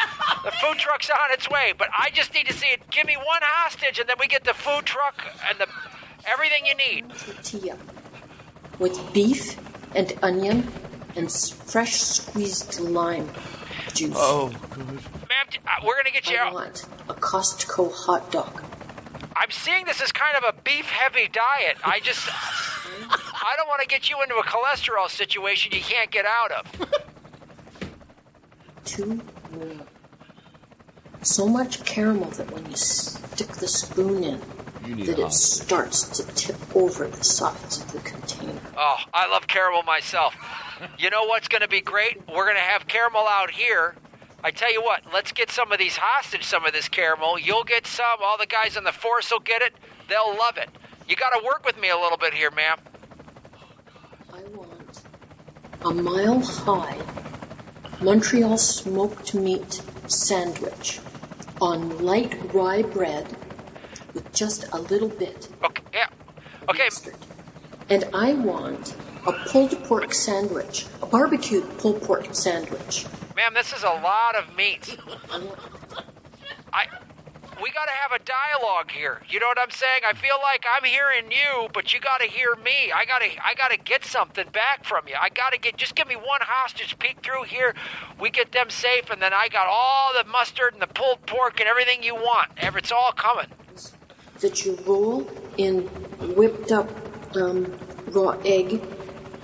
The 0.43 0.51
food 0.51 0.77
truck's 0.77 1.09
on 1.09 1.31
its 1.31 1.49
way, 1.49 1.73
but 1.77 1.89
I 1.97 2.09
just 2.11 2.33
need 2.33 2.47
to 2.47 2.53
see 2.53 2.67
it. 2.67 2.89
Give 2.89 3.05
me 3.05 3.15
one 3.17 3.41
hostage, 3.41 3.99
and 3.99 4.07
then 4.07 4.15
we 4.19 4.27
get 4.27 4.43
the 4.43 4.53
food 4.53 4.85
truck 4.85 5.23
and 5.49 5.57
the 5.59 5.67
everything 6.25 6.65
you 6.65 6.75
need. 6.75 7.09
Tortilla. 7.17 7.77
With 8.79 9.13
beef 9.13 9.57
and 9.95 10.13
onion 10.21 10.67
and 11.15 11.31
fresh 11.31 11.95
squeezed 11.95 12.79
lime 12.79 13.29
juice. 13.93 14.13
Oh, 14.15 14.51
good. 14.69 14.85
Ma'am, 14.87 15.47
uh, 15.65 15.85
we're 15.85 15.97
gonna 15.97 16.11
get 16.11 16.29
you 16.29 16.37
I 16.37 16.47
out. 16.47 16.53
want 16.53 16.85
a 17.09 17.13
Costco 17.13 17.91
hot 17.93 18.31
dog. 18.31 18.63
I'm 19.39 19.51
seeing 19.51 19.85
this 19.85 20.01
as 20.01 20.11
kind 20.11 20.35
of 20.35 20.43
a 20.43 20.61
beef-heavy 20.61 21.29
diet. 21.31 21.77
I 21.83 21.99
just, 21.99 22.27
I 22.29 23.53
don't 23.55 23.67
want 23.67 23.81
to 23.81 23.87
get 23.87 24.09
you 24.09 24.21
into 24.21 24.35
a 24.35 24.43
cholesterol 24.43 25.09
situation 25.09 25.71
you 25.73 25.81
can't 25.81 26.09
get 26.09 26.25
out 26.25 26.51
of. 26.51 26.65
Two 28.85 29.21
more. 29.51 29.85
So 31.21 31.47
much 31.47 31.83
caramel 31.85 32.29
that 32.31 32.49
when 32.51 32.65
you 32.69 32.75
stick 32.75 33.49
the 33.49 33.67
spoon 33.67 34.23
in, 34.23 34.39
that 35.05 35.19
it 35.19 35.33
starts 35.33 36.07
to 36.17 36.23
tip 36.33 36.55
over 36.75 37.07
the 37.07 37.23
sides 37.23 37.81
of 37.81 37.91
the 37.91 37.99
container. 37.99 38.61
Oh, 38.77 38.97
I 39.13 39.27
love 39.27 39.47
caramel 39.47 39.83
myself. 39.83 40.35
You 40.97 41.09
know 41.09 41.25
what's 41.25 41.47
going 41.47 41.61
to 41.61 41.67
be 41.67 41.81
great? 41.81 42.21
We're 42.27 42.45
going 42.45 42.55
to 42.55 42.61
have 42.61 42.87
caramel 42.87 43.25
out 43.29 43.51
here. 43.51 43.95
I 44.43 44.51
tell 44.51 44.71
you 44.71 44.81
what, 44.81 45.01
let's 45.11 45.31
get 45.31 45.51
some 45.51 45.71
of 45.71 45.79
these 45.79 45.97
hostage, 45.97 46.43
some 46.43 46.65
of 46.65 46.73
this 46.73 46.87
caramel. 46.87 47.39
You'll 47.39 47.63
get 47.63 47.87
some. 47.87 48.19
All 48.21 48.37
the 48.37 48.45
guys 48.45 48.77
on 48.77 48.83
the 48.83 48.91
force 48.91 49.31
will 49.31 49.39
get 49.39 49.61
it. 49.61 49.73
They'll 50.07 50.37
love 50.37 50.57
it. 50.57 50.69
You 51.07 51.15
got 51.15 51.29
to 51.29 51.45
work 51.45 51.65
with 51.65 51.79
me 51.79 51.89
a 51.89 51.97
little 51.97 52.17
bit 52.17 52.33
here, 52.33 52.51
ma'am. 52.51 52.77
I 54.33 54.41
want 54.55 55.01
a 55.83 55.91
mile 55.91 56.39
high 56.39 56.97
Montreal 57.99 58.59
smoked 58.59 59.33
meat 59.33 59.81
sandwich 60.05 60.99
on 61.59 61.97
light 61.97 62.53
rye 62.53 62.83
bread 62.83 63.35
with 64.13 64.31
just 64.33 64.67
a 64.71 64.77
little 64.77 65.09
bit. 65.09 65.49
Okay, 65.63 65.83
yeah. 65.93 66.07
Okay. 66.69 66.89
And 67.89 68.05
I 68.13 68.33
want 68.33 68.95
a 69.25 69.31
pulled 69.31 69.83
pork 69.85 70.13
sandwich, 70.13 70.85
a 71.01 71.07
barbecued 71.07 71.77
pulled 71.79 72.03
pork 72.03 72.35
sandwich. 72.35 73.05
Ma'am, 73.37 73.53
this 73.53 73.71
is 73.71 73.83
a 73.83 73.89
lot 74.01 74.33
of 74.35 74.55
meat. 74.55 74.97
I 76.73 76.87
we 77.61 77.69
got 77.71 77.85
to 77.85 77.91
have 77.91 78.11
a 78.11 78.23
dialogue 78.23 78.89
here. 78.89 79.21
You 79.29 79.39
know 79.39 79.45
what 79.45 79.59
I'm 79.61 79.69
saying? 79.69 80.01
I 80.09 80.13
feel 80.13 80.37
like 80.41 80.65
I'm 80.67 80.83
hearing 80.83 81.31
you, 81.31 81.69
but 81.71 81.93
you 81.93 81.99
got 81.99 82.19
to 82.19 82.25
hear 82.25 82.55
me. 82.55 82.91
I 82.91 83.05
got 83.05 83.19
to 83.19 83.27
I 83.45 83.53
got 83.53 83.69
to 83.69 83.77
get 83.77 84.03
something 84.05 84.47
back 84.51 84.85
from 84.85 85.07
you. 85.07 85.13
I 85.21 85.29
got 85.29 85.53
to 85.53 85.59
get 85.59 85.77
just 85.77 85.93
give 85.93 86.07
me 86.07 86.15
one 86.15 86.41
hostage 86.41 86.97
peek 86.97 87.19
through 87.21 87.43
here. 87.43 87.75
We 88.19 88.31
get 88.31 88.53
them 88.53 88.71
safe 88.71 89.11
and 89.11 89.21
then 89.21 89.33
I 89.35 89.49
got 89.49 89.67
all 89.69 90.13
the 90.13 90.27
mustard 90.27 90.73
and 90.73 90.81
the 90.81 90.87
pulled 90.87 91.23
pork 91.27 91.59
and 91.59 91.69
everything 91.69 92.01
you 92.01 92.15
want. 92.15 92.49
It's 92.57 92.91
all 92.91 93.11
coming. 93.11 93.47
that 94.39 94.65
you 94.65 94.79
roll 94.87 95.29
in 95.57 95.83
whipped 96.35 96.71
up 96.71 96.89
um, 97.35 97.77
raw 98.07 98.31
egg 98.45 98.81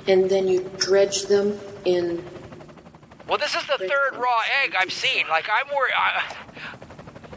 and 0.07 0.31
then 0.31 0.47
you 0.47 0.67
dredge 0.79 1.25
them 1.25 1.59
in 1.85 2.23
Well, 3.27 3.37
this 3.37 3.55
is 3.55 3.65
the 3.65 3.77
third 3.77 4.15
raw 4.15 4.39
egg 4.63 4.75
I've 4.77 4.91
seen. 4.91 5.27
Like 5.29 5.49
I'm 5.51 5.67
worried. 5.73 5.93
I, 5.95 6.35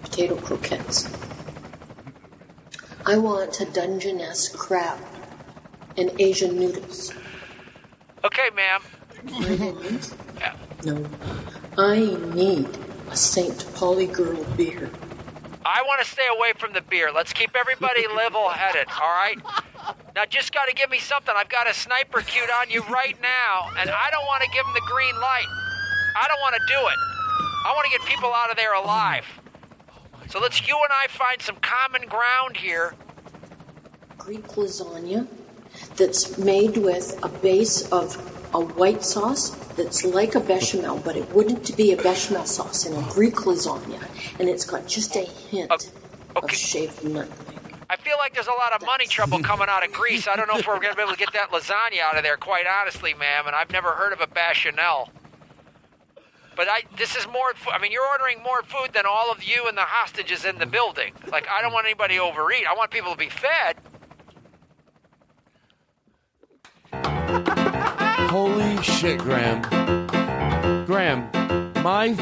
potato 0.03 0.37
croquettes. 0.37 1.09
I 3.07 3.19
want 3.19 3.61
a 3.61 3.67
Dungeness 3.67 4.49
crab 4.49 4.99
and 5.97 6.11
Asian 6.21 6.59
noodles. 6.59 7.13
Okay, 8.25 8.51
ma'am. 8.55 8.83
No, 10.85 11.07
I 11.79 12.17
need 12.35 12.69
a 13.11 13.17
St. 13.17 13.67
Pauli 13.75 14.07
girl 14.07 14.43
beer. 14.57 14.91
I 15.65 15.83
want 15.83 16.01
to 16.03 16.11
stay 16.11 16.27
away 16.37 16.53
from 16.59 16.73
the 16.73 16.81
beer. 16.81 17.11
Let's 17.13 17.33
keep 17.33 17.57
everybody 17.57 18.07
level 18.17 18.49
headed, 18.49 18.89
all 19.01 19.09
right? 19.09 19.39
Now, 20.15 20.25
just 20.25 20.53
got 20.53 20.67
to 20.67 20.75
give 20.75 20.91
me 20.91 20.99
something. 20.99 21.35
I've 21.37 21.49
got 21.49 21.69
a 21.69 21.75
sniper 21.75 22.23
queued 22.23 22.51
on 22.51 22.71
you 22.71 22.83
right 22.85 23.17
now, 23.23 23.71
and 23.79 23.91
I 23.91 24.11
don't 24.11 24.27
want 24.27 24.43
to 24.43 24.51
give 24.51 24.65
him 24.67 24.75
the 24.75 24.83
green 24.87 25.15
light. 25.21 25.47
I 26.17 26.27
don't 26.29 26.41
want 26.41 26.55
to 26.55 26.63
do 26.67 26.79
it. 26.79 26.99
I 27.67 27.73
want 27.75 27.85
to 27.85 27.99
get 27.99 28.07
people 28.09 28.33
out 28.33 28.51
of 28.51 28.57
there 28.57 28.75
alive. 28.75 29.27
So 30.29 30.41
let's 30.41 30.67
you 30.67 30.75
and 30.75 30.93
I 30.93 31.07
find 31.09 31.41
some 31.41 31.57
common 31.57 32.09
ground 32.09 32.57
here. 32.57 32.95
Greek 34.19 34.45
lasagna 34.49 35.29
that's 35.97 36.39
made 36.39 36.79
with 36.79 37.19
a 37.23 37.29
base 37.29 37.91
of 37.93 38.17
a 38.55 38.61
white 38.61 39.03
sauce 39.05 39.51
that's 39.77 40.05
like 40.05 40.35
a 40.35 40.41
bechamel, 40.41 40.99
but 41.05 41.17
it 41.17 41.31
wouldn't 41.35 41.77
be 41.77 41.93
a 41.93 41.97
bechamel 41.97 42.47
sauce 42.47 42.87
in 42.87 42.95
a 42.95 43.03
Greek 43.11 43.35
lasagna, 43.35 44.03
and 44.41 44.49
it's 44.49 44.65
got 44.65 44.87
just 44.87 45.15
a 45.17 45.21
hint 45.21 45.71
oh, 45.71 46.43
of 46.43 46.51
shaved 46.51 47.05
nutmeg. 47.05 47.29
I 47.89 47.97
feel 47.97 48.17
like 48.19 48.35
there's 48.35 48.49
a 48.49 48.53
lot 48.53 48.73
of 48.73 48.85
money 48.85 49.07
trouble 49.07 49.39
coming 49.41 49.69
out 49.69 49.87
of 49.87 49.93
Greece. 49.93 50.27
I 50.27 50.35
don't 50.35 50.49
know 50.49 50.59
if 50.59 50.67
we're 50.67 50.81
going 50.81 50.91
to 50.91 50.97
be 50.97 51.03
able 51.03 51.13
to 51.13 51.19
get 51.19 51.33
that 51.35 51.51
lasagna 51.51 52.01
out 52.01 52.17
of 52.17 52.25
there, 52.25 52.37
quite 52.37 52.67
honestly, 52.67 53.15
ma'am. 53.15 53.47
And 53.47 53.55
I've 53.55 53.71
never 53.71 53.91
heard 53.91 54.13
of 54.13 54.21
a 54.21 54.27
bechamel. 54.27 55.11
But 56.57 56.69
I, 56.71 56.85
this 56.97 57.15
is 57.15 57.27
more. 57.27 57.53
I 57.71 57.79
mean, 57.79 57.93
you're 57.93 58.07
ordering 58.07 58.43
more 58.43 58.63
food 58.63 58.95
than 58.95 59.05
all 59.05 59.31
of 59.31 59.45
you 59.45 59.69
and 59.69 59.77
the 59.77 59.83
hostages 59.83 60.47
in 60.47 60.59
the 60.59 60.65
building. 60.65 61.13
Like, 61.31 61.47
I 61.49 61.61
don't 61.61 61.73
want 61.73 61.85
anybody 61.85 62.15
to 62.15 62.23
overeat. 62.23 62.67
I 62.67 62.75
want 62.75 62.91
people 62.91 63.13
to 63.13 63.19
be 63.19 63.29
fed. 63.29 63.77
Holy 68.31 68.83
shit, 68.83 69.19
Graham. 69.19 69.63
Graham, 70.87 71.31
my. 71.83 72.15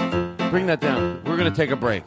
Bring 0.51 0.67
that 0.67 0.81
down. 0.81 1.23
We're 1.25 1.37
going 1.37 1.51
to 1.51 1.57
take 1.57 1.71
a 1.71 1.77
break. 1.77 2.03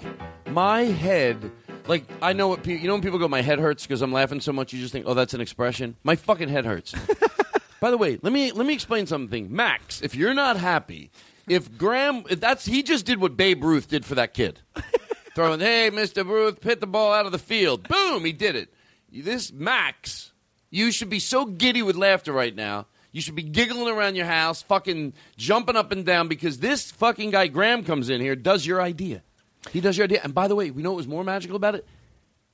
My 0.48 0.82
head. 0.82 1.52
Like, 1.88 2.04
I 2.22 2.34
know 2.34 2.50
what 2.50 2.62
people. 2.62 2.82
You 2.82 2.88
know 2.88 2.94
when 2.96 3.02
people 3.02 3.20
go, 3.20 3.30
my 3.30 3.42
head 3.42 3.60
hurts 3.60 3.88
because 3.88 4.02
I'm 4.02 4.12
laughing 4.12 4.42
so 4.42 4.52
much, 4.52 4.74
you 4.74 4.82
just 4.82 4.92
think, 4.92 5.06
oh, 5.08 5.14
that's 5.14 5.34
an 5.34 5.40
expression? 5.40 5.96
My 6.04 6.18
fucking 6.18 6.50
head 6.50 6.66
hurts. 6.66 6.94
By 7.80 7.92
the 7.92 7.98
way, 7.98 8.20
let 8.22 8.34
me 8.34 8.52
let 8.52 8.66
me 8.66 8.74
explain 8.74 9.06
something. 9.06 9.56
Max, 9.56 10.02
if 10.02 10.16
you're 10.16 10.34
not 10.34 10.58
happy, 10.58 11.12
if 11.48 11.78
Graham, 11.78 12.24
if 12.30 12.40
that's 12.40 12.66
he 12.66 12.84
just 12.84 13.06
did 13.06 13.20
what 13.20 13.38
Babe 13.38 13.64
Ruth 13.64 13.88
did 13.88 14.06
for 14.06 14.16
that 14.16 14.34
kid, 14.34 14.60
throwing, 15.36 15.60
hey, 15.60 15.90
Mister 15.90 16.24
Ruth, 16.24 16.62
hit 16.64 16.80
the 16.80 16.88
ball 16.88 17.14
out 17.14 17.26
of 17.26 17.32
the 17.32 17.40
field. 17.40 17.88
Boom, 17.88 18.26
he 18.26 18.34
did 18.34 18.56
it. 18.56 18.74
This 19.12 19.52
Max, 19.52 20.32
you 20.70 20.92
should 20.92 21.10
be 21.10 21.20
so 21.20 21.46
giddy 21.46 21.82
with 21.82 21.96
laughter 21.96 22.34
right 22.34 22.56
now. 22.56 22.88
You 23.12 23.22
should 23.22 23.36
be 23.36 23.44
giggling 23.44 23.88
around 23.88 24.16
your 24.16 24.26
house, 24.26 24.62
fucking 24.62 25.14
jumping 25.38 25.76
up 25.76 25.92
and 25.92 26.06
down 26.06 26.28
because 26.28 26.60
this 26.60 26.92
fucking 26.92 27.32
guy 27.32 27.48
Graham 27.48 27.84
comes 27.84 28.10
in 28.10 28.22
here, 28.22 28.36
does 28.36 28.66
your 28.66 28.82
idea. 28.82 29.24
He 29.72 29.82
does 29.82 29.98
your 29.98 30.06
idea. 30.06 30.22
And 30.24 30.34
by 30.34 30.48
the 30.48 30.56
way, 30.56 30.70
we 30.72 30.84
know 30.84 30.92
what 30.92 30.98
was 30.98 31.08
more 31.08 31.24
magical 31.24 31.56
about 31.56 31.76
it? 31.76 31.88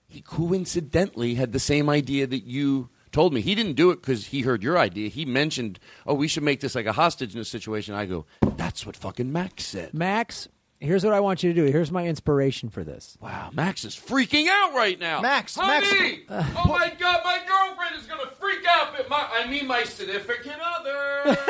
He 0.07 0.21
coincidentally 0.21 1.33
had 1.33 1.51
the 1.51 1.59
same 1.59 1.89
idea 1.89 2.27
that 2.27 2.45
you 2.45 2.89
told 3.13 3.33
me. 3.33 3.39
He 3.41 3.55
didn't 3.55 3.73
do 3.73 3.91
it 3.91 4.01
because 4.01 4.27
he 4.27 4.41
heard 4.41 4.61
your 4.61 4.77
idea. 4.77 5.07
He 5.07 5.23
mentioned, 5.23 5.79
oh, 6.05 6.15
we 6.15 6.27
should 6.27 6.43
make 6.43 6.59
this 6.59 6.75
like 6.75 6.85
a 6.85 6.91
hostage 6.91 7.33
in 7.33 7.39
a 7.39 7.45
situation. 7.45 7.95
I 7.95 8.05
go, 8.05 8.25
that's 8.57 8.85
what 8.85 8.97
fucking 8.97 9.31
Max 9.31 9.65
said. 9.65 9.93
Max, 9.93 10.49
here's 10.81 11.05
what 11.05 11.13
I 11.13 11.21
want 11.21 11.43
you 11.43 11.53
to 11.53 11.65
do. 11.65 11.71
Here's 11.71 11.91
my 11.91 12.05
inspiration 12.05 12.69
for 12.69 12.83
this. 12.83 13.17
Wow, 13.21 13.51
Max 13.53 13.85
is 13.85 13.95
freaking 13.95 14.47
out 14.47 14.73
right 14.73 14.99
now. 14.99 15.21
Max, 15.21 15.55
Honey! 15.55 16.23
oh 16.29 16.65
my 16.67 16.91
God, 16.99 17.21
my 17.23 17.39
girlfriend 17.47 17.95
is 17.95 18.05
gonna 18.07 18.29
freak 18.39 18.65
out. 18.67 18.97
But 18.97 19.09
my, 19.09 19.25
I 19.31 19.47
mean, 19.49 19.67
my 19.67 19.83
significant 19.83 20.57
other. 20.61 21.37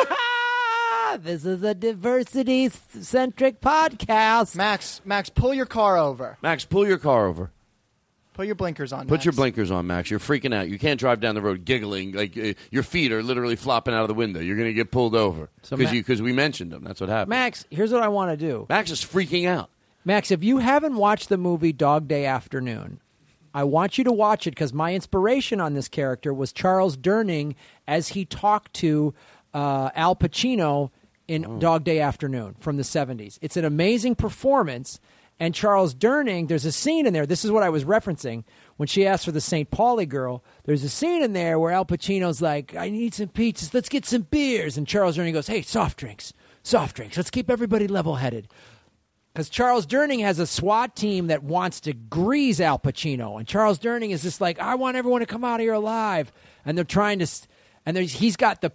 This 1.20 1.46
is 1.46 1.62
a 1.62 1.76
diversity 1.76 2.70
centric 2.70 3.62
podcast. 3.62 4.56
Max, 4.56 5.00
Max, 5.06 5.30
pull 5.30 5.54
your 5.54 5.68
car 5.68 5.96
over. 5.96 6.40
Max, 6.42 6.66
pull 6.66 6.88
your 6.88 6.98
car 6.98 7.28
over. 7.28 7.52
Put 8.34 8.48
your 8.48 8.56
blinkers 8.56 8.92
on. 8.92 9.08
Put 9.08 9.16
Max. 9.16 9.26
your 9.26 9.34
blinkers 9.34 9.72
on, 9.72 9.88
Max. 9.88 10.10
You're 10.10 10.20
freaking 10.20 10.54
out. 10.54 10.68
You 10.70 10.80
can't 10.80 11.00
drive 11.00 11.20
down 11.20 11.36
the 11.36 11.42
road 11.42 11.66
giggling 11.66 12.14
like 12.14 12.38
uh, 12.38 12.54
your 12.72 12.84
feet 12.84 13.12
are 13.12 13.22
literally 13.22 13.56
flopping 13.56 13.94
out 13.94 14.02
of 14.02 14.08
the 14.08 14.14
window. 14.14 14.40
You're 14.40 14.58
gonna 14.58 14.74
get 14.74 14.92
pulled 14.92 15.16
over 15.16 15.50
So 15.62 15.78
because 15.78 15.94
Ma- 15.94 16.00
because 16.00 16.22
we 16.22 16.34
mentioned 16.34 16.72
them. 16.72 16.84
That's 16.84 17.00
what 17.00 17.10
happened. 17.10 17.30
Max, 17.30 17.66
here's 17.70 17.92
what 17.92 18.02
I 18.04 18.08
want 18.08 18.32
to 18.32 18.38
do. 18.38 18.66
Max 18.70 18.92
is 18.92 19.02
freaking 19.04 19.48
out. 19.48 19.70
Max, 20.06 20.32
if 20.32 20.44
you 20.44 20.58
haven't 20.58 20.96
watched 20.96 21.30
the 21.30 21.38
movie 21.38 21.72
Dog 21.72 22.08
Day 22.08 22.26
Afternoon, 22.26 23.00
I 23.54 23.64
want 23.64 23.98
you 23.98 24.04
to 24.06 24.12
watch 24.12 24.48
it 24.48 24.52
because 24.52 24.74
my 24.74 24.94
inspiration 24.94 25.62
on 25.62 25.76
this 25.76 25.88
character 25.88 26.34
was 26.34 26.52
Charles 26.52 26.98
Durning 26.98 27.56
as 27.88 28.10
he 28.10 28.26
talked 28.26 28.74
to 28.76 29.14
uh, 29.54 29.92
Al 29.96 30.16
Pacino 30.16 30.90
in 31.28 31.60
Dog 31.60 31.84
Day 31.84 32.00
Afternoon 32.00 32.56
from 32.60 32.78
the 32.78 32.84
70s. 32.84 33.38
It's 33.42 33.56
an 33.56 33.64
amazing 33.64 34.16
performance. 34.16 35.00
And 35.40 35.54
Charles 35.54 35.94
Durning, 35.94 36.48
there's 36.48 36.66
a 36.66 36.72
scene 36.72 37.06
in 37.06 37.14
there. 37.14 37.26
This 37.26 37.44
is 37.44 37.52
what 37.52 37.64
I 37.64 37.70
was 37.70 37.86
referencing 37.86 38.44
when 38.78 38.88
she 38.88 39.06
asked 39.06 39.26
for 39.26 39.32
the 39.32 39.42
St. 39.42 39.70
Pauli 39.70 40.06
girl. 40.06 40.44
There's 40.64 40.84
a 40.84 40.90
scene 40.90 41.24
in 41.24 41.34
there 41.34 41.60
where 41.60 41.72
Al 41.72 41.86
Pacino's 41.86 42.42
like, 42.42 42.76
I 42.76 42.90
need 42.90 43.14
some 43.14 43.28
pizzas. 43.28 43.74
Let's 43.74 43.90
get 43.90 44.06
some 44.06 44.22
beers. 44.24 44.78
And 44.78 44.88
Charles 44.88 45.18
Durning 45.18 45.34
goes, 45.34 45.48
Hey, 45.48 45.62
soft 45.62 45.98
drinks, 45.98 46.34
soft 46.62 46.96
drinks. 46.96 47.18
Let's 47.18 47.32
keep 47.32 47.50
everybody 47.50 47.88
level 47.88 48.16
headed. 48.16 48.48
Because 49.34 49.50
Charles 49.50 49.88
Durning 49.88 50.22
has 50.22 50.38
a 50.38 50.46
SWAT 50.46 50.96
team 50.96 51.28
that 51.28 51.44
wants 51.44 51.80
to 51.82 51.94
grease 51.94 52.60
Al 52.60 52.78
Pacino, 52.78 53.40
and 53.40 53.48
Charles 53.48 53.80
Durning 53.80 54.12
is 54.12 54.22
just 54.22 54.40
like, 54.40 54.60
I 54.60 54.76
want 54.76 54.96
everyone 54.96 55.22
to 55.22 55.26
come 55.26 55.44
out 55.44 55.56
of 55.56 55.62
here 55.62 55.74
alive, 55.74 56.32
and 56.66 56.78
they're 56.78 56.86
trying 56.86 57.18
to, 57.18 57.28
and 57.84 57.98
there's, 57.98 58.14
he's 58.14 58.36
got 58.36 58.62
the, 58.62 58.72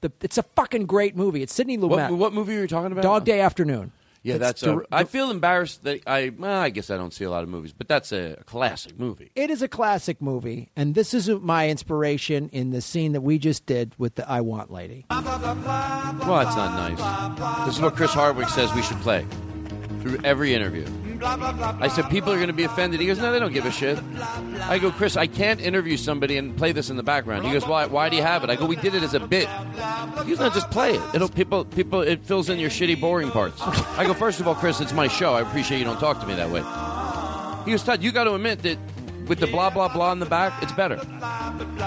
the, 0.00 0.12
it's 0.20 0.38
a 0.38 0.44
fucking 0.44 0.86
great 0.86 1.16
movie. 1.16 1.42
It's 1.42 1.52
Sidney 1.52 1.76
Lumet. 1.76 2.10
What, 2.10 2.12
what 2.12 2.32
movie 2.32 2.56
are 2.56 2.60
you 2.60 2.68
talking 2.68 2.92
about? 2.92 3.02
Dog 3.02 3.24
Day 3.24 3.40
Afternoon. 3.40 3.90
Yeah, 4.22 4.38
that's. 4.38 4.60
dir- 4.60 4.82
uh, 4.82 4.86
I 4.90 5.04
feel 5.04 5.30
embarrassed 5.30 5.84
that 5.84 6.00
I. 6.06 6.30
Well, 6.36 6.60
I 6.60 6.70
guess 6.70 6.90
I 6.90 6.96
don't 6.96 7.12
see 7.12 7.24
a 7.24 7.30
lot 7.30 7.42
of 7.42 7.48
movies, 7.48 7.72
but 7.72 7.88
that's 7.88 8.12
a, 8.12 8.36
classic 8.46 8.98
movie. 8.98 9.30
It 9.34 9.50
is 9.50 9.62
a 9.62 9.68
classic 9.68 10.20
movie, 10.22 10.70
and 10.76 10.94
this 10.94 11.14
is 11.14 11.28
my 11.28 11.68
inspiration 11.68 12.48
in 12.50 12.70
the 12.70 12.80
scene 12.80 13.12
that 13.12 13.20
we 13.20 13.38
just 13.38 13.66
did 13.66 13.94
with 13.98 14.14
the 14.16 14.28
I 14.28 14.40
Want 14.40 14.70
Lady. 14.70 15.06
Well, 15.10 15.22
that's 15.22 16.56
not 16.56 16.90
nice. 16.90 17.66
This 17.66 17.76
is 17.76 17.82
what 17.82 17.94
Chris 17.96 18.12
Hardwick 18.12 18.48
says 18.48 18.72
we 18.74 18.82
should 18.82 19.00
play 19.00 19.26
through 20.00 20.18
every 20.24 20.54
interview. 20.54 20.86
I 21.20 21.88
said 21.88 22.08
people 22.10 22.32
are 22.32 22.36
going 22.36 22.48
to 22.48 22.52
be 22.52 22.64
offended. 22.64 23.00
He 23.00 23.06
goes, 23.06 23.18
no, 23.18 23.32
they 23.32 23.38
don't 23.38 23.52
give 23.52 23.66
a 23.66 23.70
shit. 23.70 23.98
I 24.62 24.78
go, 24.78 24.90
Chris, 24.90 25.16
I 25.16 25.26
can't 25.26 25.60
interview 25.60 25.96
somebody 25.96 26.36
and 26.36 26.56
play 26.56 26.72
this 26.72 26.90
in 26.90 26.96
the 26.96 27.02
background. 27.02 27.44
He 27.46 27.52
goes, 27.52 27.66
why? 27.66 27.86
Why 27.86 28.08
do 28.08 28.16
you 28.16 28.22
have 28.22 28.44
it? 28.44 28.50
I 28.50 28.56
go, 28.56 28.66
we 28.66 28.76
did 28.76 28.94
it 28.94 29.02
as 29.02 29.14
a 29.14 29.20
bit. 29.20 29.48
He 29.48 30.30
goes, 30.30 30.38
no, 30.38 30.50
just 30.50 30.70
play 30.70 30.94
it. 30.94 31.14
It'll 31.14 31.28
people 31.28 31.64
people 31.64 32.00
it 32.02 32.24
fills 32.24 32.48
in 32.48 32.58
your 32.58 32.70
shitty 32.70 33.00
boring 33.00 33.30
parts. 33.30 33.60
I 33.60 34.04
go, 34.06 34.14
first 34.14 34.40
of 34.40 34.48
all, 34.48 34.54
Chris, 34.54 34.80
it's 34.80 34.92
my 34.92 35.08
show. 35.08 35.34
I 35.34 35.42
appreciate 35.42 35.78
you 35.78 35.84
don't 35.84 36.00
talk 36.00 36.20
to 36.20 36.26
me 36.26 36.34
that 36.34 36.50
way. 36.50 36.60
He 37.64 37.72
goes, 37.72 37.82
Todd, 37.82 38.02
you 38.02 38.12
got 38.12 38.24
to 38.24 38.34
admit 38.34 38.62
that 38.62 38.78
with 39.26 39.40
the 39.40 39.46
blah 39.46 39.70
blah 39.70 39.92
blah 39.92 40.12
in 40.12 40.20
the 40.20 40.26
back, 40.26 40.62
it's 40.62 40.72
better. 40.72 41.00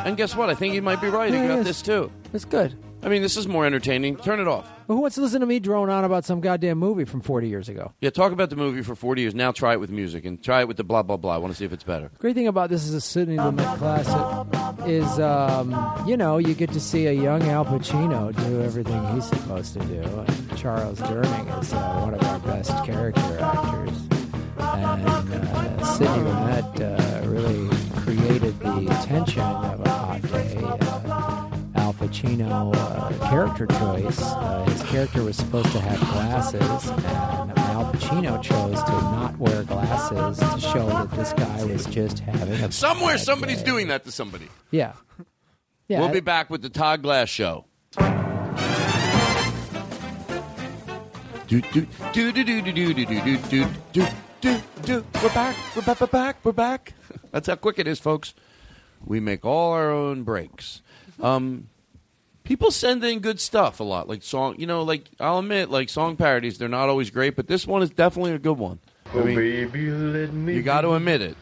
And 0.05 0.17
guess 0.17 0.35
what? 0.35 0.49
I 0.49 0.55
think 0.55 0.73
you 0.73 0.81
might 0.81 1.01
be 1.01 1.09
right 1.09 1.31
Yeah, 1.31 1.43
it 1.43 1.51
about 1.51 1.65
this 1.65 1.81
too. 1.81 2.11
It's 2.33 2.45
good. 2.45 2.75
I 3.03 3.09
mean, 3.09 3.21
this 3.23 3.35
is 3.35 3.47
more 3.47 3.65
entertaining. 3.65 4.15
Turn 4.17 4.39
it 4.39 4.47
off. 4.47 4.69
Well, 4.87 4.97
who 4.97 5.01
wants 5.01 5.15
to 5.15 5.21
listen 5.21 5.39
to 5.41 5.47
me 5.47 5.59
drone 5.59 5.89
on 5.89 6.03
about 6.03 6.23
some 6.23 6.39
goddamn 6.39 6.77
movie 6.77 7.05
from 7.05 7.21
40 7.21 7.47
years 7.47 7.67
ago? 7.67 7.93
Yeah, 7.99 8.11
talk 8.11 8.31
about 8.31 8.49
the 8.51 8.55
movie 8.55 8.83
for 8.83 8.93
40 8.95 9.21
years. 9.21 9.33
Now 9.33 9.51
try 9.51 9.73
it 9.73 9.79
with 9.79 9.89
music 9.89 10.23
and 10.25 10.41
try 10.43 10.61
it 10.61 10.67
with 10.67 10.77
the 10.77 10.83
blah, 10.83 11.01
blah, 11.01 11.17
blah. 11.17 11.33
I 11.33 11.37
want 11.37 11.51
to 11.53 11.57
see 11.57 11.65
if 11.65 11.73
it's 11.73 11.83
better. 11.83 12.11
Great 12.19 12.35
thing 12.35 12.47
about 12.47 12.69
this 12.69 12.83
is 12.83 12.93
a 12.93 13.01
Sidney 13.01 13.37
Lumet 13.37 13.77
classic 13.77 14.87
is, 14.87 15.19
um, 15.19 16.03
you 16.07 16.15
know, 16.15 16.37
you 16.37 16.53
get 16.53 16.71
to 16.73 16.79
see 16.79 17.07
a 17.07 17.11
young 17.13 17.41
Al 17.43 17.65
Pacino 17.65 18.35
do 18.47 18.61
everything 18.61 19.03
he's 19.15 19.25
supposed 19.25 19.73
to 19.73 19.79
do. 19.85 20.01
And 20.01 20.57
Charles 20.57 20.99
Durning 20.99 21.61
is 21.61 21.73
uh, 21.73 21.99
one 22.01 22.13
of 22.13 22.23
our 22.23 22.39
best 22.39 22.71
character 22.85 23.39
actors. 23.41 23.97
And 24.59 25.07
uh, 25.07 25.85
Sidney 25.85 26.17
Lumet 26.17 27.23
uh, 27.23 27.27
really 27.27 27.69
created 28.01 28.59
the 28.59 28.85
tension 29.05 29.41
of 29.41 29.81
a 29.85 29.89
hot 29.89 30.21
day. 30.21 30.57
Uh, 30.61 31.40
Pacino 32.01 32.75
uh, 32.75 33.29
character 33.29 33.67
choice. 33.67 34.19
Uh, 34.21 34.65
his 34.69 34.81
character 34.89 35.23
was 35.23 35.37
supposed 35.37 35.71
to 35.71 35.79
have 35.79 35.99
glasses, 35.99 36.89
and 36.89 37.57
Al 37.59 37.93
Pacino 37.93 38.41
chose 38.41 38.81
to 38.83 38.91
not 38.91 39.37
wear 39.37 39.63
glasses 39.63 40.39
to 40.39 40.59
show 40.59 40.87
that 40.87 41.11
this 41.11 41.31
guy 41.33 41.63
was 41.65 41.85
just 41.85 42.19
having 42.19 42.53
a 42.53 42.71
Somewhere 42.71 43.15
bad 43.17 43.23
somebody's 43.25 43.59
day. 43.59 43.65
doing 43.65 43.87
that 43.89 44.03
to 44.05 44.11
somebody. 44.11 44.47
Yeah. 44.71 44.93
Yeah. 45.87 45.99
We'll 45.99 46.09
be 46.09 46.21
back 46.21 46.49
with 46.49 46.61
the 46.63 46.69
Todd 46.69 47.03
Glass 47.03 47.29
Show. 47.29 47.65
Do, 51.47 51.59
do, 51.61 51.85
do, 52.13 52.31
do, 52.31 52.31
do, 52.31 52.43
do, 52.43 52.61
do, 52.61 52.93
do, 52.93 53.05
do, 53.05 53.37
do, 53.49 53.67
do, 53.91 54.07
do, 54.41 54.61
do. 54.83 55.05
We're 55.21 55.29
back. 55.33 55.55
We're 55.75 55.81
back. 55.83 55.99
We're 56.01 56.07
back. 56.07 56.37
We're 56.45 56.51
back. 56.53 56.93
That's 57.31 57.47
how 57.47 57.55
quick 57.57 57.77
it 57.77 57.87
is, 57.87 57.99
folks. 57.99 58.33
We 59.05 59.19
make 59.19 59.43
all 59.45 59.73
our 59.73 59.91
own 59.91 60.23
breaks. 60.23 60.81
Um, 61.19 61.67
people 62.43 62.71
send 62.71 63.03
in 63.03 63.19
good 63.19 63.39
stuff 63.39 63.79
a 63.79 63.83
lot, 63.83 64.07
like 64.07 64.23
song. 64.23 64.55
You 64.57 64.67
know, 64.67 64.83
like 64.83 65.05
I'll 65.19 65.39
admit, 65.39 65.69
like 65.69 65.89
song 65.89 66.15
parodies. 66.15 66.57
They're 66.57 66.69
not 66.69 66.89
always 66.89 67.09
great, 67.09 67.35
but 67.35 67.47
this 67.47 67.65
one 67.67 67.81
is 67.81 67.89
definitely 67.89 68.33
a 68.33 68.39
good 68.39 68.57
one. 68.57 68.79
I 69.13 69.17
mean, 69.17 69.35
baby, 69.35 69.89
let 69.91 70.33
me 70.33 70.55
you 70.55 70.61
got 70.63 70.81
to 70.81 70.93
admit 70.93 71.21
it. 71.21 71.35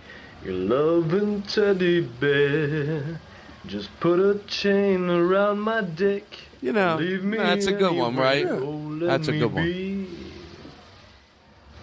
Your 0.44 0.54
loving 0.54 1.42
teddy 1.44 2.02
bear. 2.02 3.20
Just 3.68 3.90
put 4.00 4.20
a 4.20 4.40
chain 4.48 5.10
around 5.10 5.60
my 5.60 5.82
dick. 5.82 6.26
You 6.62 6.74
know, 6.74 6.98
that's 6.98 7.68
a 7.68 7.74
good 7.74 7.96
one, 7.96 8.16
right? 8.16 8.46
Oh, 8.46 8.98
That's 9.00 9.28
a 9.28 9.34
good 9.34 9.54
one. 9.54 10.08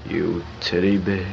You 0.07 0.45
teddy 0.61 0.99
bear. 0.99 1.27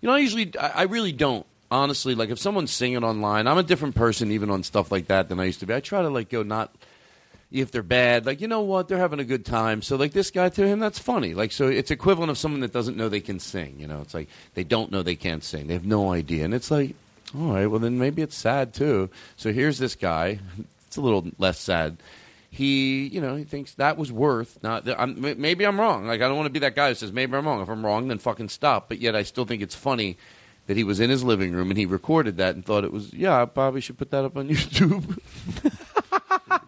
You 0.00 0.08
know, 0.08 0.14
I 0.14 0.18
usually, 0.18 0.52
I, 0.58 0.68
I 0.68 0.82
really 0.82 1.12
don't. 1.12 1.46
Honestly, 1.72 2.14
like 2.14 2.28
if 2.28 2.38
someone's 2.38 2.70
singing 2.70 3.02
online, 3.02 3.46
I'm 3.46 3.56
a 3.56 3.62
different 3.62 3.94
person 3.94 4.30
even 4.30 4.50
on 4.50 4.62
stuff 4.62 4.92
like 4.92 5.06
that 5.06 5.30
than 5.30 5.40
I 5.40 5.44
used 5.44 5.60
to 5.60 5.66
be. 5.66 5.72
I 5.72 5.80
try 5.80 6.02
to 6.02 6.10
like 6.10 6.28
go 6.28 6.42
not 6.42 6.70
if 7.50 7.70
they're 7.70 7.82
bad, 7.82 8.26
like 8.26 8.42
you 8.42 8.46
know 8.46 8.60
what, 8.60 8.88
they're 8.88 8.98
having 8.98 9.20
a 9.20 9.24
good 9.24 9.46
time. 9.46 9.80
So 9.80 9.96
like 9.96 10.12
this 10.12 10.30
guy 10.30 10.50
to 10.50 10.66
him, 10.66 10.80
that's 10.80 10.98
funny. 10.98 11.32
Like 11.32 11.50
so, 11.50 11.68
it's 11.68 11.90
equivalent 11.90 12.30
of 12.30 12.36
someone 12.36 12.60
that 12.60 12.74
doesn't 12.74 12.98
know 12.98 13.08
they 13.08 13.20
can 13.20 13.38
sing. 13.38 13.76
You 13.78 13.86
know, 13.86 14.02
it's 14.02 14.12
like 14.12 14.28
they 14.52 14.64
don't 14.64 14.92
know 14.92 15.02
they 15.02 15.16
can't 15.16 15.42
sing. 15.42 15.66
They 15.66 15.72
have 15.72 15.86
no 15.86 16.12
idea, 16.12 16.44
and 16.44 16.52
it's 16.52 16.70
like, 16.70 16.94
all 17.34 17.54
right, 17.54 17.66
well 17.66 17.80
then 17.80 17.98
maybe 17.98 18.20
it's 18.20 18.36
sad 18.36 18.74
too. 18.74 19.08
So 19.36 19.50
here's 19.50 19.78
this 19.78 19.94
guy. 19.94 20.40
It's 20.86 20.98
a 20.98 21.00
little 21.00 21.26
less 21.38 21.58
sad. 21.58 21.96
He, 22.50 23.06
you 23.06 23.22
know, 23.22 23.34
he 23.34 23.44
thinks 23.44 23.72
that 23.76 23.96
was 23.96 24.12
worth. 24.12 24.62
Not, 24.62 24.86
I'm, 24.86 25.18
maybe 25.40 25.64
I'm 25.64 25.80
wrong. 25.80 26.06
Like 26.06 26.20
I 26.20 26.28
don't 26.28 26.36
want 26.36 26.48
to 26.48 26.52
be 26.52 26.58
that 26.58 26.74
guy 26.74 26.90
who 26.90 26.94
says 26.94 27.12
maybe 27.12 27.34
I'm 27.34 27.46
wrong. 27.46 27.62
If 27.62 27.70
I'm 27.70 27.82
wrong, 27.82 28.08
then 28.08 28.18
fucking 28.18 28.50
stop. 28.50 28.90
But 28.90 28.98
yet 28.98 29.16
I 29.16 29.22
still 29.22 29.46
think 29.46 29.62
it's 29.62 29.74
funny 29.74 30.18
that 30.72 30.78
he 30.78 30.84
was 30.84 31.00
in 31.00 31.10
his 31.10 31.22
living 31.22 31.52
room 31.52 31.70
and 31.70 31.76
he 31.76 31.84
recorded 31.84 32.38
that 32.38 32.54
and 32.54 32.64
thought 32.64 32.82
it 32.82 32.90
was 32.90 33.12
yeah. 33.12 33.42
I 33.42 33.44
probably 33.44 33.82
should 33.82 33.98
put 33.98 34.10
that 34.10 34.24
up 34.24 34.38
on 34.38 34.48
YouTube. 34.54 35.18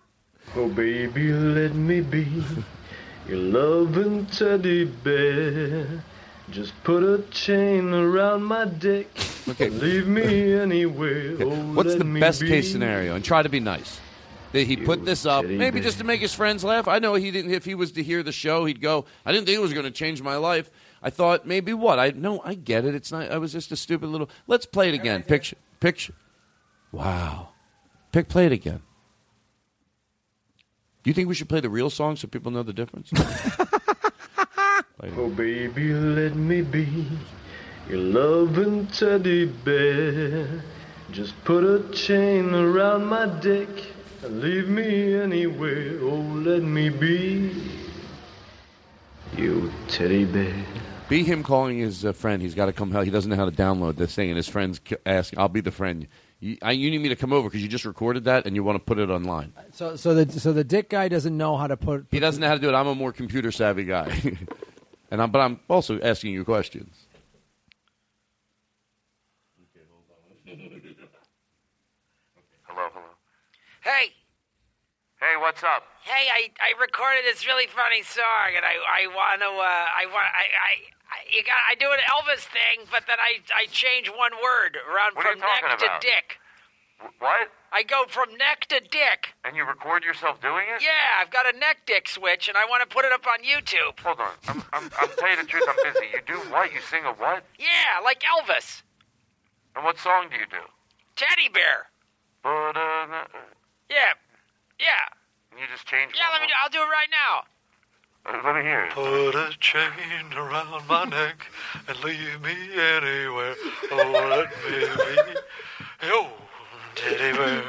Oh, 0.56 0.68
baby, 0.68 1.32
let 1.32 1.74
me 1.74 2.00
be 2.00 2.28
your 3.28 3.38
loving 3.38 4.24
teddy 4.26 4.84
bear. 4.84 6.04
Just 6.50 6.72
put 6.84 7.02
a 7.02 7.22
chain 7.32 7.92
around 7.92 8.44
my 8.44 8.64
dick. 8.66 9.10
Okay. 9.48 9.68
Leave 9.70 10.06
me 10.06 10.54
anywhere. 10.54 11.32
Okay, 11.32 11.42
Oh, 11.44 11.72
What's 11.74 11.96
the 11.96 12.04
best 12.04 12.40
be. 12.42 12.46
case 12.46 12.70
scenario? 12.70 13.16
And 13.16 13.24
try 13.24 13.42
to 13.42 13.48
be 13.48 13.58
nice. 13.58 13.98
That 14.52 14.68
he 14.68 14.76
put 14.76 15.04
this 15.04 15.26
up, 15.26 15.44
maybe 15.44 15.80
just 15.80 15.98
to 15.98 16.04
make 16.04 16.20
his 16.20 16.32
friends 16.32 16.62
laugh. 16.62 16.86
I 16.86 17.00
know 17.00 17.14
he 17.14 17.32
didn't. 17.32 17.50
If 17.50 17.64
he 17.64 17.74
was 17.74 17.90
to 17.92 18.04
hear 18.04 18.22
the 18.22 18.30
show, 18.30 18.64
he'd 18.64 18.80
go. 18.80 19.06
I 19.26 19.32
didn't 19.32 19.46
think 19.46 19.56
it 19.56 19.60
was 19.62 19.72
going 19.72 19.86
to 19.86 19.90
change 19.90 20.22
my 20.22 20.36
life. 20.36 20.70
I 21.04 21.10
thought 21.10 21.46
maybe 21.46 21.74
what? 21.74 21.98
I 21.98 22.10
no, 22.10 22.40
I 22.44 22.54
get 22.54 22.86
it. 22.86 22.94
It's 22.94 23.12
not. 23.12 23.30
I 23.30 23.36
was 23.36 23.52
just 23.52 23.70
a 23.70 23.76
stupid 23.76 24.08
little. 24.08 24.30
Let's 24.46 24.64
play 24.64 24.88
it 24.88 24.94
again. 24.94 25.22
Picture, 25.22 25.56
picture. 25.78 26.14
Wow. 26.90 27.50
Pick, 28.10 28.28
play 28.28 28.46
it 28.46 28.52
again. 28.52 28.80
Do 31.02 31.10
you 31.10 31.14
think 31.14 31.28
we 31.28 31.34
should 31.34 31.50
play 31.50 31.60
the 31.60 31.68
real 31.68 31.90
song 31.90 32.16
so 32.16 32.26
people 32.26 32.50
know 32.50 32.62
the 32.62 32.72
difference? 32.72 33.12
Oh, 35.18 35.28
baby, 35.28 35.92
let 35.92 36.34
me 36.34 36.62
be 36.62 37.06
your 37.90 37.98
loving 37.98 38.86
teddy 38.86 39.44
bear. 39.44 40.62
Just 41.10 41.34
put 41.44 41.62
a 41.62 41.92
chain 41.92 42.54
around 42.54 43.04
my 43.04 43.26
dick 43.26 43.68
and 44.22 44.40
leave 44.40 44.68
me 44.68 45.14
anywhere. 45.14 45.98
Oh, 46.00 46.40
let 46.46 46.62
me 46.62 46.88
be 46.88 47.52
you 49.36 49.70
teddy 49.88 50.24
bear. 50.24 50.64
Be 51.08 51.22
him 51.22 51.42
calling 51.42 51.78
his 51.78 52.04
uh, 52.04 52.12
friend. 52.12 52.40
He's 52.40 52.54
got 52.54 52.66
to 52.66 52.72
come 52.72 52.90
help. 52.90 53.04
He 53.04 53.10
doesn't 53.10 53.30
know 53.30 53.36
how 53.36 53.44
to 53.44 53.52
download 53.54 53.96
this 53.96 54.14
thing, 54.14 54.30
and 54.30 54.36
his 54.36 54.48
friends 54.48 54.80
c- 54.88 54.96
ask, 55.04 55.36
"I'll 55.36 55.48
be 55.50 55.60
the 55.60 55.70
friend. 55.70 56.08
You, 56.40 56.56
I, 56.62 56.72
you 56.72 56.90
need 56.90 56.98
me 56.98 57.10
to 57.10 57.16
come 57.16 57.32
over 57.32 57.48
because 57.48 57.62
you 57.62 57.68
just 57.68 57.84
recorded 57.84 58.24
that 58.24 58.46
and 58.46 58.56
you 58.56 58.64
want 58.64 58.76
to 58.76 58.84
put 58.84 58.98
it 58.98 59.10
online." 59.10 59.52
So, 59.72 59.96
so 59.96 60.14
the 60.14 60.40
so 60.40 60.52
the 60.54 60.64
dick 60.64 60.88
guy 60.88 61.08
doesn't 61.08 61.36
know 61.36 61.56
how 61.56 61.66
to 61.66 61.76
put. 61.76 62.06
He 62.10 62.20
doesn't 62.20 62.40
know 62.40 62.48
how 62.48 62.54
to 62.54 62.60
do 62.60 62.70
it. 62.70 62.74
I'm 62.74 62.86
a 62.86 62.94
more 62.94 63.12
computer 63.12 63.52
savvy 63.52 63.84
guy, 63.84 64.18
and 65.10 65.20
I'm, 65.20 65.30
but 65.30 65.40
I'm 65.40 65.60
also 65.68 66.00
asking 66.00 66.32
you 66.32 66.44
questions. 66.44 66.96
Hello, 72.66 72.88
hello. 72.92 73.06
Hey, 73.82 74.12
Hey, 75.20 75.36
what's 75.40 75.62
up? 75.62 75.84
hey, 76.04 76.28
I, 76.28 76.50
I 76.60 76.78
recorded 76.80 77.24
this 77.24 77.46
really 77.46 77.66
funny 77.66 78.02
song, 78.02 78.52
and 78.56 78.64
I 78.64 78.76
I 78.76 79.06
want 79.08 79.40
to 79.40 79.46
uh, 79.48 79.86
I 79.96 80.04
want 80.12 80.26
I, 80.28 80.44
I 80.52 80.74
I 80.84 80.93
you 81.30 81.42
got 81.44 81.56
I 81.70 81.74
do 81.74 81.90
an 81.92 81.98
Elvis 82.08 82.44
thing, 82.48 82.86
but 82.90 83.04
then 83.06 83.18
I 83.20 83.40
I 83.54 83.66
change 83.66 84.08
one 84.08 84.32
word 84.42 84.76
around 84.76 85.14
What 85.16 85.26
are 85.26 85.32
from 85.32 85.40
talking 85.40 85.68
neck 85.68 85.78
about? 85.82 86.00
to 86.00 86.06
dick. 86.06 86.38
Wh- 87.00 87.22
What? 87.22 87.48
I 87.72 87.82
go 87.82 88.04
from 88.06 88.36
neck 88.36 88.66
to 88.68 88.78
dick. 88.80 89.34
And 89.44 89.56
you 89.56 89.64
record 89.64 90.04
yourself 90.04 90.40
doing 90.40 90.64
it? 90.74 90.80
Yeah, 90.80 91.18
I've 91.20 91.30
got 91.30 91.52
a 91.52 91.58
neck 91.58 91.78
dick 91.86 92.08
switch, 92.08 92.46
and 92.48 92.56
I 92.56 92.64
want 92.66 92.82
to 92.82 92.88
put 92.94 93.04
it 93.04 93.10
up 93.10 93.26
on 93.26 93.42
YouTube. 93.42 93.98
Hold 94.00 94.20
on. 94.20 94.30
I'm, 94.46 94.62
I'm, 94.72 94.90
I'm 95.00 95.10
telling 95.18 95.36
you 95.38 95.42
the 95.42 95.48
truth. 95.48 95.64
I'm 95.68 95.74
busy. 95.82 96.06
You 96.14 96.20
do 96.24 96.38
what? 96.54 96.72
You 96.72 96.80
sing 96.80 97.02
a 97.04 97.12
what? 97.12 97.42
Yeah, 97.58 97.98
like 98.04 98.22
Elvis. 98.22 98.82
And 99.74 99.84
what 99.84 99.98
song 99.98 100.28
do 100.30 100.36
you 100.38 100.46
do? 100.46 100.62
Teddy 101.16 101.48
bear. 101.52 101.90
But, 102.44 102.76
uh, 102.78 103.26
Yeah, 103.90 104.14
yeah, 104.78 105.10
and 105.50 105.58
you 105.58 105.66
just 105.72 105.86
change. 105.86 106.12
yeah. 106.14 106.30
Let 106.32 106.42
me 106.42 106.46
do. 106.46 106.52
I'll 106.62 106.70
do 106.70 106.78
it 106.78 106.90
right 106.92 107.10
now. 107.10 107.42
Let 108.26 108.56
me 108.56 108.62
hear 108.62 108.84
it. 108.84 108.92
Put 108.92 109.34
a 109.34 109.50
chain 109.60 110.32
around 110.36 110.86
my 110.88 111.04
neck 111.04 111.46
and 111.86 112.04
leave 112.04 112.40
me 112.40 112.56
anywhere. 112.72 113.54
Oh, 113.92 114.12
let 114.30 114.48
me 114.64 114.80
be 116.00 116.06
your 116.06 116.32
teddy 116.94 117.36
bear. 117.36 117.64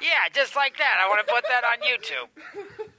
Yeah, 0.00 0.28
just 0.32 0.56
like 0.56 0.76
that. 0.76 0.96
I 1.00 1.08
want 1.08 1.24
to 1.24 1.28
put 1.28 1.44
that 1.48 1.64
on 1.64 1.80
YouTube. 1.84 2.28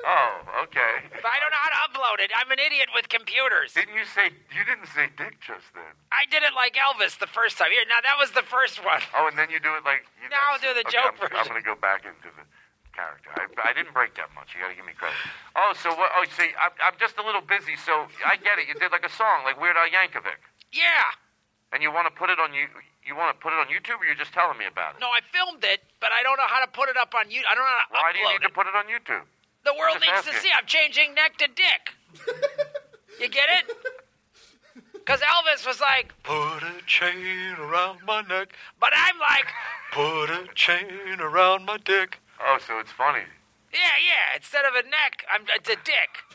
Oh, 0.05 0.65
okay. 0.65 1.05
But 1.13 1.29
I 1.29 1.37
don't 1.41 1.53
know 1.53 1.61
how 1.61 1.73
to 1.73 1.81
upload 1.89 2.23
it. 2.23 2.31
I'm 2.33 2.49
an 2.49 2.57
idiot 2.57 2.89
with 2.93 3.09
computers. 3.09 3.73
Didn't 3.73 3.93
you 3.93 4.05
say 4.05 4.33
you 4.49 4.63
didn't 4.65 4.89
say 4.89 5.09
dick 5.13 5.37
just 5.41 5.69
then? 5.73 5.93
I 6.09 6.25
did 6.29 6.41
it 6.41 6.53
like 6.57 6.77
Elvis 6.77 7.17
the 7.17 7.29
first 7.29 7.57
time. 7.57 7.69
Here, 7.69 7.85
now 7.85 8.01
that 8.01 8.17
was 8.17 8.31
the 8.31 8.45
first 8.45 8.81
one. 8.85 9.01
Oh, 9.17 9.27
and 9.29 9.37
then 9.37 9.49
you 9.49 9.59
do 9.59 9.73
it 9.77 9.85
like. 9.85 10.05
You 10.21 10.29
Now 10.29 10.53
I'll 10.53 10.61
do 10.61 10.73
the 10.73 10.85
okay, 10.87 10.97
joke 10.97 11.17
I'm, 11.21 11.29
I'm 11.37 11.47
going 11.49 11.61
to 11.61 11.65
go 11.65 11.77
back 11.77 12.05
into 12.05 12.29
the 12.33 12.45
character. 12.93 13.31
I, 13.35 13.47
I 13.69 13.73
didn't 13.73 13.93
break 13.95 14.15
that 14.19 14.29
much. 14.35 14.53
You 14.55 14.61
got 14.61 14.69
to 14.69 14.77
give 14.77 14.85
me 14.85 14.93
credit. 14.95 15.17
Oh, 15.55 15.73
so 15.75 15.89
what? 15.95 16.11
Oh, 16.15 16.23
see, 16.35 16.51
I'm, 16.59 16.71
I'm 16.83 16.95
just 16.99 17.17
a 17.17 17.23
little 17.25 17.41
busy, 17.41 17.75
so 17.79 18.07
I 18.25 18.35
get 18.37 18.59
it. 18.59 18.67
You 18.67 18.75
did 18.75 18.91
like 18.91 19.05
a 19.05 19.11
song, 19.11 19.43
like 19.47 19.59
Weird 19.59 19.75
Al 19.79 19.87
Yankovic, 19.89 20.39
Yeah. 20.71 21.15
and 21.73 21.81
you 21.83 21.91
want 21.91 22.07
to 22.07 22.13
put 22.13 22.29
it 22.29 22.39
on 22.39 22.53
you. 22.53 22.67
You 23.01 23.15
want 23.17 23.33
to 23.33 23.37
put 23.41 23.49
it 23.51 23.57
on 23.57 23.65
YouTube, 23.65 23.97
or 23.97 24.05
you're 24.05 24.19
just 24.19 24.31
telling 24.31 24.57
me 24.61 24.69
about 24.69 24.93
it? 24.95 25.01
No, 25.01 25.09
I 25.09 25.25
filmed 25.33 25.63
it, 25.65 25.81
but 25.99 26.13
I 26.13 26.21
don't 26.21 26.37
know 26.37 26.45
how 26.45 26.61
to 26.61 26.69
put 26.69 26.87
it 26.87 26.97
up 26.97 27.15
on 27.17 27.25
YouTube. 27.33 27.49
I 27.49 27.55
don't 27.57 27.65
know 27.65 27.77
how 27.89 27.97
to 27.97 28.03
Why 28.05 28.11
do 28.13 28.19
you 28.21 28.25
upload 28.29 28.33
need 28.37 28.45
to 28.45 28.53
put 28.53 28.65
it 28.69 28.75
on 28.77 28.85
YouTube? 28.85 29.25
The 29.65 29.73
world 29.73 29.97
Just 29.97 30.05
needs 30.05 30.21
to 30.29 30.33
asking. 30.37 30.41
see. 30.45 30.51
I'm 30.53 30.65
changing 30.69 31.13
neck 31.17 31.37
to 31.41 31.47
dick. 31.49 31.83
you 33.19 33.29
get 33.29 33.49
it? 33.57 33.73
Because 34.93 35.19
Elvis 35.21 35.65
was 35.65 35.81
like, 35.81 36.13
Put 36.23 36.61
a 36.61 36.73
chain 36.85 37.55
around 37.59 37.99
my 38.05 38.21
neck. 38.21 38.53
but 38.79 38.93
I'm 38.95 39.17
like, 39.17 39.47
Put 39.91 40.29
a 40.29 40.47
chain 40.53 41.19
around 41.19 41.65
my 41.65 41.77
dick. 41.77 42.19
Oh, 42.45 42.57
so 42.65 42.79
it's 42.79 42.91
funny. 42.91 43.23
yeah, 43.73 43.95
yeah. 44.01 44.35
Instead 44.35 44.65
of 44.65 44.73
a 44.73 44.83
neck, 44.83 45.25
I'm 45.31 45.45
it's 45.55 45.69
a 45.69 45.75
dick. 45.75 46.25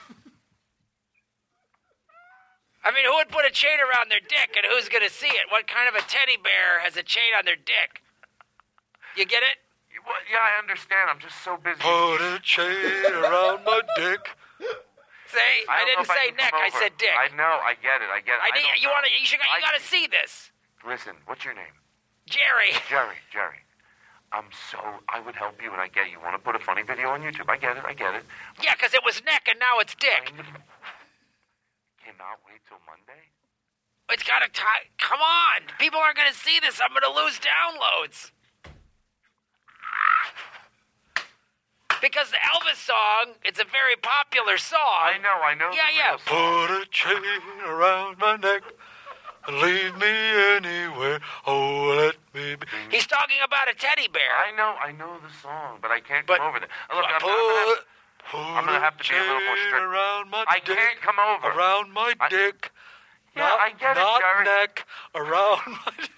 I 2.86 2.94
mean, 2.94 3.02
who 3.02 3.18
would 3.18 3.28
put 3.34 3.44
a 3.44 3.50
chain 3.50 3.82
around 3.82 4.14
their 4.14 4.22
dick, 4.22 4.54
and 4.54 4.62
who's 4.70 4.88
gonna 4.88 5.10
see 5.10 5.34
it? 5.34 5.50
What 5.50 5.66
kind 5.66 5.88
of 5.90 5.98
a 5.98 6.04
teddy 6.06 6.38
bear 6.38 6.78
has 6.86 6.96
a 6.96 7.02
chain 7.02 7.34
on 7.36 7.44
their 7.44 7.58
dick? 7.58 8.02
You 9.16 9.26
get 9.26 9.42
it? 9.42 9.58
Well, 10.06 10.14
yeah, 10.30 10.38
I 10.38 10.62
understand. 10.62 11.10
I'm 11.10 11.18
just 11.18 11.42
so 11.42 11.58
busy. 11.58 11.82
Put 11.82 12.22
a 12.22 12.38
chain 12.38 13.10
around 13.10 13.66
my 13.66 13.82
dick. 13.98 14.22
See, 15.26 15.66
I, 15.66 15.82
don't 15.82 16.06
didn't 16.06 16.06
say 16.06 16.30
can 16.30 16.36
neck. 16.38 16.54
I 16.54 16.70
said 16.70 16.94
dick. 16.98 17.10
I 17.10 17.34
know. 17.34 17.58
I 17.58 17.74
get 17.82 17.98
it. 17.98 18.06
I 18.06 18.22
get 18.22 18.38
it. 18.38 18.46
I 18.46 18.54
need, 18.54 18.62
don't 18.62 18.82
you 18.82 18.88
want 18.88 19.02
to? 19.02 19.10
You 19.10 19.26
should. 19.26 19.42
You 19.42 19.60
got 19.60 19.74
to 19.74 19.82
see 19.82 20.06
this, 20.06 20.52
Listen, 20.86 21.18
what's 21.26 21.44
your 21.44 21.54
name? 21.54 21.74
Jerry. 22.30 22.70
Jerry. 22.88 23.18
Jerry. 23.32 23.65
I'm 24.32 24.46
so. 24.70 24.78
I 25.08 25.20
would 25.20 25.34
help 25.34 25.62
you, 25.62 25.70
and 25.72 25.80
I 25.80 25.88
get 25.88 26.10
you. 26.10 26.18
Want 26.20 26.34
to 26.34 26.42
put 26.42 26.54
a 26.54 26.58
funny 26.58 26.82
video 26.82 27.08
on 27.10 27.22
YouTube? 27.22 27.48
I 27.48 27.56
get 27.56 27.76
it. 27.76 27.84
I 27.86 27.94
get 27.94 28.14
it. 28.14 28.24
Yeah, 28.62 28.74
because 28.74 28.92
it 28.94 29.02
was 29.04 29.22
neck 29.24 29.46
and 29.48 29.58
now 29.58 29.78
it's 29.78 29.94
dick. 29.94 30.32
Cannot 32.02 32.38
wait 32.46 32.60
till 32.68 32.78
Monday. 32.86 33.22
It's 34.10 34.22
got 34.22 34.40
to 34.40 34.48
tie. 34.48 34.86
Come 34.98 35.20
on, 35.20 35.62
people 35.78 35.98
aren't 35.98 36.16
going 36.16 36.30
to 36.30 36.38
see 36.38 36.60
this. 36.60 36.80
I'm 36.82 36.90
going 36.90 37.02
to 37.02 37.20
lose 37.20 37.40
downloads. 37.40 38.30
Because 42.00 42.30
the 42.30 42.36
Elvis 42.36 42.76
song, 42.76 43.34
it's 43.42 43.58
a 43.58 43.64
very 43.64 43.96
popular 43.96 44.58
song. 44.58 44.78
I 44.78 45.18
know, 45.18 45.40
I 45.42 45.54
know. 45.54 45.70
Yeah, 45.72 45.90
yeah. 45.96 46.16
Put 46.24 46.82
a 46.82 46.86
chain 46.90 47.16
around 47.66 48.18
my 48.18 48.36
neck 48.36 48.62
and 49.48 49.58
leave 49.58 49.96
me 49.96 50.06
anywhere. 50.06 51.20
Oh, 51.46 51.94
let 51.96 52.16
me 52.34 52.56
be. 52.56 52.66
Talking 53.26 53.42
about 53.44 53.68
a 53.68 53.74
teddy 53.74 54.06
bear. 54.06 54.22
I 54.38 54.54
know. 54.56 54.76
I 54.78 54.92
know 54.92 55.18
the 55.18 55.34
song, 55.42 55.78
but 55.82 55.90
I 55.90 55.98
can't 55.98 56.24
But- 56.28 56.38
come 56.38 56.46
over 56.46 56.60
there. 56.60 56.68
Look, 56.94 57.04
I'm, 57.04 57.14
I'm, 57.14 57.20
gonna 57.20 57.74
have, 57.74 58.54
I'm 58.54 58.64
gonna 58.66 58.78
have 58.78 58.96
to 58.98 59.02
be 59.10 59.16
a 59.16 59.20
little 59.20 59.40
more 59.42 59.56
strict. 59.66 59.82
around 59.82 60.30
my 60.30 60.44
I 60.46 60.60
dick, 60.60 60.78
can't 60.78 61.00
come 61.00 61.18
over. 61.18 61.48
Around 61.58 61.92
my 61.92 62.14
dick. 62.30 62.70
Yeah, 63.34 63.42
not, 63.42 63.58
I 63.58 63.70
get 63.70 63.96
it, 63.96 64.00
not 64.00 64.20
Jerry. 64.20 64.44
neck. 64.44 64.86
Around 65.16 65.60
my 65.66 65.92
dick. 65.98 66.10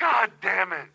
God 0.00 0.32
damn 0.42 0.72
it. 0.72 0.88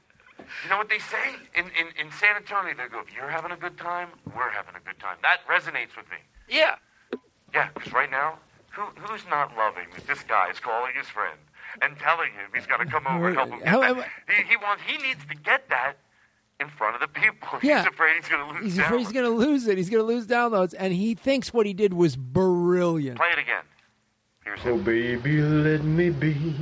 You 0.66 0.70
know 0.70 0.78
what 0.78 0.90
they 0.90 1.00
say? 1.00 1.36
In, 1.56 1.68
in, 1.68 1.88
in 1.98 2.12
San 2.12 2.36
Antonio, 2.36 2.74
they 2.76 2.90
go, 2.90 3.00
if 3.00 3.14
you're 3.16 3.30
having 3.30 3.52
a 3.52 3.56
good 3.58 3.78
time, 3.78 4.10
we're 4.36 4.50
having 4.50 4.76
a 4.76 4.82
good 4.86 5.00
time. 5.00 5.16
That 5.22 5.40
resonates 5.48 5.96
with 5.96 6.12
me. 6.12 6.18
Yeah. 6.50 6.76
Yeah, 7.54 7.70
because 7.74 7.94
right 7.94 8.12
now, 8.12 8.40
Who, 8.72 8.84
who's 9.08 9.24
not 9.30 9.56
loving 9.56 9.88
that 9.96 10.06
this 10.06 10.24
guy 10.24 10.50
is 10.52 10.60
calling 10.60 10.92
his 10.96 11.08
friend 11.08 11.40
and 11.82 11.98
telling 12.00 12.32
him 12.32 12.50
he's 12.56 12.66
got 12.66 12.78
to 12.78 12.86
come 12.86 13.06
over 13.08 13.28
and 13.30 13.38
help 13.38 13.50
him? 13.50 13.60
Get 13.60 13.68
How- 13.68 13.94
He, 13.94 14.44
he 14.50 14.58
wants. 14.58 14.84
He 14.86 14.98
needs 14.98 15.24
to 15.30 15.36
get 15.36 15.70
that 15.70 15.94
in 16.60 16.70
front 16.70 16.96
of 16.96 17.02
the 17.02 17.08
people. 17.08 17.60
Yeah. 17.62 17.80
He's 17.84 17.88
afraid 17.88 18.16
he's 18.16 18.30
going 18.30 18.48
to 18.48 18.54
lose. 18.54 18.64
He's 18.64 18.80
afraid 18.80 19.00
he's 19.00 19.12
going 19.12 19.26
to 19.26 19.32
lose 19.32 19.68
it. 19.68 19.78
He's 19.78 19.90
going 19.90 20.02
to 20.04 20.08
lose 20.08 20.26
downloads, 20.28 20.74
and 20.78 20.94
he 20.94 21.14
thinks 21.16 21.54
what 21.54 21.66
he 21.66 21.74
did 21.74 21.94
was 21.94 22.16
brilliant. 22.16 23.18
Play 23.18 23.30
it 23.32 23.40
again. 23.40 23.64
Oh, 24.66 24.78
baby, 24.78 25.42
let 25.42 25.84
me 25.84 26.10
be 26.10 26.56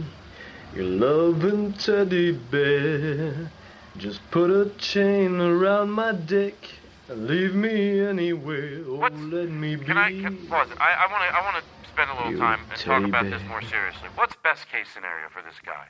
your 0.75 0.85
loving 0.85 1.73
teddy 1.73 2.31
bear. 2.33 3.51
Just 3.97 4.19
put 4.31 4.49
a 4.49 4.69
chain 4.77 5.39
around 5.39 5.91
my 5.91 6.11
dick 6.11 6.67
and 7.07 7.27
leave 7.27 7.53
me 7.53 8.01
anywhere. 8.01 8.81
Oh, 8.87 9.07
let 9.11 9.49
me 9.49 9.75
be. 9.75 9.85
Can 9.85 9.97
I 9.97 10.09
can, 10.11 10.35
pause? 10.47 10.67
I 10.79 11.07
want 11.11 11.23
to. 11.23 11.37
I 11.37 11.41
want 11.41 11.57
to 11.57 11.63
spend 11.95 12.11
a 12.11 12.15
little 12.15 12.31
You 12.31 12.37
time 12.37 12.59
and 12.69 12.79
talk 12.81 13.03
about 13.03 13.25
this 13.25 13.41
more 13.47 13.61
seriously. 13.61 14.09
What's 14.15 14.35
best 14.43 14.67
case 14.69 14.87
scenario 14.93 15.29
for 15.29 15.41
this 15.41 15.55
guy? 15.65 15.87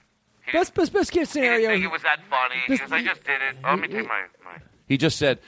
Best, 0.53 0.75
best, 0.75 0.93
best 0.93 1.11
case 1.11 1.33
He 1.33 1.41
didn't 1.41 1.57
scenario. 1.57 1.69
think 1.69 1.85
it 1.85 1.91
was 1.91 2.03
that 2.03 2.19
funny. 2.29 2.61
He 2.67 2.77
goes, 2.77 2.91
I 2.91 3.03
just 3.03 3.23
did 3.23 3.41
it. 3.41 3.55
Oh, 3.63 3.71
let 3.71 3.79
me 3.79 3.87
take 3.87 4.07
my. 4.07 4.21
my 4.43 4.57
He 4.87 4.95
just 4.97 5.17
said, 5.17 5.39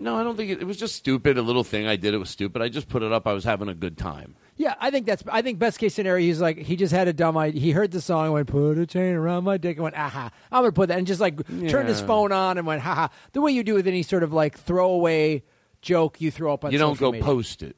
"No, 0.00 0.16
I 0.16 0.24
don't 0.24 0.36
think 0.36 0.50
it, 0.50 0.60
it 0.60 0.64
was 0.64 0.76
just 0.76 0.96
stupid. 0.96 1.38
A 1.38 1.42
little 1.42 1.62
thing 1.62 1.86
I 1.86 1.94
did. 1.94 2.14
It 2.14 2.18
was 2.18 2.30
stupid. 2.30 2.60
I 2.60 2.68
just 2.68 2.88
put 2.88 3.04
it 3.04 3.12
up. 3.12 3.28
I 3.28 3.32
was 3.32 3.44
having 3.44 3.68
a 3.68 3.74
good 3.74 3.96
time." 3.96 4.34
Yeah, 4.56 4.74
I 4.80 4.90
think 4.90 5.06
that's. 5.06 5.22
I 5.30 5.40
think 5.42 5.60
best 5.60 5.78
case 5.78 5.94
scenario. 5.94 6.24
He's 6.26 6.40
like 6.40 6.58
he 6.58 6.74
just 6.74 6.92
had 6.92 7.06
a 7.06 7.12
dumb 7.12 7.36
idea. 7.36 7.60
He 7.60 7.70
heard 7.70 7.92
the 7.92 8.00
song 8.00 8.24
and 8.24 8.34
went, 8.34 8.48
"Put 8.48 8.76
a 8.78 8.86
chain 8.86 9.14
around 9.14 9.44
my 9.44 9.56
dick," 9.56 9.76
and 9.76 9.84
went, 9.84 9.94
ah, 9.96 10.06
"Aha, 10.06 10.30
I'm 10.50 10.62
gonna 10.62 10.72
put 10.72 10.88
that," 10.88 10.98
and 10.98 11.06
just 11.06 11.20
like 11.20 11.36
turned 11.68 11.88
his 11.88 12.00
phone 12.00 12.32
on 12.32 12.58
and 12.58 12.66
went, 12.66 12.82
"Haha." 12.82 13.08
The 13.34 13.40
way 13.40 13.52
you 13.52 13.62
do 13.62 13.74
with 13.74 13.86
any 13.86 14.02
sort 14.02 14.24
of 14.24 14.32
like 14.32 14.58
throwaway 14.58 15.44
joke 15.80 16.20
you 16.20 16.32
throw 16.32 16.52
up 16.54 16.64
on 16.64 16.72
you 16.72 16.78
don't 16.78 16.98
go 16.98 17.12
media. 17.12 17.24
post 17.24 17.62
it. 17.62 17.76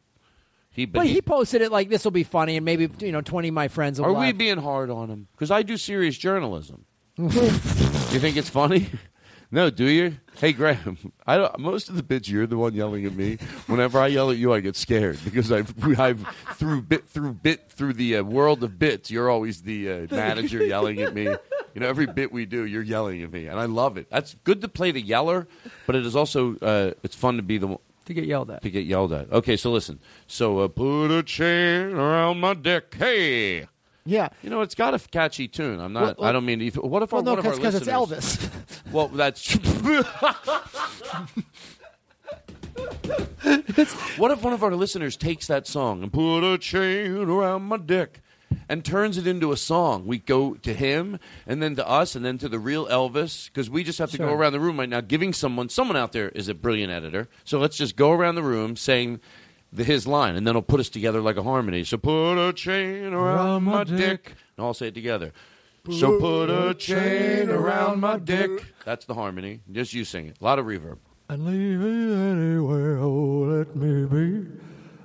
He, 0.77 0.85
but, 0.85 0.99
But 1.01 1.07
he, 1.07 1.15
he 1.15 1.23
posted 1.23 1.63
it 1.63 1.73
like 1.73 1.89
this 1.89 2.05
will 2.05 2.11
be 2.11 2.23
funny, 2.23 2.57
and 2.57 2.65
maybe 2.65 2.91
you 2.99 3.11
know 3.11 3.23
twenty 3.23 3.49
of 3.49 3.55
my 3.55 3.69
friends 3.69 3.99
will. 3.99 4.15
are 4.15 4.21
we 4.21 4.33
being 4.33 4.59
hard 4.59 4.91
on 4.91 5.09
him? 5.09 5.27
Because 5.33 5.51
I 5.51 5.63
do 5.63 5.79
serious 5.79 6.19
journalism. 6.19 6.85
you 7.17 7.31
think 7.31 8.37
it's 8.37 8.51
funny? 8.51 8.91
No, 9.51 9.71
do 9.71 9.87
you? 9.87 10.19
Hey, 10.39 10.53
Graham. 10.53 10.99
I 11.27 11.39
don't, 11.39 11.59
most 11.59 11.89
of 11.89 11.95
the 11.95 12.03
bits 12.03 12.29
you're 12.29 12.47
the 12.47 12.59
one 12.59 12.75
yelling 12.75 13.07
at 13.07 13.15
me. 13.15 13.39
Whenever 13.69 13.99
I 14.01 14.09
yell 14.09 14.31
at 14.31 14.37
you, 14.37 14.53
I 14.53 14.61
get 14.61 14.77
scared 14.77 15.19
because 15.25 15.51
I've, 15.51 15.73
I've 15.99 16.27
through 16.57 16.83
bit 16.83 17.09
through 17.09 17.33
bit 17.33 17.71
through 17.71 17.95
the 17.95 18.17
uh, 18.17 18.23
world 18.25 18.63
of 18.63 18.79
bits. 18.79 19.11
You're 19.11 19.31
always 19.31 19.63
the 19.63 19.91
uh, 19.91 20.07
manager 20.15 20.63
yelling 20.63 21.01
at 21.01 21.15
me. 21.15 21.23
You 21.25 21.81
know, 21.81 21.89
every 21.89 22.07
bit 22.07 22.33
we 22.33 22.45
do, 22.45 22.67
you're 22.67 22.83
yelling 22.83 23.23
at 23.23 23.33
me, 23.33 23.47
and 23.47 23.59
I 23.59 23.65
love 23.65 23.97
it. 23.97 24.09
That's 24.11 24.35
good 24.45 24.61
to 24.61 24.69
play 24.69 24.91
the 24.91 25.01
yeller, 25.01 25.47
but 25.87 25.97
it 25.97 26.05
is 26.05 26.17
also 26.17 26.57
uh, 26.57 26.93
it's 27.03 27.15
fun 27.17 27.37
to 27.37 27.43
be 27.43 27.57
the 27.57 27.67
one- 27.69 27.79
to 28.07 28.15
get 28.15 28.25
yelled 28.25 28.51
at. 28.51 28.63
to 28.63 28.71
get 28.71 28.87
yelled 28.87 29.13
at. 29.13 29.31
Okay, 29.31 29.57
so 29.57 29.71
listen. 29.71 30.01
So 30.27 30.61
uh, 30.61 30.69
put 30.69 31.11
a 31.17 31.23
chain 31.23 31.93
around 31.93 32.41
my 32.41 32.55
dick. 32.55 32.95
Hey. 32.99 33.67
Yeah. 34.05 34.29
You 34.43 34.51
know, 34.51 34.63
it's 34.63 34.75
got 34.75 34.95
a 34.95 34.99
catchy 34.99 35.49
tune. 35.49 35.81
I'm 35.81 35.93
not. 35.93 36.03
Well, 36.03 36.15
well- 36.19 36.29
I 36.29 36.33
don't 36.33 36.47
mean. 36.47 36.71
To, 36.71 36.81
what 36.81 37.03
if 37.03 37.13
Well, 37.13 37.23
no, 37.23 37.33
one 37.33 37.39
of 37.41 37.47
our 37.47 37.55
because 37.55 37.75
it's 37.75 37.89
Elvis. 37.89 38.51
Well, 38.93 39.09
that's. 39.09 39.55
what 44.17 44.31
if 44.31 44.43
one 44.43 44.53
of 44.53 44.63
our 44.63 44.75
listeners 44.75 45.17
takes 45.17 45.47
that 45.49 45.67
song 45.67 46.03
and 46.03 46.13
put 46.13 46.45
a 46.45 46.57
chain 46.57 47.17
around 47.17 47.63
my 47.65 47.77
dick 47.77 48.21
and 48.69 48.85
turns 48.85 49.19
it 49.19 49.27
into 49.27 49.53
a 49.53 49.57
song? 49.57 50.07
We 50.07 50.19
go 50.19 50.55
to 50.55 50.73
him 50.75 51.19
and 51.47 51.63
then 51.63 51.77
to 51.77 51.89
us 51.89 52.15
and 52.15 52.25
then 52.25 52.39
to 52.39 52.49
the 52.49 52.59
real 52.59 52.87
Elvis 52.87 53.47
because 53.47 53.69
we 53.71 53.85
just 53.85 53.99
have 53.99 54.11
to 54.13 54.19
go 54.19 54.33
around 54.33 54.53
the 54.53 54.61
room 54.61 54.79
right 54.79 54.89
now 54.89 55.01
giving 55.01 55.33
someone. 55.33 55.69
Someone 55.69 55.97
out 55.97 56.13
there 56.13 56.29
is 56.31 56.49
a 56.49 56.55
brilliant 56.55 56.93
editor, 56.93 57.29
so 57.45 57.59
let's 57.59 57.77
just 57.77 57.97
go 57.97 58.13
around 58.13 58.35
the 58.35 58.43
room 58.43 58.77
saying. 58.77 59.21
The, 59.73 59.83
his 59.83 60.07
line, 60.07 60.37
and 60.37 60.47
then 60.47 60.53
it'll 60.53 60.63
put 60.63 60.79
us 60.79 60.89
together 60.89 61.21
like 61.21 61.37
a 61.37 61.43
harmony. 61.43 61.83
So 61.83 61.99
put 61.99 62.39
a 62.39 62.53
chain 62.53 63.13
around 63.13 63.65
my 63.65 63.83
dick, 63.83 64.33
and 64.57 64.65
I'll 64.65 64.75
say 64.75 64.87
it 64.89 64.95
together. 64.95 65.33
So 65.91 66.21
put 66.21 66.51
a 66.51 66.73
chain 66.73 67.51
around 67.51 67.99
my 68.01 68.17
dick. 68.17 68.65
That's 68.85 69.05
the 69.07 69.15
harmony. 69.15 69.61
Just 69.71 69.93
you 69.93 70.05
sing 70.05 70.29
it. 70.29 70.37
A 70.41 70.45
lot 70.45 70.61
of 70.61 70.67
reverb. 70.67 70.99
And 71.29 71.45
leave 71.45 71.81
me 71.81 72.15
anywhere, 72.15 72.99
oh, 72.99 73.41
let 73.49 73.75
me 73.75 74.07
be 74.07 74.47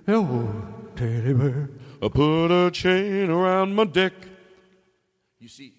your 0.06 0.64
teddy 0.96 1.34
bear. 1.34 1.70
I 2.02 2.08
put 2.10 2.48
a 2.52 2.72
chain 2.72 3.30
around 3.30 3.76
my 3.76 3.86
dick. 3.86 4.14
You 5.40 5.48
see, 5.48 5.74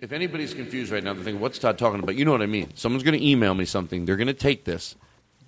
if 0.00 0.12
anybody's 0.12 0.52
confused 0.54 0.92
right 0.92 1.02
now, 1.02 1.14
they're 1.14 1.24
thinking, 1.24 1.40
what's 1.40 1.58
Todd 1.58 1.78
talking 1.78 2.02
about? 2.02 2.14
You 2.16 2.24
know 2.24 2.32
what 2.32 2.42
I 2.42 2.46
mean. 2.46 2.72
Someone's 2.74 3.02
going 3.04 3.18
to 3.18 3.26
email 3.26 3.54
me 3.54 3.64
something. 3.64 4.04
They're 4.04 4.16
going 4.16 4.26
to 4.26 4.34
take 4.34 4.64
this, 4.64 4.96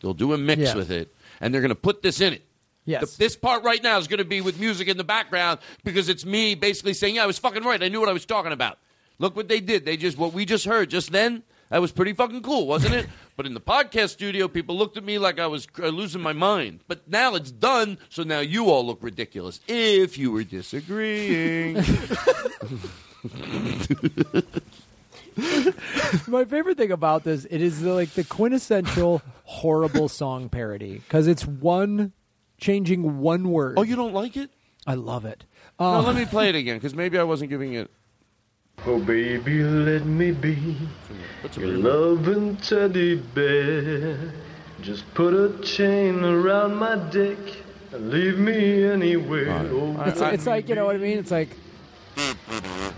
they'll 0.00 0.14
do 0.14 0.32
a 0.32 0.38
mix 0.38 0.60
Yeah. 0.62 0.74
with 0.76 0.90
it, 0.90 1.14
and 1.40 1.52
they're 1.52 1.60
going 1.60 1.68
to 1.70 1.74
put 1.74 2.02
this 2.02 2.20
in 2.20 2.32
it. 2.32 2.42
Yes. 2.86 3.12
The- 3.12 3.18
this 3.24 3.36
part 3.36 3.64
right 3.64 3.82
now 3.82 3.98
is 3.98 4.08
going 4.08 4.18
to 4.18 4.24
be 4.24 4.40
with 4.40 4.58
music 4.60 4.88
in 4.88 4.96
the 4.96 5.04
background 5.04 5.60
because 5.84 6.08
it's 6.08 6.24
me 6.24 6.54
basically 6.54 6.92
saying, 6.94 7.14
"Yeah, 7.16 7.24
I 7.24 7.26
was 7.26 7.38
fucking 7.38 7.62
right. 7.64 7.82
I 7.82 7.88
knew 7.88 8.00
what 8.00 8.08
I 8.10 8.12
was 8.12 8.26
talking 8.26 8.52
about." 8.52 8.78
Look 9.18 9.36
what 9.36 9.48
they 9.48 9.60
did. 9.60 9.84
They 9.86 9.96
just 9.96 10.18
what 10.18 10.32
we 10.34 10.44
just 10.44 10.66
heard 10.66 10.90
just 10.90 11.10
then. 11.12 11.42
That 11.70 11.80
was 11.80 11.92
pretty 11.92 12.12
fucking 12.12 12.42
cool, 12.42 12.66
wasn't 12.66 12.94
it? 12.94 13.06
but 13.36 13.46
in 13.46 13.54
the 13.54 13.60
podcast 13.60 14.10
studio, 14.10 14.48
people 14.48 14.76
looked 14.76 14.96
at 14.96 15.04
me 15.04 15.18
like 15.18 15.38
I 15.38 15.46
was 15.46 15.66
uh, 15.82 15.88
losing 15.88 16.20
my 16.22 16.32
mind. 16.32 16.80
But 16.88 17.08
now 17.08 17.34
it's 17.34 17.50
done, 17.50 17.98
so 18.08 18.22
now 18.22 18.40
you 18.40 18.66
all 18.70 18.84
look 18.86 18.98
ridiculous. 19.02 19.60
If 19.68 20.16
you 20.18 20.30
were 20.32 20.44
disagreeing, 20.44 21.76
My 26.28 26.44
favorite 26.44 26.76
thing 26.76 26.92
about 26.92 27.24
this, 27.24 27.44
it 27.46 27.60
is 27.60 27.80
the, 27.80 27.92
like 27.92 28.10
the 28.10 28.22
quintessential 28.24 29.20
horrible 29.44 30.08
song 30.08 30.48
parody 30.48 30.94
because 30.98 31.26
it's 31.26 31.44
one 31.44 32.12
changing 32.58 33.18
one 33.18 33.50
word. 33.50 33.76
oh, 33.78 33.82
you 33.82 33.96
don't 33.96 34.12
like 34.14 34.36
it? 34.36 34.50
I 34.86 34.94
love 34.94 35.24
it. 35.24 35.44
no, 35.80 35.86
Uh, 35.86 36.02
let 36.02 36.14
me 36.14 36.24
play 36.24 36.50
it 36.50 36.54
again 36.54 36.76
because 36.76 36.94
maybe 36.94 37.18
I 37.18 37.24
wasn't 37.24 37.50
giving 37.50 37.72
it. 37.74 37.90
Oh, 38.86 38.98
baby, 38.98 39.62
let 39.62 40.04
me 40.04 40.30
be 40.32 40.76
What's 41.40 41.56
a 41.56 41.60
your 41.60 41.70
reverb? 41.78 41.82
loving 42.26 42.56
teddy 42.56 43.14
bear. 43.16 44.18
Just 44.82 45.12
put 45.14 45.32
a 45.32 45.58
chain 45.62 46.22
around 46.22 46.74
my 46.74 46.96
dick 47.10 47.38
and 47.92 48.10
leave 48.10 48.38
me 48.38 48.84
anywhere. 48.84 49.50
Oh, 49.72 50.02
it's, 50.06 50.20
let 50.20 50.34
it's 50.34 50.44
me 50.44 50.52
like 50.52 50.68
you 50.68 50.74
know 50.74 50.84
what 50.84 50.96
I 50.96 50.98
mean. 50.98 51.18
It's 51.18 51.30
like 51.30 51.48
All 52.18 52.34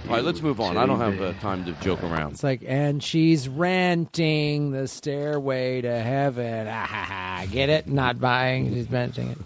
right, 0.09 0.25
let's 0.25 0.43
move 0.43 0.61
on. 0.61 0.77
I 0.77 0.87
don't 0.87 0.99
have 0.99 1.21
uh, 1.21 1.33
time 1.35 1.65
to 1.67 1.73
joke 1.75 2.03
around. 2.03 2.33
it's 2.33 2.43
like, 2.43 2.65
and 2.67 3.01
she's 3.01 3.49
renting 3.49 4.73
the 4.73 4.89
stairway 4.89 5.83
to 5.83 6.01
heaven. 6.01 6.67
Ah, 6.67 6.85
ha, 6.85 7.05
ha. 7.05 7.47
Get 7.53 7.69
it? 7.69 7.87
Not 7.87 8.19
buying. 8.19 8.75
She's 8.75 8.91
renting 8.91 9.29
it. 9.31 9.39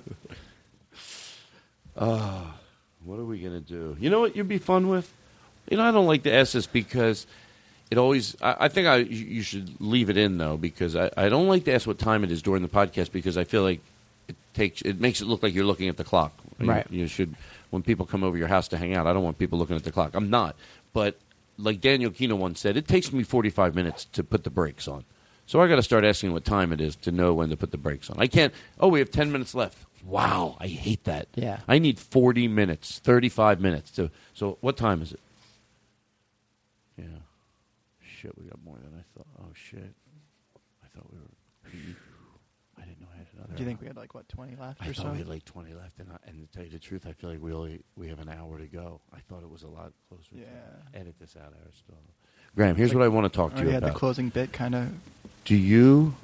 Uh, 1.96 2.44
what 3.04 3.18
are 3.18 3.24
we 3.26 3.40
going 3.40 3.52
to 3.52 3.60
do? 3.60 3.94
You 4.00 4.08
know 4.08 4.20
what 4.20 4.34
you'd 4.36 4.48
be 4.48 4.58
fun 4.58 4.88
with? 4.88 5.12
You 5.70 5.76
know, 5.76 5.84
I 5.84 5.90
don't 5.92 6.06
like 6.06 6.24
to 6.24 6.32
ask 6.32 6.52
this 6.52 6.66
because 6.66 7.26
it 7.90 7.96
always. 7.98 8.36
I, 8.42 8.56
I 8.60 8.68
think 8.68 8.86
I 8.88 8.96
you 8.96 9.24
you 9.26 9.42
should 9.42 9.80
leave 9.80 10.10
it 10.10 10.16
in 10.16 10.36
though 10.38 10.56
because 10.56 10.96
I, 10.96 11.10
I 11.16 11.28
don't 11.28 11.48
like 11.48 11.64
to 11.64 11.72
ask 11.72 11.86
what 11.86 11.98
time 11.98 12.24
it 12.24 12.30
is 12.30 12.42
during 12.42 12.62
the 12.62 12.68
podcast 12.68 13.12
because 13.12 13.38
I 13.38 13.44
feel 13.44 13.62
like 13.62 13.80
it 14.28 14.36
takes 14.54 14.82
it 14.82 15.00
makes 15.00 15.20
it 15.20 15.26
look 15.26 15.42
like 15.42 15.54
you're 15.54 15.64
looking 15.64 15.88
at 15.88 15.96
the 15.96 16.04
clock. 16.04 16.32
You- 16.58 16.68
Right. 16.68 16.86
You, 16.90 17.06
should 17.06 17.34
when 17.70 17.82
people 17.82 18.04
come 18.04 18.22
over 18.22 18.36
your 18.36 18.48
house 18.48 18.68
to 18.68 18.76
hang 18.76 18.94
out. 18.94 19.06
I 19.06 19.12
don't 19.14 19.22
want 19.24 19.38
people 19.38 19.58
looking 19.58 19.76
at 19.76 19.84
the 19.84 19.92
clock. 19.92 20.14
I'm 20.14 20.28
not, 20.28 20.56
but 20.92 21.16
like 21.56 21.80
Daniel 21.80 22.10
Kino 22.10 22.36
once 22.36 22.58
said, 22.60 22.76
it 22.76 22.86
takes 22.88 23.12
me 23.12 23.22
45 23.22 23.74
minutes 23.74 24.04
to 24.12 24.24
put 24.24 24.44
the 24.44 24.50
brakes 24.50 24.88
on. 24.88 25.04
So 25.46 25.60
I 25.60 25.68
got 25.68 25.76
to 25.76 25.82
start 25.82 26.04
asking 26.04 26.32
what 26.32 26.44
time 26.44 26.72
it 26.72 26.80
is 26.80 26.96
to 26.96 27.10
know 27.12 27.32
when 27.34 27.48
to 27.50 27.56
put 27.56 27.70
the 27.70 27.76
brakes 27.78 28.08
on. 28.10 28.16
I 28.18 28.26
can't. 28.28 28.52
Oh, 28.78 28.88
we 28.88 28.98
have 28.98 29.10
10 29.10 29.30
minutes 29.32 29.54
left. 29.54 29.78
Wow, 30.04 30.56
I 30.60 30.66
hate 30.68 31.04
that. 31.04 31.28
Yeah. 31.34 31.60
I 31.68 31.78
need 31.78 31.98
40 31.98 32.46
minutes, 32.48 32.98
35 33.00 33.60
minutes 33.60 33.90
to. 33.92 34.10
So 34.34 34.58
what 34.60 34.76
time 34.76 35.02
is 35.02 35.12
it? 35.12 35.20
Shit, 38.20 38.36
we 38.36 38.44
got 38.44 38.62
more 38.64 38.76
than 38.76 38.92
I 38.98 39.02
thought. 39.16 39.26
Oh 39.40 39.48
shit. 39.54 39.94
I 40.84 40.86
thought 40.94 41.06
we 41.12 41.18
were. 41.18 41.74
I 42.78 42.82
didn't 42.84 43.00
know 43.00 43.06
I 43.14 43.18
had 43.18 43.26
another. 43.34 43.52
Do 43.54 43.62
you 43.62 43.66
think 43.68 43.80
we 43.80 43.86
had 43.86 43.96
like 43.96 44.14
what 44.14 44.28
twenty 44.28 44.56
left 44.56 44.82
I 44.82 44.88
or 44.88 44.92
thought 44.92 45.06
so? 45.06 45.12
we 45.12 45.18
had 45.18 45.28
like 45.28 45.44
20 45.44 45.72
left, 45.74 45.98
and, 45.98 46.08
I, 46.12 46.16
and 46.28 46.46
to 46.46 46.52
tell 46.54 46.64
you 46.64 46.70
the 46.70 46.78
truth, 46.78 47.06
I 47.06 47.12
feel 47.12 47.30
like 47.30 47.40
we 47.42 47.52
only 47.52 47.80
we 47.96 48.08
have 48.08 48.18
an 48.18 48.28
hour 48.28 48.58
to 48.58 48.66
go. 48.66 49.00
I 49.12 49.18
thought 49.20 49.42
it 49.42 49.50
was 49.50 49.62
a 49.62 49.68
lot 49.68 49.92
closer. 50.08 50.24
Yeah. 50.34 50.44
To 50.92 50.98
edit 50.98 51.14
this 51.20 51.36
out, 51.36 51.52
Aristotle. 51.62 52.02
Graham, 52.56 52.76
here's 52.76 52.90
Like, 52.90 52.98
what 52.98 53.04
I 53.04 53.08
want 53.08 53.32
to 53.32 53.36
talk 53.36 53.54
to 53.56 53.62
you 53.62 53.68
had 53.70 53.82
about. 53.82 53.92
the 53.94 53.98
closing 53.98 54.28
bit 54.28 54.52
kind 54.52 54.74
of 54.74 54.88
do 55.44 55.54
you 55.56 56.14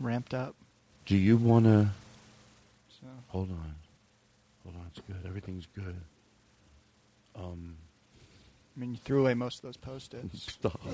ramped 0.00 0.34
up. 0.34 0.54
do 1.06 1.16
you 1.16 1.36
want 1.36 1.64
to? 1.66 1.88
So. 3.00 3.06
Hold 3.28 3.50
on, 3.50 3.74
hold 4.64 4.76
on. 4.76 4.86
It's 4.90 5.00
good. 5.06 5.24
Everything's 5.26 5.66
good. 5.74 5.96
Um. 7.36 7.76
I 8.74 8.80
mean, 8.80 8.92
you 8.92 8.98
threw 9.04 9.20
away 9.20 9.34
most 9.34 9.58
of 9.58 9.62
those 9.62 9.76
post-its. 9.76 10.42
Stop. 10.52 10.80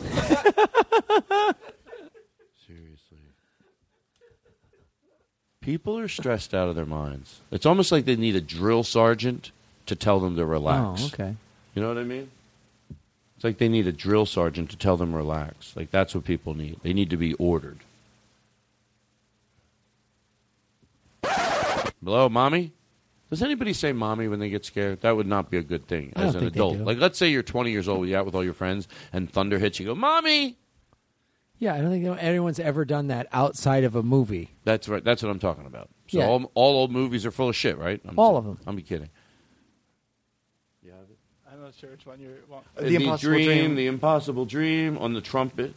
Seriously. 2.67 3.19
People 5.61 5.99
are 5.99 6.09
stressed 6.09 6.55
out 6.55 6.69
of 6.69 6.75
their 6.75 6.87
minds. 6.87 7.41
It's 7.51 7.67
almost 7.67 7.93
like 7.93 8.05
they 8.05 8.17
need 8.17 8.35
a 8.37 8.41
drill 8.41 8.83
sergeant 8.83 9.53
to 9.87 9.95
tell 9.95 10.19
them 10.19 10.37
to 10.37 10.45
relax. 10.45 11.03
Oh, 11.03 11.07
okay. 11.07 11.37
You 11.75 11.83
know 11.83 11.89
what 11.89 11.99
I 11.99 12.05
mean? 12.05 12.31
It's 13.37 13.45
like 13.45 13.59
they 13.59 13.69
need 13.69 13.87
a 13.87 13.93
drill 13.93 14.27
sergeant 14.27 14.71
to 14.71 14.77
tell 14.77 14.97
them 14.97 15.15
relax. 15.15 15.77
Like 15.77 15.91
that's 15.93 16.15
what 16.15 16.25
people 16.25 16.55
need. 16.55 16.81
They 16.83 16.93
need 16.93 17.11
to 17.11 17.17
be 17.17 17.35
ordered. 17.35 17.79
Hello, 22.03 22.29
mommy? 22.29 22.73
Does 23.31 23.43
anybody 23.43 23.73
say 23.73 23.93
mommy 23.93 24.27
when 24.29 24.39
they 24.39 24.49
get 24.49 24.65
scared? 24.65 25.03
That 25.03 25.17
would 25.17 25.27
not 25.27 25.51
be 25.51 25.59
a 25.59 25.63
good 25.63 25.87
thing 25.87 26.13
as 26.17 26.35
an 26.35 26.47
adult. 26.47 26.79
Like, 26.79 26.99
let's 26.99 27.19
say 27.19 27.29
you're 27.29 27.43
20 27.43 27.71
years 27.71 27.89
old, 27.89 28.09
you're 28.09 28.19
out 28.19 28.25
with 28.25 28.35
all 28.35 28.45
your 28.45 28.55
friends, 28.55 28.89
and 29.13 29.31
thunder 29.31 29.59
hits 29.59 29.79
you. 29.79 29.87
Go, 29.87 29.95
mommy. 29.95 30.57
Yeah, 31.59 31.75
I 31.75 31.81
don't 31.81 31.91
think 31.91 32.07
anyone's 32.21 32.61
ever 32.61 32.85
done 32.85 33.09
that 33.09 33.27
outside 33.33 33.85
of 33.85 33.97
a 33.97 34.03
movie. 34.03 34.51
That's 34.65 34.89
right. 34.89 35.03
That's 35.03 35.23
what 35.23 35.31
I'm 35.31 35.41
talking 35.41 35.67
about. 35.67 35.91
So 36.09 36.19
Yeah. 36.19 36.27
all, 36.27 36.51
all 36.55 36.77
old 36.77 36.93
movies 36.93 37.27
are 37.27 37.31
full 37.31 37.49
of 37.49 37.57
shit, 37.57 37.77
right? 37.77 38.01
I'm 38.09 38.19
All 38.19 38.37
of 38.37 38.45
them. 38.45 38.59
I'm 38.67 38.77
be 38.77 38.83
kidding. 38.83 39.11
I'm 41.59 41.65
not 41.65 41.75
sure 41.75 41.91
which 41.91 42.07
one 42.07 42.21
you're. 42.21 42.35
Well, 42.49 42.63
uh, 42.77 42.83
the, 42.83 43.17
dream, 43.19 43.75
the 43.75 43.87
impossible 43.87 44.45
dream 44.45 44.97
on 44.99 45.13
the 45.13 45.21
trumpet. 45.21 45.75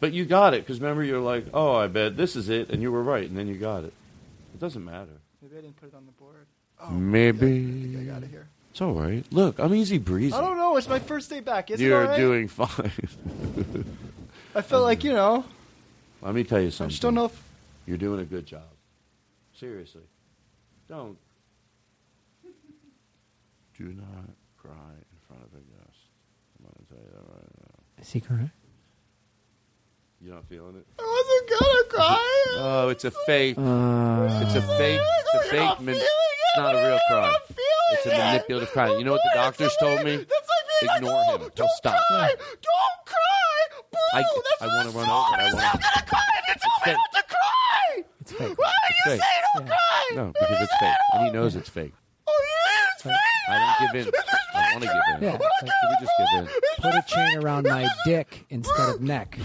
But 0.00 0.12
you 0.12 0.24
got 0.24 0.52
it 0.52 0.62
because 0.62 0.80
remember 0.80 1.04
you're 1.04 1.20
like, 1.20 1.46
oh, 1.54 1.76
I 1.76 1.86
bet 1.86 2.16
this 2.16 2.34
is 2.34 2.48
it, 2.48 2.70
and 2.70 2.82
you 2.82 2.90
were 2.90 3.04
right, 3.04 3.28
and 3.28 3.38
then 3.38 3.46
you 3.46 3.54
got 3.54 3.84
it. 3.84 3.92
It 4.52 4.58
doesn't 4.58 4.84
matter. 4.84 5.20
Maybe 5.40 5.58
I 5.58 5.60
didn't 5.60 5.76
put 5.76 5.90
it 5.90 5.94
on 5.94 6.06
the 6.06 6.12
Oh, 6.82 6.88
board. 6.88 7.00
Maybe 7.00 7.96
I 8.00 8.04
got 8.04 8.22
it 8.22 8.30
here. 8.30 8.48
it's 8.70 8.80
all 8.80 8.92
right. 8.94 9.24
Look, 9.30 9.58
I'm 9.58 9.74
easy 9.74 9.98
breezy. 9.98 10.34
I 10.34 10.40
don't 10.40 10.56
know. 10.56 10.76
It's 10.76 10.88
my 10.88 10.98
first 10.98 11.30
day 11.30 11.40
back. 11.40 11.70
Is 11.70 11.80
it 11.80 11.84
You're 11.84 12.02
all 12.02 12.08
right? 12.08 12.16
doing 12.16 12.48
fine. 12.48 12.92
I 14.54 14.62
felt 14.62 14.82
like 14.82 15.04
you 15.04 15.12
know. 15.12 15.44
Let 16.20 16.34
me 16.34 16.44
tell 16.44 16.60
you 16.60 16.70
something. 16.70 16.86
I 16.86 16.90
just 16.90 17.02
don't 17.02 17.14
know 17.14 17.26
if. 17.26 17.42
You're 17.86 17.96
doing 17.98 18.20
a 18.20 18.24
good 18.24 18.46
job. 18.46 18.68
Seriously. 19.54 20.02
Don't. 20.88 21.16
Do 23.78 23.84
not 23.84 24.30
cry 24.56 24.72
in 24.72 25.18
front 25.26 25.42
of 25.42 25.48
a 25.54 25.62
guest. 25.62 25.98
I'm 26.58 26.64
going 26.66 26.86
to 26.86 26.94
tell 26.94 27.02
you 27.02 27.10
that 27.10 27.32
right 27.32 27.50
now. 27.60 28.02
Is 28.02 28.12
he 28.12 28.20
correct? 28.20 28.50
You're 30.24 30.34
not 30.34 30.44
feeling 30.48 30.76
it? 30.76 30.86
I 31.00 31.02
wasn't 31.02 31.60
gonna 31.60 31.84
cry. 31.90 32.44
Oh, 32.58 32.88
it's 32.90 33.04
a 33.04 33.10
fake. 33.10 33.56
Uh, 33.58 34.40
it's 34.44 34.54
a 34.54 34.62
fake. 34.78 35.00
It's 35.02 35.34
a 35.34 35.50
fake. 35.50 35.80
Man- 35.80 35.96
it's 35.96 36.56
not 36.56 36.74
a 36.74 36.78
real 36.78 36.98
cry. 37.08 37.34
It's 37.94 38.06
a 38.06 38.10
manipulative 38.10 38.70
cry. 38.70 38.96
You 38.96 39.04
know 39.04 39.12
what 39.12 39.20
the 39.24 39.30
doctors 39.34 39.74
told 39.80 40.04
me? 40.04 40.24
Ignore 40.82 41.24
him. 41.24 41.40
He'll 41.56 41.68
stop. 41.76 42.00
Don't 42.10 42.36
cry. 43.06 43.60
Boo. 43.90 43.98
I, 44.14 44.22
I 44.60 44.66
want 44.66 44.90
to 44.90 44.96
run 44.96 45.08
over. 45.08 45.08
I 45.08 45.52
want 45.52 45.64
I'm 45.74 45.80
gonna 45.80 46.06
cry 46.06 46.20
if 46.48 46.62
you 46.62 46.70
tell 46.84 46.94
me 46.94 47.00
not 47.00 47.12
to 47.12 47.24
cry. 47.28 48.04
It's 48.20 48.32
fake. 48.32 48.58
Why 48.58 48.72
It's 48.90 49.04
do 49.04 49.10
you 49.10 49.16
fake. 49.16 49.22
say 49.22 49.42
don't 49.56 49.66
cry? 49.66 50.10
No, 50.14 50.32
because 50.38 50.60
it's 50.62 50.76
fake, 50.78 50.94
and 51.14 51.24
he 51.26 51.30
knows 51.32 51.56
it's 51.56 51.68
fake. 51.68 51.94
Oh, 52.28 52.32
yeah, 52.32 52.92
it's 52.94 53.02
fake. 53.02 53.12
I 53.48 53.58
don't 53.58 53.92
give 53.92 54.06
in. 54.06 54.14
I 54.54 54.70
want 54.72 54.82
to 54.84 54.88
give 54.88 54.94
in. 54.94 55.22
Yeah, 55.22 55.34
it's 55.34 55.62
like- 55.62 55.72
Can 55.80 55.90
we 55.90 55.96
just 56.06 56.12
give 56.18 56.38
in? 56.38 56.61
Put 56.92 56.98
a 56.98 57.14
chain 57.14 57.38
around 57.38 57.64
my 57.64 57.88
dick 58.04 58.44
instead 58.50 58.88
of 58.90 59.00
neck. 59.00 59.38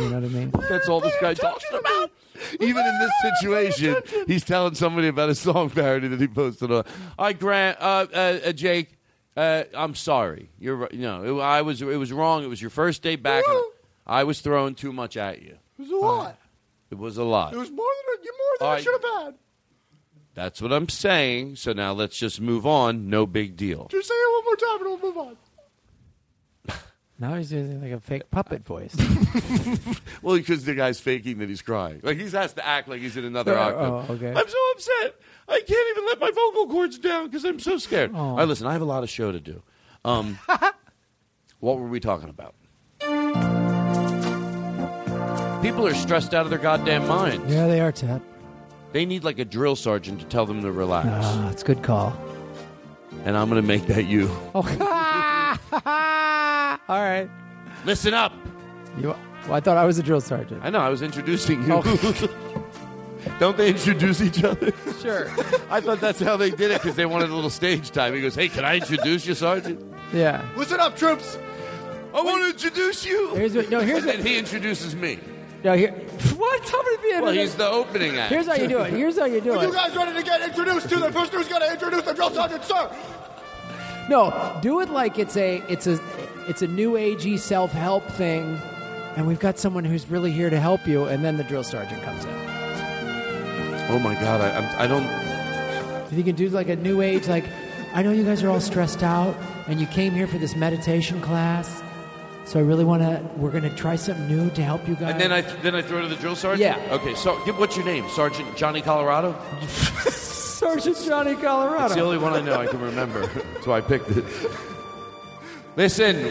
You 0.00 0.08
know 0.08 0.20
what 0.20 0.24
I 0.24 0.28
mean? 0.28 0.52
That's 0.68 0.88
all 0.88 1.00
this 1.00 1.14
guy 1.20 1.34
talks 1.34 1.64
about. 1.72 2.10
Even 2.60 2.84
in 2.84 2.98
this 2.98 3.12
situation, 3.40 3.96
he's 4.26 4.44
telling 4.44 4.74
somebody 4.74 5.08
about 5.08 5.28
a 5.28 5.34
song 5.34 5.70
parody 5.70 6.08
that 6.08 6.20
he 6.20 6.26
posted 6.28 6.70
on. 6.70 6.84
I 7.18 7.32
grant, 7.32 7.78
uh, 7.80 8.06
uh, 8.12 8.38
uh, 8.46 8.52
Jake. 8.52 8.96
Uh, 9.36 9.64
I'm 9.74 9.94
sorry. 9.94 10.50
You're 10.58 10.76
right. 10.76 10.92
No, 10.92 11.38
it, 11.38 11.42
I 11.42 11.62
was. 11.62 11.82
It 11.82 11.86
was 11.86 12.12
wrong. 12.12 12.44
It 12.44 12.48
was 12.48 12.60
your 12.60 12.70
first 12.70 13.02
day 13.02 13.16
back. 13.16 13.44
and 13.48 13.62
I 14.06 14.24
was 14.24 14.40
throwing 14.40 14.74
too 14.74 14.92
much 14.92 15.16
at 15.16 15.42
you. 15.42 15.56
It 15.78 15.82
was 15.82 15.90
a 15.90 15.96
lot. 15.96 16.38
It 16.90 16.98
was 16.98 17.16
a 17.16 17.24
lot. 17.24 17.52
It 17.52 17.56
was 17.56 17.70
more 17.70 17.86
than 18.12 18.24
you 18.24 18.32
more 18.38 18.58
than 18.60 18.68
All 18.68 18.74
I 18.74 18.80
should 18.80 19.02
have 19.02 19.24
had. 19.24 19.34
That's 20.34 20.60
what 20.60 20.72
I'm 20.72 20.88
saying. 20.88 21.56
So 21.56 21.72
now 21.72 21.92
let's 21.92 22.16
just 22.18 22.40
move 22.40 22.66
on. 22.66 23.08
No 23.08 23.26
big 23.26 23.56
deal. 23.56 23.88
Just 23.90 24.08
say 24.08 24.14
it 24.14 24.32
one 24.32 24.44
more 24.44 24.56
time 24.56 24.86
and 24.86 25.02
we'll 25.02 25.12
move 25.12 25.18
on. 25.18 25.36
Now 27.18 27.34
he's 27.34 27.52
using 27.52 27.80
like 27.80 27.92
a 27.92 28.00
fake 28.00 28.30
puppet 28.30 28.64
voice. 28.64 28.94
Well, 30.22 30.36
because 30.36 30.64
the 30.64 30.74
guy's 30.74 30.98
faking 31.00 31.38
that 31.38 31.48
he's 31.50 31.60
crying. 31.60 32.00
Like 32.02 32.16
he 32.18 32.28
has 32.30 32.54
to 32.54 32.66
act 32.66 32.88
like 32.88 33.00
he's 33.02 33.16
in 33.18 33.24
another 33.26 33.56
octave. 33.58 33.92
oh, 34.10 34.12
okay. 34.14 34.30
I'm 34.30 34.48
so 34.48 34.58
upset. 34.72 35.14
I 35.48 35.60
can't 35.60 35.90
even 35.90 36.06
let 36.06 36.18
my 36.18 36.30
vocal 36.30 36.66
cords 36.68 36.98
down 36.98 37.26
because 37.26 37.44
I'm 37.44 37.58
so 37.60 37.76
scared. 37.76 38.10
Oh. 38.14 38.18
All 38.18 38.36
right, 38.38 38.48
listen. 38.48 38.66
I 38.66 38.72
have 38.72 38.80
a 38.80 38.86
lot 38.86 39.02
of 39.02 39.10
show 39.10 39.30
to 39.32 39.38
do. 39.40 39.62
Um, 40.02 40.38
what 41.60 41.78
were 41.78 41.88
we 41.88 42.00
talking 42.00 42.30
about? 42.30 42.54
People 45.62 45.86
are 45.86 45.94
stressed 45.94 46.32
out 46.34 46.44
of 46.46 46.50
their 46.50 46.58
goddamn 46.58 47.06
minds. 47.06 47.52
yeah, 47.52 47.66
they 47.66 47.80
are, 47.80 47.92
Ted. 47.92 48.22
They 48.92 49.04
need 49.04 49.24
like 49.24 49.38
a 49.38 49.44
drill 49.44 49.76
sergeant 49.76 50.20
to 50.20 50.26
tell 50.26 50.46
them 50.46 50.62
to 50.62 50.72
relax. 50.72 51.08
Ah, 51.10 51.50
it's 51.50 51.62
a 51.62 51.66
good 51.66 51.82
call. 51.82 52.16
And 53.24 53.36
I'm 53.36 53.48
going 53.50 53.60
to 53.60 53.66
make 53.66 53.86
that 53.88 54.04
you. 54.06 54.30
Oh, 54.54 54.62
all 56.88 57.00
right. 57.00 57.30
Listen 57.84 58.14
up. 58.14 58.32
You, 58.98 59.08
well, 59.08 59.54
I 59.54 59.60
thought 59.60 59.76
I 59.76 59.84
was 59.84 59.98
a 59.98 60.02
drill 60.02 60.20
sergeant. 60.20 60.62
I 60.64 60.70
know. 60.70 60.78
I 60.78 60.88
was 60.88 61.02
introducing 61.02 61.62
you. 61.64 61.82
Oh. 61.84 62.40
Don't 63.38 63.56
they 63.56 63.70
introduce 63.70 64.20
each 64.20 64.44
other? 64.44 64.72
Sure. 65.00 65.28
I 65.70 65.80
thought 65.80 66.00
that's 66.00 66.20
how 66.20 66.36
they 66.36 66.50
did 66.50 66.70
it 66.70 66.82
because 66.82 66.94
they 66.96 67.06
wanted 67.06 67.30
a 67.30 67.34
little 67.34 67.50
stage 67.50 67.90
time. 67.90 68.14
He 68.14 68.20
goes, 68.20 68.34
"Hey, 68.34 68.48
can 68.48 68.64
I 68.64 68.76
introduce 68.76 69.26
you, 69.26 69.34
Sergeant?" 69.34 69.80
Yeah. 70.12 70.46
Listen 70.56 70.78
up, 70.78 70.96
troops. 70.96 71.38
I 72.14 72.20
want 72.20 72.42
to 72.44 72.50
introduce 72.50 73.04
you. 73.04 73.34
Here's 73.34 73.56
what, 73.56 73.70
no, 73.70 73.80
here's 73.80 74.04
and 74.04 74.18
what, 74.18 74.26
he 74.26 74.38
introduces 74.38 74.94
me. 74.94 75.18
no, 75.64 75.72
here, 75.72 75.90
what? 76.36 76.64
Tell 76.64 76.82
me 76.84 76.96
the 76.96 77.22
Well, 77.22 77.32
he's 77.32 77.56
the 77.56 77.68
opening 77.68 78.16
act. 78.16 78.30
Here's 78.30 78.46
how 78.46 78.54
you 78.54 78.68
do 78.68 78.82
it. 78.82 78.92
Here's 78.92 79.18
how 79.18 79.24
you 79.24 79.40
do 79.40 79.52
Are 79.54 79.64
you 79.64 79.72
guys 79.72 79.96
ready 79.96 80.12
to 80.14 80.22
get 80.22 80.40
introduced 80.42 80.88
to 80.90 80.96
the 80.96 81.10
person 81.10 81.38
who's 81.38 81.48
going 81.48 81.62
to 81.62 81.72
introduce 81.72 82.02
the 82.02 82.12
drill 82.12 82.30
sergeant, 82.30 82.62
sir? 82.64 82.88
No, 84.08 84.58
do 84.62 84.80
it 84.80 84.90
like 84.90 85.18
it's 85.18 85.36
a 85.36 85.62
it's 85.68 85.86
a 85.86 85.98
it's 86.48 86.62
a 86.62 86.66
new 86.66 86.92
agey 86.92 87.38
self 87.38 87.72
help 87.72 88.06
thing, 88.08 88.60
and 89.16 89.26
we've 89.26 89.40
got 89.40 89.58
someone 89.58 89.84
who's 89.84 90.08
really 90.10 90.32
here 90.32 90.50
to 90.50 90.60
help 90.60 90.86
you, 90.86 91.04
and 91.04 91.24
then 91.24 91.36
the 91.36 91.44
drill 91.44 91.64
sergeant 91.64 92.02
comes 92.02 92.24
in. 92.24 92.34
Oh 93.90 93.98
my 93.98 94.14
God, 94.14 94.40
I, 94.40 94.56
I'm, 94.56 94.80
I 94.80 94.86
don't. 94.86 95.04
If 96.10 96.18
you 96.18 96.24
can 96.24 96.36
do 96.36 96.48
like 96.48 96.68
a 96.68 96.76
new 96.76 97.00
age, 97.00 97.28
like 97.28 97.44
I 97.92 98.02
know 98.02 98.12
you 98.12 98.24
guys 98.24 98.42
are 98.42 98.50
all 98.50 98.60
stressed 98.60 99.02
out, 99.02 99.36
and 99.66 99.80
you 99.80 99.86
came 99.86 100.12
here 100.12 100.26
for 100.26 100.38
this 100.38 100.56
meditation 100.56 101.20
class, 101.20 101.82
so 102.44 102.58
I 102.58 102.62
really 102.62 102.84
want 102.84 103.02
to. 103.02 103.22
We're 103.36 103.50
gonna 103.50 103.74
try 103.74 103.96
something 103.96 104.28
new 104.28 104.50
to 104.50 104.62
help 104.62 104.86
you 104.88 104.94
guys. 104.96 105.12
And 105.12 105.20
then 105.20 105.32
I 105.32 105.40
then 105.40 105.74
I 105.74 105.82
throw 105.82 106.02
to 106.02 106.08
the 106.08 106.16
drill 106.16 106.36
sergeant. 106.36 106.60
Yeah. 106.60 106.94
Okay. 106.94 107.14
So, 107.14 107.42
give, 107.44 107.58
what's 107.58 107.76
your 107.76 107.86
name, 107.86 108.08
Sergeant 108.10 108.56
Johnny 108.56 108.82
Colorado? 108.82 109.34
Sergeant 110.08 110.96
Johnny 111.04 111.34
Colorado. 111.34 111.86
It's 111.86 111.94
the 111.94 112.00
only 112.00 112.18
one 112.18 112.32
I 112.32 112.40
know 112.40 112.60
I 112.60 112.66
can 112.66 112.80
remember, 112.80 113.30
so 113.62 113.72
I 113.72 113.80
picked 113.80 114.10
it. 114.10 114.24
Listen, 115.76 116.30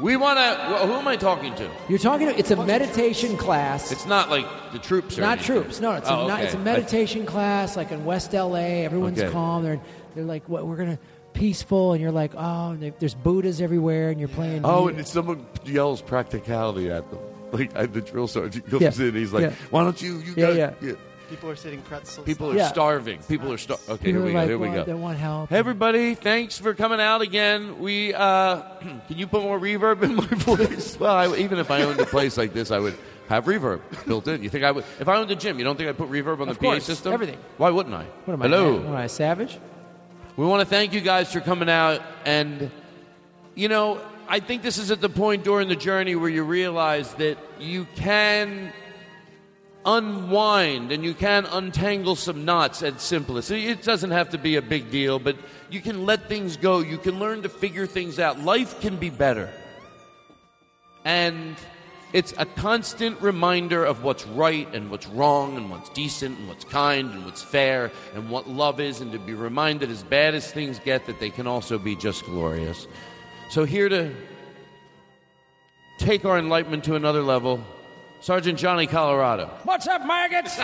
we 0.00 0.16
want 0.16 0.38
to. 0.38 0.42
Well, 0.70 0.86
who 0.86 0.92
am 0.94 1.08
I 1.08 1.16
talking 1.16 1.54
to? 1.54 1.70
You're 1.88 1.98
talking. 1.98 2.28
To, 2.28 2.38
it's 2.38 2.50
a 2.50 2.64
meditation 2.66 3.36
class. 3.36 3.90
It's 3.90 4.06
not 4.06 4.28
like 4.28 4.46
the 4.72 4.78
troops. 4.78 5.16
Or 5.18 5.22
not 5.22 5.38
anything. 5.38 5.62
troops. 5.62 5.80
No, 5.80 5.92
it's, 5.94 6.08
Oh, 6.10 6.24
a, 6.24 6.28
not, 6.28 6.38
okay. 6.38 6.44
it's 6.44 6.54
a 6.54 6.58
meditation 6.58 7.24
class, 7.24 7.76
like 7.76 7.90
in 7.90 8.04
West 8.04 8.32
LA. 8.34 8.84
Everyone's 8.84 9.18
Okay. 9.20 9.32
calm. 9.32 9.62
They're 9.62 9.80
they're 10.14 10.24
like, 10.24 10.46
what? 10.48 10.66
We're 10.66 10.76
gonna 10.76 10.98
peaceful, 11.32 11.92
and 11.92 12.02
you're 12.02 12.12
like, 12.12 12.32
oh, 12.36 12.76
there's 12.98 13.14
Buddhas 13.14 13.62
everywhere, 13.62 14.10
and 14.10 14.20
you're 14.20 14.28
playing. 14.28 14.60
Oh, 14.64 14.82
music. 14.84 14.98
and 14.98 15.08
someone 15.08 15.46
yells 15.64 16.02
practicality 16.02 16.90
at 16.90 17.08
them. 17.10 17.20
Like 17.52 17.74
I, 17.76 17.86
the 17.86 18.00
drill 18.02 18.28
sergeant 18.28 18.68
comes 18.68 18.98
Yeah. 18.98 19.06
in, 19.08 19.14
he's 19.14 19.32
like, 19.32 19.42
Yeah. 19.42 19.52
"Why 19.70 19.84
don't 19.84 20.00
you? 20.00 20.18
You 20.18 20.34
Yeah, 20.36 20.46
got 20.54 20.82
yeah. 20.82 20.92
People 21.32 21.48
are 21.48 21.56
sitting 21.56 21.80
pretzels. 21.80 22.26
People 22.26 22.52
are 22.52 22.54
Yeah. 22.56 22.68
starving. 22.68 23.18
People 23.26 23.50
are 23.54 23.56
starving. 23.56 23.94
Okay, 23.94 24.04
People 24.04 24.20
here 24.20 24.26
we 24.26 24.32
go. 24.34 24.38
like, 24.38 24.48
Here 24.48 24.58
we 24.58 24.68
"Well, 24.68 24.76
go. 24.76 24.84
They 24.84 24.92
want 24.92 25.16
help. 25.18 25.48
Hey, 25.48 25.56
everybody, 25.56 26.14
thanks 26.14 26.58
for 26.58 26.74
coming 26.74 27.00
out 27.00 27.22
again. 27.22 27.78
We 27.78 28.12
uh, 28.12 28.56
can 29.08 29.16
you 29.16 29.26
put 29.26 29.40
more 29.42 29.58
reverb 29.58 30.02
in 30.02 30.14
my 30.16 30.26
voice? 30.26 30.98
Well, 31.00 31.14
I, 31.14 31.34
even 31.38 31.58
if 31.58 31.70
I 31.70 31.84
owned 31.84 31.98
a 32.00 32.04
place 32.04 32.36
like 32.36 32.52
this, 32.52 32.70
I 32.70 32.78
would 32.78 32.94
have 33.30 33.46
reverb 33.46 33.80
built 34.06 34.28
in. 34.28 34.42
You 34.42 34.50
think 34.50 34.62
I 34.62 34.72
would? 34.72 34.84
If 35.00 35.08
I 35.08 35.16
owned 35.16 35.30
a 35.30 35.34
gym, 35.34 35.56
you 35.58 35.64
don't 35.64 35.76
think 35.78 35.88
I'd 35.88 35.96
put 35.96 36.10
reverb 36.10 36.40
on 36.42 36.50
Of 36.50 36.58
the 36.58 36.64
PA 36.66 36.72
course, 36.72 36.84
system? 36.84 37.14
everything. 37.14 37.38
Why 37.56 37.70
wouldn't 37.70 37.94
I? 37.94 38.04
What 38.26 38.34
am 38.34 38.42
I? 38.42 38.48
Hello. 38.48 38.76
Am 38.84 38.94
I 38.94 39.04
a 39.04 39.08
savage? 39.08 39.58
We 40.36 40.44
want 40.44 40.60
to 40.60 40.66
thank 40.66 40.92
you 40.92 41.00
guys 41.00 41.32
for 41.32 41.40
coming 41.40 41.70
out. 41.70 42.02
And, 42.26 42.70
you 43.54 43.68
know, 43.68 44.02
I 44.28 44.40
think 44.40 44.60
this 44.62 44.76
is 44.76 44.90
at 44.90 45.00
the 45.00 45.08
point 45.08 45.44
during 45.44 45.68
the 45.68 45.76
journey 45.76 46.14
where 46.14 46.28
you 46.30 46.42
realize 46.44 47.14
that 47.14 47.38
you 47.58 47.86
can 47.96 48.70
unwind 49.84 50.92
and 50.92 51.04
you 51.04 51.14
can 51.14 51.44
untangle 51.46 52.16
some 52.16 52.44
knots 52.44 52.82
at 52.82 53.00
simplest. 53.00 53.50
It 53.50 53.82
doesn't 53.82 54.10
have 54.10 54.30
to 54.30 54.38
be 54.38 54.56
a 54.56 54.62
big 54.62 54.90
deal, 54.90 55.18
but 55.18 55.36
you 55.70 55.80
can 55.80 56.06
let 56.06 56.28
things 56.28 56.56
go. 56.56 56.80
You 56.80 56.98
can 56.98 57.18
learn 57.18 57.42
to 57.42 57.48
figure 57.48 57.86
things 57.86 58.18
out. 58.18 58.40
Life 58.40 58.80
can 58.80 58.96
be 58.96 59.10
better. 59.10 59.50
And 61.04 61.56
it's 62.12 62.34
a 62.36 62.44
constant 62.44 63.20
reminder 63.22 63.84
of 63.84 64.04
what's 64.04 64.26
right 64.26 64.72
and 64.74 64.90
what's 64.90 65.06
wrong 65.06 65.56
and 65.56 65.70
what's 65.70 65.88
decent 65.90 66.38
and 66.38 66.46
what's 66.46 66.64
kind 66.64 67.10
and 67.10 67.24
what's 67.24 67.42
fair 67.42 67.90
and 68.14 68.28
what 68.28 68.48
love 68.48 68.80
is, 68.80 69.00
and 69.00 69.12
to 69.12 69.18
be 69.18 69.32
reminded 69.32 69.90
as 69.90 70.02
bad 70.02 70.34
as 70.34 70.50
things 70.50 70.78
get 70.78 71.06
that 71.06 71.18
they 71.20 71.30
can 71.30 71.46
also 71.46 71.78
be 71.78 71.96
just 71.96 72.24
glorious. 72.24 72.86
So, 73.48 73.64
here 73.64 73.88
to 73.88 74.14
take 75.98 76.24
our 76.26 76.38
enlightenment 76.38 76.84
to 76.84 76.96
another 76.96 77.22
level, 77.22 77.64
Sergeant 78.22 78.56
Johnny 78.56 78.86
Colorado. 78.86 79.46
What's 79.64 79.88
up, 79.88 80.06
maggots? 80.06 80.56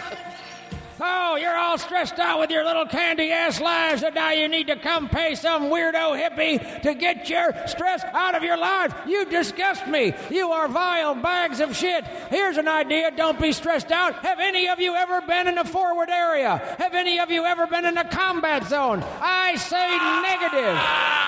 Oh, 1.00 1.36
you're 1.36 1.56
all 1.56 1.78
stressed 1.78 2.18
out 2.18 2.40
with 2.40 2.50
your 2.50 2.64
little 2.64 2.86
candy 2.86 3.30
ass 3.30 3.60
lives, 3.60 4.02
and 4.02 4.14
now 4.14 4.32
you 4.32 4.48
need 4.48 4.66
to 4.68 4.76
come 4.76 5.08
pay 5.08 5.34
some 5.34 5.64
weirdo 5.64 6.18
hippie 6.20 6.82
to 6.82 6.94
get 6.94 7.28
your 7.28 7.54
stress 7.66 8.02
out 8.12 8.34
of 8.34 8.42
your 8.42 8.56
life. 8.56 8.94
You 9.06 9.24
disgust 9.26 9.86
me. 9.86 10.14
You 10.30 10.50
are 10.50 10.68
vile 10.68 11.14
bags 11.14 11.60
of 11.60 11.76
shit. 11.76 12.04
Here's 12.30 12.56
an 12.56 12.68
idea. 12.68 13.10
Don't 13.10 13.40
be 13.40 13.52
stressed 13.52 13.92
out. 13.92 14.14
Have 14.24 14.40
any 14.40 14.68
of 14.68 14.80
you 14.80 14.94
ever 14.94 15.20
been 15.20 15.46
in 15.48 15.58
a 15.58 15.64
forward 15.64 16.10
area? 16.10 16.58
Have 16.78 16.94
any 16.94 17.20
of 17.20 17.30
you 17.30 17.44
ever 17.44 17.66
been 17.66 17.84
in 17.84 17.98
a 17.98 18.08
combat 18.08 18.66
zone? 18.68 19.04
I 19.20 19.56
say 19.56 19.98
negative. 20.22 20.78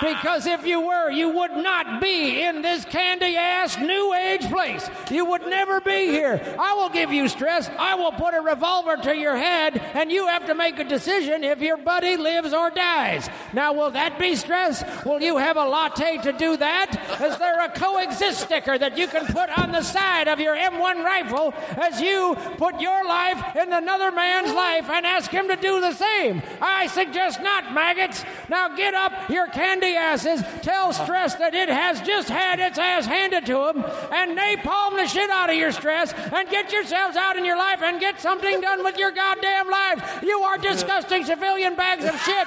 Because 0.01 0.47
if 0.47 0.67
you 0.67 0.81
were, 0.81 1.11
you 1.11 1.29
would 1.29 1.53
not 1.53 2.01
be 2.01 2.43
in 2.43 2.63
this 2.63 2.85
candy 2.87 3.37
ass 3.37 3.79
new 3.79 4.15
age 4.15 4.49
place. 4.49 4.89
You 5.11 5.27
would 5.27 5.43
never 5.43 5.81
be 5.81 6.07
here. 6.07 6.41
I 6.59 6.73
will 6.75 6.89
give 6.89 7.13
you 7.13 7.29
stress. 7.29 7.71
I 7.79 7.95
will 7.97 8.13
put 8.13 8.33
a 8.33 8.41
revolver 8.41 8.97
to 8.97 9.15
your 9.15 9.37
head, 9.37 9.60
and 9.61 10.11
you 10.11 10.27
have 10.27 10.47
to 10.47 10.55
make 10.55 10.79
a 10.79 10.85
decision 10.85 11.45
if 11.45 11.61
your 11.61 11.77
buddy 11.77 12.17
lives 12.17 12.53
or 12.53 12.71
dies. 12.71 13.29
Now, 13.53 13.73
will 13.73 13.91
that 13.91 14.19
be 14.19 14.35
stress? 14.37 14.83
Will 15.05 15.21
you 15.21 15.37
have 15.37 15.57
a 15.57 15.65
latte 15.65 16.19
to 16.19 16.33
do 16.33 16.57
that? 16.57 17.21
Is 17.21 17.37
there 17.39 17.65
a 17.65 17.69
coexist 17.69 18.41
sticker 18.41 18.79
that 18.79 18.97
you 18.97 19.07
can 19.07 19.27
put 19.27 19.51
on 19.59 19.73
the 19.73 19.83
side 19.83 20.29
of 20.29 20.41
your 20.41 20.57
M1 20.57 21.05
rifle 21.05 21.53
as 21.77 22.01
you 22.01 22.37
put 22.57 22.81
your 22.81 23.05
life 23.05 23.57
in 23.57 23.73
another 23.73 24.11
man's 24.11 24.53
life 24.53 24.89
and 24.89 25.05
ask 25.07 25.31
him 25.31 25.49
to 25.49 25.57
do 25.57 25.81
the 25.81 25.93
same? 25.93 26.43
I 26.61 26.87
suggest 26.87 27.43
not, 27.43 27.75
maggots. 27.75 28.25
Now 28.49 28.75
get 28.75 28.95
up, 28.95 29.29
your 29.29 29.47
candy 29.49 29.95
asses. 29.95 30.43
Tell 30.63 30.93
stress 30.93 31.35
that 31.37 31.55
it 31.55 31.69
has 31.69 32.01
just 32.01 32.29
had 32.29 32.61
its 32.61 32.79
ass 32.79 33.07
handed 33.07 33.47
to 33.47 33.69
him, 33.69 33.85
and 34.13 34.39
napalm 34.39 34.97
the 34.97 35.07
shit 35.07 35.31
out 35.31 35.51
of 35.51 35.57
your 35.57 35.73
stress, 35.73 36.13
and 36.13 36.49
get 36.49 36.73
yourselves 36.73 37.17
out 37.17 37.37
in 37.37 37.45
your 37.45 37.57
life 37.57 37.83
and 37.83 38.01
get 38.01 38.21
something 38.21 38.61
done 38.61 38.85
with 38.85 38.97
your 38.97 39.11
goddamn 39.11 39.50
lives. 39.71 40.03
You 40.23 40.41
are 40.41 40.59
disgusting 40.59 41.25
civilian 41.25 41.75
bags 41.77 42.05
of 42.05 42.19
shit. 42.23 42.47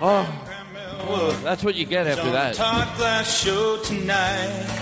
Oh, 0.00 1.40
that's 1.42 1.64
what 1.64 1.74
you 1.74 1.84
get 1.86 2.06
after 2.06 2.30
that. 2.30 2.54
Todd 2.54 2.96
Glass 2.96 3.40
Show 3.40 3.78
tonight. 3.82 4.78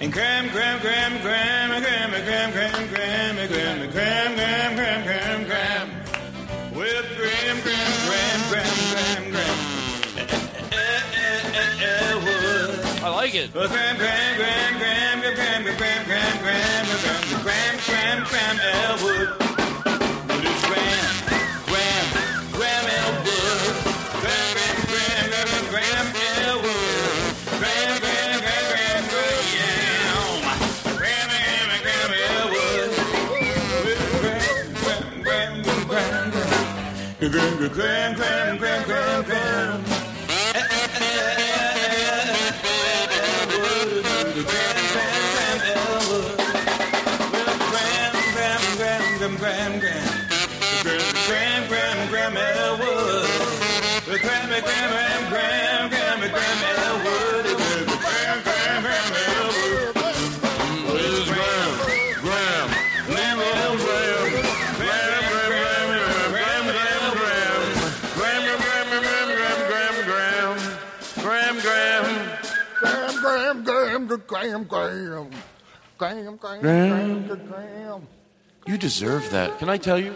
And 0.00 0.12
Graham, 0.12 0.48
Graham, 0.48 0.80
Graham, 0.80 1.20
Graham, 1.20 1.68
Graham, 1.82 2.10
Graham, 2.10 2.50
Graham, 2.50 2.52
Graham, 2.52 3.36
Graham, 3.36 3.90
Graham, 3.90 3.90
Graham, 3.90 4.34
Graham, 4.34 5.04
Graham, 5.04 5.44
Graham. 5.44 5.88
With 6.74 7.06
Graham, 7.16 7.60
Graham, 7.60 7.92
Graham, 8.08 8.40
Graham, 8.48 8.76
Graham, 8.90 9.24
Graham. 9.30 9.56
I 13.02 13.08
like 13.14 13.34
it. 13.34 13.52
Graham, 13.52 13.68
Graham, 13.70 13.96
Graham, 13.96 14.78
Graham, 14.78 15.09
Graham, 15.62 15.76
Graham, 15.76 16.04
Graham, 16.06 16.38
Graham, 16.40 17.20
Graham, 17.20 17.42
Graham, 17.42 17.76
Graham, 17.84 18.24
Graham, 18.24 18.56
Elwood. 18.60 19.28
But 20.26 20.40
it's 20.40 20.64
Graham, 20.64 21.14
Graham, 21.68 22.06
Graham 22.56 22.86
Elwood. 22.96 23.76
Graham, 24.24 24.56
Graham, 24.56 24.80
Graham, 24.88 25.26
Graham, 25.28 25.66
Graham 25.68 26.06
Elwood. 26.16 26.80
Graham, 27.60 27.92
Graham, 28.00 28.40
Graham, 28.40 28.64
Graham, 28.72 29.04
Graham. 29.12 29.60
Graham, 30.96 31.28
Graham, 31.28 31.84
Graham 31.84 32.12
Elwood. 32.24 32.90
Graham, 33.90 34.16
Graham, 34.20 35.12
Graham, 35.20 35.60
Graham, 35.60 36.30
Graham. 36.30 36.64
Graham, 37.20 37.52
Graham, 37.68 38.12
Graham, 38.16 38.56
Graham, 38.56 39.24
Graham. 39.24 39.39
Graham, 74.50 74.64
Graham, 74.64 75.30
Graham. 75.98 76.36
Graham, 76.36 76.36
Graham, 76.36 77.26
Graham, 77.26 77.46
Graham. 77.48 78.06
You 78.66 78.76
deserve 78.78 79.30
that. 79.30 79.58
Can 79.58 79.68
I 79.68 79.76
tell 79.76 79.98
you? 79.98 80.14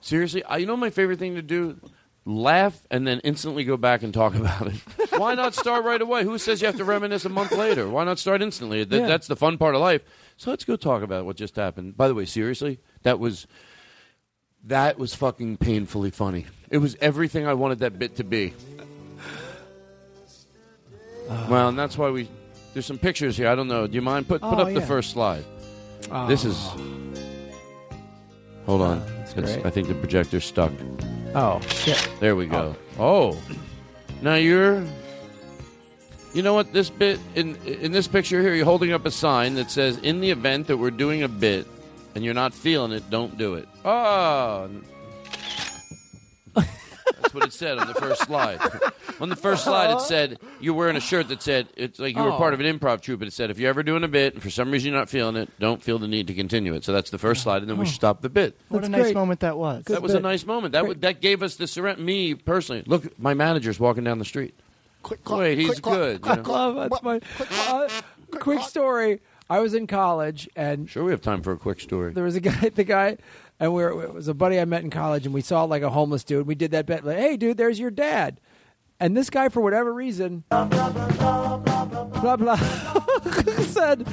Seriously, 0.00 0.44
I, 0.44 0.58
you 0.58 0.66
know 0.66 0.76
my 0.76 0.90
favorite 0.90 1.18
thing 1.18 1.34
to 1.36 1.42
do? 1.42 1.80
Laugh 2.24 2.76
and 2.90 3.06
then 3.06 3.20
instantly 3.20 3.64
go 3.64 3.76
back 3.76 4.02
and 4.02 4.12
talk 4.12 4.34
about 4.42 4.66
it. 4.66 4.74
Why 5.16 5.34
not 5.34 5.54
start 5.54 5.84
right 5.84 6.00
away? 6.00 6.24
Who 6.24 6.38
says 6.38 6.60
you 6.60 6.66
have 6.66 6.76
to 6.76 6.84
reminisce 6.84 7.24
a 7.24 7.28
month 7.28 7.52
later? 7.52 7.88
Why 7.88 8.04
not 8.04 8.18
start 8.18 8.42
instantly? 8.42 8.84
That, 8.84 8.96
Yeah. 9.00 9.06
That's 9.06 9.26
the 9.28 9.36
fun 9.36 9.58
part 9.58 9.74
of 9.74 9.80
life. 9.80 10.02
So 10.36 10.50
let's 10.50 10.64
go 10.64 10.76
talk 10.76 11.02
about 11.02 11.24
what 11.24 11.36
just 11.36 11.56
happened. 11.56 11.96
By 11.96 12.08
the 12.08 12.14
way, 12.14 12.24
seriously, 12.24 12.80
that 13.02 13.18
was 13.18 13.46
that 14.64 14.98
was 14.98 15.14
fucking 15.14 15.56
painfully 15.58 16.10
funny. 16.10 16.46
It 16.70 16.78
was 16.78 16.96
everything 17.00 17.46
I 17.46 17.54
wanted 17.54 17.78
that 17.78 17.98
bit 17.98 18.16
to 18.16 18.24
be. 18.24 18.52
well, 21.48 21.68
and 21.68 21.78
that's 21.78 21.96
why 21.96 22.10
we. 22.10 22.28
There's 22.76 22.84
some 22.84 22.98
pictures 22.98 23.38
here. 23.38 23.48
I 23.48 23.54
don't 23.54 23.68
know. 23.68 23.86
Do 23.86 23.94
you 23.94 24.02
mind? 24.02 24.28
Put 24.28 24.42
put 24.42 24.58
Oh, 24.58 24.68
up 24.68 24.74
the 24.74 24.82
first 24.82 25.12
slide. 25.12 25.46
Oh. 26.10 26.26
This 26.26 26.44
is. 26.44 26.58
Hold 28.66 28.82
on. 28.82 29.00
I 29.64 29.70
think 29.70 29.88
the 29.88 29.94
projector's 29.94 30.44
stuck. 30.44 30.72
Oh, 31.34 31.58
shit. 31.68 32.06
There 32.20 32.36
we 32.36 32.44
go. 32.44 32.76
Oh. 32.98 33.40
Now 34.20 34.34
you're. 34.34 34.84
You 36.34 36.42
know 36.42 36.52
what? 36.52 36.74
This 36.74 36.90
bit 36.90 37.18
in 37.34 37.56
in 37.64 37.92
this 37.92 38.06
picture 38.08 38.42
here, 38.42 38.52
you're 38.52 38.66
holding 38.66 38.92
up 38.92 39.06
a 39.06 39.10
sign 39.10 39.54
that 39.54 39.70
says, 39.70 39.96
"In 40.02 40.20
the 40.20 40.30
event 40.30 40.66
that 40.66 40.76
we're 40.76 40.90
doing 40.90 41.22
a 41.22 41.28
bit 41.28 41.66
and 42.14 42.22
you're 42.22 42.34
not 42.34 42.52
feeling 42.52 42.92
it, 42.92 43.08
don't 43.08 43.38
do 43.38 43.54
it." 43.54 43.66
Oh. 43.86 44.68
That's 47.36 47.44
what 47.44 47.48
it 47.48 47.52
said 47.52 47.78
on 47.78 47.86
the 47.88 47.94
first 47.94 48.22
slide. 48.22 48.60
On 49.20 49.28
the 49.28 49.36
first 49.36 49.64
slide, 49.64 49.90
it 49.94 50.00
said 50.00 50.38
you're 50.60 50.74
wearing 50.74 50.96
a 50.96 51.00
shirt 51.00 51.28
that 51.28 51.42
said 51.42 51.68
it's 51.76 51.98
like 51.98 52.16
you 52.16 52.22
were 52.22 52.32
Oh. 52.32 52.36
part 52.38 52.54
of 52.54 52.60
an 52.60 52.66
improv 52.78 53.00
troupe, 53.00 53.20
but 53.20 53.28
it 53.28 53.32
said 53.32 53.50
if 53.50 53.58
you're 53.58 53.68
ever 53.68 53.82
doing 53.82 54.04
a 54.04 54.08
bit 54.08 54.34
and 54.34 54.42
for 54.42 54.50
some 54.50 54.70
reason 54.70 54.90
you're 54.90 54.98
not 54.98 55.08
feeling 55.08 55.36
it, 55.36 55.50
don't 55.58 55.82
feel 55.82 55.98
the 55.98 56.08
need 56.08 56.26
to 56.28 56.34
continue 56.34 56.74
it. 56.74 56.84
So 56.84 56.92
that's 56.92 57.10
the 57.10 57.18
first 57.18 57.42
slide, 57.42 57.62
and 57.62 57.70
then 57.70 57.78
we 57.78 57.86
should 57.86 57.94
stop 57.94 58.20
the 58.22 58.28
bit. 58.28 58.58
What 58.68 58.84
a 58.84 58.88
nice 58.88 59.14
moment 59.14 59.40
that 59.40 59.56
was. 59.58 59.84
that 59.84 60.02
was 60.02 60.14
a 60.14 60.20
nice 60.20 60.46
moment. 60.46 60.72
That 60.72 60.86
would, 60.86 61.02
that 61.02 61.20
gave 61.20 61.42
us 61.42 61.56
the 61.56 61.66
surrender. 61.66 62.02
Me 62.02 62.34
personally, 62.34 62.82
look, 62.86 63.18
my 63.18 63.34
manager's 63.34 63.78
walking 63.78 64.04
down 64.04 64.18
the 64.18 64.24
street. 64.24 64.54
Wait, 65.28 65.58
he's 65.58 65.78
good. 65.80 66.20
you 66.26 66.36
know. 66.36 66.42
Love, 66.42 66.90
that's 66.90 67.02
my 67.02 67.20
uh, 67.68 67.88
quick 68.32 68.60
story. 68.62 69.20
I 69.48 69.60
was 69.60 69.74
in 69.74 69.86
college, 69.86 70.48
and 70.56 70.90
Sure, 70.90 71.04
we 71.04 71.12
have 71.12 71.20
time 71.20 71.42
for 71.42 71.52
a 71.52 71.56
quick 71.56 71.80
story. 71.80 72.12
there 72.12 72.24
was 72.24 72.34
a 72.34 72.40
guy, 72.40 72.68
the 72.74 72.82
guy, 72.82 73.18
and 73.58 73.72
we 73.72 73.82
were, 73.82 74.02
it 74.02 74.14
was 74.14 74.28
a 74.28 74.34
buddy 74.34 74.60
I 74.60 74.64
met 74.64 74.84
in 74.84 74.90
college, 74.90 75.24
and 75.24 75.34
we 75.34 75.40
saw 75.40 75.64
like 75.64 75.82
a 75.82 75.90
homeless 75.90 76.24
dude. 76.24 76.46
We 76.46 76.54
did 76.54 76.72
that 76.72 76.86
bet, 76.86 77.04
like, 77.04 77.16
"Hey, 77.16 77.36
dude, 77.36 77.56
there's 77.56 77.78
your 77.78 77.90
dad." 77.90 78.40
And 78.98 79.16
this 79.16 79.28
guy, 79.28 79.48
for 79.50 79.60
whatever 79.60 79.92
reason, 79.92 80.44
blah 80.48 80.64
blah, 82.36 82.56
said, 83.62 84.06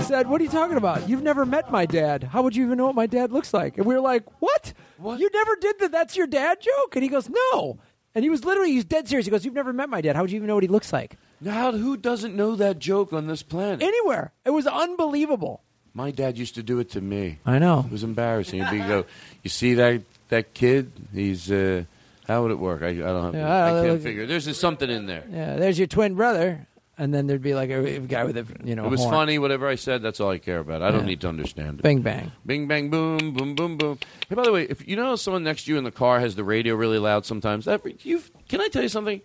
said, 0.00 0.28
"What 0.28 0.40
are 0.40 0.44
you 0.44 0.50
talking 0.50 0.76
about? 0.76 1.08
You've 1.08 1.22
never 1.22 1.44
met 1.44 1.70
my 1.70 1.86
dad. 1.86 2.24
How 2.24 2.42
would 2.42 2.56
you 2.56 2.64
even 2.64 2.78
know 2.78 2.86
what 2.86 2.94
my 2.94 3.06
dad 3.06 3.32
looks 3.32 3.52
like?" 3.54 3.76
And 3.78 3.86
we 3.86 3.94
were 3.94 4.00
like, 4.00 4.24
"What? 4.40 4.72
what? 4.98 5.20
You 5.20 5.30
never 5.32 5.56
did 5.56 5.78
the 5.78 5.88
that's 5.88 6.16
your 6.16 6.26
dad 6.26 6.60
joke?" 6.60 6.94
And 6.96 7.02
he 7.02 7.08
goes, 7.08 7.28
"No." 7.28 7.78
And 8.12 8.24
he 8.24 8.30
was 8.30 8.44
literally, 8.44 8.72
he's 8.72 8.84
dead 8.84 9.06
serious. 9.06 9.26
He 9.26 9.30
goes, 9.30 9.44
"You've 9.44 9.54
never 9.54 9.72
met 9.72 9.88
my 9.88 10.00
dad. 10.00 10.16
How 10.16 10.22
would 10.22 10.32
you 10.32 10.36
even 10.36 10.48
know 10.48 10.54
what 10.54 10.64
he 10.64 10.68
looks 10.68 10.92
like?" 10.92 11.16
Now, 11.40 11.72
who 11.72 11.96
doesn't 11.96 12.36
know 12.36 12.54
that 12.56 12.78
joke 12.78 13.12
on 13.12 13.26
this 13.26 13.42
planet? 13.42 13.82
Anywhere. 13.82 14.32
It 14.44 14.50
was 14.50 14.66
unbelievable. 14.66 15.62
My 15.94 16.10
dad 16.12 16.38
used 16.38 16.54
to 16.54 16.62
do 16.62 16.78
it 16.78 16.90
to 16.90 17.00
me. 17.00 17.38
I 17.44 17.58
know. 17.58 17.80
It 17.86 17.90
was 17.92 18.04
embarrassing. 18.04 18.62
He'd 18.64 18.70
be 18.70 18.78
go, 18.78 19.04
you 19.42 19.50
see 19.50 19.74
that 19.74 20.02
that 20.28 20.54
kid? 20.54 20.92
He's 21.12 21.50
uh, 21.50 21.84
how 22.28 22.42
would 22.42 22.52
it 22.52 22.58
work? 22.60 22.82
I, 22.82 22.88
I 22.88 22.92
don't 22.92 23.24
have. 23.24 23.34
Yeah, 23.34 23.48
I 23.48 23.68
I- 23.68 23.82
can't 23.82 23.92
look- 23.94 24.02
figure. 24.02 24.26
There's 24.26 24.44
just 24.44 24.60
something 24.60 24.88
in 24.88 25.06
there. 25.06 25.24
Yeah, 25.30 25.56
there's 25.56 25.78
your 25.78 25.88
twin 25.88 26.14
brother, 26.14 26.64
and 26.96 27.12
then 27.12 27.26
there'd 27.26 27.42
be 27.42 27.54
like 27.54 27.70
a, 27.70 27.84
a 27.96 27.98
guy 28.00 28.22
with 28.22 28.36
a 28.36 28.46
you 28.62 28.76
know. 28.76 28.84
it 28.84 28.90
was 28.90 29.00
horn. 29.00 29.12
funny. 29.12 29.38
Whatever 29.40 29.66
I 29.66 29.74
said, 29.74 30.00
that's 30.00 30.20
all 30.20 30.30
I 30.30 30.38
care 30.38 30.60
about. 30.60 30.80
I 30.82 30.92
don't 30.92 31.06
need 31.06 31.20
to 31.22 31.28
understand 31.28 31.80
it. 31.80 31.82
Bing 31.82 32.02
bang. 32.02 32.30
Bing 32.46 32.68
bang 32.68 32.88
boom 32.90 33.32
boom 33.34 33.56
boom 33.56 33.76
boom. 33.76 33.98
Hey, 34.28 34.36
by 34.36 34.44
the 34.44 34.52
way, 34.52 34.62
if 34.70 34.86
you 34.86 34.94
know 34.94 35.16
someone 35.16 35.42
next 35.42 35.64
to 35.64 35.72
you 35.72 35.78
in 35.78 35.82
the 35.82 35.90
car 35.90 36.20
has 36.20 36.36
the 36.36 36.44
radio 36.44 36.76
really 36.76 36.98
loud, 36.98 37.26
sometimes 37.26 37.64
that 37.64 38.04
you 38.06 38.22
can 38.48 38.60
I 38.60 38.68
tell 38.68 38.82
you 38.82 38.88
something? 38.88 39.20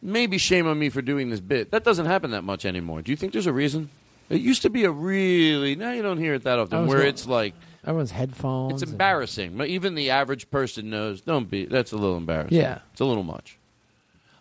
Maybe 0.00 0.38
shame 0.38 0.66
on 0.68 0.78
me 0.78 0.88
for 0.90 1.02
doing 1.02 1.28
this 1.28 1.40
bit. 1.40 1.72
That 1.72 1.82
doesn't 1.84 2.06
happen 2.06 2.30
that 2.30 2.44
much 2.44 2.64
anymore. 2.64 3.02
Do 3.02 3.10
you 3.10 3.16
think 3.16 3.32
there's 3.32 3.48
a 3.48 3.52
reason? 3.52 3.90
It 4.28 4.40
used 4.40 4.62
to 4.62 4.70
be 4.70 4.84
a 4.84 4.90
really 4.90 5.74
now 5.74 5.92
you 5.92 6.02
don't 6.02 6.18
hear 6.18 6.34
it 6.34 6.44
that 6.44 6.58
often 6.58 6.86
where 6.86 7.02
it's 7.02 7.26
like 7.26 7.54
Everyone's 7.84 8.10
headphones. 8.10 8.82
it's 8.82 8.90
embarrassing. 8.90 9.56
But 9.56 9.68
Even 9.68 9.94
the 9.94 10.10
average 10.10 10.50
person 10.50 10.90
knows. 10.90 11.22
Don't 11.22 11.48
be. 11.48 11.64
That's 11.64 11.92
a 11.92 11.96
little 11.96 12.16
embarrassing. 12.18 12.58
Yeah. 12.58 12.80
it's 12.92 13.00
a 13.00 13.04
little 13.04 13.22
much. 13.22 13.56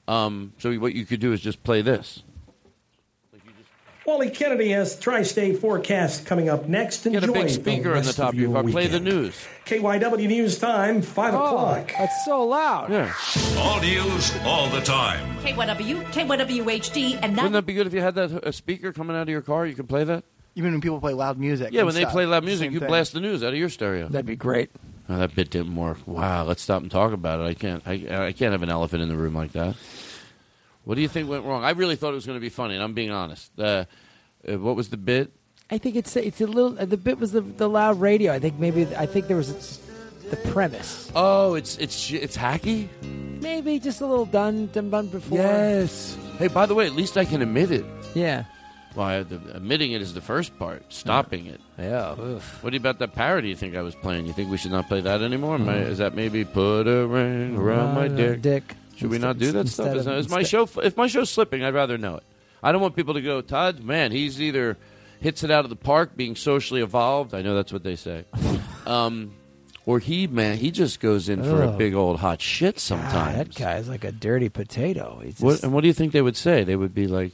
Um, 0.07 0.53
so 0.57 0.73
what 0.75 0.93
you 0.93 1.05
could 1.05 1.19
do 1.19 1.31
is 1.33 1.39
just 1.41 1.63
play 1.63 1.81
this. 1.81 2.23
Wally 4.07 4.29
Kennedy 4.29 4.69
has 4.69 4.97
tri-state 4.97 5.59
forecast 5.59 6.25
coming 6.25 6.47
up 6.47 6.69
next. 6.69 7.05
Enjoy 7.05 7.19
Get 7.19 7.23
a 7.23 7.33
Enjoy 7.33 7.43
big 7.43 7.51
speaker 7.51 7.93
on 7.93 8.03
the 8.03 8.13
top 8.13 8.29
of 8.29 8.39
your 8.39 8.51
your 8.51 8.63
car. 8.63 8.71
Play 8.71 8.87
the 8.87 9.01
news. 9.01 9.35
KYW 9.65 10.27
News 10.29 10.57
Time, 10.57 11.01
5 11.01 11.33
o'clock. 11.33 11.91
That's 11.97 12.23
so 12.23 12.45
loud. 12.45 12.89
Yeah. 12.89 13.13
All 13.57 13.81
news, 13.81 14.33
all 14.45 14.69
the 14.69 14.79
time. 14.79 15.37
KYW, 15.39 16.05
KYWHD, 16.05 17.19
and 17.21 17.37
that. 17.37 17.41
Wouldn't 17.43 17.51
that 17.51 17.65
be 17.65 17.73
good 17.73 17.85
if 17.85 17.93
you 17.93 17.99
had 17.99 18.15
that 18.15 18.47
a 18.47 18.53
speaker 18.53 18.93
coming 18.93 19.13
out 19.13 19.23
of 19.23 19.29
your 19.29 19.41
car? 19.41 19.67
You 19.67 19.75
could 19.75 19.89
play 19.89 20.05
that. 20.05 20.23
Even 20.55 20.71
when 20.71 20.79
people 20.79 21.01
play 21.01 21.11
loud 21.11 21.37
music. 21.37 21.73
Yeah, 21.73 21.81
and 21.81 21.87
when 21.87 21.95
they 21.95 22.05
play 22.05 22.25
loud 22.25 22.45
music, 22.45 22.67
same 22.67 22.71
you 22.71 22.79
thing. 22.79 22.87
blast 22.87 23.11
the 23.11 23.19
news 23.19 23.43
out 23.43 23.51
of 23.51 23.59
your 23.59 23.67
stereo. 23.67 24.07
That'd 24.07 24.25
be 24.25 24.37
great. 24.37 24.69
Oh, 25.09 25.17
that 25.17 25.35
bit 25.35 25.49
didn't 25.49 25.75
work. 25.75 25.97
Wow, 26.07 26.45
let's 26.45 26.61
stop 26.61 26.81
and 26.81 26.89
talk 26.89 27.11
about 27.11 27.41
it. 27.41 27.43
I 27.43 27.53
can't. 27.55 27.83
I, 27.85 28.27
I 28.27 28.31
can't 28.31 28.53
have 28.53 28.63
an 28.63 28.69
elephant 28.69 29.03
in 29.03 29.09
the 29.09 29.17
room 29.17 29.35
like 29.35 29.51
that. 29.51 29.75
What 30.87 30.95
do 30.95 31.01
you 31.01 31.09
think 31.09 31.27
went 31.29 31.43
wrong? 31.43 31.65
I 31.65 31.71
really 31.71 31.97
thought 31.97 32.11
it 32.11 32.15
was 32.15 32.25
going 32.25 32.37
to 32.37 32.41
be 32.41 32.47
funny, 32.47 32.73
and 32.75 32.81
I'm 32.81 32.93
being 32.93 33.11
honest. 33.11 33.51
Uh, 33.59 33.83
uh, 34.47 34.57
what 34.57 34.77
was 34.77 34.87
the 34.87 34.95
bit? 34.95 35.33
I 35.69 35.77
think 35.79 35.97
it's 35.97 36.15
it's 36.15 36.39
a 36.39 36.47
little. 36.47 36.79
uh, 36.79 36.85
The 36.85 36.95
bit 36.95 37.19
was 37.19 37.33
the 37.33 37.41
the 37.41 37.67
loud 37.67 37.99
radio. 37.99 38.31
I 38.31 38.39
think 38.39 38.57
maybe 38.57 38.87
I 38.95 39.05
think 39.05 39.27
there 39.27 39.35
was 39.35 39.79
the 40.29 40.37
premise. 40.53 41.11
Oh, 41.13 41.55
it's 41.55 41.77
it's 41.77 42.09
it's 42.11 42.37
hacky. 42.37 42.87
Maybe 43.41 43.79
just 43.79 43.99
a 43.99 44.05
little 44.07 44.25
done 44.25 44.67
done, 44.71 44.89
done 44.89 45.07
before. 45.07 45.37
Yes. 45.39 46.15
Hey, 46.39 46.47
by 46.47 46.65
the 46.65 46.73
way, 46.73 46.85
at 46.87 46.93
least 46.95 47.17
I 47.17 47.25
can 47.25 47.41
admit 47.41 47.69
it. 47.71 47.83
Yeah. 48.15 48.45
Well, 48.95 49.05
I, 49.07 49.23
the, 49.23 49.35
admitting 49.53 49.91
it 49.91 50.01
is 50.01 50.13
the 50.13 50.21
first 50.21 50.57
part. 50.57 50.81
Stopping 50.93 51.47
it. 51.47 51.59
Yeah. 51.77 52.15
What 52.15 52.69
do 52.71 52.75
you 52.75 52.79
about 52.79 52.97
that 52.99 53.13
parody? 53.13 53.49
You 53.49 53.55
think 53.55 53.75
I 53.75 53.81
was 53.83 53.93
playing? 53.93 54.25
You 54.25 54.31
think 54.33 54.49
we 54.49 54.57
should 54.57 54.71
not 54.71 54.87
play 54.87 55.01
that 55.01 55.21
anymore? 55.21 55.55
I- 55.55 55.59
Mm. 55.59 55.89
is 55.91 55.97
that 55.97 56.15
maybe 56.15 56.45
put 56.45 56.87
a 56.87 57.05
ring 57.05 57.57
around 57.57 57.93
my 57.93 58.07
dick? 58.07 58.41
dick. 58.41 58.75
Should 58.97 59.09
we 59.11 59.19
not 59.19 59.37
do 59.37 59.51
that 59.53 59.67
stuff? 59.67 59.95
Is, 59.95 60.07
of- 60.07 60.17
is 60.17 60.29
my 60.29 60.43
show 60.43 60.67
if 60.83 60.97
my 60.97 61.07
show's 61.07 61.29
slipping? 61.29 61.63
I'd 61.63 61.73
rather 61.73 61.97
know 61.97 62.15
it. 62.15 62.23
I 62.63 62.71
don't 62.71 62.81
want 62.81 62.95
people 62.95 63.13
to 63.13 63.21
go, 63.21 63.41
Todd. 63.41 63.83
Man, 63.83 64.11
he's 64.11 64.41
either 64.41 64.77
hits 65.21 65.43
it 65.43 65.51
out 65.51 65.63
of 65.63 65.69
the 65.69 65.75
park, 65.75 66.15
being 66.15 66.35
socially 66.35 66.81
evolved. 66.81 67.33
I 67.33 67.41
know 67.41 67.55
that's 67.55 67.71
what 67.71 67.83
they 67.83 67.95
say. 67.95 68.25
um, 68.85 69.33
or 69.85 69.99
he, 69.99 70.27
man, 70.27 70.57
he 70.57 70.71
just 70.71 70.99
goes 70.99 71.29
in 71.29 71.43
for 71.43 71.63
a 71.63 71.71
big 71.71 71.93
old 71.93 72.19
hot 72.19 72.41
shit 72.41 72.75
God, 72.75 72.79
sometimes. 72.81 73.37
that 73.37 73.55
guy's 73.55 73.87
like 73.87 74.03
a 74.03 74.11
dirty 74.11 74.49
potato. 74.49 75.21
He's 75.23 75.39
What, 75.39 75.63
and 75.63 75.71
what 75.71 75.81
do 75.81 75.87
you 75.87 75.93
think 75.93 76.11
they 76.11 76.21
would 76.21 76.35
say? 76.35 76.63
They 76.63 76.75
would 76.75 76.93
be 76.93 77.07
like, 77.07 77.31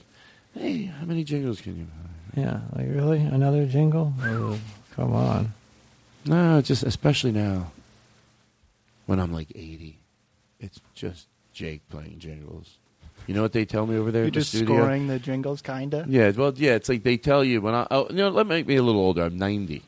"Hey, 0.54 0.84
how 0.86 1.06
many 1.06 1.24
jingles 1.24 1.62
can 1.62 1.78
you?" 1.78 1.86
Buy? 1.86 2.42
Yeah, 2.42 2.60
like 2.76 2.88
really 2.90 3.20
another 3.20 3.66
jingle? 3.66 4.14
Oh, 4.22 4.60
come 4.96 5.14
on. 5.14 5.54
No, 6.26 6.62
just 6.62 6.84
especially 6.84 7.32
now 7.32 7.72
when 9.06 9.20
I'm 9.20 9.34
like 9.34 9.50
80, 9.56 10.00
it's 10.60 10.80
just 10.94 11.28
Jake 11.54 11.88
playing 11.90 12.20
jingles. 12.20 12.78
You 13.28 13.34
know 13.34 13.42
what 13.42 13.54
they 13.54 13.64
tell 13.64 13.86
me 13.88 13.96
over 13.98 14.12
there 14.12 14.24
You're 14.24 14.32
the 14.32 14.40
just 14.42 14.50
studio? 14.50 14.76
scoring 14.76 15.08
the 15.08 15.18
jingles, 15.20 15.62
kinda. 15.62 16.06
Yeah, 16.10 16.32
well, 16.32 16.52
yeah, 16.56 16.74
it's 16.76 16.90
like 16.90 17.04
they 17.04 17.16
tell 17.18 17.44
you 17.44 17.62
when 17.62 17.74
I. 17.74 17.88
Oh, 17.90 18.08
you 18.10 18.18
know, 18.18 18.30
let 18.30 18.48
me 18.48 18.56
make 18.56 18.68
me 18.68 18.76
a 18.76 18.84
little 18.84 19.00
older. 19.00 19.24
I'm 19.24 19.38
90. 19.38 19.82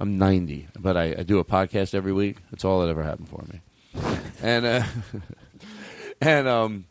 I'm 0.00 0.18
90, 0.18 0.68
but 0.78 0.96
I, 0.96 1.14
I 1.18 1.22
do 1.22 1.38
a 1.38 1.44
podcast 1.44 1.94
every 1.94 2.12
week. 2.12 2.38
That's 2.50 2.64
all 2.64 2.80
that 2.80 2.88
ever 2.88 3.02
happened 3.02 3.28
for 3.28 3.44
me. 3.52 3.60
And 4.42 4.66
uh, 4.66 4.82
and 6.20 6.48
um, 6.48 6.84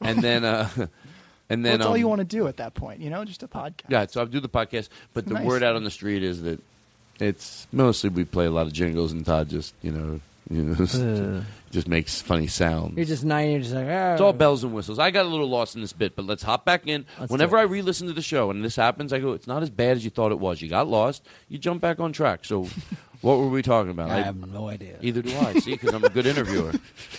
and 0.00 0.20
then 0.20 0.44
uh, 0.44 0.68
and 1.48 1.64
then 1.64 1.78
That's 1.78 1.86
all 1.86 1.92
um, 1.92 1.98
you 1.98 2.08
want 2.08 2.18
to 2.18 2.24
do 2.24 2.48
at 2.48 2.56
that 2.56 2.74
point, 2.74 3.00
you 3.00 3.08
know, 3.08 3.24
just 3.24 3.44
a 3.44 3.48
podcast. 3.48 3.84
yeah, 3.88 4.06
so 4.08 4.20
I 4.20 4.24
do 4.24 4.40
the 4.40 4.48
podcast, 4.48 4.88
but 5.14 5.26
the 5.26 5.34
nice. 5.34 5.46
word 5.46 5.62
out 5.62 5.76
on 5.76 5.84
the 5.84 5.92
street 5.92 6.24
is 6.24 6.42
that 6.42 6.60
it's 7.20 7.68
mostly 7.70 8.10
we 8.10 8.24
play 8.24 8.46
a 8.46 8.50
lot 8.50 8.66
of 8.66 8.72
jingles, 8.72 9.12
and 9.12 9.24
Todd 9.24 9.48
just 9.48 9.74
you 9.80 9.92
know 9.92 10.20
you 10.50 10.62
know 10.62 10.74
just, 10.74 10.94
Ugh. 11.02 11.44
just 11.70 11.88
makes 11.88 12.20
funny 12.20 12.46
sounds. 12.46 12.96
You're 12.96 13.06
just 13.06 13.24
nine. 13.24 13.50
You're 13.50 13.60
just 13.60 13.74
like 13.74 13.86
ah. 13.88 14.12
It's 14.12 14.20
all 14.20 14.32
bells 14.32 14.64
and 14.64 14.72
whistles. 14.72 14.98
I 14.98 15.10
got 15.10 15.26
a 15.26 15.28
little 15.28 15.48
lost 15.48 15.74
in 15.74 15.80
this 15.80 15.92
bit, 15.92 16.14
but 16.14 16.24
let's 16.24 16.42
hop 16.42 16.64
back 16.64 16.86
in. 16.86 17.06
Let's 17.18 17.32
Whenever 17.32 17.58
I 17.58 17.62
re-listen 17.62 18.06
to 18.06 18.12
the 18.12 18.22
show 18.22 18.50
and 18.50 18.64
this 18.64 18.76
happens, 18.76 19.12
I 19.12 19.18
go, 19.18 19.32
"It's 19.32 19.46
not 19.46 19.62
as 19.62 19.70
bad 19.70 19.96
as 19.96 20.04
you 20.04 20.10
thought 20.10 20.32
it 20.32 20.38
was." 20.38 20.62
You 20.62 20.68
got 20.68 20.86
lost. 20.88 21.26
You 21.48 21.58
jump 21.58 21.80
back 21.80 21.98
on 22.00 22.12
track. 22.12 22.44
So, 22.44 22.68
what 23.20 23.38
were 23.38 23.48
we 23.48 23.62
talking 23.62 23.90
about? 23.90 24.10
I 24.10 24.22
have 24.22 24.36
no 24.36 24.68
idea. 24.68 24.98
Either 25.02 25.22
do 25.22 25.36
I. 25.38 25.54
See, 25.54 25.72
because 25.72 25.92
I'm 25.92 26.04
a 26.04 26.08
good 26.08 26.26
interviewer. 26.26 26.72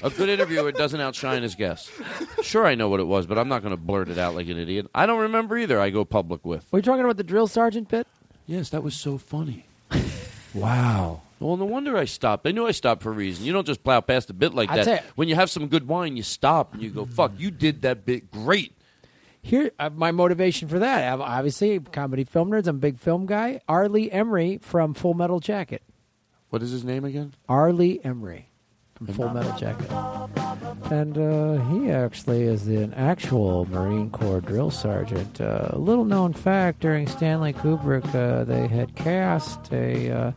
A 0.03 0.09
good 0.09 0.29
interviewer 0.29 0.71
doesn't 0.71 0.99
outshine 1.01 1.43
his 1.43 1.55
guests. 1.55 1.91
Sure, 2.41 2.65
I 2.65 2.75
know 2.75 2.87
what 2.87 2.99
it 2.99 3.07
was, 3.07 3.25
but 3.25 3.37
I'm 3.37 3.49
not 3.49 3.61
going 3.61 3.75
to 3.75 3.81
blurt 3.81 4.09
it 4.09 4.17
out 4.17 4.35
like 4.35 4.47
an 4.47 4.57
idiot. 4.57 4.87
I 4.95 5.05
don't 5.05 5.19
remember 5.19 5.57
either. 5.57 5.79
I 5.79 5.89
go 5.89 6.05
public 6.05 6.45
with. 6.45 6.65
Were 6.71 6.79
you 6.79 6.83
talking 6.83 7.03
about 7.03 7.17
the 7.17 7.23
drill 7.23 7.47
sergeant 7.47 7.89
bit? 7.89 8.07
Yes, 8.45 8.69
that 8.69 8.81
was 8.81 8.95
so 8.95 9.17
funny. 9.17 9.65
wow. 10.53 11.21
Well, 11.39 11.55
no 11.57 11.65
wonder 11.65 11.95
I 11.97 12.05
stopped. 12.05 12.43
They 12.43 12.51
knew 12.51 12.65
I 12.65 12.71
stopped 12.71 13.03
for 13.03 13.09
a 13.11 13.13
reason. 13.15 13.45
You 13.45 13.53
don't 13.53 13.67
just 13.67 13.83
plow 13.83 14.01
past 14.01 14.29
a 14.29 14.33
bit 14.33 14.53
like 14.53 14.69
I'd 14.71 14.79
that. 14.79 14.85
say- 14.85 15.01
When 15.15 15.27
you 15.27 15.35
have 15.35 15.49
some 15.49 15.67
good 15.67 15.87
wine, 15.87 16.17
you 16.17 16.23
stop 16.23 16.73
and 16.73 16.81
you 16.81 16.89
go, 16.89 17.05
"Fuck, 17.05 17.33
you 17.37 17.51
did 17.51 17.83
that 17.83 18.05
bit 18.05 18.31
great." 18.31 18.73
Here, 19.41 19.71
uh, 19.79 19.89
my 19.95 20.11
motivation 20.11 20.67
for 20.67 20.79
that, 20.79 21.13
I'm 21.13 21.21
obviously 21.21 21.79
comedy 21.79 22.23
film 22.25 22.49
nerds. 22.51 22.67
I'm 22.67 22.77
a 22.77 22.79
big 22.79 22.99
film 22.99 23.25
guy. 23.27 23.61
R. 23.69 23.87
Lee 23.87 24.09
Ermey 24.09 24.61
from 24.61 24.93
Full 24.93 25.13
Metal 25.13 25.39
Jacket. 25.39 25.83
What 26.49 26.61
is 26.63 26.71
his 26.71 26.83
name 26.83 27.05
again? 27.05 27.33
R. 27.47 27.71
Lee 27.71 27.99
Ermey 28.03 28.45
from 28.95 29.07
Full 29.07 29.29
Metal 29.29 29.55
Jacket. 29.57 29.89
And 30.91 31.17
uh, 31.17 31.63
he 31.69 31.91
actually 31.91 32.43
is 32.43 32.67
an 32.67 32.93
actual 32.95 33.65
Marine 33.69 34.09
Corps 34.09 34.41
drill 34.41 34.71
sergeant. 34.71 35.39
Uh, 35.39 35.67
a 35.69 35.77
little 35.77 36.05
known 36.05 36.33
fact 36.33 36.79
during 36.81 37.07
Stanley 37.07 37.53
Kubrick, 37.53 38.05
uh, 38.15 38.43
they 38.43 38.67
had 38.67 38.95
cast 38.95 39.71
a 39.71 40.09
uh, 40.11 40.31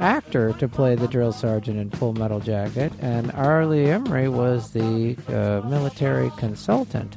actor 0.00 0.52
to 0.54 0.68
play 0.68 0.94
the 0.94 1.08
drill 1.08 1.32
sergeant 1.32 1.78
in 1.78 1.90
Full 1.90 2.12
Metal 2.12 2.40
Jacket, 2.40 2.92
and 3.00 3.32
R. 3.32 3.66
Lee 3.66 3.86
Ermey 3.86 4.30
was 4.32 4.72
the 4.72 5.16
uh, 5.28 5.66
military 5.68 6.30
consultant. 6.36 7.16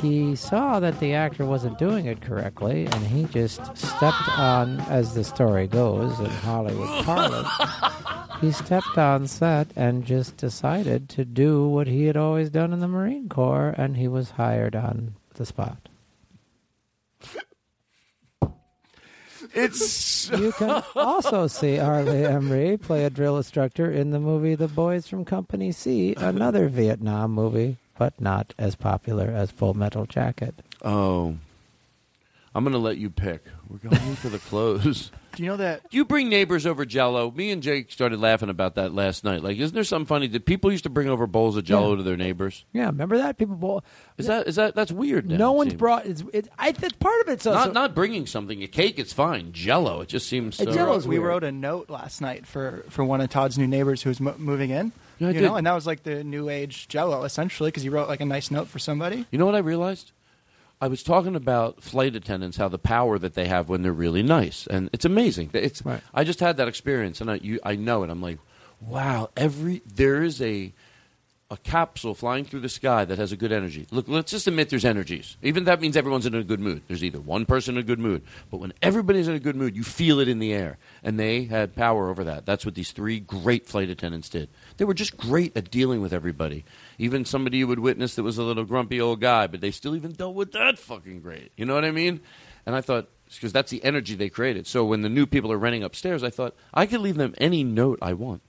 He 0.00 0.36
saw 0.36 0.80
that 0.80 0.98
the 1.00 1.14
actor 1.14 1.44
wasn't 1.44 1.78
doing 1.78 2.06
it 2.06 2.20
correctly, 2.20 2.86
and 2.86 3.06
he 3.06 3.24
just 3.24 3.60
stepped 3.76 4.28
on, 4.38 4.80
as 4.82 5.14
the 5.14 5.24
story 5.24 5.66
goes 5.66 6.18
in 6.18 6.26
Hollywood 6.26 7.04
parlance, 7.04 7.48
he 8.40 8.52
stepped 8.52 8.98
on 8.98 9.26
set 9.26 9.68
and 9.76 10.04
just 10.04 10.36
decided 10.36 11.08
to 11.10 11.24
do 11.24 11.68
what 11.68 11.86
he 11.86 12.04
had 12.04 12.16
always 12.16 12.50
done 12.50 12.72
in 12.72 12.80
the 12.80 12.88
Marine 12.88 13.28
Corps, 13.28 13.74
and 13.76 13.96
he 13.96 14.08
was 14.08 14.30
hired 14.32 14.74
on 14.74 15.14
the 15.34 15.46
spot. 15.46 15.88
It's 19.56 20.30
you 20.30 20.52
can 20.52 20.82
also 20.94 21.46
see 21.46 21.78
R. 21.78 22.02
Lee 22.02 22.24
Ermey 22.24 22.80
play 22.80 23.04
a 23.04 23.10
drill 23.10 23.38
instructor 23.38 23.90
in 23.90 24.10
the 24.10 24.20
movie 24.20 24.54
The 24.54 24.68
Boys 24.68 25.08
from 25.08 25.24
Company 25.24 25.72
C, 25.72 26.14
another 26.18 26.68
Vietnam 26.68 27.32
movie, 27.32 27.78
but 27.96 28.20
not 28.20 28.52
as 28.58 28.74
popular 28.76 29.28
as 29.28 29.50
Full 29.50 29.72
Metal 29.72 30.04
Jacket. 30.04 30.54
Oh, 30.82 31.36
I'm 32.54 32.64
going 32.64 32.72
to 32.72 32.78
let 32.78 32.98
you 32.98 33.08
pick. 33.08 33.44
We're 33.70 33.78
going 33.78 34.16
for 34.16 34.28
the 34.28 34.38
close. 34.38 35.10
Do 35.36 35.42
you 35.44 35.50
know 35.50 35.56
that? 35.58 35.82
You 35.90 36.04
bring 36.06 36.28
neighbors 36.30 36.64
over 36.66 36.84
Jello. 36.86 37.30
Me 37.30 37.50
and 37.50 37.62
Jake 37.62 37.92
started 37.92 38.18
laughing 38.20 38.48
about 38.48 38.74
that 38.76 38.94
last 38.94 39.22
night. 39.22 39.42
Like, 39.44 39.58
isn't 39.58 39.74
there 39.74 39.84
something 39.84 40.06
funny 40.06 40.26
that 40.28 40.46
people 40.46 40.72
used 40.72 40.84
to 40.84 40.90
bring 40.90 41.08
over 41.08 41.26
bowls 41.26 41.56
of 41.58 41.64
Jello 41.64 41.90
Yeah. 41.90 41.96
to 41.98 42.02
their 42.02 42.16
neighbors? 42.16 42.64
Yeah, 42.72 42.86
remember 42.86 43.18
that 43.18 43.36
people. 43.38 43.54
Bowl, 43.54 43.84
Is 44.16 44.26
that 44.26 44.48
is 44.48 44.56
that 44.56 44.74
that's 44.74 44.90
weird? 44.90 45.28
Now, 45.28 45.36
no 45.36 45.52
one's 45.52 45.70
seems. 45.72 45.78
brought. 45.78 46.06
It's, 46.06 46.24
it, 46.32 46.48
I 46.58 46.72
think 46.72 46.98
part 46.98 47.20
of 47.20 47.28
it's 47.28 47.44
not 47.44 47.72
not 47.74 47.94
bringing 47.94 48.26
something. 48.26 48.62
A 48.62 48.66
cake, 48.66 48.98
it's 48.98 49.12
fine. 49.12 49.52
Jello, 49.52 50.00
it 50.00 50.08
just 50.08 50.26
seems. 50.26 50.56
So, 50.56 50.64
wrote, 50.64 51.04
we 51.04 51.18
wrote 51.18 51.44
a 51.44 51.52
note 51.52 51.90
last 51.90 52.20
night 52.20 52.46
for, 52.46 52.84
for 52.88 53.04
one 53.04 53.20
of 53.20 53.28
Todd's 53.28 53.58
new 53.58 53.66
neighbors 53.66 54.02
who 54.02 54.10
was 54.10 54.20
moving 54.20 54.70
in. 54.70 54.92
Yeah, 55.18 55.28
I 55.28 55.30
you 55.32 55.40
did. 55.40 55.46
know, 55.46 55.54
and 55.56 55.66
that 55.66 55.74
was 55.74 55.86
like 55.86 56.02
the 56.02 56.24
new 56.24 56.48
age 56.48 56.88
Jello 56.88 57.24
essentially 57.24 57.68
because 57.68 57.82
he 57.82 57.88
wrote 57.90 58.08
like 58.08 58.20
a 58.20 58.26
nice 58.26 58.50
note 58.50 58.68
for 58.68 58.78
somebody. 58.78 59.26
You 59.30 59.38
know 59.38 59.46
what 59.46 59.54
I 59.54 59.58
realized? 59.58 60.12
I 60.80 60.88
was 60.88 61.02
talking 61.02 61.34
about 61.34 61.82
flight 61.82 62.14
attendants, 62.14 62.58
how 62.58 62.68
the 62.68 62.78
power 62.78 63.18
that 63.18 63.34
they 63.34 63.46
have 63.46 63.68
when 63.68 63.82
they're 63.82 63.92
really 63.92 64.22
nice, 64.22 64.66
and 64.66 64.90
it's 64.92 65.04
amazing. 65.06 65.50
It's 65.54 65.82
I 66.12 66.24
just 66.24 66.40
had 66.40 66.58
that 66.58 66.68
experience, 66.68 67.20
and 67.20 67.30
I 67.30 67.36
you, 67.36 67.58
I 67.62 67.76
know 67.76 68.02
it. 68.02 68.10
I'm 68.10 68.20
like, 68.20 68.38
wow. 68.80 69.30
Every 69.36 69.82
there 69.86 70.22
is 70.22 70.42
a 70.42 70.74
a 71.50 71.56
capsule 71.58 72.14
flying 72.14 72.44
through 72.44 72.60
the 72.60 72.68
sky 72.68 73.04
that 73.04 73.18
has 73.18 73.30
a 73.30 73.36
good 73.36 73.52
energy. 73.52 73.86
Look, 73.92 74.08
let's 74.08 74.32
just 74.32 74.48
admit 74.48 74.68
there's 74.68 74.84
energies. 74.84 75.36
Even 75.42 75.64
that 75.64 75.80
means 75.80 75.96
everyone's 75.96 76.26
in 76.26 76.34
a 76.34 76.42
good 76.42 76.58
mood. 76.58 76.82
There's 76.88 77.04
either 77.04 77.20
one 77.20 77.46
person 77.46 77.76
in 77.76 77.80
a 77.80 77.84
good 77.84 78.00
mood, 78.00 78.22
but 78.50 78.58
when 78.58 78.72
everybody's 78.82 79.28
in 79.28 79.34
a 79.34 79.40
good 79.40 79.54
mood, 79.54 79.76
you 79.76 79.84
feel 79.84 80.18
it 80.18 80.28
in 80.28 80.40
the 80.40 80.52
air, 80.52 80.76
and 81.04 81.20
they 81.20 81.44
had 81.44 81.76
power 81.76 82.10
over 82.10 82.24
that. 82.24 82.46
That's 82.46 82.66
what 82.66 82.74
these 82.74 82.90
three 82.90 83.20
great 83.20 83.66
flight 83.66 83.90
attendants 83.90 84.28
did. 84.28 84.48
They 84.76 84.84
were 84.84 84.94
just 84.94 85.16
great 85.16 85.56
at 85.56 85.70
dealing 85.70 86.00
with 86.02 86.12
everybody. 86.12 86.64
Even 86.98 87.24
somebody 87.24 87.58
you 87.58 87.66
would 87.66 87.78
witness 87.78 88.14
that 88.16 88.22
was 88.22 88.38
a 88.38 88.42
little 88.42 88.64
grumpy 88.64 89.00
old 89.00 89.20
guy, 89.20 89.46
but 89.46 89.60
they 89.60 89.70
still 89.70 89.96
even 89.96 90.12
dealt 90.12 90.34
with 90.34 90.52
that 90.52 90.78
fucking 90.78 91.20
great. 91.20 91.50
You 91.56 91.64
know 91.64 91.74
what 91.74 91.84
I 91.84 91.90
mean? 91.90 92.20
And 92.66 92.74
I 92.74 92.80
thought 92.80 93.08
because 93.34 93.52
that's 93.52 93.70
the 93.70 93.82
energy 93.82 94.14
they 94.14 94.28
created. 94.28 94.66
So 94.66 94.84
when 94.84 95.02
the 95.02 95.08
new 95.08 95.26
people 95.26 95.50
are 95.52 95.58
renting 95.58 95.82
upstairs, 95.82 96.22
I 96.22 96.30
thought 96.30 96.54
I 96.72 96.86
could 96.86 97.00
leave 97.00 97.16
them 97.16 97.34
any 97.38 97.64
note 97.64 97.98
I 98.02 98.12
want. 98.12 98.42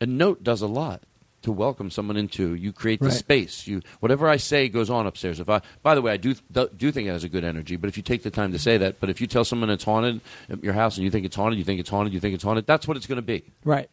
A 0.00 0.06
note 0.06 0.42
does 0.42 0.62
a 0.62 0.66
lot 0.66 1.02
to 1.42 1.52
welcome 1.52 1.90
someone 1.90 2.16
into. 2.16 2.54
You 2.54 2.72
create 2.72 3.00
the 3.00 3.06
Right. 3.06 3.14
space. 3.14 3.66
You 3.66 3.82
whatever 4.00 4.28
I 4.28 4.36
say 4.36 4.68
goes 4.68 4.90
on 4.90 5.06
upstairs. 5.06 5.38
If 5.40 5.48
I, 5.48 5.60
by 5.82 5.94
the 5.94 6.02
way, 6.02 6.12
I 6.12 6.16
do 6.16 6.34
do 6.76 6.90
think 6.92 7.08
it 7.08 7.12
has 7.12 7.24
a 7.24 7.28
good 7.28 7.44
energy. 7.44 7.76
But 7.76 7.88
if 7.88 7.96
you 7.96 8.02
take 8.02 8.22
the 8.22 8.30
time 8.30 8.52
to 8.52 8.58
say 8.58 8.78
that, 8.78 9.00
but 9.00 9.10
if 9.10 9.20
you 9.20 9.26
tell 9.26 9.44
someone 9.44 9.68
it's 9.70 9.84
haunted 9.84 10.20
uh, 10.50 10.56
your 10.62 10.72
house 10.72 10.96
and 10.96 11.04
you 11.04 11.10
think 11.10 11.26
it's 11.26 11.36
haunted, 11.36 11.58
you 11.58 11.64
think 11.64 11.78
it's 11.80 11.90
haunted, 11.90 12.12
you 12.14 12.20
think 12.20 12.34
it's 12.34 12.44
haunted, 12.44 12.66
that's 12.66 12.88
what 12.88 12.96
it's 12.96 13.06
going 13.06 13.16
to 13.16 13.22
be. 13.22 13.44
Right. 13.64 13.88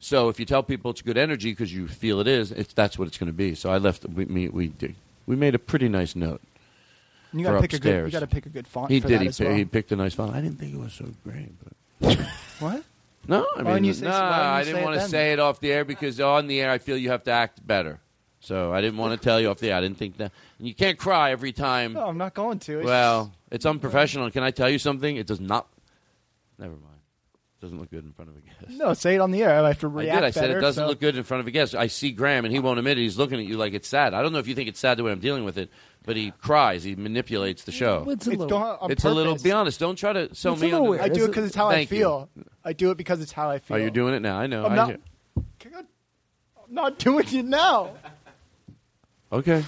So 0.00 0.28
if 0.28 0.38
you 0.38 0.46
tell 0.46 0.62
people 0.62 0.90
it's 0.92 1.02
good 1.02 1.18
energy 1.18 1.50
because 1.50 1.72
you 1.72 1.88
feel 1.88 2.20
it 2.20 2.28
is, 2.28 2.52
it's 2.52 2.72
that's 2.72 2.98
what 2.98 3.08
it's 3.08 3.18
going 3.18 3.28
to 3.28 3.32
be. 3.32 3.54
So 3.54 3.70
I 3.70 3.78
left. 3.78 4.04
We 4.06 4.24
we 4.26 4.48
we, 4.48 4.72
we 5.26 5.36
made 5.36 5.54
a 5.54 5.58
pretty 5.58 5.88
nice 5.88 6.14
note. 6.14 6.40
You 7.32 7.44
gotta 7.44 7.60
pick 7.60 7.74
a 7.74 7.78
good. 7.78 8.06
You 8.06 8.10
got 8.10 8.20
to 8.20 8.26
pick 8.26 8.46
a 8.46 8.48
good 8.48 8.66
font. 8.66 8.90
He 8.90 9.00
for 9.00 9.08
did. 9.08 9.20
He, 9.20 9.28
pi- 9.28 9.44
well. 9.44 9.54
he 9.54 9.64
picked 9.64 9.92
a 9.92 9.96
nice 9.96 10.14
font. 10.14 10.34
I 10.34 10.40
didn't 10.40 10.58
think 10.58 10.74
it 10.74 10.80
was 10.80 10.94
so 10.94 11.06
great, 11.24 11.50
but 12.00 12.16
What? 12.58 12.82
no, 13.26 13.46
I 13.56 13.62
mean, 13.62 13.74
didn't 13.74 13.84
you 13.84 13.94
say- 13.94 14.06
no, 14.06 14.12
I 14.12 14.64
didn't 14.64 14.82
want 14.82 15.00
to 15.00 15.08
say 15.08 15.32
it 15.32 15.38
off 15.38 15.60
the 15.60 15.70
air 15.72 15.84
because 15.84 16.20
on 16.20 16.46
the 16.46 16.60
air 16.60 16.70
I 16.70 16.78
feel 16.78 16.96
you 16.96 17.10
have 17.10 17.24
to 17.24 17.30
act 17.30 17.66
better. 17.66 18.00
So 18.40 18.72
I 18.72 18.80
didn't 18.80 18.98
want 18.98 19.20
to 19.20 19.22
tell 19.22 19.40
you 19.40 19.50
off 19.50 19.58
the 19.58 19.70
air. 19.70 19.76
I 19.76 19.80
didn't 19.80 19.98
think 19.98 20.16
that. 20.18 20.32
And 20.58 20.68
you 20.68 20.74
can't 20.74 20.96
cry 20.96 21.32
every 21.32 21.52
time. 21.52 21.94
No, 21.94 22.06
I'm 22.06 22.18
not 22.18 22.34
going 22.34 22.60
to. 22.60 22.78
It's 22.78 22.86
Well, 22.86 23.32
it's 23.50 23.66
unprofessional. 23.66 24.30
Can 24.30 24.44
I 24.44 24.52
tell 24.52 24.70
you 24.70 24.78
something? 24.78 25.16
It 25.16 25.26
does 25.26 25.40
not. 25.40 25.66
Never 26.56 26.72
mind. 26.72 26.97
Doesn't 27.60 27.80
look 27.80 27.90
good 27.90 28.04
in 28.04 28.12
front 28.12 28.30
of 28.30 28.36
a 28.36 28.40
guest. 28.40 28.78
no, 28.78 28.94
say 28.94 29.16
it 29.16 29.20
on 29.20 29.32
the 29.32 29.42
air. 29.42 29.64
I 29.64 29.66
have 29.68 29.80
to 29.80 29.88
react. 29.88 30.12
I 30.16 30.20
react 30.20 30.22
did. 30.22 30.26
I 30.26 30.30
said 30.30 30.40
better, 30.48 30.58
it 30.58 30.62
doesn't 30.62 30.84
so- 30.84 30.88
look 30.88 31.00
good 31.00 31.16
in 31.16 31.24
front 31.24 31.40
of 31.40 31.48
a 31.48 31.50
guest. 31.50 31.74
I 31.74 31.88
see 31.88 32.12
Graham, 32.12 32.44
and 32.44 32.54
he 32.54 32.60
won't 32.60 32.78
admit 32.78 32.98
it. 32.98 33.02
He's 33.02 33.18
looking 33.18 33.40
at 33.40 33.46
you 33.46 33.56
like 33.56 33.74
it's 33.74 33.88
sad. 33.88 34.14
I 34.14 34.22
don't 34.22 34.32
know 34.32 34.38
if 34.38 34.46
you 34.46 34.54
think 34.54 34.68
it's 34.68 34.78
sad 34.78 34.96
the 34.96 35.02
way 35.02 35.10
I'm 35.10 35.18
dealing 35.18 35.42
with 35.44 35.58
it, 35.58 35.68
but 36.04 36.14
he 36.14 36.30
cries. 36.30 36.84
He 36.84 36.94
manipulates 36.94 37.64
the 37.64 37.72
show. 37.72 38.06
It's 38.08 38.28
a 38.28 38.30
little- 38.30 38.46
don't- 38.46 38.62
on 38.82 38.92
It's 38.92 39.04
a 39.04 39.10
little. 39.10 39.36
Be 39.36 39.50
honest. 39.50 39.80
Don't 39.80 39.96
try 39.96 40.12
to 40.12 40.32
sell 40.36 40.52
It's 40.52 40.62
a 40.62 40.64
me. 40.66 40.70
little 40.70 40.86
on 40.86 40.90
weird. 40.92 41.02
I 41.02 41.08
do 41.08 41.24
it 41.24 41.28
because 41.28 41.46
it's 41.46 41.56
how 41.56 41.66
I 41.68 41.74
Thank 41.74 41.90
you. 41.90 41.96
feel. 41.98 42.30
I 42.64 42.72
do 42.74 42.90
it 42.92 42.96
because 42.96 43.20
it's 43.20 43.32
how 43.32 43.50
I 43.50 43.58
feel. 43.58 43.76
Oh, 43.76 43.80
you're 43.80 43.90
doing 43.90 44.14
it 44.14 44.20
now. 44.22 44.38
I 44.38 44.46
know. 44.46 44.64
I'm 44.64 44.76
not- 44.76 44.88
hear- 44.88 44.98
I'm 45.74 46.74
not 46.74 46.98
doing 46.98 47.26
it 47.26 47.44
now. 47.44 47.90
Okay. 49.32 49.64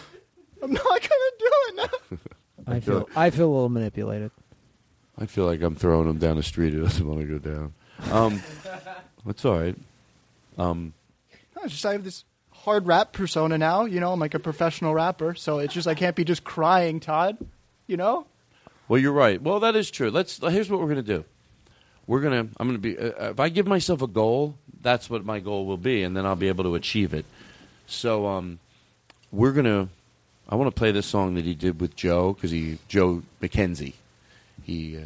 I'm 0.62 0.72
not 0.72 0.84
gonna 0.84 1.00
do 1.38 1.50
it 1.50 1.74
now. 1.76 2.18
I 2.66 2.78
feel 2.80 3.08
I 3.16 3.30
feel 3.30 3.46
a 3.46 3.52
little 3.52 3.68
manipulated. 3.68 4.30
I 5.18 5.26
feel 5.26 5.44
like 5.44 5.60
I'm 5.60 5.74
throwing 5.74 6.08
him 6.08 6.18
down 6.18 6.36
the 6.36 6.42
street. 6.42 6.72
He 6.72 6.80
doesn't 6.80 7.06
want 7.06 7.20
to 7.20 7.26
go 7.26 7.38
down. 7.38 7.74
Um, 8.10 8.42
that's 9.24 9.44
all 9.44 9.58
right. 9.58 9.76
Um, 10.58 10.92
No, 11.56 11.62
it's 11.62 11.72
just 11.72 11.86
I 11.86 11.92
have 11.92 12.04
this 12.04 12.24
hard 12.50 12.86
rap 12.86 13.12
persona 13.12 13.58
now. 13.58 13.84
You 13.84 14.00
know, 14.00 14.12
I'm 14.12 14.20
like 14.20 14.34
a 14.34 14.38
professional 14.38 14.94
rapper, 14.94 15.34
so 15.34 15.58
it's 15.58 15.74
just 15.74 15.86
I 15.88 15.94
can't 15.94 16.16
be 16.16 16.24
just 16.24 16.44
crying, 16.44 17.00
Todd. 17.00 17.38
You 17.86 17.96
know? 17.96 18.26
Well, 18.88 19.00
you're 19.00 19.12
right. 19.12 19.40
Well, 19.40 19.60
that 19.60 19.76
is 19.76 19.90
true. 19.90 20.10
Let's. 20.10 20.38
Here's 20.38 20.70
what 20.70 20.80
we're 20.80 20.88
gonna 20.88 21.02
do. 21.02 21.24
We're 22.06 22.20
gonna. 22.20 22.48
I'm 22.58 22.68
gonna 22.68 22.78
be. 22.78 22.98
Uh, 22.98 23.30
if 23.30 23.40
I 23.40 23.48
give 23.48 23.66
myself 23.66 24.02
a 24.02 24.06
goal, 24.06 24.56
that's 24.82 25.08
what 25.08 25.24
my 25.24 25.40
goal 25.40 25.66
will 25.66 25.76
be, 25.76 26.02
and 26.02 26.16
then 26.16 26.26
I'll 26.26 26.36
be 26.36 26.48
able 26.48 26.64
to 26.64 26.74
achieve 26.74 27.14
it. 27.14 27.24
So, 27.86 28.26
um, 28.26 28.58
we're 29.30 29.52
gonna. 29.52 29.88
I 30.48 30.56
want 30.56 30.66
to 30.68 30.76
play 30.76 30.90
this 30.90 31.06
song 31.06 31.34
that 31.34 31.44
he 31.44 31.54
did 31.54 31.80
with 31.80 31.94
Joe 31.94 32.32
because 32.32 32.50
he 32.50 32.78
Joe 32.88 33.22
McKenzie. 33.40 33.92
He 34.64 34.96
uh, 34.96 35.02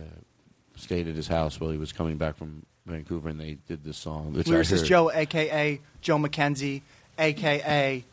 stayed 0.77 1.07
at 1.07 1.15
his 1.15 1.29
house 1.29 1.61
while 1.61 1.71
he 1.71 1.77
was 1.77 1.93
coming 1.93 2.17
back 2.17 2.37
from 2.37 2.65
Vancouver, 2.87 3.31
and 3.31 3.41
they 3.41 3.55
did 3.67 3.83
this 3.85 3.97
song. 3.97 4.35
Which 4.35 4.47
Lyricist. 4.47 4.85
Joe, 4.85 5.11
aka 5.11 5.81
Joe 6.03 6.19
McKenzie, 6.19 6.83
aka 7.19 8.05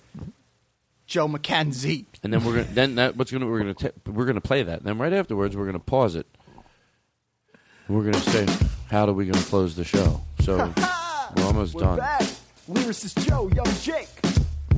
Joe 1.07 1.27
McKenzie. 1.27 2.05
And 2.23 2.31
then 2.33 2.43
we're 2.45 2.53
gonna 2.63 2.73
then 2.73 2.95
that 2.95 3.17
what's 3.17 3.31
gonna 3.31 3.47
we're 3.47 3.59
gonna 3.59 3.73
t- 3.73 3.89
we're 4.07 4.25
gonna 4.25 4.39
play 4.41 4.63
that. 4.63 4.79
And 4.79 4.87
then 4.87 4.97
right 4.97 5.11
afterwards 5.13 5.57
we're 5.57 5.65
gonna 5.65 5.79
pause 5.79 6.15
it. 6.15 6.25
We're 7.89 8.03
gonna 8.03 8.19
say 8.21 8.45
how 8.89 9.05
are 9.07 9.13
we 9.13 9.25
gonna 9.25 9.43
close 9.45 9.75
the 9.75 9.83
show? 9.83 10.21
So 10.41 10.55
we're 11.35 11.43
almost 11.43 11.75
We're 11.75 11.81
done. 11.81 11.97
back. 11.97 12.23
Lyricist 12.69 13.27
Joe, 13.27 13.49
Young 13.53 13.73
Jake. 13.81 14.07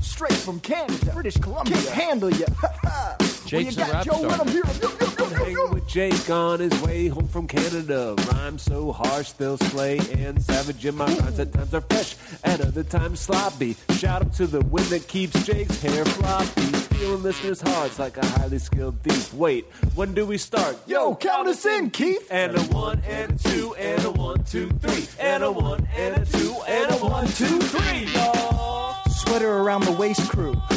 Straight 0.04 0.34
from 0.34 0.60
Canada. 0.60 1.12
British 1.14 1.38
Columbia. 1.38 1.76
Can't 1.76 1.90
handle 1.90 2.30
ya. 2.32 2.46
well, 2.84 3.16
you 3.20 3.28
Jake's 3.48 3.76
a 3.78 3.80
got 3.80 3.92
rap 3.92 4.06
Joe 4.06 4.14
star. 4.14 4.30
with 4.30 4.42
him 4.42 4.48
here. 4.48 4.64
Yo, 4.82 4.90
yo, 5.00 5.08
yo, 5.18 5.38
yo, 5.38 5.48
yo. 5.68 5.74
with 5.74 5.88
Jake 5.88 6.30
on 6.30 6.60
his 6.60 6.82
way 6.82 7.08
home 7.08 7.28
from 7.28 7.48
Canada. 7.48 8.16
Rhyme 8.32 8.58
so 8.58 8.92
harsh, 8.92 9.32
they'll 9.32 9.58
slay 9.58 10.00
and 10.14 10.42
savage. 10.42 10.86
In 10.86 10.96
my 10.96 11.06
rhymes 11.06 11.40
at 11.40 11.54
times 11.54 11.74
are 11.74 11.82
fresh, 11.82 12.16
at 12.44 12.62
other 12.62 12.84
times 12.84 13.20
sloppy. 13.22 13.76
Shout 13.92 14.22
out 14.24 14.34
to 14.34 14.46
the 14.48 14.62
wind 14.62 14.88
that 14.88 15.08
keeps 15.08 15.42
Jake's 15.46 15.82
hair 15.82 16.06
floppy. 16.06 16.62
Stealing 16.74 17.24
listeners' 17.24 17.62
hearts 17.62 17.98
like 18.00 18.18
a 18.18 18.26
highly 18.26 18.60
skilled 18.60 19.00
thief. 19.02 19.34
Wait, 19.34 19.66
when 19.96 20.14
do 20.14 20.26
we 20.26 20.38
start? 20.38 20.78
Yo, 20.88 21.16
count 21.16 21.48
us 21.48 21.66
in, 21.66 21.90
Keith. 21.92 22.28
And 22.30 22.56
a 22.58 22.62
one, 22.64 23.02
and 23.08 23.32
a 23.34 23.50
two, 23.50 23.74
and 23.76 24.04
a 24.06 24.12
one, 24.12 24.44
two, 24.44 24.70
three. 24.82 25.08
And 25.20 25.44
a 25.44 25.52
one, 25.52 25.88
and 25.96 26.18
a 26.18 26.26
two, 26.26 26.56
and 26.68 26.92
a 26.92 26.98
one, 26.98 27.26
two, 27.28 27.60
three. 27.60 28.06
Y'all. 28.14 29.03
Sweater 29.26 29.50
around 29.60 29.84
the 29.84 29.91
waist 29.91 30.30
crew. 30.30 30.54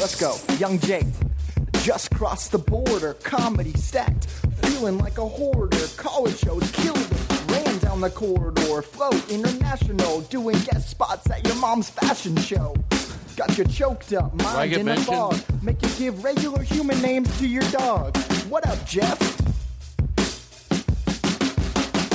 Let's 0.00 0.20
go. 0.20 0.36
Young 0.58 0.78
Jake. 0.78 1.06
Just 1.82 2.10
crossed 2.14 2.52
the 2.52 2.58
border. 2.58 3.14
Comedy 3.14 3.72
stacked. 3.72 4.26
Feeling 4.62 4.98
like 4.98 5.18
a 5.18 5.26
hoarder. 5.26 5.78
College 5.96 6.38
shows 6.38 6.70
killed 6.72 6.98
it. 6.98 7.50
Ran 7.50 7.78
down 7.78 8.00
the 8.00 8.10
corridor. 8.10 8.82
Float 8.82 9.30
international. 9.30 10.20
Doing 10.22 10.56
guest 10.70 10.90
spots 10.90 11.30
at 11.30 11.46
your 11.46 11.56
mom's 11.56 11.88
fashion 11.88 12.36
show. 12.36 12.76
Got 13.36 13.56
you 13.56 13.64
choked 13.64 14.12
up. 14.12 14.34
Mind 14.34 14.70
get 14.70 14.80
in 14.80 14.88
a 14.88 14.96
fog. 15.00 15.38
Make 15.62 15.80
you 15.82 15.88
give 15.98 16.22
regular 16.22 16.62
human 16.62 17.00
names 17.00 17.36
to 17.38 17.48
your 17.48 17.62
dog. 17.70 18.16
What 18.48 18.66
up, 18.68 18.84
Jeff? 18.84 19.18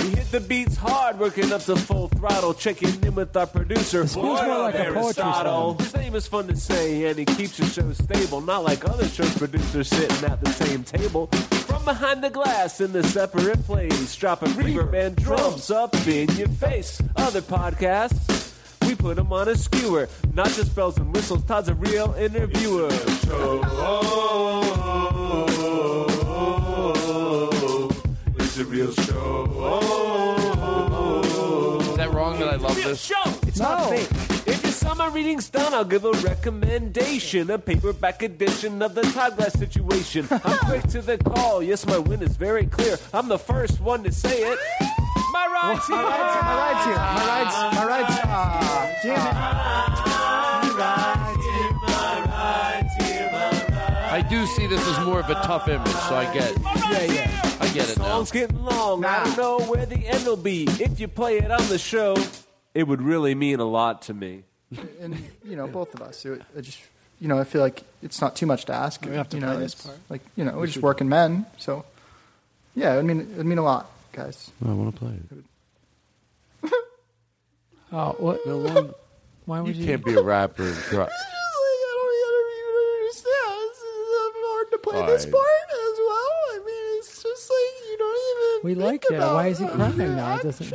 We 0.05 0.11
hit 0.11 0.29
the 0.29 0.39
beats 0.39 0.77
hard, 0.77 1.17
working 1.17 1.51
up 1.51 1.63
to 1.63 1.75
full 1.75 2.09
throttle, 2.09 2.53
checking 2.53 3.03
in 3.03 3.15
with 3.15 3.35
our 3.35 3.47
producer. 3.47 4.03
This 4.03 4.13
feels 4.13 4.39
more 4.43 4.59
like 4.59 4.75
a 4.75 4.93
poetry 4.93 5.23
Aristotle. 5.23 5.75
slam. 5.77 5.83
His 5.83 5.95
name 5.95 6.15
is 6.15 6.27
fun 6.27 6.47
to 6.47 6.55
say, 6.55 7.05
and 7.05 7.17
he 7.17 7.25
keeps 7.25 7.57
the 7.57 7.65
show 7.65 7.91
stable, 7.91 8.39
not 8.39 8.63
like 8.63 8.87
other 8.87 9.07
show 9.07 9.25
producers 9.31 9.87
sitting 9.87 10.29
at 10.29 10.39
the 10.41 10.51
same 10.51 10.83
table. 10.83 11.25
From 11.65 11.83
behind 11.85 12.23
the 12.23 12.29
glass 12.29 12.81
in 12.81 12.91
the 12.91 13.03
separate 13.03 13.63
place, 13.65 14.15
dropping 14.15 14.49
reverb 14.49 14.93
and 14.93 15.15
drums 15.15 15.71
up 15.71 15.95
in 16.05 16.29
your 16.35 16.49
face. 16.49 17.01
Other 17.15 17.41
podcasts. 17.41 18.51
We 18.85 18.93
put 18.93 19.15
them 19.15 19.33
on 19.33 19.47
a 19.47 19.55
skewer, 19.55 20.07
not 20.35 20.49
just 20.49 20.75
bells 20.75 20.97
and 20.97 21.11
whistles. 21.11 21.43
Todd's 21.45 21.69
a 21.69 21.73
real 21.73 22.13
interviewer. 22.19 22.89
It's 22.91 23.25
wrong 32.75 32.83
that 32.83 32.85
I 32.85 32.89
this? 32.89 33.01
Show. 33.01 33.47
It's 33.47 33.59
not 33.59 33.89
fake. 33.89 34.09
If 34.47 34.63
your 34.63 34.71
summer 34.71 35.09
reading's 35.09 35.49
done, 35.49 35.73
I'll 35.73 35.85
give 35.85 36.05
a 36.05 36.11
recommendation. 36.11 37.49
A 37.49 37.57
paperback 37.57 38.21
edition 38.21 38.81
of 38.81 38.95
the 38.95 39.01
Todd 39.01 39.37
Glass 39.37 39.53
situation. 39.53 40.27
I'm 40.31 40.57
quick 40.59 40.83
to 40.89 41.01
the 41.01 41.17
call. 41.17 41.63
Yes, 41.63 41.85
my 41.85 41.97
win 41.97 42.21
is 42.21 42.35
very 42.35 42.65
clear. 42.67 42.97
I'm 43.13 43.27
the 43.27 43.39
first 43.39 43.81
one 43.81 44.03
to 44.03 44.11
say 44.11 44.43
it. 44.43 44.59
My 45.31 45.47
ride's 45.47 45.87
here. 45.87 45.95
My 45.97 46.03
ride's, 46.03 46.35
my 46.45 46.55
ride's 46.55 46.85
here. 46.85 46.95
My 46.95 47.25
ride's, 47.25 47.55
my 47.75 47.85
ride's. 47.85 48.19
Ah, 48.25 48.99
damn 49.03 49.15
it. 49.15 49.33
My 49.33 50.75
ride's 50.77 51.35
here. 51.45 51.75
I 54.15 54.21
do 54.21 54.45
see 54.45 54.65
this 54.65 54.79
as 54.87 55.05
more 55.05 55.19
of 55.19 55.29
a 55.29 55.33
tough 55.35 55.67
image, 55.67 55.87
so 55.87 56.15
I 56.15 56.33
get. 56.33 56.57
Yeah, 56.89 57.03
yeah. 57.03 57.57
I 57.59 57.67
get 57.73 57.89
it 57.89 57.97
now. 57.97 58.05
Song's 58.05 58.31
getting 58.31 58.63
long. 58.63 59.03
I 59.03 59.25
don't 59.25 59.37
know 59.37 59.59
where 59.65 59.85
the 59.85 59.97
end 60.07 60.25
will 60.25 60.37
be. 60.37 60.67
If 60.79 61.01
you 61.01 61.09
play 61.09 61.39
it 61.39 61.51
on 61.51 61.67
the 61.67 61.77
show, 61.77 62.15
it 62.75 62.83
would 62.87 63.01
really 63.01 63.33
mean 63.33 63.59
a 63.59 63.65
lot 63.65 64.03
to 64.03 64.13
me. 64.13 64.43
and 65.01 65.17
you 65.43 65.55
know, 65.55 65.65
both 65.67 65.93
of 65.95 66.01
us. 66.01 66.23
It, 66.25 66.41
I 66.55 66.61
just, 66.61 66.79
you 67.19 67.27
know, 67.27 67.39
I 67.39 67.43
feel 67.45 67.61
like 67.61 67.83
it's 68.03 68.21
not 68.21 68.35
too 68.35 68.45
much 68.45 68.65
to 68.65 68.73
ask. 68.73 69.03
We 69.05 69.15
have 69.15 69.29
to 69.29 69.37
you 69.37 69.41
know, 69.41 69.53
play 69.53 69.59
this 69.61 69.73
it's 69.73 69.85
part. 69.85 69.97
Like, 70.09 70.21
you 70.35 70.43
know, 70.45 70.51
We 70.53 70.57
we're 70.59 70.65
just 70.67 70.73
should. 70.75 70.83
working 70.83 71.09
men, 71.09 71.45
so 71.57 71.83
yeah, 72.75 72.93
it 72.93 72.97
would 72.97 73.05
mean 73.05 73.21
it 73.21 73.37
would 73.37 73.45
mean 73.47 73.57
a 73.57 73.63
lot, 73.63 73.89
guys. 74.11 74.51
I 74.63 74.71
want 74.73 74.93
to 74.93 74.99
play 74.99 75.13
it. 75.13 76.71
Oh, 77.91 78.15
what? 78.19 78.45
No, 78.45 78.57
one, 78.57 78.93
Why 79.45 79.61
would 79.61 79.73
you 79.75 79.81
you? 79.83 79.87
can't 79.87 80.03
be 80.03 80.15
a 80.15 80.21
rapper 80.33 80.63
and 80.63 80.75
cry. 80.75 81.07
hard 83.47 84.71
to 84.71 84.77
play 84.79 84.99
All 84.99 85.07
this 85.07 85.25
right. 85.25 85.33
part 85.33 85.69
as 85.71 85.97
well. 86.07 86.33
I 86.51 86.57
mean, 86.65 86.99
it's 86.99 87.23
just 87.23 87.49
like 87.49 87.89
you 87.89 87.97
don't 87.97 88.17
even. 88.31 88.65
We 88.67 88.73
think 88.73 88.85
liked 88.85 89.05
it. 89.11 89.15
about 89.15 89.35
Why 89.35 89.47
is 89.47 89.59
he 89.59 89.67
crying 89.67 90.15
now? 90.15 90.35
It 90.37 90.43
doesn't. 90.43 90.73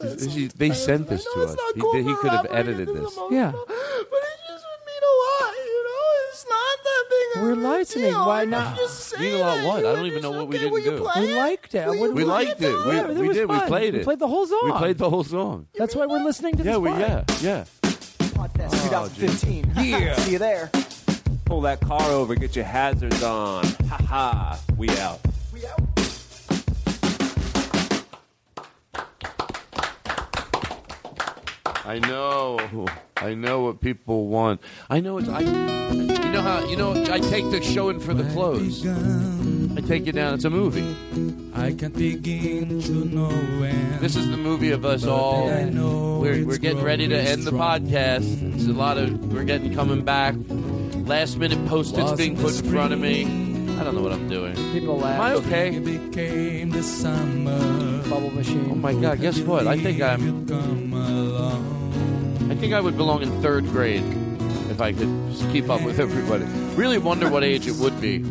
Actions, 0.00 0.22
the 0.22 0.26
fact 0.26 0.26
that 0.26 0.26
Is- 0.26 0.36
is- 0.36 0.52
They 0.54 0.70
sent 0.72 1.08
this 1.08 1.24
to 1.34 1.42
us. 1.44 1.56
He, 1.74 2.02
he 2.02 2.14
could 2.16 2.30
have 2.30 2.46
edited 2.50 2.88
this. 2.88 3.18
Yeah. 3.30 3.52
But 3.52 3.68
it 3.68 4.38
just 4.48 4.64
would 4.64 4.82
mean 4.86 5.02
a 5.02 5.14
lot, 5.44 5.54
you 5.56 5.84
know. 5.84 6.02
It's 6.30 6.46
not 6.48 6.78
that 6.84 7.04
big. 7.10 7.36
of 7.36 7.42
We're 7.42 7.52
a 7.52 7.78
listening. 7.78 8.04
deal. 8.10 8.26
Why 8.26 8.44
not? 8.44 8.76
Just 8.76 9.18
You 9.20 9.30
know 9.30 9.40
what? 9.40 9.64
What? 9.64 9.78
I 9.86 9.94
don't 9.96 10.06
even 10.06 10.22
know 10.22 10.30
what 10.32 10.48
we 10.48 10.58
didn't 10.58 10.82
do. 10.82 11.08
We 11.18 11.34
liked 11.34 11.74
it. 11.74 11.88
We 11.88 12.24
liked 12.24 12.60
it. 12.62 12.86
We, 12.86 12.92
Yeah, 12.94 13.08
it 13.10 13.16
we 13.16 13.28
was 13.28 13.36
did. 13.36 13.48
We 13.48 13.56
fun. 13.56 13.68
played 13.68 13.94
We 13.94 14.00
it. 14.00 14.04
played 14.04 14.18
the 14.18 14.28
whole 14.28 14.46
song. 14.46 14.60
We 14.64 14.72
played 14.72 14.98
the 14.98 15.10
whole 15.10 15.24
song. 15.24 15.66
That's 15.76 15.94
why 15.94 16.06
we're 16.06 16.22
listening 16.22 16.56
to 16.56 16.62
Yeah, 16.62 16.72
this 16.72 16.78
we, 16.80 16.90
yeah, 16.90 17.24
yeah. 17.40 17.64
Podfest 17.82 18.68
Oh, 18.92 19.08
2015. 19.08 19.72
Yeah. 19.84 20.14
See 20.16 20.32
you 20.32 20.38
there. 20.38 20.70
Pull 21.46 21.60
that 21.62 21.80
car 21.80 22.02
over, 22.10 22.34
get 22.34 22.56
your 22.56 22.64
hazards 22.64 23.22
on. 23.22 23.64
Ha 23.88 23.96
ha. 24.08 24.60
We 24.76 24.90
out. 24.98 25.20
I 31.86 32.00
know. 32.00 32.58
I 33.16 33.34
know 33.34 33.60
what 33.60 33.80
people 33.80 34.26
want. 34.26 34.60
I 34.90 34.98
know 34.98 35.18
it's. 35.18 35.28
I, 35.28 35.40
you 35.40 36.32
know 36.32 36.42
how 36.42 36.66
you 36.66 36.76
know. 36.76 36.92
I 37.12 37.20
take 37.20 37.48
the 37.52 37.62
show 37.62 37.90
in 37.90 38.00
for 38.00 38.12
the 38.12 38.24
close. 38.32 38.84
I 38.84 39.80
take 39.82 40.04
you 40.04 40.12
down. 40.12 40.34
It's 40.34 40.44
a 40.44 40.50
movie. 40.50 40.84
I 41.54 41.72
can't 41.72 41.94
begin 41.94 42.80
to 42.82 42.92
know 43.04 43.28
when. 43.28 44.00
This 44.00 44.16
is 44.16 44.28
the 44.28 44.36
movie 44.36 44.72
of 44.72 44.84
us 44.84 45.04
all. 45.06 45.48
I 45.48 45.64
know 45.64 46.18
We're, 46.18 46.44
we're 46.44 46.58
getting 46.58 46.82
ready 46.82 47.06
to 47.06 47.16
end 47.16 47.44
the 47.44 47.52
podcast. 47.52 48.54
It's 48.54 48.66
a 48.66 48.72
lot 48.72 48.98
of. 48.98 49.32
We're 49.32 49.44
getting 49.44 49.72
coming 49.72 50.04
back. 50.04 50.34
last 51.06 51.38
minute 51.38 51.64
post-its 51.68 52.12
being 52.12 52.36
put 52.36 52.58
in 52.58 52.68
front 52.68 52.94
of 52.94 52.98
me. 52.98 53.26
I 53.78 53.84
don't 53.84 53.94
know 53.94 54.02
what 54.02 54.12
I'm 54.12 54.28
doing. 54.28 54.56
People 54.72 54.98
laugh. 54.98 55.14
Am 55.14 55.20
I 55.20 55.34
okay? 55.34 55.78
became 55.78 56.70
the 56.70 56.82
summer 56.82 58.02
bubble 58.08 58.30
machine. 58.32 58.70
Oh 58.72 58.74
my 58.74 58.92
god! 58.92 59.20
Guess 59.20 59.38
what? 59.40 59.68
I 59.68 59.78
think 59.78 60.02
I'm. 60.02 61.75
I 62.48 62.54
think 62.54 62.72
I 62.74 62.80
would 62.80 62.96
belong 62.96 63.22
in 63.22 63.42
third 63.42 63.64
grade 63.66 64.02
if 64.70 64.80
I 64.80 64.92
could 64.92 65.08
keep 65.52 65.68
up 65.68 65.82
with 65.82 65.98
everybody. 65.98 66.44
Really 66.76 66.98
wonder 66.98 67.28
what 67.30 67.42
age 67.44 67.66
it 67.66 67.76
would 67.76 68.00
be. 68.00 68.24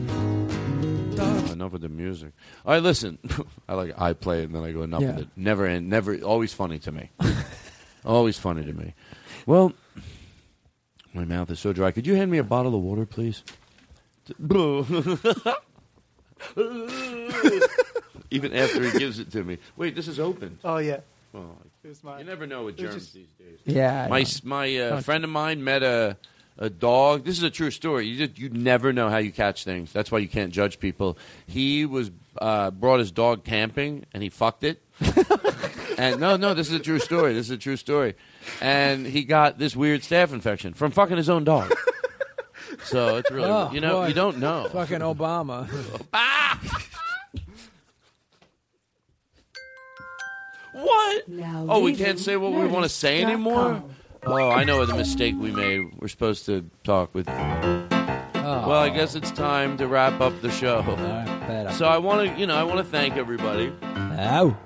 Oh, 1.18 1.50
enough 1.52 1.72
with 1.74 1.82
the 1.82 1.90
music. 1.90 2.32
All 2.66 2.74
right, 2.74 2.82
listen. 2.84 3.18
I 3.70 3.74
like 3.74 3.94
I 4.00 4.14
play 4.14 4.42
it 4.42 4.46
and 4.46 4.56
then 4.56 4.64
I 4.64 4.72
go 4.72 4.84
enough 4.84 5.02
Yeah. 5.02 5.12
with 5.12 5.20
it. 5.20 5.28
Never 5.36 5.66
end. 5.66 5.90
Never. 5.90 6.16
Always 6.22 6.54
funny 6.54 6.80
to 6.80 6.92
me. 6.92 7.10
always 8.06 8.38
funny 8.38 8.64
to 8.66 8.74
me. 8.74 8.94
Well, 9.46 9.74
my 11.14 11.24
mouth 11.26 11.50
is 11.52 11.60
so 11.60 11.72
dry. 11.74 11.92
Could 11.92 12.08
you 12.08 12.16
hand 12.16 12.32
me 12.32 12.38
a 12.38 12.44
bottle 12.44 12.76
of 12.76 12.82
water, 12.82 13.06
please? 13.06 13.44
Even 18.32 18.54
after 18.54 18.84
he 18.84 18.98
gives 18.98 19.20
it 19.20 19.32
to 19.32 19.44
me. 19.44 19.58
Wait, 19.78 19.96
this 19.96 20.08
is 20.08 20.20
open. 20.20 20.58
Oh 20.64 20.78
yeah. 20.78 21.00
Oh, 21.34 21.40
well, 21.40 21.58
It 21.64 21.72
was 21.88 22.04
mine. 22.04 22.20
you 22.20 22.26
never 22.26 22.46
know 22.48 22.66
with 22.66 22.80
It 22.80 22.84
was 22.86 22.92
germs 22.94 23.04
just- 23.04 23.14
these 23.16 23.28
days. 23.40 23.60
Yeah, 23.66 24.08
My 24.10 24.26
my 24.44 24.78
uh, 24.78 25.02
friend 25.02 25.24
of 25.24 25.30
mine 25.30 25.64
met 25.64 25.84
a 25.84 26.18
a 26.58 26.70
dog. 26.70 27.26
This 27.26 27.38
is 27.38 27.44
a 27.44 27.50
true 27.50 27.70
story. 27.70 28.08
You 28.08 28.28
just, 28.28 28.40
you 28.40 28.48
never 28.50 28.94
know 28.94 29.10
how 29.10 29.18
you 29.18 29.32
catch 29.34 29.66
things. 29.66 29.92
That's 29.92 30.10
why 30.10 30.20
you 30.20 30.30
can't 30.30 30.54
judge 30.54 30.80
people. 30.80 31.18
He 31.48 31.86
was 31.86 32.12
uh, 32.40 32.72
brought 32.72 33.00
his 33.00 33.12
dog 33.12 33.44
camping 33.44 34.06
and 34.14 34.24
he 34.24 34.30
fucked 34.30 34.64
it. 34.64 34.82
and 35.98 36.18
no, 36.22 36.38
no, 36.38 36.54
this 36.54 36.70
is 36.70 36.74
a 36.76 36.80
true 36.80 37.00
story. 37.00 37.34
This 37.34 37.48
is 37.48 37.52
a 37.52 37.58
true 37.58 37.76
story. 37.76 38.16
And 38.62 39.06
he 39.06 39.26
got 39.26 39.58
this 39.60 39.76
weird 39.76 40.00
staph 40.02 40.32
infection 40.32 40.74
from 40.74 40.92
fucking 40.92 41.18
his 41.18 41.30
own 41.30 41.44
dog. 41.44 41.74
So 42.86 43.18
it's 43.18 43.32
really 43.32 43.50
Oh, 43.50 43.72
you 43.72 43.80
know 43.82 44.02
boy. 44.02 44.08
you 44.08 44.14
don't 44.14 44.38
know. 44.38 44.68
Fucking 44.72 45.00
Obama. 45.00 45.68
What? 50.76 51.24
oh, 51.70 51.80
we 51.80 51.96
can't 51.96 52.20
say 52.20 52.36
what 52.36 52.52
we 52.52 52.68
want 52.68 52.84
to 52.84 52.90
say 52.90 53.24
anymore. 53.24 53.82
Oh, 54.24 54.50
I 54.50 54.66
know 54.66 54.86
the 54.86 54.96
mistake 54.96 55.36
we 55.38 55.52
made. 55.52 55.86
We're 56.00 56.10
supposed 56.10 56.46
to 56.48 56.70
talk 56.84 57.16
with. 57.16 57.28
Well, 57.28 58.74
I 58.74 58.90
guess 58.90 59.16
it's 59.16 59.32
time 59.32 59.78
to 59.78 59.88
wrap 59.88 60.20
up 60.20 60.42
the 60.42 60.52
show. 60.52 60.84
So 61.78 61.86
I 61.86 61.98
want 61.98 62.30
to, 62.30 62.40
you 62.40 62.46
know, 62.46 62.56
I 62.56 62.64
want 62.64 62.80
to 62.80 62.84
thank 62.84 63.16
everybody. 63.16 63.72
Ow. 63.84 64.58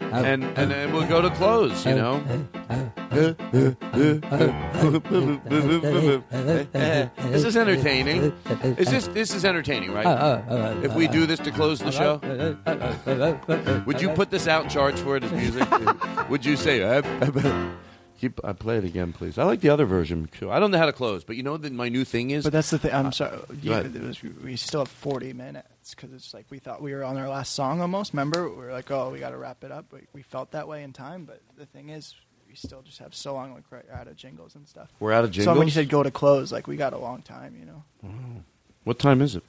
And 0.00 0.44
and 0.44 0.70
then 0.70 0.92
we'll 0.92 1.08
go 1.08 1.22
to 1.22 1.30
close. 1.30 1.86
You 1.86 1.94
know. 1.94 2.94
this 3.14 3.36
is 7.44 7.56
entertaining. 7.56 8.32
Is 8.76 8.90
this 8.90 9.06
this 9.08 9.34
is 9.34 9.44
entertaining, 9.44 9.92
right? 9.92 10.42
If 10.82 10.94
we 10.94 11.06
do 11.06 11.26
this 11.26 11.38
to 11.40 11.52
close 11.52 11.78
the 11.78 11.92
show, 11.92 12.20
would 13.86 14.00
you 14.00 14.08
put 14.10 14.30
this 14.30 14.48
out 14.48 14.62
and 14.62 14.70
charge 14.70 14.96
for 14.96 15.16
it 15.16 15.24
as 15.24 15.32
music? 15.32 15.68
Would 16.28 16.44
you 16.44 16.56
say? 16.56 17.02
Keep, 18.20 18.40
I 18.44 18.52
play 18.52 18.78
it 18.78 18.84
again, 18.84 19.12
please. 19.12 19.38
I 19.38 19.44
like 19.44 19.60
the 19.60 19.68
other 19.68 19.84
version 19.84 20.28
too. 20.32 20.50
I 20.50 20.58
don't 20.58 20.70
know 20.70 20.78
how 20.78 20.86
to 20.86 20.92
close, 20.92 21.24
but 21.24 21.36
you 21.36 21.42
know 21.42 21.52
what 21.52 21.70
my 21.72 21.88
new 21.88 22.04
thing 22.04 22.30
is. 22.30 22.44
But 22.44 22.52
that's 22.52 22.70
the 22.70 22.78
thing. 22.78 22.94
I'm 22.94 23.06
uh, 23.06 23.10
sorry. 23.10 23.38
You, 23.60 23.72
ahead. 23.72 23.94
it 23.94 24.02
was, 24.02 24.22
we 24.22 24.56
still 24.56 24.82
have 24.82 24.88
40 24.88 25.32
minutes 25.32 25.94
because 25.94 26.12
it's 26.12 26.32
like 26.32 26.46
we 26.48 26.58
thought 26.58 26.80
we 26.80 26.94
were 26.94 27.04
on 27.04 27.16
our 27.16 27.28
last 27.28 27.54
song 27.54 27.80
almost. 27.80 28.12
Remember, 28.12 28.48
we 28.48 28.56
were 28.56 28.72
like, 28.72 28.90
oh, 28.90 29.10
we 29.10 29.18
got 29.18 29.30
to 29.30 29.36
wrap 29.36 29.64
it 29.64 29.72
up. 29.72 29.92
We, 29.92 30.00
we 30.12 30.22
felt 30.22 30.52
that 30.52 30.68
way 30.68 30.84
in 30.84 30.92
time, 30.92 31.24
but 31.24 31.40
the 31.58 31.66
thing 31.66 31.90
is, 31.90 32.14
we 32.54 32.68
still 32.68 32.82
just 32.82 32.98
have 32.98 33.16
so 33.16 33.34
long. 33.34 33.52
Like 33.52 33.64
we're 33.68 33.82
out 33.92 34.06
of 34.06 34.14
jingles 34.16 34.54
and 34.54 34.68
stuff. 34.68 34.88
We're 35.00 35.12
out 35.12 35.24
of 35.24 35.32
jingles. 35.32 35.52
So 35.52 35.58
when 35.58 35.66
you 35.66 35.72
said 35.72 35.88
go 35.88 36.04
to 36.04 36.10
close, 36.12 36.52
like 36.52 36.68
we 36.68 36.76
got 36.76 36.92
a 36.92 36.98
long 36.98 37.20
time, 37.22 37.56
you 37.58 37.66
know. 37.66 37.82
Mm. 38.06 38.42
What 38.84 39.00
time 39.00 39.20
is 39.20 39.34
it? 39.34 39.42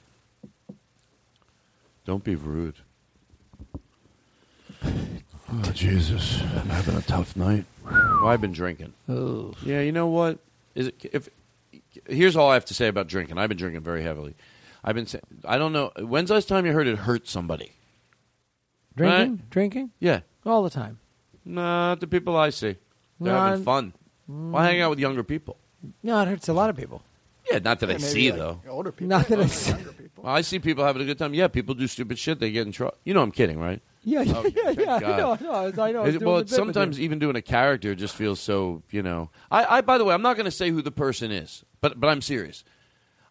Don't 2.04 2.24
be 2.24 2.34
rude. 2.34 2.76
Oh, 5.48 5.70
Jesus. 5.70 6.42
I'm 6.42 6.68
having 6.70 6.96
a 6.96 7.02
tough 7.02 7.36
night. 7.36 7.66
Well, 7.84 8.26
I've 8.26 8.40
been 8.40 8.50
drinking. 8.50 8.94
Oh. 9.08 9.54
Yeah, 9.62 9.80
you 9.80 9.92
know 9.92 10.08
what? 10.08 10.40
Is 10.74 10.88
it 10.88 10.96
if 11.12 11.28
Here's 12.08 12.34
all 12.34 12.50
I 12.50 12.54
have 12.54 12.64
to 12.64 12.74
say 12.74 12.88
about 12.88 13.06
drinking. 13.06 13.38
I've 13.38 13.48
been 13.48 13.56
drinking 13.56 13.82
very 13.82 14.02
heavily. 14.02 14.34
I've 14.82 14.96
been 14.96 15.06
sa- 15.06 15.20
I 15.44 15.56
don't 15.56 15.72
know. 15.72 15.92
When's 16.00 16.28
the 16.28 16.34
last 16.34 16.48
time 16.48 16.66
you 16.66 16.72
heard 16.72 16.88
it 16.88 16.98
hurt 16.98 17.28
somebody? 17.28 17.70
Drinking? 18.96 19.30
Right? 19.30 19.50
Drinking? 19.50 19.90
Yeah. 20.00 20.22
All 20.44 20.64
the 20.64 20.70
time. 20.70 20.98
Not 21.44 22.00
the 22.00 22.08
people 22.08 22.36
I 22.36 22.50
see. 22.50 22.74
They're 23.20 23.32
No, 23.32 23.38
having 23.38 23.52
I'm- 23.54 23.62
fun. 23.64 23.92
Well, 24.28 24.62
hang 24.62 24.80
out 24.80 24.90
with 24.90 24.98
younger 24.98 25.22
people. 25.22 25.56
No, 26.02 26.20
it 26.20 26.26
hurts 26.28 26.48
a 26.48 26.52
lot 26.52 26.68
of 26.68 26.76
people. 26.76 27.00
Yeah, 27.50 27.60
not 27.60 27.78
that 27.78 27.88
I 27.90 27.92
Yeah, 27.92 27.98
maybe, 27.98 28.08
see 28.10 28.30
like, 28.32 28.40
though. 28.40 28.60
Older 28.68 28.90
people. 28.90 29.06
Not 29.06 29.28
that 29.28 29.38
I 29.38 29.46
see. 29.46 29.70
younger 29.70 29.92
people. 29.92 30.24
Well, 30.24 30.34
I 30.34 30.40
see 30.40 30.58
people 30.58 30.84
having 30.84 31.00
a 31.02 31.04
good 31.04 31.16
time. 31.18 31.32
Yeah, 31.32 31.46
people 31.46 31.76
do 31.76 31.86
stupid 31.86 32.18
shit. 32.18 32.40
They 32.40 32.50
get 32.50 32.66
in 32.66 32.72
trouble. 32.72 32.96
You 33.04 33.14
know, 33.14 33.22
I'm 33.22 33.30
kidding, 33.30 33.60
right? 33.60 33.80
Yeah, 34.02 34.22
yeah, 34.22 34.32
Oh, 34.36 34.50
yeah, 34.54 34.70
yeah. 34.70 35.00
God. 35.00 35.40
No, 35.40 35.48
no, 35.52 35.82
I 35.82 35.92
know. 35.92 36.00
I 36.00 36.02
was 36.02 36.08
Is 36.10 36.14
it- 36.16 36.18
doing 36.18 36.26
well, 36.26 36.36
the 36.36 36.42
it's 36.42 36.50
bit 36.50 36.66
with 36.66 36.74
sometimes 36.74 37.00
even 37.00 37.18
doing 37.20 37.36
a 37.36 37.42
character 37.42 37.94
just 37.94 38.16
feels 38.16 38.40
so. 38.40 38.82
You 38.90 39.02
know, 39.04 39.30
I, 39.50 39.78
I 39.78 39.80
by 39.80 39.96
the 39.98 40.04
way, 40.04 40.12
I'm 40.14 40.22
not 40.22 40.34
going 40.36 40.46
to 40.46 40.50
say 40.50 40.70
who 40.70 40.82
the 40.82 40.90
person 40.90 41.30
is, 41.30 41.64
but 41.80 42.00
but 42.00 42.08
I'm 42.08 42.20
serious. 42.20 42.64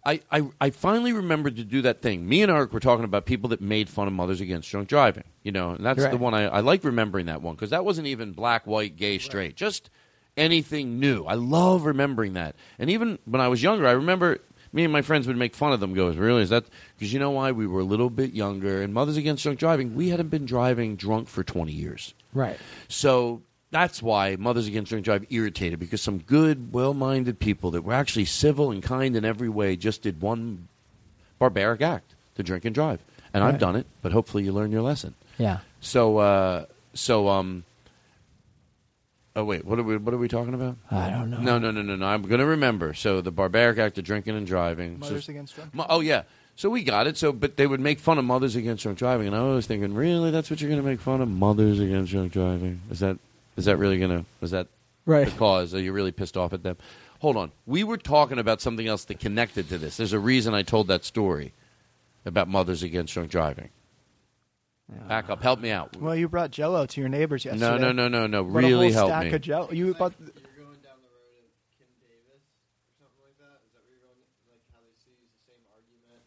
I, 0.06 0.22
I, 0.32 0.44
I 0.61 0.69
finally 0.69 1.14
remembered 1.14 1.56
to 1.56 1.64
do 1.64 1.82
that 1.82 2.02
thing. 2.02 2.27
Me 2.27 2.44
and 2.44 2.52
Eric 2.52 2.72
were 2.72 2.80
talking 2.80 3.06
about 3.06 3.26
people 3.26 3.49
that 3.49 3.61
made 3.61 3.90
fun 3.90 4.07
of 4.07 4.14
mothers 4.14 4.40
against 4.40 4.69
drunk 4.69 4.88
driving. 4.88 5.23
You 5.44 5.52
know, 5.52 5.72
and 5.72 5.86
that's 5.86 6.06
the 6.06 6.18
one 6.18 6.34
I, 6.34 6.44
I 6.48 6.60
like 6.60 6.84
remembering 6.84 7.26
that 7.26 7.41
one 7.41 7.56
because 7.56 7.72
that 7.72 7.84
wasn't 7.84 8.07
even 8.07 8.32
black, 8.32 8.68
white, 8.68 8.95
gay, 8.98 9.18
straight. 9.18 9.56
Just 9.56 9.90
anything 10.38 10.99
new. 10.99 11.26
I 11.26 11.34
love 11.34 11.86
remembering 11.86 12.34
that. 12.34 12.56
And 12.77 12.90
even 12.90 13.19
when 13.26 13.41
I 13.41 13.48
was 13.48 13.64
younger, 13.64 13.88
I 13.88 13.91
remember 13.91 14.40
me 14.72 14.84
and 14.84 14.94
my 14.94 15.02
friends 15.02 15.27
would 15.27 15.38
make 15.38 15.56
fun 15.56 15.73
of 15.73 15.80
them. 15.80 15.94
Goes 15.94 16.18
really 16.18 16.44
is 16.44 16.49
that 16.49 16.65
because 16.98 17.11
you 17.14 17.19
know 17.19 17.32
why 17.32 17.52
we 17.52 17.65
were 17.65 17.80
a 17.80 17.86
little 17.86 18.10
bit 18.10 18.34
younger 18.34 18.82
and 18.82 18.94
mothers 18.94 19.18
against 19.18 19.44
drunk 19.44 19.60
driving. 19.60 19.95
We 19.95 20.10
hadn't 20.10 20.30
been 20.30 20.45
driving 20.45 20.95
drunk 20.95 21.30
for 21.30 21.44
20 21.44 21.72
years. 21.72 22.14
Right. 22.34 22.57
So 22.90 23.41
that's 23.71 24.01
why 24.01 24.35
Mothers 24.37 24.67
Against 24.67 24.89
Drink 24.89 25.03
Drive 25.05 25.25
irritated 25.29 25.79
because 25.79 26.01
some 26.01 26.19
good, 26.19 26.71
well-minded 26.71 27.39
people 27.39 27.71
that 27.71 27.81
were 27.83 27.93
actually 27.93 28.25
civil 28.25 28.71
and 28.71 28.81
kind 28.81 29.15
in 29.15 29.25
every 29.25 29.49
way 29.49 29.75
just 29.75 30.01
did 30.01 30.21
one 30.21 30.67
barbaric 31.39 31.81
act 31.81 32.15
to 32.35 32.43
drink 32.43 32.63
and 32.65 32.73
drive. 32.73 32.99
And 33.33 33.43
I've 33.43 33.59
done 33.59 33.75
it, 33.75 33.85
but 34.01 34.13
hopefully 34.13 34.43
you 34.45 34.53
learn 34.53 34.71
your 34.71 34.81
lesson. 34.81 35.13
Yeah. 35.37 35.59
So, 35.81 36.19
uh, 36.19 36.65
so, 36.93 37.27
um, 37.27 37.65
oh 39.35 39.43
wait, 39.43 39.65
what 39.65 39.77
are 39.77 39.83
we, 39.83 39.97
what 39.97 40.13
are 40.13 40.17
we 40.17 40.29
talking 40.29 40.53
about? 40.53 40.77
I 40.89 41.09
don't 41.09 41.29
know. 41.29 41.39
No, 41.39 41.59
no, 41.59 41.71
no, 41.71 41.81
no, 41.81 41.97
no. 41.97 42.05
I'm 42.05 42.21
going 42.21 42.39
to 42.39 42.45
remember. 42.45 42.93
So 42.93 43.19
the 43.19 43.31
barbaric 43.31 43.77
act 43.77 43.97
of 43.97 44.05
drinking 44.05 44.37
and 44.37 44.47
driving. 44.47 44.99
Mothers 44.99 45.25
So- 45.25 45.31
against 45.31 45.55
drunk. 45.55 45.73
Mo- 45.73 45.85
oh 45.89 45.99
yeah. 45.99 46.23
So 46.55 46.69
we 46.69 46.83
got 46.85 47.07
it. 47.07 47.17
So, 47.17 47.33
but 47.33 47.57
they 47.57 47.67
would 47.67 47.81
make 47.81 47.99
fun 47.99 48.17
of 48.17 48.23
mothers 48.23 48.55
against 48.55 48.83
drunk 48.83 48.97
driving, 48.97 49.27
and 49.27 49.35
I 49.35 49.43
was 49.43 49.67
thinking, 49.67 49.93
really, 49.93 50.31
that's 50.31 50.49
what 50.49 50.61
you're 50.61 50.69
going 50.69 50.81
to 50.81 50.87
make 50.87 51.01
fun 51.01 51.19
of 51.19 51.27
mothers 51.27 51.81
against 51.81 52.13
drunk 52.13 52.31
driving? 52.31 52.79
Is 52.89 52.99
that 53.01 53.17
is 53.57 53.65
that 53.65 53.77
really 53.77 53.98
going 53.98 54.11
to 54.11 54.26
is 54.41 54.52
that 54.52 54.68
Right. 55.06 55.26
the 55.27 55.38
cause? 55.38 55.73
Are 55.73 55.80
you 55.82 55.94
really 55.94 56.11
pissed 56.11 56.36
off 56.38 56.52
at 56.53 56.64
them? 56.64 56.77
Hold 57.19 57.38
on. 57.38 57.52
We 57.65 57.84
were 57.84 57.98
talking 57.98 58.40
about 58.40 58.60
something 58.61 58.88
else 58.88 59.06
that 59.06 59.19
connected 59.19 59.69
to 59.69 59.77
this. 59.77 59.98
There's 59.98 60.14
a 60.14 60.19
reason 60.19 60.53
I 60.53 60.64
told 60.64 60.88
that 60.88 61.06
story 61.06 61.53
about 62.26 62.48
mothers 62.48 62.82
against 62.84 63.14
drunk 63.14 63.30
driving. 63.32 63.69
Back 65.07 65.30
up. 65.30 65.41
Help 65.41 65.60
me 65.60 65.72
out. 65.72 65.95
Well, 65.98 66.15
you 66.15 66.27
brought 66.27 66.52
Jello 66.52 66.86
to 66.86 66.99
your 67.02 67.10
neighbors 67.10 67.44
yesterday. 67.45 67.65
No, 67.65 67.77
no, 67.77 67.91
no, 67.91 68.07
no, 68.07 68.27
no. 68.27 68.44
Brought 68.44 68.64
a 68.64 68.68
Really 68.68 68.91
whole 68.91 69.07
help 69.07 69.10
stack 69.10 69.23
me. 69.26 69.34
Of 69.34 69.41
Jell- 69.41 69.69
you 69.73 69.94
brought. 69.95 70.14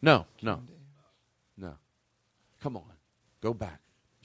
No, 0.01 0.25
no, 0.41 0.61
no. 1.57 1.73
Come 2.61 2.77
on, 2.77 2.83
go 3.41 3.53
back. 3.53 3.79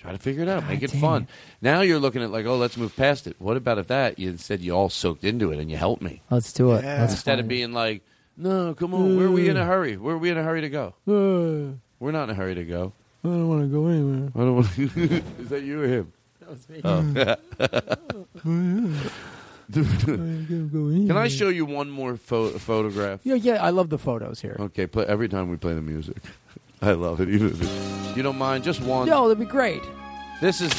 Try 0.05 0.13
to 0.13 0.19
figure 0.19 0.43
it 0.43 0.51
out. 0.51 0.69
Make 0.69 0.83
it 0.83 0.93
damn 0.93 1.01
fun. 1.01 1.23
it. 1.23 1.29
Now 1.63 1.81
you're 1.81 1.99
looking 1.99 2.23
at 2.23 2.31
like, 2.31 2.45
oh, 2.45 2.59
let's 2.59 2.77
move 2.77 2.95
past 2.95 3.27
it. 3.27 3.37
What 3.39 3.57
about 3.57 3.79
if 3.79 3.87
that 3.87 4.19
you 4.19 4.29
instead 4.29 4.61
you 4.61 4.73
all 4.73 4.91
soaked 4.91 5.25
into 5.25 5.51
it 5.51 5.59
and 5.59 5.71
you 5.71 5.79
helped 5.79 6.03
me 6.03 6.21
Let's 6.29 6.53
do 6.53 6.73
it. 6.73 6.85
Yeah. 6.85 6.99
That's 6.99 7.15
instead 7.15 7.41
of 7.41 7.49
being 7.49 7.73
like, 7.73 8.03
no, 8.37 8.75
come 8.75 8.93
on, 8.93 9.17
where 9.17 9.29
are 9.29 9.31
we 9.31 9.49
in 9.49 9.57
a 9.57 9.65
hurry? 9.65 9.97
Where 9.97 10.17
are 10.17 10.19
we 10.19 10.29
in 10.29 10.37
a 10.37 10.43
hurry 10.43 10.61
to 10.61 10.69
go? 10.69 10.93
Uh, 11.09 11.79
We're 12.01 12.13
not 12.13 12.25
in 12.25 12.31
a 12.31 12.35
hurry 12.35 12.55
to 12.55 12.65
go. 12.65 12.93
I 13.25 13.29
don't 13.29 13.49
want 13.49 13.63
to 13.63 13.69
go 13.69 13.87
anywhere. 13.87 14.31
I 14.35 14.39
don't 14.41 14.57
want. 14.57 14.79
Is 15.41 15.49
that 15.49 15.63
you 15.63 15.83
or 15.83 15.87
him? 15.87 16.13
That 16.41 16.51
was 16.51 16.69
me. 16.69 16.81
Oh. 16.85 17.01
Can 19.73 21.17
I 21.17 21.29
show 21.29 21.49
you 21.49 21.65
one 21.65 21.91
more 21.91 22.19
pho- 22.19 22.51
photograph? 22.59 23.21
Yeah, 23.25 23.37
yeah. 23.37 23.65
I 23.65 23.71
love 23.71 23.89
the 23.89 23.97
photos 23.99 24.43
here. 24.43 24.57
Okay, 24.61 24.87
play 24.87 25.07
every 25.07 25.31
time 25.31 25.49
we 25.49 25.57
play 25.57 25.73
the 25.73 25.81
music. 25.81 26.19
I 26.85 26.93
love 26.93 27.21
it. 27.21 27.31
Even 27.31 27.49
if 27.49 27.63
it, 27.63 28.17
you 28.17 28.23
don't 28.23 28.37
mind, 28.37 28.63
just 28.63 28.81
one. 28.83 29.09
No, 29.09 29.27
that'd 29.29 29.39
be 29.39 29.47
great. 29.51 29.83
This 30.41 30.61
is 30.61 30.73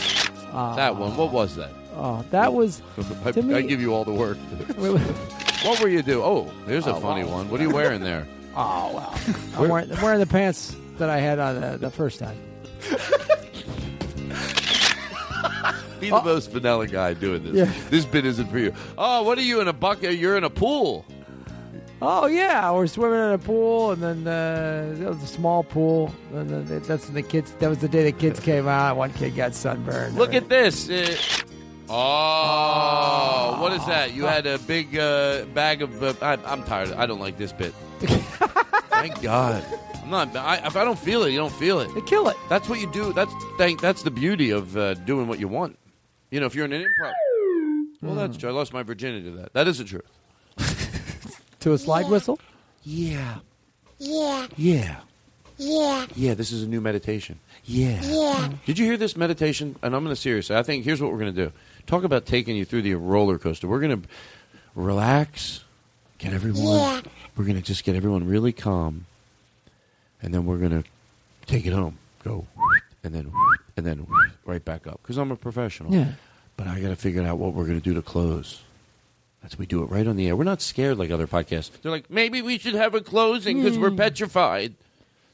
ah. 0.53 0.76
that 0.76 0.95
one. 0.95 1.18
What 1.18 1.32
was 1.32 1.56
that? 1.56 1.72
Oh, 1.95 2.23
that 2.30 2.53
was. 2.53 2.82
I, 3.26 3.32
To 3.32 3.41
me- 3.41 3.56
I 3.56 3.61
give 3.61 3.82
you 3.82 3.94
all 3.94 4.06
the 4.06 4.14
work. 4.14 4.38
what 4.77 5.80
were 5.82 5.88
you 5.88 6.03
do? 6.03 6.22
Oh, 6.22 6.52
there's 6.68 6.86
a 6.86 6.94
Oh, 6.95 6.99
funny 6.99 7.23
wow. 7.23 7.38
one. 7.38 7.49
What 7.49 7.60
are 7.60 7.64
you 7.64 7.72
wearing 7.72 8.02
there? 8.02 8.27
Oh 8.57 8.94
well. 8.94 9.14
I'm 9.57 9.69
wearing, 9.69 9.91
I'm 9.91 10.02
wearing 10.02 10.19
the 10.22 10.26
pants 10.26 10.77
that 10.98 11.10
I 11.10 11.18
had 11.18 11.40
on 11.40 11.60
the, 11.60 11.77
the 11.77 11.91
first 11.91 12.19
time. 12.19 12.38
Be 15.99 16.10
the 16.10 16.15
oh. 16.15 16.23
most 16.23 16.52
vanilla 16.52 16.88
guy 16.88 17.15
doing 17.15 17.44
this. 17.44 17.53
Yeah. 17.53 17.90
This 17.90 18.06
bit 18.06 18.26
isn't 18.26 18.48
for 18.49 18.60
you. 18.60 18.73
Oh, 18.98 19.23
what 19.23 19.38
are 19.38 19.41
you 19.41 19.60
in 19.60 19.68
a 19.68 19.73
bucket? 19.73 20.15
You're 20.15 20.38
in 20.38 20.45
a 20.45 20.49
pool. 20.49 21.06
Oh 22.02 22.28
yeah, 22.28 22.72
we're 22.74 22.88
swimming 22.88 23.20
in 23.20 23.32
a 23.32 23.38
pool, 23.38 23.92
and 23.92 24.04
then 24.04 24.28
uh, 24.28 24.96
it 25.02 25.08
was 25.08 25.24
a 25.24 25.28
small 25.28 25.64
pool, 25.64 26.14
and 26.34 26.50
then 26.50 26.82
that's 26.84 27.06
when 27.06 27.14
the 27.14 27.22
kids. 27.22 27.52
That 27.60 27.70
was 27.70 27.78
the 27.80 27.88
day 27.88 28.04
the 28.04 28.12
kids 28.12 28.40
came 28.40 28.68
out. 28.68 28.98
One 28.98 29.14
kid 29.14 29.36
got 29.36 29.56
sunburned. 29.56 30.16
Look 30.16 30.34
at 30.34 30.50
this. 30.50 30.90
Uh, 30.90 31.16
oh, 31.90 33.58
what 33.62 33.72
is 33.72 33.86
that? 33.86 34.14
You 34.14 34.26
had 34.26 34.46
a 34.46 34.60
big 34.60 34.98
uh, 34.98 35.46
bag 35.54 35.82
of. 35.82 36.04
Uh, 36.04 36.14
I, 36.22 36.34
I'm 36.46 36.64
tired. 36.64 36.92
I 36.92 37.06
don't 37.06 37.22
like 37.22 37.38
this 37.38 37.54
bit. 37.54 37.74
Thank 38.00 39.22
God. 39.22 39.64
I'm 40.04 40.10
not. 40.10 40.36
I, 40.36 40.58
if 40.68 40.76
I 40.76 40.84
don't 40.84 41.00
feel 41.00 41.24
it, 41.24 41.32
you 41.32 41.38
don't 41.38 41.54
feel 41.54 41.80
it. 41.80 41.90
They 41.96 42.02
kill 42.02 42.28
it. 42.28 42.36
That's 42.50 42.68
what 42.68 42.82
you 42.82 42.92
do. 42.92 43.14
That's 43.14 43.34
thank. 43.58 43.80
That's 43.80 44.04
the 44.04 44.12
beauty 44.12 44.52
of 44.52 44.76
uh, 44.76 44.96
doing 44.96 45.28
what 45.28 45.40
you 45.40 45.48
want. 45.48 45.80
You 46.30 46.42
know, 46.42 46.46
if 46.46 46.56
you're 46.56 46.66
in 46.66 46.74
an 46.74 46.84
improv. 46.84 47.14
Well, 48.02 48.16
that's 48.16 48.38
true. 48.38 48.50
I 48.50 48.52
lost 48.52 48.74
my 48.74 48.84
virginity 48.84 49.32
to 49.32 49.38
that. 49.38 49.54
That 49.54 49.68
is 49.68 49.78
the 49.78 49.84
truth. 49.86 50.15
To 51.66 51.74
a 51.74 51.78
slide 51.80 52.08
whistle. 52.10 52.40
Yeah. 52.84 53.40
Yeah. 53.98 54.48
Yeah. 54.56 55.00
Yeah. 55.58 56.06
Yeah. 56.14 56.34
This 56.36 56.52
is 56.52 56.62
a 56.62 56.68
new 56.68 56.80
meditation. 56.80 57.40
Yeah. 57.64 58.00
Yeah. 58.04 58.52
Did 58.68 58.78
you 58.78 58.86
hear 58.86 58.98
this 58.98 59.18
meditation? 59.18 59.76
And 59.82 59.96
I'm 59.96 60.04
going 60.04 60.16
to 60.16 60.22
seriously. 60.22 60.56
I 60.56 60.62
think 60.62 60.86
here's 60.86 61.02
what 61.02 61.12
we're 61.12 61.18
going 61.18 61.34
to 61.34 61.46
do. 61.48 61.52
Talk 61.88 62.04
about 62.04 62.28
taking 62.28 62.56
you 62.56 62.66
through 62.66 62.84
the 62.84 62.94
roller 62.94 63.40
coaster. 63.40 63.68
We're 63.68 63.80
going 63.80 64.04
to 64.04 64.08
relax, 64.76 65.64
get 66.20 66.34
everyone. 66.34 66.62
Yeah. 66.64 67.02
We're 67.36 67.46
going 67.46 67.58
to 67.58 67.64
just 67.64 67.84
get 67.84 67.96
everyone 67.96 68.28
really 68.28 68.54
calm, 68.54 69.08
and 70.22 70.34
then 70.34 70.46
we're 70.46 70.58
going 70.58 70.84
to 70.84 70.90
take 71.48 71.66
it 71.66 71.74
home. 71.74 71.98
Go, 72.24 72.46
and 73.04 73.14
then 73.14 73.32
and 73.76 73.86
then 73.86 74.06
right 74.46 74.64
back 74.64 74.86
up 74.86 75.00
because 75.02 75.18
I'm 75.18 75.32
a 75.32 75.36
professional. 75.36 75.92
Yeah. 75.92 76.12
But 76.58 76.68
I 76.68 76.80
got 76.80 76.90
to 76.90 76.96
figure 76.96 77.24
out 77.24 77.40
what 77.40 77.54
we're 77.54 77.66
going 77.66 77.82
to 77.82 77.84
do 77.84 77.96
to 77.96 78.02
close. 78.02 78.62
That's 79.46 79.60
we 79.60 79.68
do 79.68 79.84
it 79.84 79.92
right 79.92 80.08
on 80.08 80.16
the 80.16 80.26
air. 80.28 80.36
We're 80.36 80.44
not 80.44 80.60
scared 80.60 80.98
like 80.98 81.12
other 81.12 81.28
podcasts. 81.28 81.70
They're 81.84 81.92
like, 81.92 82.10
maybe 82.10 82.42
we 82.42 82.58
should 82.58 82.74
have 82.74 82.96
a 82.96 83.02
closing 83.02 83.62
because 83.62 83.78
we're 83.78 83.92
Hmm. 83.92 83.98
petrified. 83.98 84.74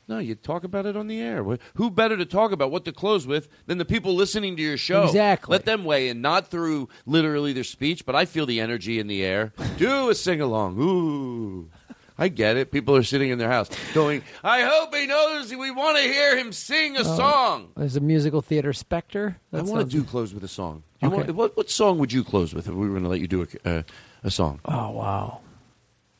No, 0.09 0.17
you 0.19 0.35
talk 0.35 0.65
about 0.65 0.85
it 0.85 0.97
on 0.97 1.07
the 1.07 1.21
air. 1.21 1.41
Wh- 1.45 1.55
Who 1.75 1.89
better 1.89 2.17
to 2.17 2.25
talk 2.25 2.51
about 2.51 2.71
what 2.71 2.83
to 2.83 2.91
close 2.91 3.25
with 3.25 3.47
than 3.67 3.77
the 3.77 3.85
people 3.85 4.13
listening 4.13 4.57
to 4.57 4.61
your 4.61 4.75
show? 4.75 5.03
Exactly. 5.05 5.53
Let 5.53 5.63
them 5.63 5.85
weigh 5.85 6.09
in, 6.09 6.19
not 6.19 6.49
through 6.49 6.89
literally 7.05 7.53
their 7.53 7.63
speech, 7.63 8.05
but 8.05 8.13
I 8.13 8.25
feel 8.25 8.45
the 8.45 8.59
energy 8.59 8.99
in 8.99 9.07
the 9.07 9.23
air. 9.23 9.53
Do 9.77 10.09
a 10.09 10.15
sing 10.15 10.41
along. 10.41 10.77
Ooh. 10.77 11.69
I 12.17 12.27
get 12.27 12.57
it. 12.57 12.69
People 12.69 12.97
are 12.97 13.03
sitting 13.03 13.29
in 13.29 13.37
their 13.37 13.49
house 13.49 13.69
going, 13.93 14.23
I 14.43 14.63
hope 14.63 14.93
he 14.93 15.07
knows 15.07 15.55
we 15.55 15.71
want 15.71 15.95
to 15.99 16.03
hear 16.03 16.37
him 16.37 16.51
sing 16.51 16.97
a 16.97 16.99
Oh, 16.99 17.03
song. 17.17 17.69
There's 17.77 17.95
a 17.95 18.01
musical 18.01 18.41
theater 18.41 18.73
Spectre. 18.73 19.37
I 19.53 19.57
That 19.57 19.63
want 19.67 19.83
sounds- 19.83 19.93
to 19.93 19.99
do 19.99 20.03
close 20.03 20.33
with 20.33 20.43
a 20.43 20.49
song. 20.49 20.83
Do 21.01 21.07
you 21.07 21.13
Okay. 21.13 21.17
want, 21.23 21.35
what, 21.35 21.57
what 21.57 21.69
song 21.69 21.97
would 21.99 22.13
you 22.13 22.23
close 22.23 22.53
with 22.53 22.67
if 22.67 22.73
we 22.73 22.81
were 22.85 22.91
going 22.91 23.03
to 23.03 23.09
let 23.09 23.19
you 23.19 23.27
do 23.27 23.47
a, 23.65 23.69
uh, 23.69 23.81
a 24.23 24.31
song? 24.31 24.59
Oh 24.65 24.91
wow. 24.91 25.39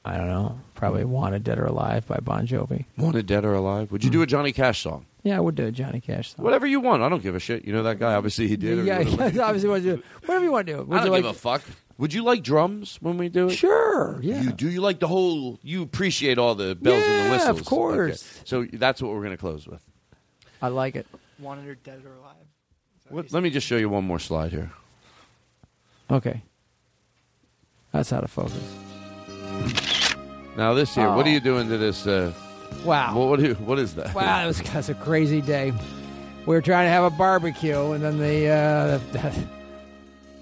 I 0.04 0.18
don't 0.18 0.28
know. 0.28 0.60
Probably 0.74 1.06
"Wanted 1.06 1.44
Dead 1.44 1.60
or 1.60 1.66
Alive" 1.66 2.08
by 2.08 2.18
Bon 2.22 2.48
Jovi. 2.48 2.86
Wanted 2.98 3.28
Dead 3.28 3.46
or 3.46 3.54
Alive? 3.54 3.92
Would 3.92 4.04
you 4.04 4.10
do 4.10 4.24
a 4.24 4.26
Johnny 4.26 4.52
Cash 4.52 4.82
song? 4.82 5.06
Yeah, 5.22 5.38
I 5.38 5.40
would 5.40 5.54
do 5.54 5.68
a 5.68 5.72
Johnny 5.72 6.00
Cash 6.02 6.34
song. 6.34 6.44
Whatever 6.44 6.66
you 6.66 6.80
want. 6.80 7.04
I 7.04 7.10
don't 7.10 7.22
give 7.22 7.36
a 7.36 7.40
shit. 7.40 7.66
You 7.66 7.74
know 7.74 7.84
that 7.84 8.00
guy? 8.00 8.16
Obviously 8.16 8.48
he 8.48 8.56
did. 8.58 8.84
yeah, 8.84 8.98
whatever. 9.04 9.30
yeah, 9.38 9.44
obviously, 9.44 9.70
what 9.70 9.84
you 9.84 9.98
do. 9.98 10.04
whatever 10.26 10.44
you 10.46 10.52
want 10.52 10.66
to 10.66 10.74
do. 10.74 10.84
Would 10.84 10.96
I 10.96 10.98
don't 10.98 11.06
you 11.06 11.12
like? 11.12 11.22
give 11.22 11.32
a 11.32 11.34
fuck. 11.36 11.62
Would 12.00 12.14
you 12.16 12.24
like 12.24 12.42
drums 12.42 12.98
when 13.00 13.20
we 13.20 13.30
do 13.30 13.50
it? 13.50 13.52
Sure. 13.52 14.20
Yeah. 14.24 14.42
You 14.42 14.52
do. 14.54 14.68
You 14.72 14.82
like 14.82 15.00
the 15.00 15.08
whole. 15.08 15.60
You 15.62 15.84
appreciate 15.84 16.40
all 16.40 16.56
the 16.56 16.74
bells 16.74 17.04
and 17.04 17.06
the 17.06 17.18
Yeah, 17.26 17.32
whistles. 17.34 17.60
of 17.60 17.66
course. 17.68 18.24
Okay. 18.24 18.42
So 18.46 18.66
that's 18.80 19.04
what 19.04 19.12
we're 19.12 19.20
going 19.20 19.32
to 19.32 19.38
close 19.38 19.68
with. 19.68 19.84
I 20.64 20.70
like 20.70 20.96
it. 20.96 21.06
Wanted 21.38 21.66
her 21.66 21.76
dead 21.76 22.02
or 22.04 22.16
alive. 22.16 22.31
What, 23.12 23.32
let 23.32 23.44
me 23.44 23.50
just 23.50 23.68
show 23.68 23.78
you 23.78 23.90
one 23.90 24.04
more 24.06 24.20
slide 24.20 24.52
here. 24.52 24.72
Okay. 26.10 26.42
That's 27.92 28.12
out 28.14 28.24
of 28.24 28.32
focus. 28.32 28.54
Now 30.58 30.74
this 30.74 30.94
here. 30.96 31.10
What 31.12 31.26
are 31.26 31.30
Oh. 31.30 31.34
you 31.34 31.40
doing 31.40 31.70
to 31.70 31.78
this? 31.78 32.06
Uh, 32.08 32.34
Wow. 32.86 33.18
What, 33.18 33.28
what, 33.28 33.40
you- 33.42 33.56
what 33.56 33.80
is 33.80 33.96
that? 33.96 34.16
Wow, 34.16 34.44
it 34.44 34.48
was, 34.48 34.74
was 34.74 34.90
a 34.90 34.94
crazy 34.96 35.42
day. 35.42 35.72
We 36.46 36.56
were 36.56 36.62
trying 36.62 36.86
to 36.88 36.90
have 36.90 37.04
a 37.04 37.10
barbecue, 37.10 37.92
and 37.92 38.02
then 38.04 38.18
the, 38.18 38.48
uh, 38.48 38.98
the 39.12 39.46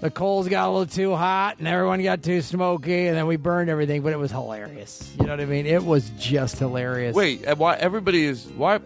the 0.00 0.10
coals 0.10 0.48
got 0.48 0.68
a 0.68 0.70
little 0.70 0.86
too 0.86 1.14
hot, 1.14 1.58
and 1.58 1.66
everyone 1.68 2.02
got 2.02 2.22
too 2.22 2.40
smoky, 2.40 3.08
and 3.08 3.16
then 3.16 3.26
we 3.26 3.36
burned 3.36 3.68
everything. 3.68 4.00
But 4.02 4.12
it 4.12 4.18
was 4.18 4.30
hilarious. 4.30 5.12
You 5.18 5.26
know 5.26 5.32
what 5.32 5.40
I 5.40 5.44
mean? 5.44 5.66
It 5.66 5.84
was 5.84 6.08
just 6.18 6.58
hilarious. 6.58 7.14
Wait. 7.16 7.44
Why 7.58 7.74
everybody 7.76 8.24
is 8.24 8.46
why? 8.56 8.78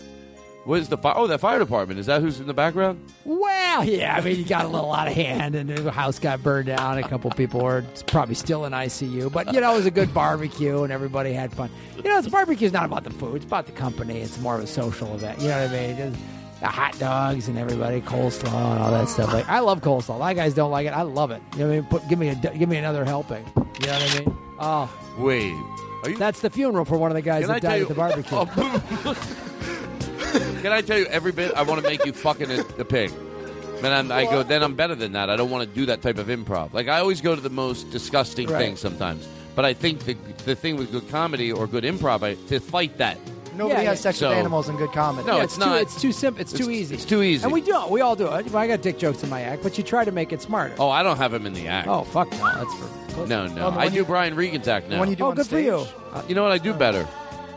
What 0.65 0.81
is 0.81 0.89
the 0.89 0.97
fire? 0.97 1.12
Oh, 1.16 1.27
that 1.27 1.41
fire 1.41 1.59
department. 1.59 2.01
Is 2.01 2.07
that 2.07 2.23
who's 2.23 2.41
in 2.41 2.47
the 2.47 2.55
background? 2.55 3.12
Well, 3.24 3.85
yeah, 3.85 4.16
I 4.16 4.23
mean, 4.23 4.39
you 4.39 4.45
got 4.45 4.65
a 4.65 4.69
little 4.69 4.93
out 4.95 5.09
of 5.09 5.15
hand, 5.15 5.55
and 5.55 5.69
the 5.69 5.91
house 5.91 6.19
got 6.19 6.43
burned 6.43 6.69
down. 6.69 6.97
A 6.97 7.07
couple 7.07 7.31
people 7.32 7.61
were 7.61 7.85
probably 8.07 8.35
still 8.35 8.65
in 8.65 8.73
ICU, 8.73 9.31
but 9.31 9.53
you 9.53 9.61
know, 9.61 9.73
it 9.74 9.77
was 9.77 9.86
a 9.86 9.91
good 9.91 10.15
barbecue, 10.15 10.82
and 10.82 10.91
everybody 10.93 11.35
had 11.35 11.53
fun. 11.53 11.70
You 11.97 12.03
know, 12.05 12.19
it's 12.19 12.28
barbecue's 12.28 12.73
not 12.73 12.86
about 12.86 13.05
the 13.05 13.11
food; 13.11 13.36
it's 13.36 13.45
about 13.45 13.66
the 13.66 13.73
company. 13.73 14.20
It's 14.20 14.39
more 14.41 14.55
of 14.57 14.62
a 14.62 14.66
social 14.66 15.15
event. 15.15 15.41
You 15.41 15.49
know 15.49 15.62
what 15.66 15.70
I 15.70 15.93
mean? 15.95 16.16
The 16.61 16.66
hot 16.66 16.99
dogs 16.99 17.49
and 17.49 17.59
everybody 17.59 18.01
coleslaw 18.01 18.47
and 18.47 18.82
all 18.82 18.91
that 18.91 19.09
stuff. 19.09 19.35
Like, 19.35 19.47
I 19.49 19.59
love 19.59 19.82
coleslaw. 19.82 20.15
A 20.15 20.19
lot 20.19 20.31
of 20.31 20.36
guys 20.36 20.55
don't 20.55 20.70
like 20.70 20.86
it. 20.86 20.95
I 20.95 21.03
love 21.03 21.31
it. 21.31 21.43
You 21.55 21.59
know 21.59 21.66
what 21.66 21.73
I 21.73 21.81
mean? 21.81 21.86
Put, 21.91 22.09
give 22.09 22.19
me 22.19 22.28
a 22.28 22.35
give 22.36 22.69
me 22.70 22.78
another 22.78 23.05
helping. 23.05 23.45
You 23.81 23.86
know 23.86 23.93
what 23.93 24.15
I 24.15 24.19
mean? 24.19 24.36
Oh, 24.61 24.99
Wait. 25.19 25.53
Are 26.05 26.11
you? 26.11 26.16
that's 26.16 26.41
the 26.41 26.49
funeral 26.49 26.85
for 26.86 26.97
one 26.97 27.11
of 27.11 27.16
the 27.16 27.23
guys 27.23 27.45
Can 27.45 27.53
that 27.53 27.61
tell 27.61 27.70
died 27.73 27.82
at 27.82 27.89
the 27.89 27.95
barbecue. 27.95 28.39
Oh. 28.57 29.51
Can 30.65 30.73
I 30.73 30.81
tell 30.81 30.97
you 30.99 31.05
every 31.09 31.31
bit? 31.31 31.53
I 31.53 31.61
want 31.62 31.82
to 31.82 31.86
make 31.86 32.07
you 32.07 32.15
fucking 32.15 32.51
a, 32.51 32.61
a 32.78 32.86
pig. 32.86 33.12
Then 33.82 33.93
I'm, 33.93 34.11
I 34.11 34.24
go. 34.24 34.43
Then 34.43 34.62
I'm 34.62 34.74
better 34.74 34.95
than 34.95 35.12
that. 35.12 35.28
I 35.28 35.36
don't 35.36 35.51
want 35.51 35.69
to 35.69 35.74
do 35.74 35.85
that 35.85 36.01
type 36.01 36.16
of 36.16 36.28
improv. 36.28 36.73
Like 36.73 36.89
I 36.89 37.01
always 37.01 37.20
go 37.20 37.35
to 37.35 37.41
the 37.43 37.51
most 37.51 37.91
disgusting 37.91 38.49
Right. 38.49 38.61
things 38.61 38.81
sometimes. 38.81 39.28
But 39.55 39.66
I 39.66 39.74
think 39.74 40.07
the 40.07 40.15
the 40.47 40.55
thing 40.55 40.78
with 40.78 40.91
good 40.91 41.07
comedy 41.11 41.53
or 41.53 41.66
good 41.66 41.85
improv, 41.85 42.23
I, 42.23 42.36
to 42.49 42.61
fight 42.61 42.97
that. 42.97 43.19
Nobody 43.55 43.82
Yeah, 43.82 43.91
has 43.91 43.99
yeah. 43.99 44.03
sex 44.05 44.19
So- 44.20 44.31
with 44.31 44.39
animals 44.39 44.70
in 44.70 44.78
good 44.78 44.91
comedy. 44.93 45.28
No, 45.28 45.36
Yeah, 45.36 45.43
it's 45.45 45.57
too, 45.57 45.61
not. 45.61 45.82
It's 45.82 46.01
too 46.01 46.12
simple. 46.12 46.41
It's, 46.41 46.55
too 46.55 46.70
easy. 46.70 46.95
it's 46.95 47.05
too 47.05 47.23
easy. 47.23 47.45
And 47.45 47.53
we 47.53 47.61
do. 47.61 47.86
We 47.91 48.01
all 48.01 48.16
do 48.16 48.27
it. 48.28 48.55
I 48.55 48.66
got 48.66 48.81
dick 48.81 48.97
jokes 48.99 49.23
in 49.23 49.28
my 49.28 49.43
act, 49.43 49.62
but 49.62 49.77
you 49.77 49.85
try 49.85 50.03
to 50.07 50.12
make 50.12 50.32
it 50.32 50.41
smarter. 50.41 50.74
Oh, 50.78 50.89
I 50.89 51.03
don't 51.03 51.19
have 51.19 51.35
him 51.35 51.45
in 51.45 51.53
the 51.53 51.69
act. 51.69 51.89
Oh 51.89 52.05
fuck 52.05 52.32
no! 52.32 52.39
That's 52.39 52.74
for 53.12 53.27
no, 53.27 53.47
no. 53.49 53.66
Oh, 53.66 53.70
I 53.78 53.91
do 53.91 53.97
you- 53.97 54.05
Brian 54.07 54.35
Regan's 54.35 54.66
act 54.66 54.89
now. 54.89 54.95
The 54.95 55.01
one 55.01 55.11
you 55.11 55.16
do 55.16 55.24
Oh, 55.24 55.28
on 55.28 55.35
good 55.36 55.47
for 55.47 55.61
you. 55.61 55.85
Uh, 56.11 56.23
you 56.27 56.35
know 56.35 56.43
what? 56.43 56.53
I 56.53 56.57
do 56.59 56.73
better. 56.73 57.07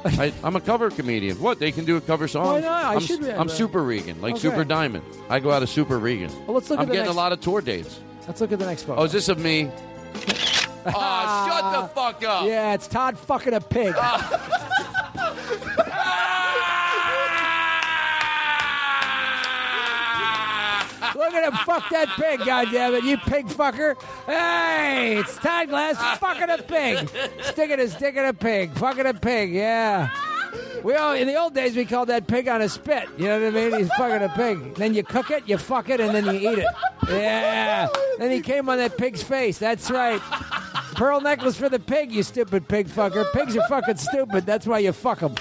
I, 0.20 0.34
I'm 0.44 0.56
a 0.56 0.62
cover 0.62 0.90
comedian. 0.90 1.40
What? 1.40 1.60
They 1.60 1.72
can 1.72 1.86
do 1.86 1.98
a 1.98 2.02
cover 2.02 2.28
song? 2.28 2.46
Why 2.46 2.60
not? 2.62 2.86
I 2.86 2.94
I'm, 2.96 3.00
should 3.00 3.22
be 3.22 3.32
I'm. 3.32 3.50
Super 3.50 3.84
Regan, 3.84 4.22
like 4.22 4.34
Okay. 4.34 4.42
Super 4.42 4.64
Diamond. 4.64 5.04
I 5.30 5.40
go 5.40 5.52
out 5.52 5.64
of 5.64 5.70
Super 5.70 5.98
Regan. 6.00 6.32
Well, 6.46 6.56
let's 6.56 6.70
look 6.70 6.80
I'm 6.80 6.84
at 6.84 6.92
getting 6.92 7.02
next- 7.06 7.14
a 7.14 7.18
lot 7.18 7.32
of 7.32 7.42
tour 7.42 7.62
dates. 7.62 8.00
Let's 8.28 8.42
look 8.42 8.52
at 8.52 8.60
the 8.60 8.66
next 8.66 8.84
photo. 8.84 9.02
Oh, 9.02 9.04
is 9.06 9.12
this 9.14 9.30
of 9.30 9.40
me? 9.40 9.70
oh, 10.16 11.48
shut 11.48 11.82
the 11.82 11.88
fuck 11.94 12.24
up. 12.24 12.46
Yeah, 12.46 12.74
it's 12.74 12.88
Todd 12.88 13.18
fucking 13.18 13.54
a 13.54 13.62
pig. 13.62 13.96
At 21.34 21.44
him 21.44 21.54
fuck 21.66 21.90
that 21.92 22.08
pig, 22.16 22.40
goddammit, 22.42 23.04
you 23.04 23.18
pig 23.18 23.48
fucker. 23.48 24.02
Hey, 24.26 25.18
it's 25.18 25.36
Todd 25.38 25.70
Glass 25.70 26.18
fucking 26.20 26.50
a 26.50 26.58
pig. 26.64 27.10
Sticking 27.42 27.80
his 27.80 27.96
dick 27.96 28.16
in 28.16 28.26
a 28.26 28.34
pig. 28.34 28.72
Fucking 28.74 29.06
a 29.06 29.14
pig, 29.14 29.52
yeah. 29.52 30.10
We 30.84 30.96
all 30.96 31.14
in 31.14 31.28
the 31.28 31.36
old 31.36 31.54
days 31.54 31.76
we 31.76 31.86
called 31.86 32.10
that 32.10 32.28
pig 32.28 32.48
on 32.48 32.62
a 32.62 32.70
spit. 32.70 33.10
You 33.18 33.26
know 33.26 33.40
what 33.40 33.48
I 33.48 33.70
mean? 33.70 33.80
He's 33.80 33.94
fucking 33.94 34.24
a 34.24 34.30
pig. 34.30 34.76
Then 34.76 34.94
you 34.94 35.04
cook 35.04 35.30
it, 35.32 35.48
you 35.48 35.58
fuck 35.58 35.90
it, 35.90 36.00
and 36.00 36.16
then 36.16 36.26
you 36.26 36.52
eat 36.52 36.60
it. 36.60 36.68
Yeah. 37.10 37.88
Then 38.18 38.32
he 38.32 38.42
came 38.42 38.70
on 38.70 38.78
that 38.78 38.98
pig's 38.98 39.22
face. 39.22 39.58
That's 39.58 39.92
right. 39.92 40.22
Pearl 40.96 41.22
necklace 41.22 41.58
for 41.58 41.70
the 41.70 41.80
pig, 41.80 42.12
you 42.12 42.24
stupid 42.24 42.68
pig 42.68 42.88
fucker. 42.88 43.32
Pigs 43.34 43.56
are 43.56 43.68
fucking 43.68 43.98
stupid. 43.98 44.46
That's 44.46 44.66
why 44.66 44.80
you 44.80 44.94
fuck 44.94 45.20
them. 45.20 45.36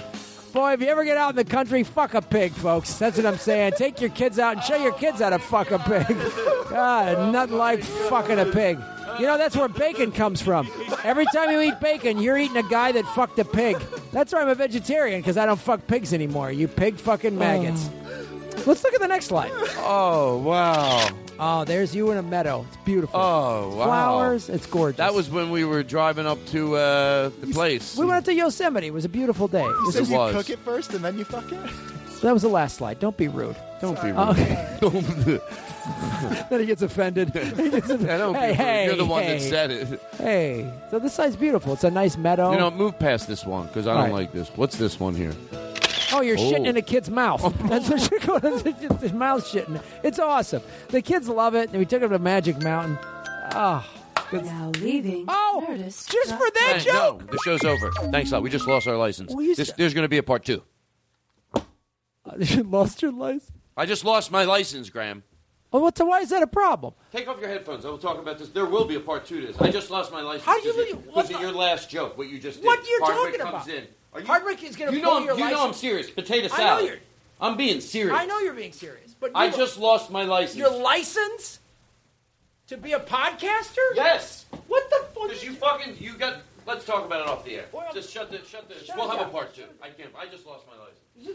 Boy, 0.53 0.73
if 0.73 0.81
you 0.81 0.87
ever 0.87 1.05
get 1.05 1.17
out 1.17 1.31
in 1.31 1.37
the 1.37 1.45
country, 1.45 1.83
fuck 1.83 2.15
a 2.15 2.23
pig, 2.23 2.53
folks. 2.53 2.95
That's 2.95 3.17
what 3.17 3.27
I'm 3.27 3.37
saying. 3.37 3.73
Take 3.77 4.01
your 4.01 4.11
kids 4.11 4.39
out 4.39 4.55
and 4.57 4.63
show 4.65 4.77
your 4.77 4.93
kids 4.93 5.21
how 5.21 5.31
to 5.31 5.39
fuck 5.39 5.71
a 5.71 5.79
pig. 5.79 6.07
God, 6.71 7.33
nothing 7.33 7.57
like 7.57 7.83
fucking 7.83 8.39
a 8.39 8.47
pig. 8.47 8.79
You 9.19 9.27
know, 9.27 9.39
that's 9.39 9.57
where 9.57 9.69
bacon 9.69 10.13
comes 10.13 10.43
from. 10.43 10.69
Every 11.05 11.27
time 11.27 11.51
you 11.51 11.61
eat 11.61 11.81
bacon, 11.81 12.19
you're 12.19 12.37
eating 12.37 12.57
a 12.57 12.63
guy 12.63 12.93
that 12.93 13.07
fucked 13.09 13.39
a 13.39 13.45
pig. 13.45 13.79
That's 14.13 14.33
why 14.33 14.43
I'm 14.43 14.49
a 14.49 14.55
vegetarian, 14.55 15.21
because 15.21 15.37
I 15.37 15.47
don't 15.47 15.61
fuck 15.61 15.87
pigs 15.87 16.13
anymore. 16.13 16.51
You 16.53 16.69
pig 16.69 16.97
fucking 16.97 17.39
maggots. 17.39 17.89
Oh. 17.93 18.06
Let's 18.67 18.83
look 18.83 18.95
at 18.95 19.01
the 19.01 19.07
next 19.09 19.27
slide. 19.27 19.53
Oh, 19.79 20.39
wow. 20.39 21.09
Oh, 21.39 21.65
there's 21.65 21.95
you 21.95 22.11
in 22.11 22.19
a 22.19 22.23
meadow. 22.23 22.65
It's 22.69 22.77
beautiful. 22.85 23.21
Oh, 23.21 23.77
wow. 23.77 23.85
Flowers. 23.85 24.49
It's 24.49 24.67
gorgeous. 24.67 24.97
That 24.99 25.15
was 25.15 25.31
when 25.31 25.51
we 25.51 25.65
were 25.65 25.83
driving 25.83 26.27
up 26.27 26.45
to 26.47 26.75
uh, 26.77 27.29
the 27.41 27.47
place. 27.53 27.97
We 27.97 28.05
went 28.07 28.19
up 28.19 28.25
to 28.25 28.35
Yosemite. 28.35 28.89
It 28.89 28.93
was 28.93 29.05
a 29.05 29.09
beautiful 29.09 29.47
day. 29.47 29.65
You 29.65 29.85
This 29.87 29.95
said 29.95 30.03
is- 30.03 30.11
you 30.11 30.17
was. 30.17 30.35
cook 30.35 30.51
it 30.51 30.59
first 30.61 30.95
and 30.95 31.05
then 31.05 31.17
you 31.19 31.25
fuck 31.25 31.51
it? 31.53 31.61
that 32.23 32.33
was 32.33 32.43
the 32.43 32.49
last 32.49 32.77
slide. 32.79 32.99
Don't 32.99 33.17
be 33.17 33.29
rude. 33.29 33.55
Don't 33.81 34.01
be 34.03 34.09
rude. 34.09 34.17
Oh, 34.19 34.31
Okay. 34.31 35.41
then 36.51 36.59
he 36.61 36.67
gets 36.67 36.83
offended. 36.83 37.29
He 37.33 37.71
gets 37.71 37.89
offended. 37.89 38.11
I 38.11 38.19
don't 38.19 38.35
hey, 38.35 38.41
be 38.41 38.49
rude. 38.49 38.57
hey, 38.57 38.85
You're 38.87 38.97
the 38.97 39.05
one 39.05 39.23
hey. 39.23 39.39
that 39.39 39.45
said 39.45 39.71
it. 39.71 40.01
Hey, 40.17 40.73
so 40.91 40.99
this 40.99 41.15
side's 41.15 41.37
beautiful. 41.37 41.75
It's 41.75 41.85
a 41.85 41.91
nice 41.91 42.17
meadow. 42.17 42.51
You 42.51 42.59
know, 42.59 42.71
move 42.73 42.99
past 42.99 43.29
this 43.29 43.45
one 43.47 43.67
because 43.69 43.87
I 43.87 43.91
don't 43.91 43.99
All 43.99 44.05
right. 44.07 44.13
like 44.13 44.33
this. 44.33 44.49
What's 44.57 44.77
this 44.77 44.99
one 44.99 45.15
here? 45.15 45.33
Oh, 46.13 46.21
you're 46.21 46.37
Oh. 46.39 46.41
shitting 46.41 46.67
in 46.67 46.77
a 46.77 46.83
kid's 46.83 47.11
mouth. 47.11 47.41
Oh. 47.45 47.51
That's 47.69 47.89
what 47.89 48.11
you're 48.11 48.21
going. 48.41 48.61
It's 48.67 48.81
just 48.81 49.01
his 49.03 49.13
mouth 49.13 49.45
shitting. 49.45 49.83
It's 50.03 50.19
awesome. 50.19 50.63
The 50.89 51.03
kids 51.03 51.29
love 51.29 51.55
it. 51.55 51.71
And 51.71 51.79
we 51.79 51.87
took 51.87 52.03
him 52.03 52.11
to 52.11 52.19
Magic 52.19 52.61
Mountain. 52.63 52.99
Oh, 53.53 53.85
Now 54.33 54.73
leaving 54.81 55.25
Oh, 55.29 55.65
Nerdist. 55.69 56.11
just 56.11 56.31
for 56.33 56.51
that 56.55 56.83
Hey, 56.85 56.93
No, 56.93 57.19
the 57.31 57.39
show's 57.45 57.65
over. 57.65 57.91
Thanks 58.11 58.31
a 58.33 58.35
lot. 58.35 58.43
We 58.43 58.51
just 58.51 58.67
lost 58.67 58.87
our 58.89 58.97
license. 58.97 59.33
Well, 59.35 59.47
This, 59.47 59.69
said- 59.69 59.77
there's 59.79 59.95
going 59.95 60.05
to 60.05 60.09
be 60.09 60.19
a 60.19 60.23
part 60.23 60.45
two. 60.45 60.63
You 62.39 62.65
lost 62.65 63.03
your 63.03 63.13
license. 63.13 63.53
I 63.77 63.87
just 63.87 64.05
lost 64.05 64.31
my 64.33 64.45
license, 64.45 64.91
Graham. 64.91 65.23
Oh, 65.73 65.79
well, 65.79 65.83
what's 65.85 66.01
why 66.01 66.21
is 66.21 66.31
that 66.31 66.43
a 66.43 66.47
problem? 66.47 66.95
Take 67.13 67.29
off 67.29 67.39
your 67.41 67.49
headphones. 67.49 67.85
I 67.85 67.89
will 67.91 67.99
talk 67.99 68.19
about 68.19 68.39
this. 68.39 68.49
There 68.49 68.67
will 68.67 68.85
be 68.85 68.95
a 68.97 69.01
part 69.01 69.27
two 69.27 69.41
to 69.41 69.47
this. 69.49 69.61
I 69.61 69.71
just 69.71 69.91
lost 69.91 70.11
my 70.13 70.23
license. 70.23 70.45
How 70.45 70.61
do 70.61 70.67
you 70.69 70.73
because 70.75 70.87
leave- 70.87 70.95
of- 70.99 71.07
what 71.07 71.15
because 71.29 71.31
of 71.37 71.41
your 71.41 71.53
last 71.53 71.91
joke, 71.91 72.17
what 72.19 72.29
you 72.29 72.39
just 72.39 72.59
did. 72.61 72.67
What 72.67 72.89
you're 72.89 73.05
Hardwick 73.05 73.39
talking 73.39 73.53
comes 73.53 73.67
about? 73.69 73.77
in. 73.77 73.87
Are 74.13 74.21
you, 74.21 74.27
Hardwick 74.27 74.63
is 74.63 74.77
going 74.77 74.91
to 74.91 74.97
you 74.97 75.03
pull 75.05 75.21
know, 75.21 75.27
your 75.27 75.35
you 75.35 75.41
license. 75.43 75.61
know 75.61 75.67
I'm 75.69 75.75
serious. 75.75 76.11
Potato 76.11 76.47
I 76.47 76.49
know 76.49 76.57
salad. 76.57 76.85
you're- 76.87 77.01
I'm 77.41 77.57
being 77.57 77.81
serious. 77.83 78.19
I 78.19 78.25
know 78.25 78.39
you're 78.39 78.55
being 78.55 78.73
serious, 78.73 79.15
but 79.21 79.31
I 79.35 79.47
you- 79.47 79.57
just 79.57 79.79
lost 79.79 80.11
my 80.11 80.23
license. 80.25 80.57
your 80.57 80.71
license 80.71 81.59
to 82.69 82.77
be 82.79 82.93
a 82.95 83.01
podcaster. 83.01 83.77
Yes. 83.95 84.47
What 84.69 84.89
the 84.89 85.05
fuck? 85.15 85.29
Because 85.29 85.45
you 85.45 85.53
fucking 85.55 85.97
you 86.01 86.15
got. 86.15 86.39
Let's 86.67 86.85
talk 86.85 87.05
about 87.05 87.21
it 87.21 87.29
off 87.29 87.45
the 87.45 87.57
air. 87.57 87.67
just 87.95 88.11
shut 88.11 88.31
the 88.31 88.39
shut 88.45 88.69
the. 88.69 88.83
Shut 88.85 88.97
we'll 88.97 89.09
have 89.11 89.21
a 89.21 89.31
part 89.31 89.55
two. 89.55 89.65
I 89.83 89.91
can't. 89.91 90.11
I 90.19 90.27
just 90.27 90.47
lost 90.47 90.67
my 90.67 90.73
license. 90.73 90.86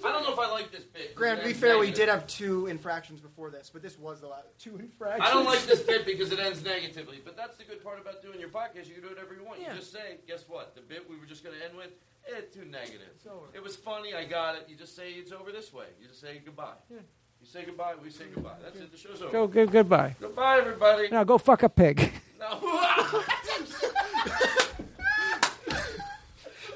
I 0.04 0.12
don't 0.12 0.24
know 0.24 0.34
if 0.34 0.40
I 0.40 0.50
like 0.52 0.72
this 0.72 0.84
bit. 0.84 1.16
Grant, 1.16 1.40
to 1.40 1.46
be 1.46 1.52
It's 1.52 1.60
fair, 1.60 1.78
we 1.80 1.92
did 1.92 2.08
have 2.08 2.28
two 2.28 2.68
infractions 2.68 3.20
before 3.20 3.50
this, 3.50 3.70
but 3.72 3.82
this 3.82 3.98
was 3.98 4.22
the 4.22 4.28
last 4.28 4.48
two 4.60 4.78
infractions. 4.78 5.28
I 5.28 5.34
don't 5.34 5.46
like 5.46 5.64
this 5.66 5.82
bit 5.82 6.06
because 6.06 6.32
it 6.32 6.40
ends 6.40 6.64
negatively, 6.64 7.20
but 7.24 7.36
that's 7.36 7.58
the 7.58 7.64
good 7.64 7.84
part 7.84 8.00
about 8.00 8.22
doing 8.22 8.40
your 8.40 8.50
podcast. 8.50 8.88
You 8.88 8.94
can 8.94 9.04
do 9.04 9.10
whatever 9.10 9.34
you 9.34 9.44
want. 9.44 9.60
Yeah. 9.60 9.74
You 9.74 9.80
just 9.80 9.92
say, 9.92 10.18
guess 10.28 10.46
what? 10.48 10.76
The 10.76 10.82
bit 10.82 11.10
we 11.10 11.18
were 11.18 11.26
just 11.26 11.44
going 11.44 11.58
to 11.58 11.66
end 11.66 11.76
with, 11.76 11.90
it's 12.28 12.56
too 12.56 12.66
negative. 12.66 13.10
It 13.54 13.64
was 13.64 13.76
funny. 13.76 14.14
I 14.14 14.26
got 14.26 14.56
it. 14.56 14.68
You 14.70 14.76
just 14.76 14.96
say 14.96 15.12
it's 15.14 15.32
over 15.32 15.52
this 15.52 15.74
way. 15.74 15.86
You 16.00 16.08
just 16.08 16.22
say 16.22 16.42
goodbye. 16.46 16.76
You 16.90 17.00
say 17.44 17.66
goodbye. 17.66 17.96
We 18.02 18.12
say 18.12 18.26
goodbye. 18.34 18.58
That's 18.64 18.80
it. 18.80 18.92
The 18.92 18.98
show's 18.98 19.22
over. 19.22 19.32
Go, 19.32 19.48
good, 19.48 19.72
goodbye. 19.72 20.16
Goodbye, 20.20 20.60
everybody. 20.60 21.10
Now 21.10 21.24
go 21.24 21.40
fuck 21.40 21.64
a 21.64 21.70
pig. 21.70 22.12
No. 22.40 22.48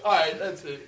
All 0.04 0.12
right, 0.12 0.38
that's 0.38 0.64
it. 0.66 0.88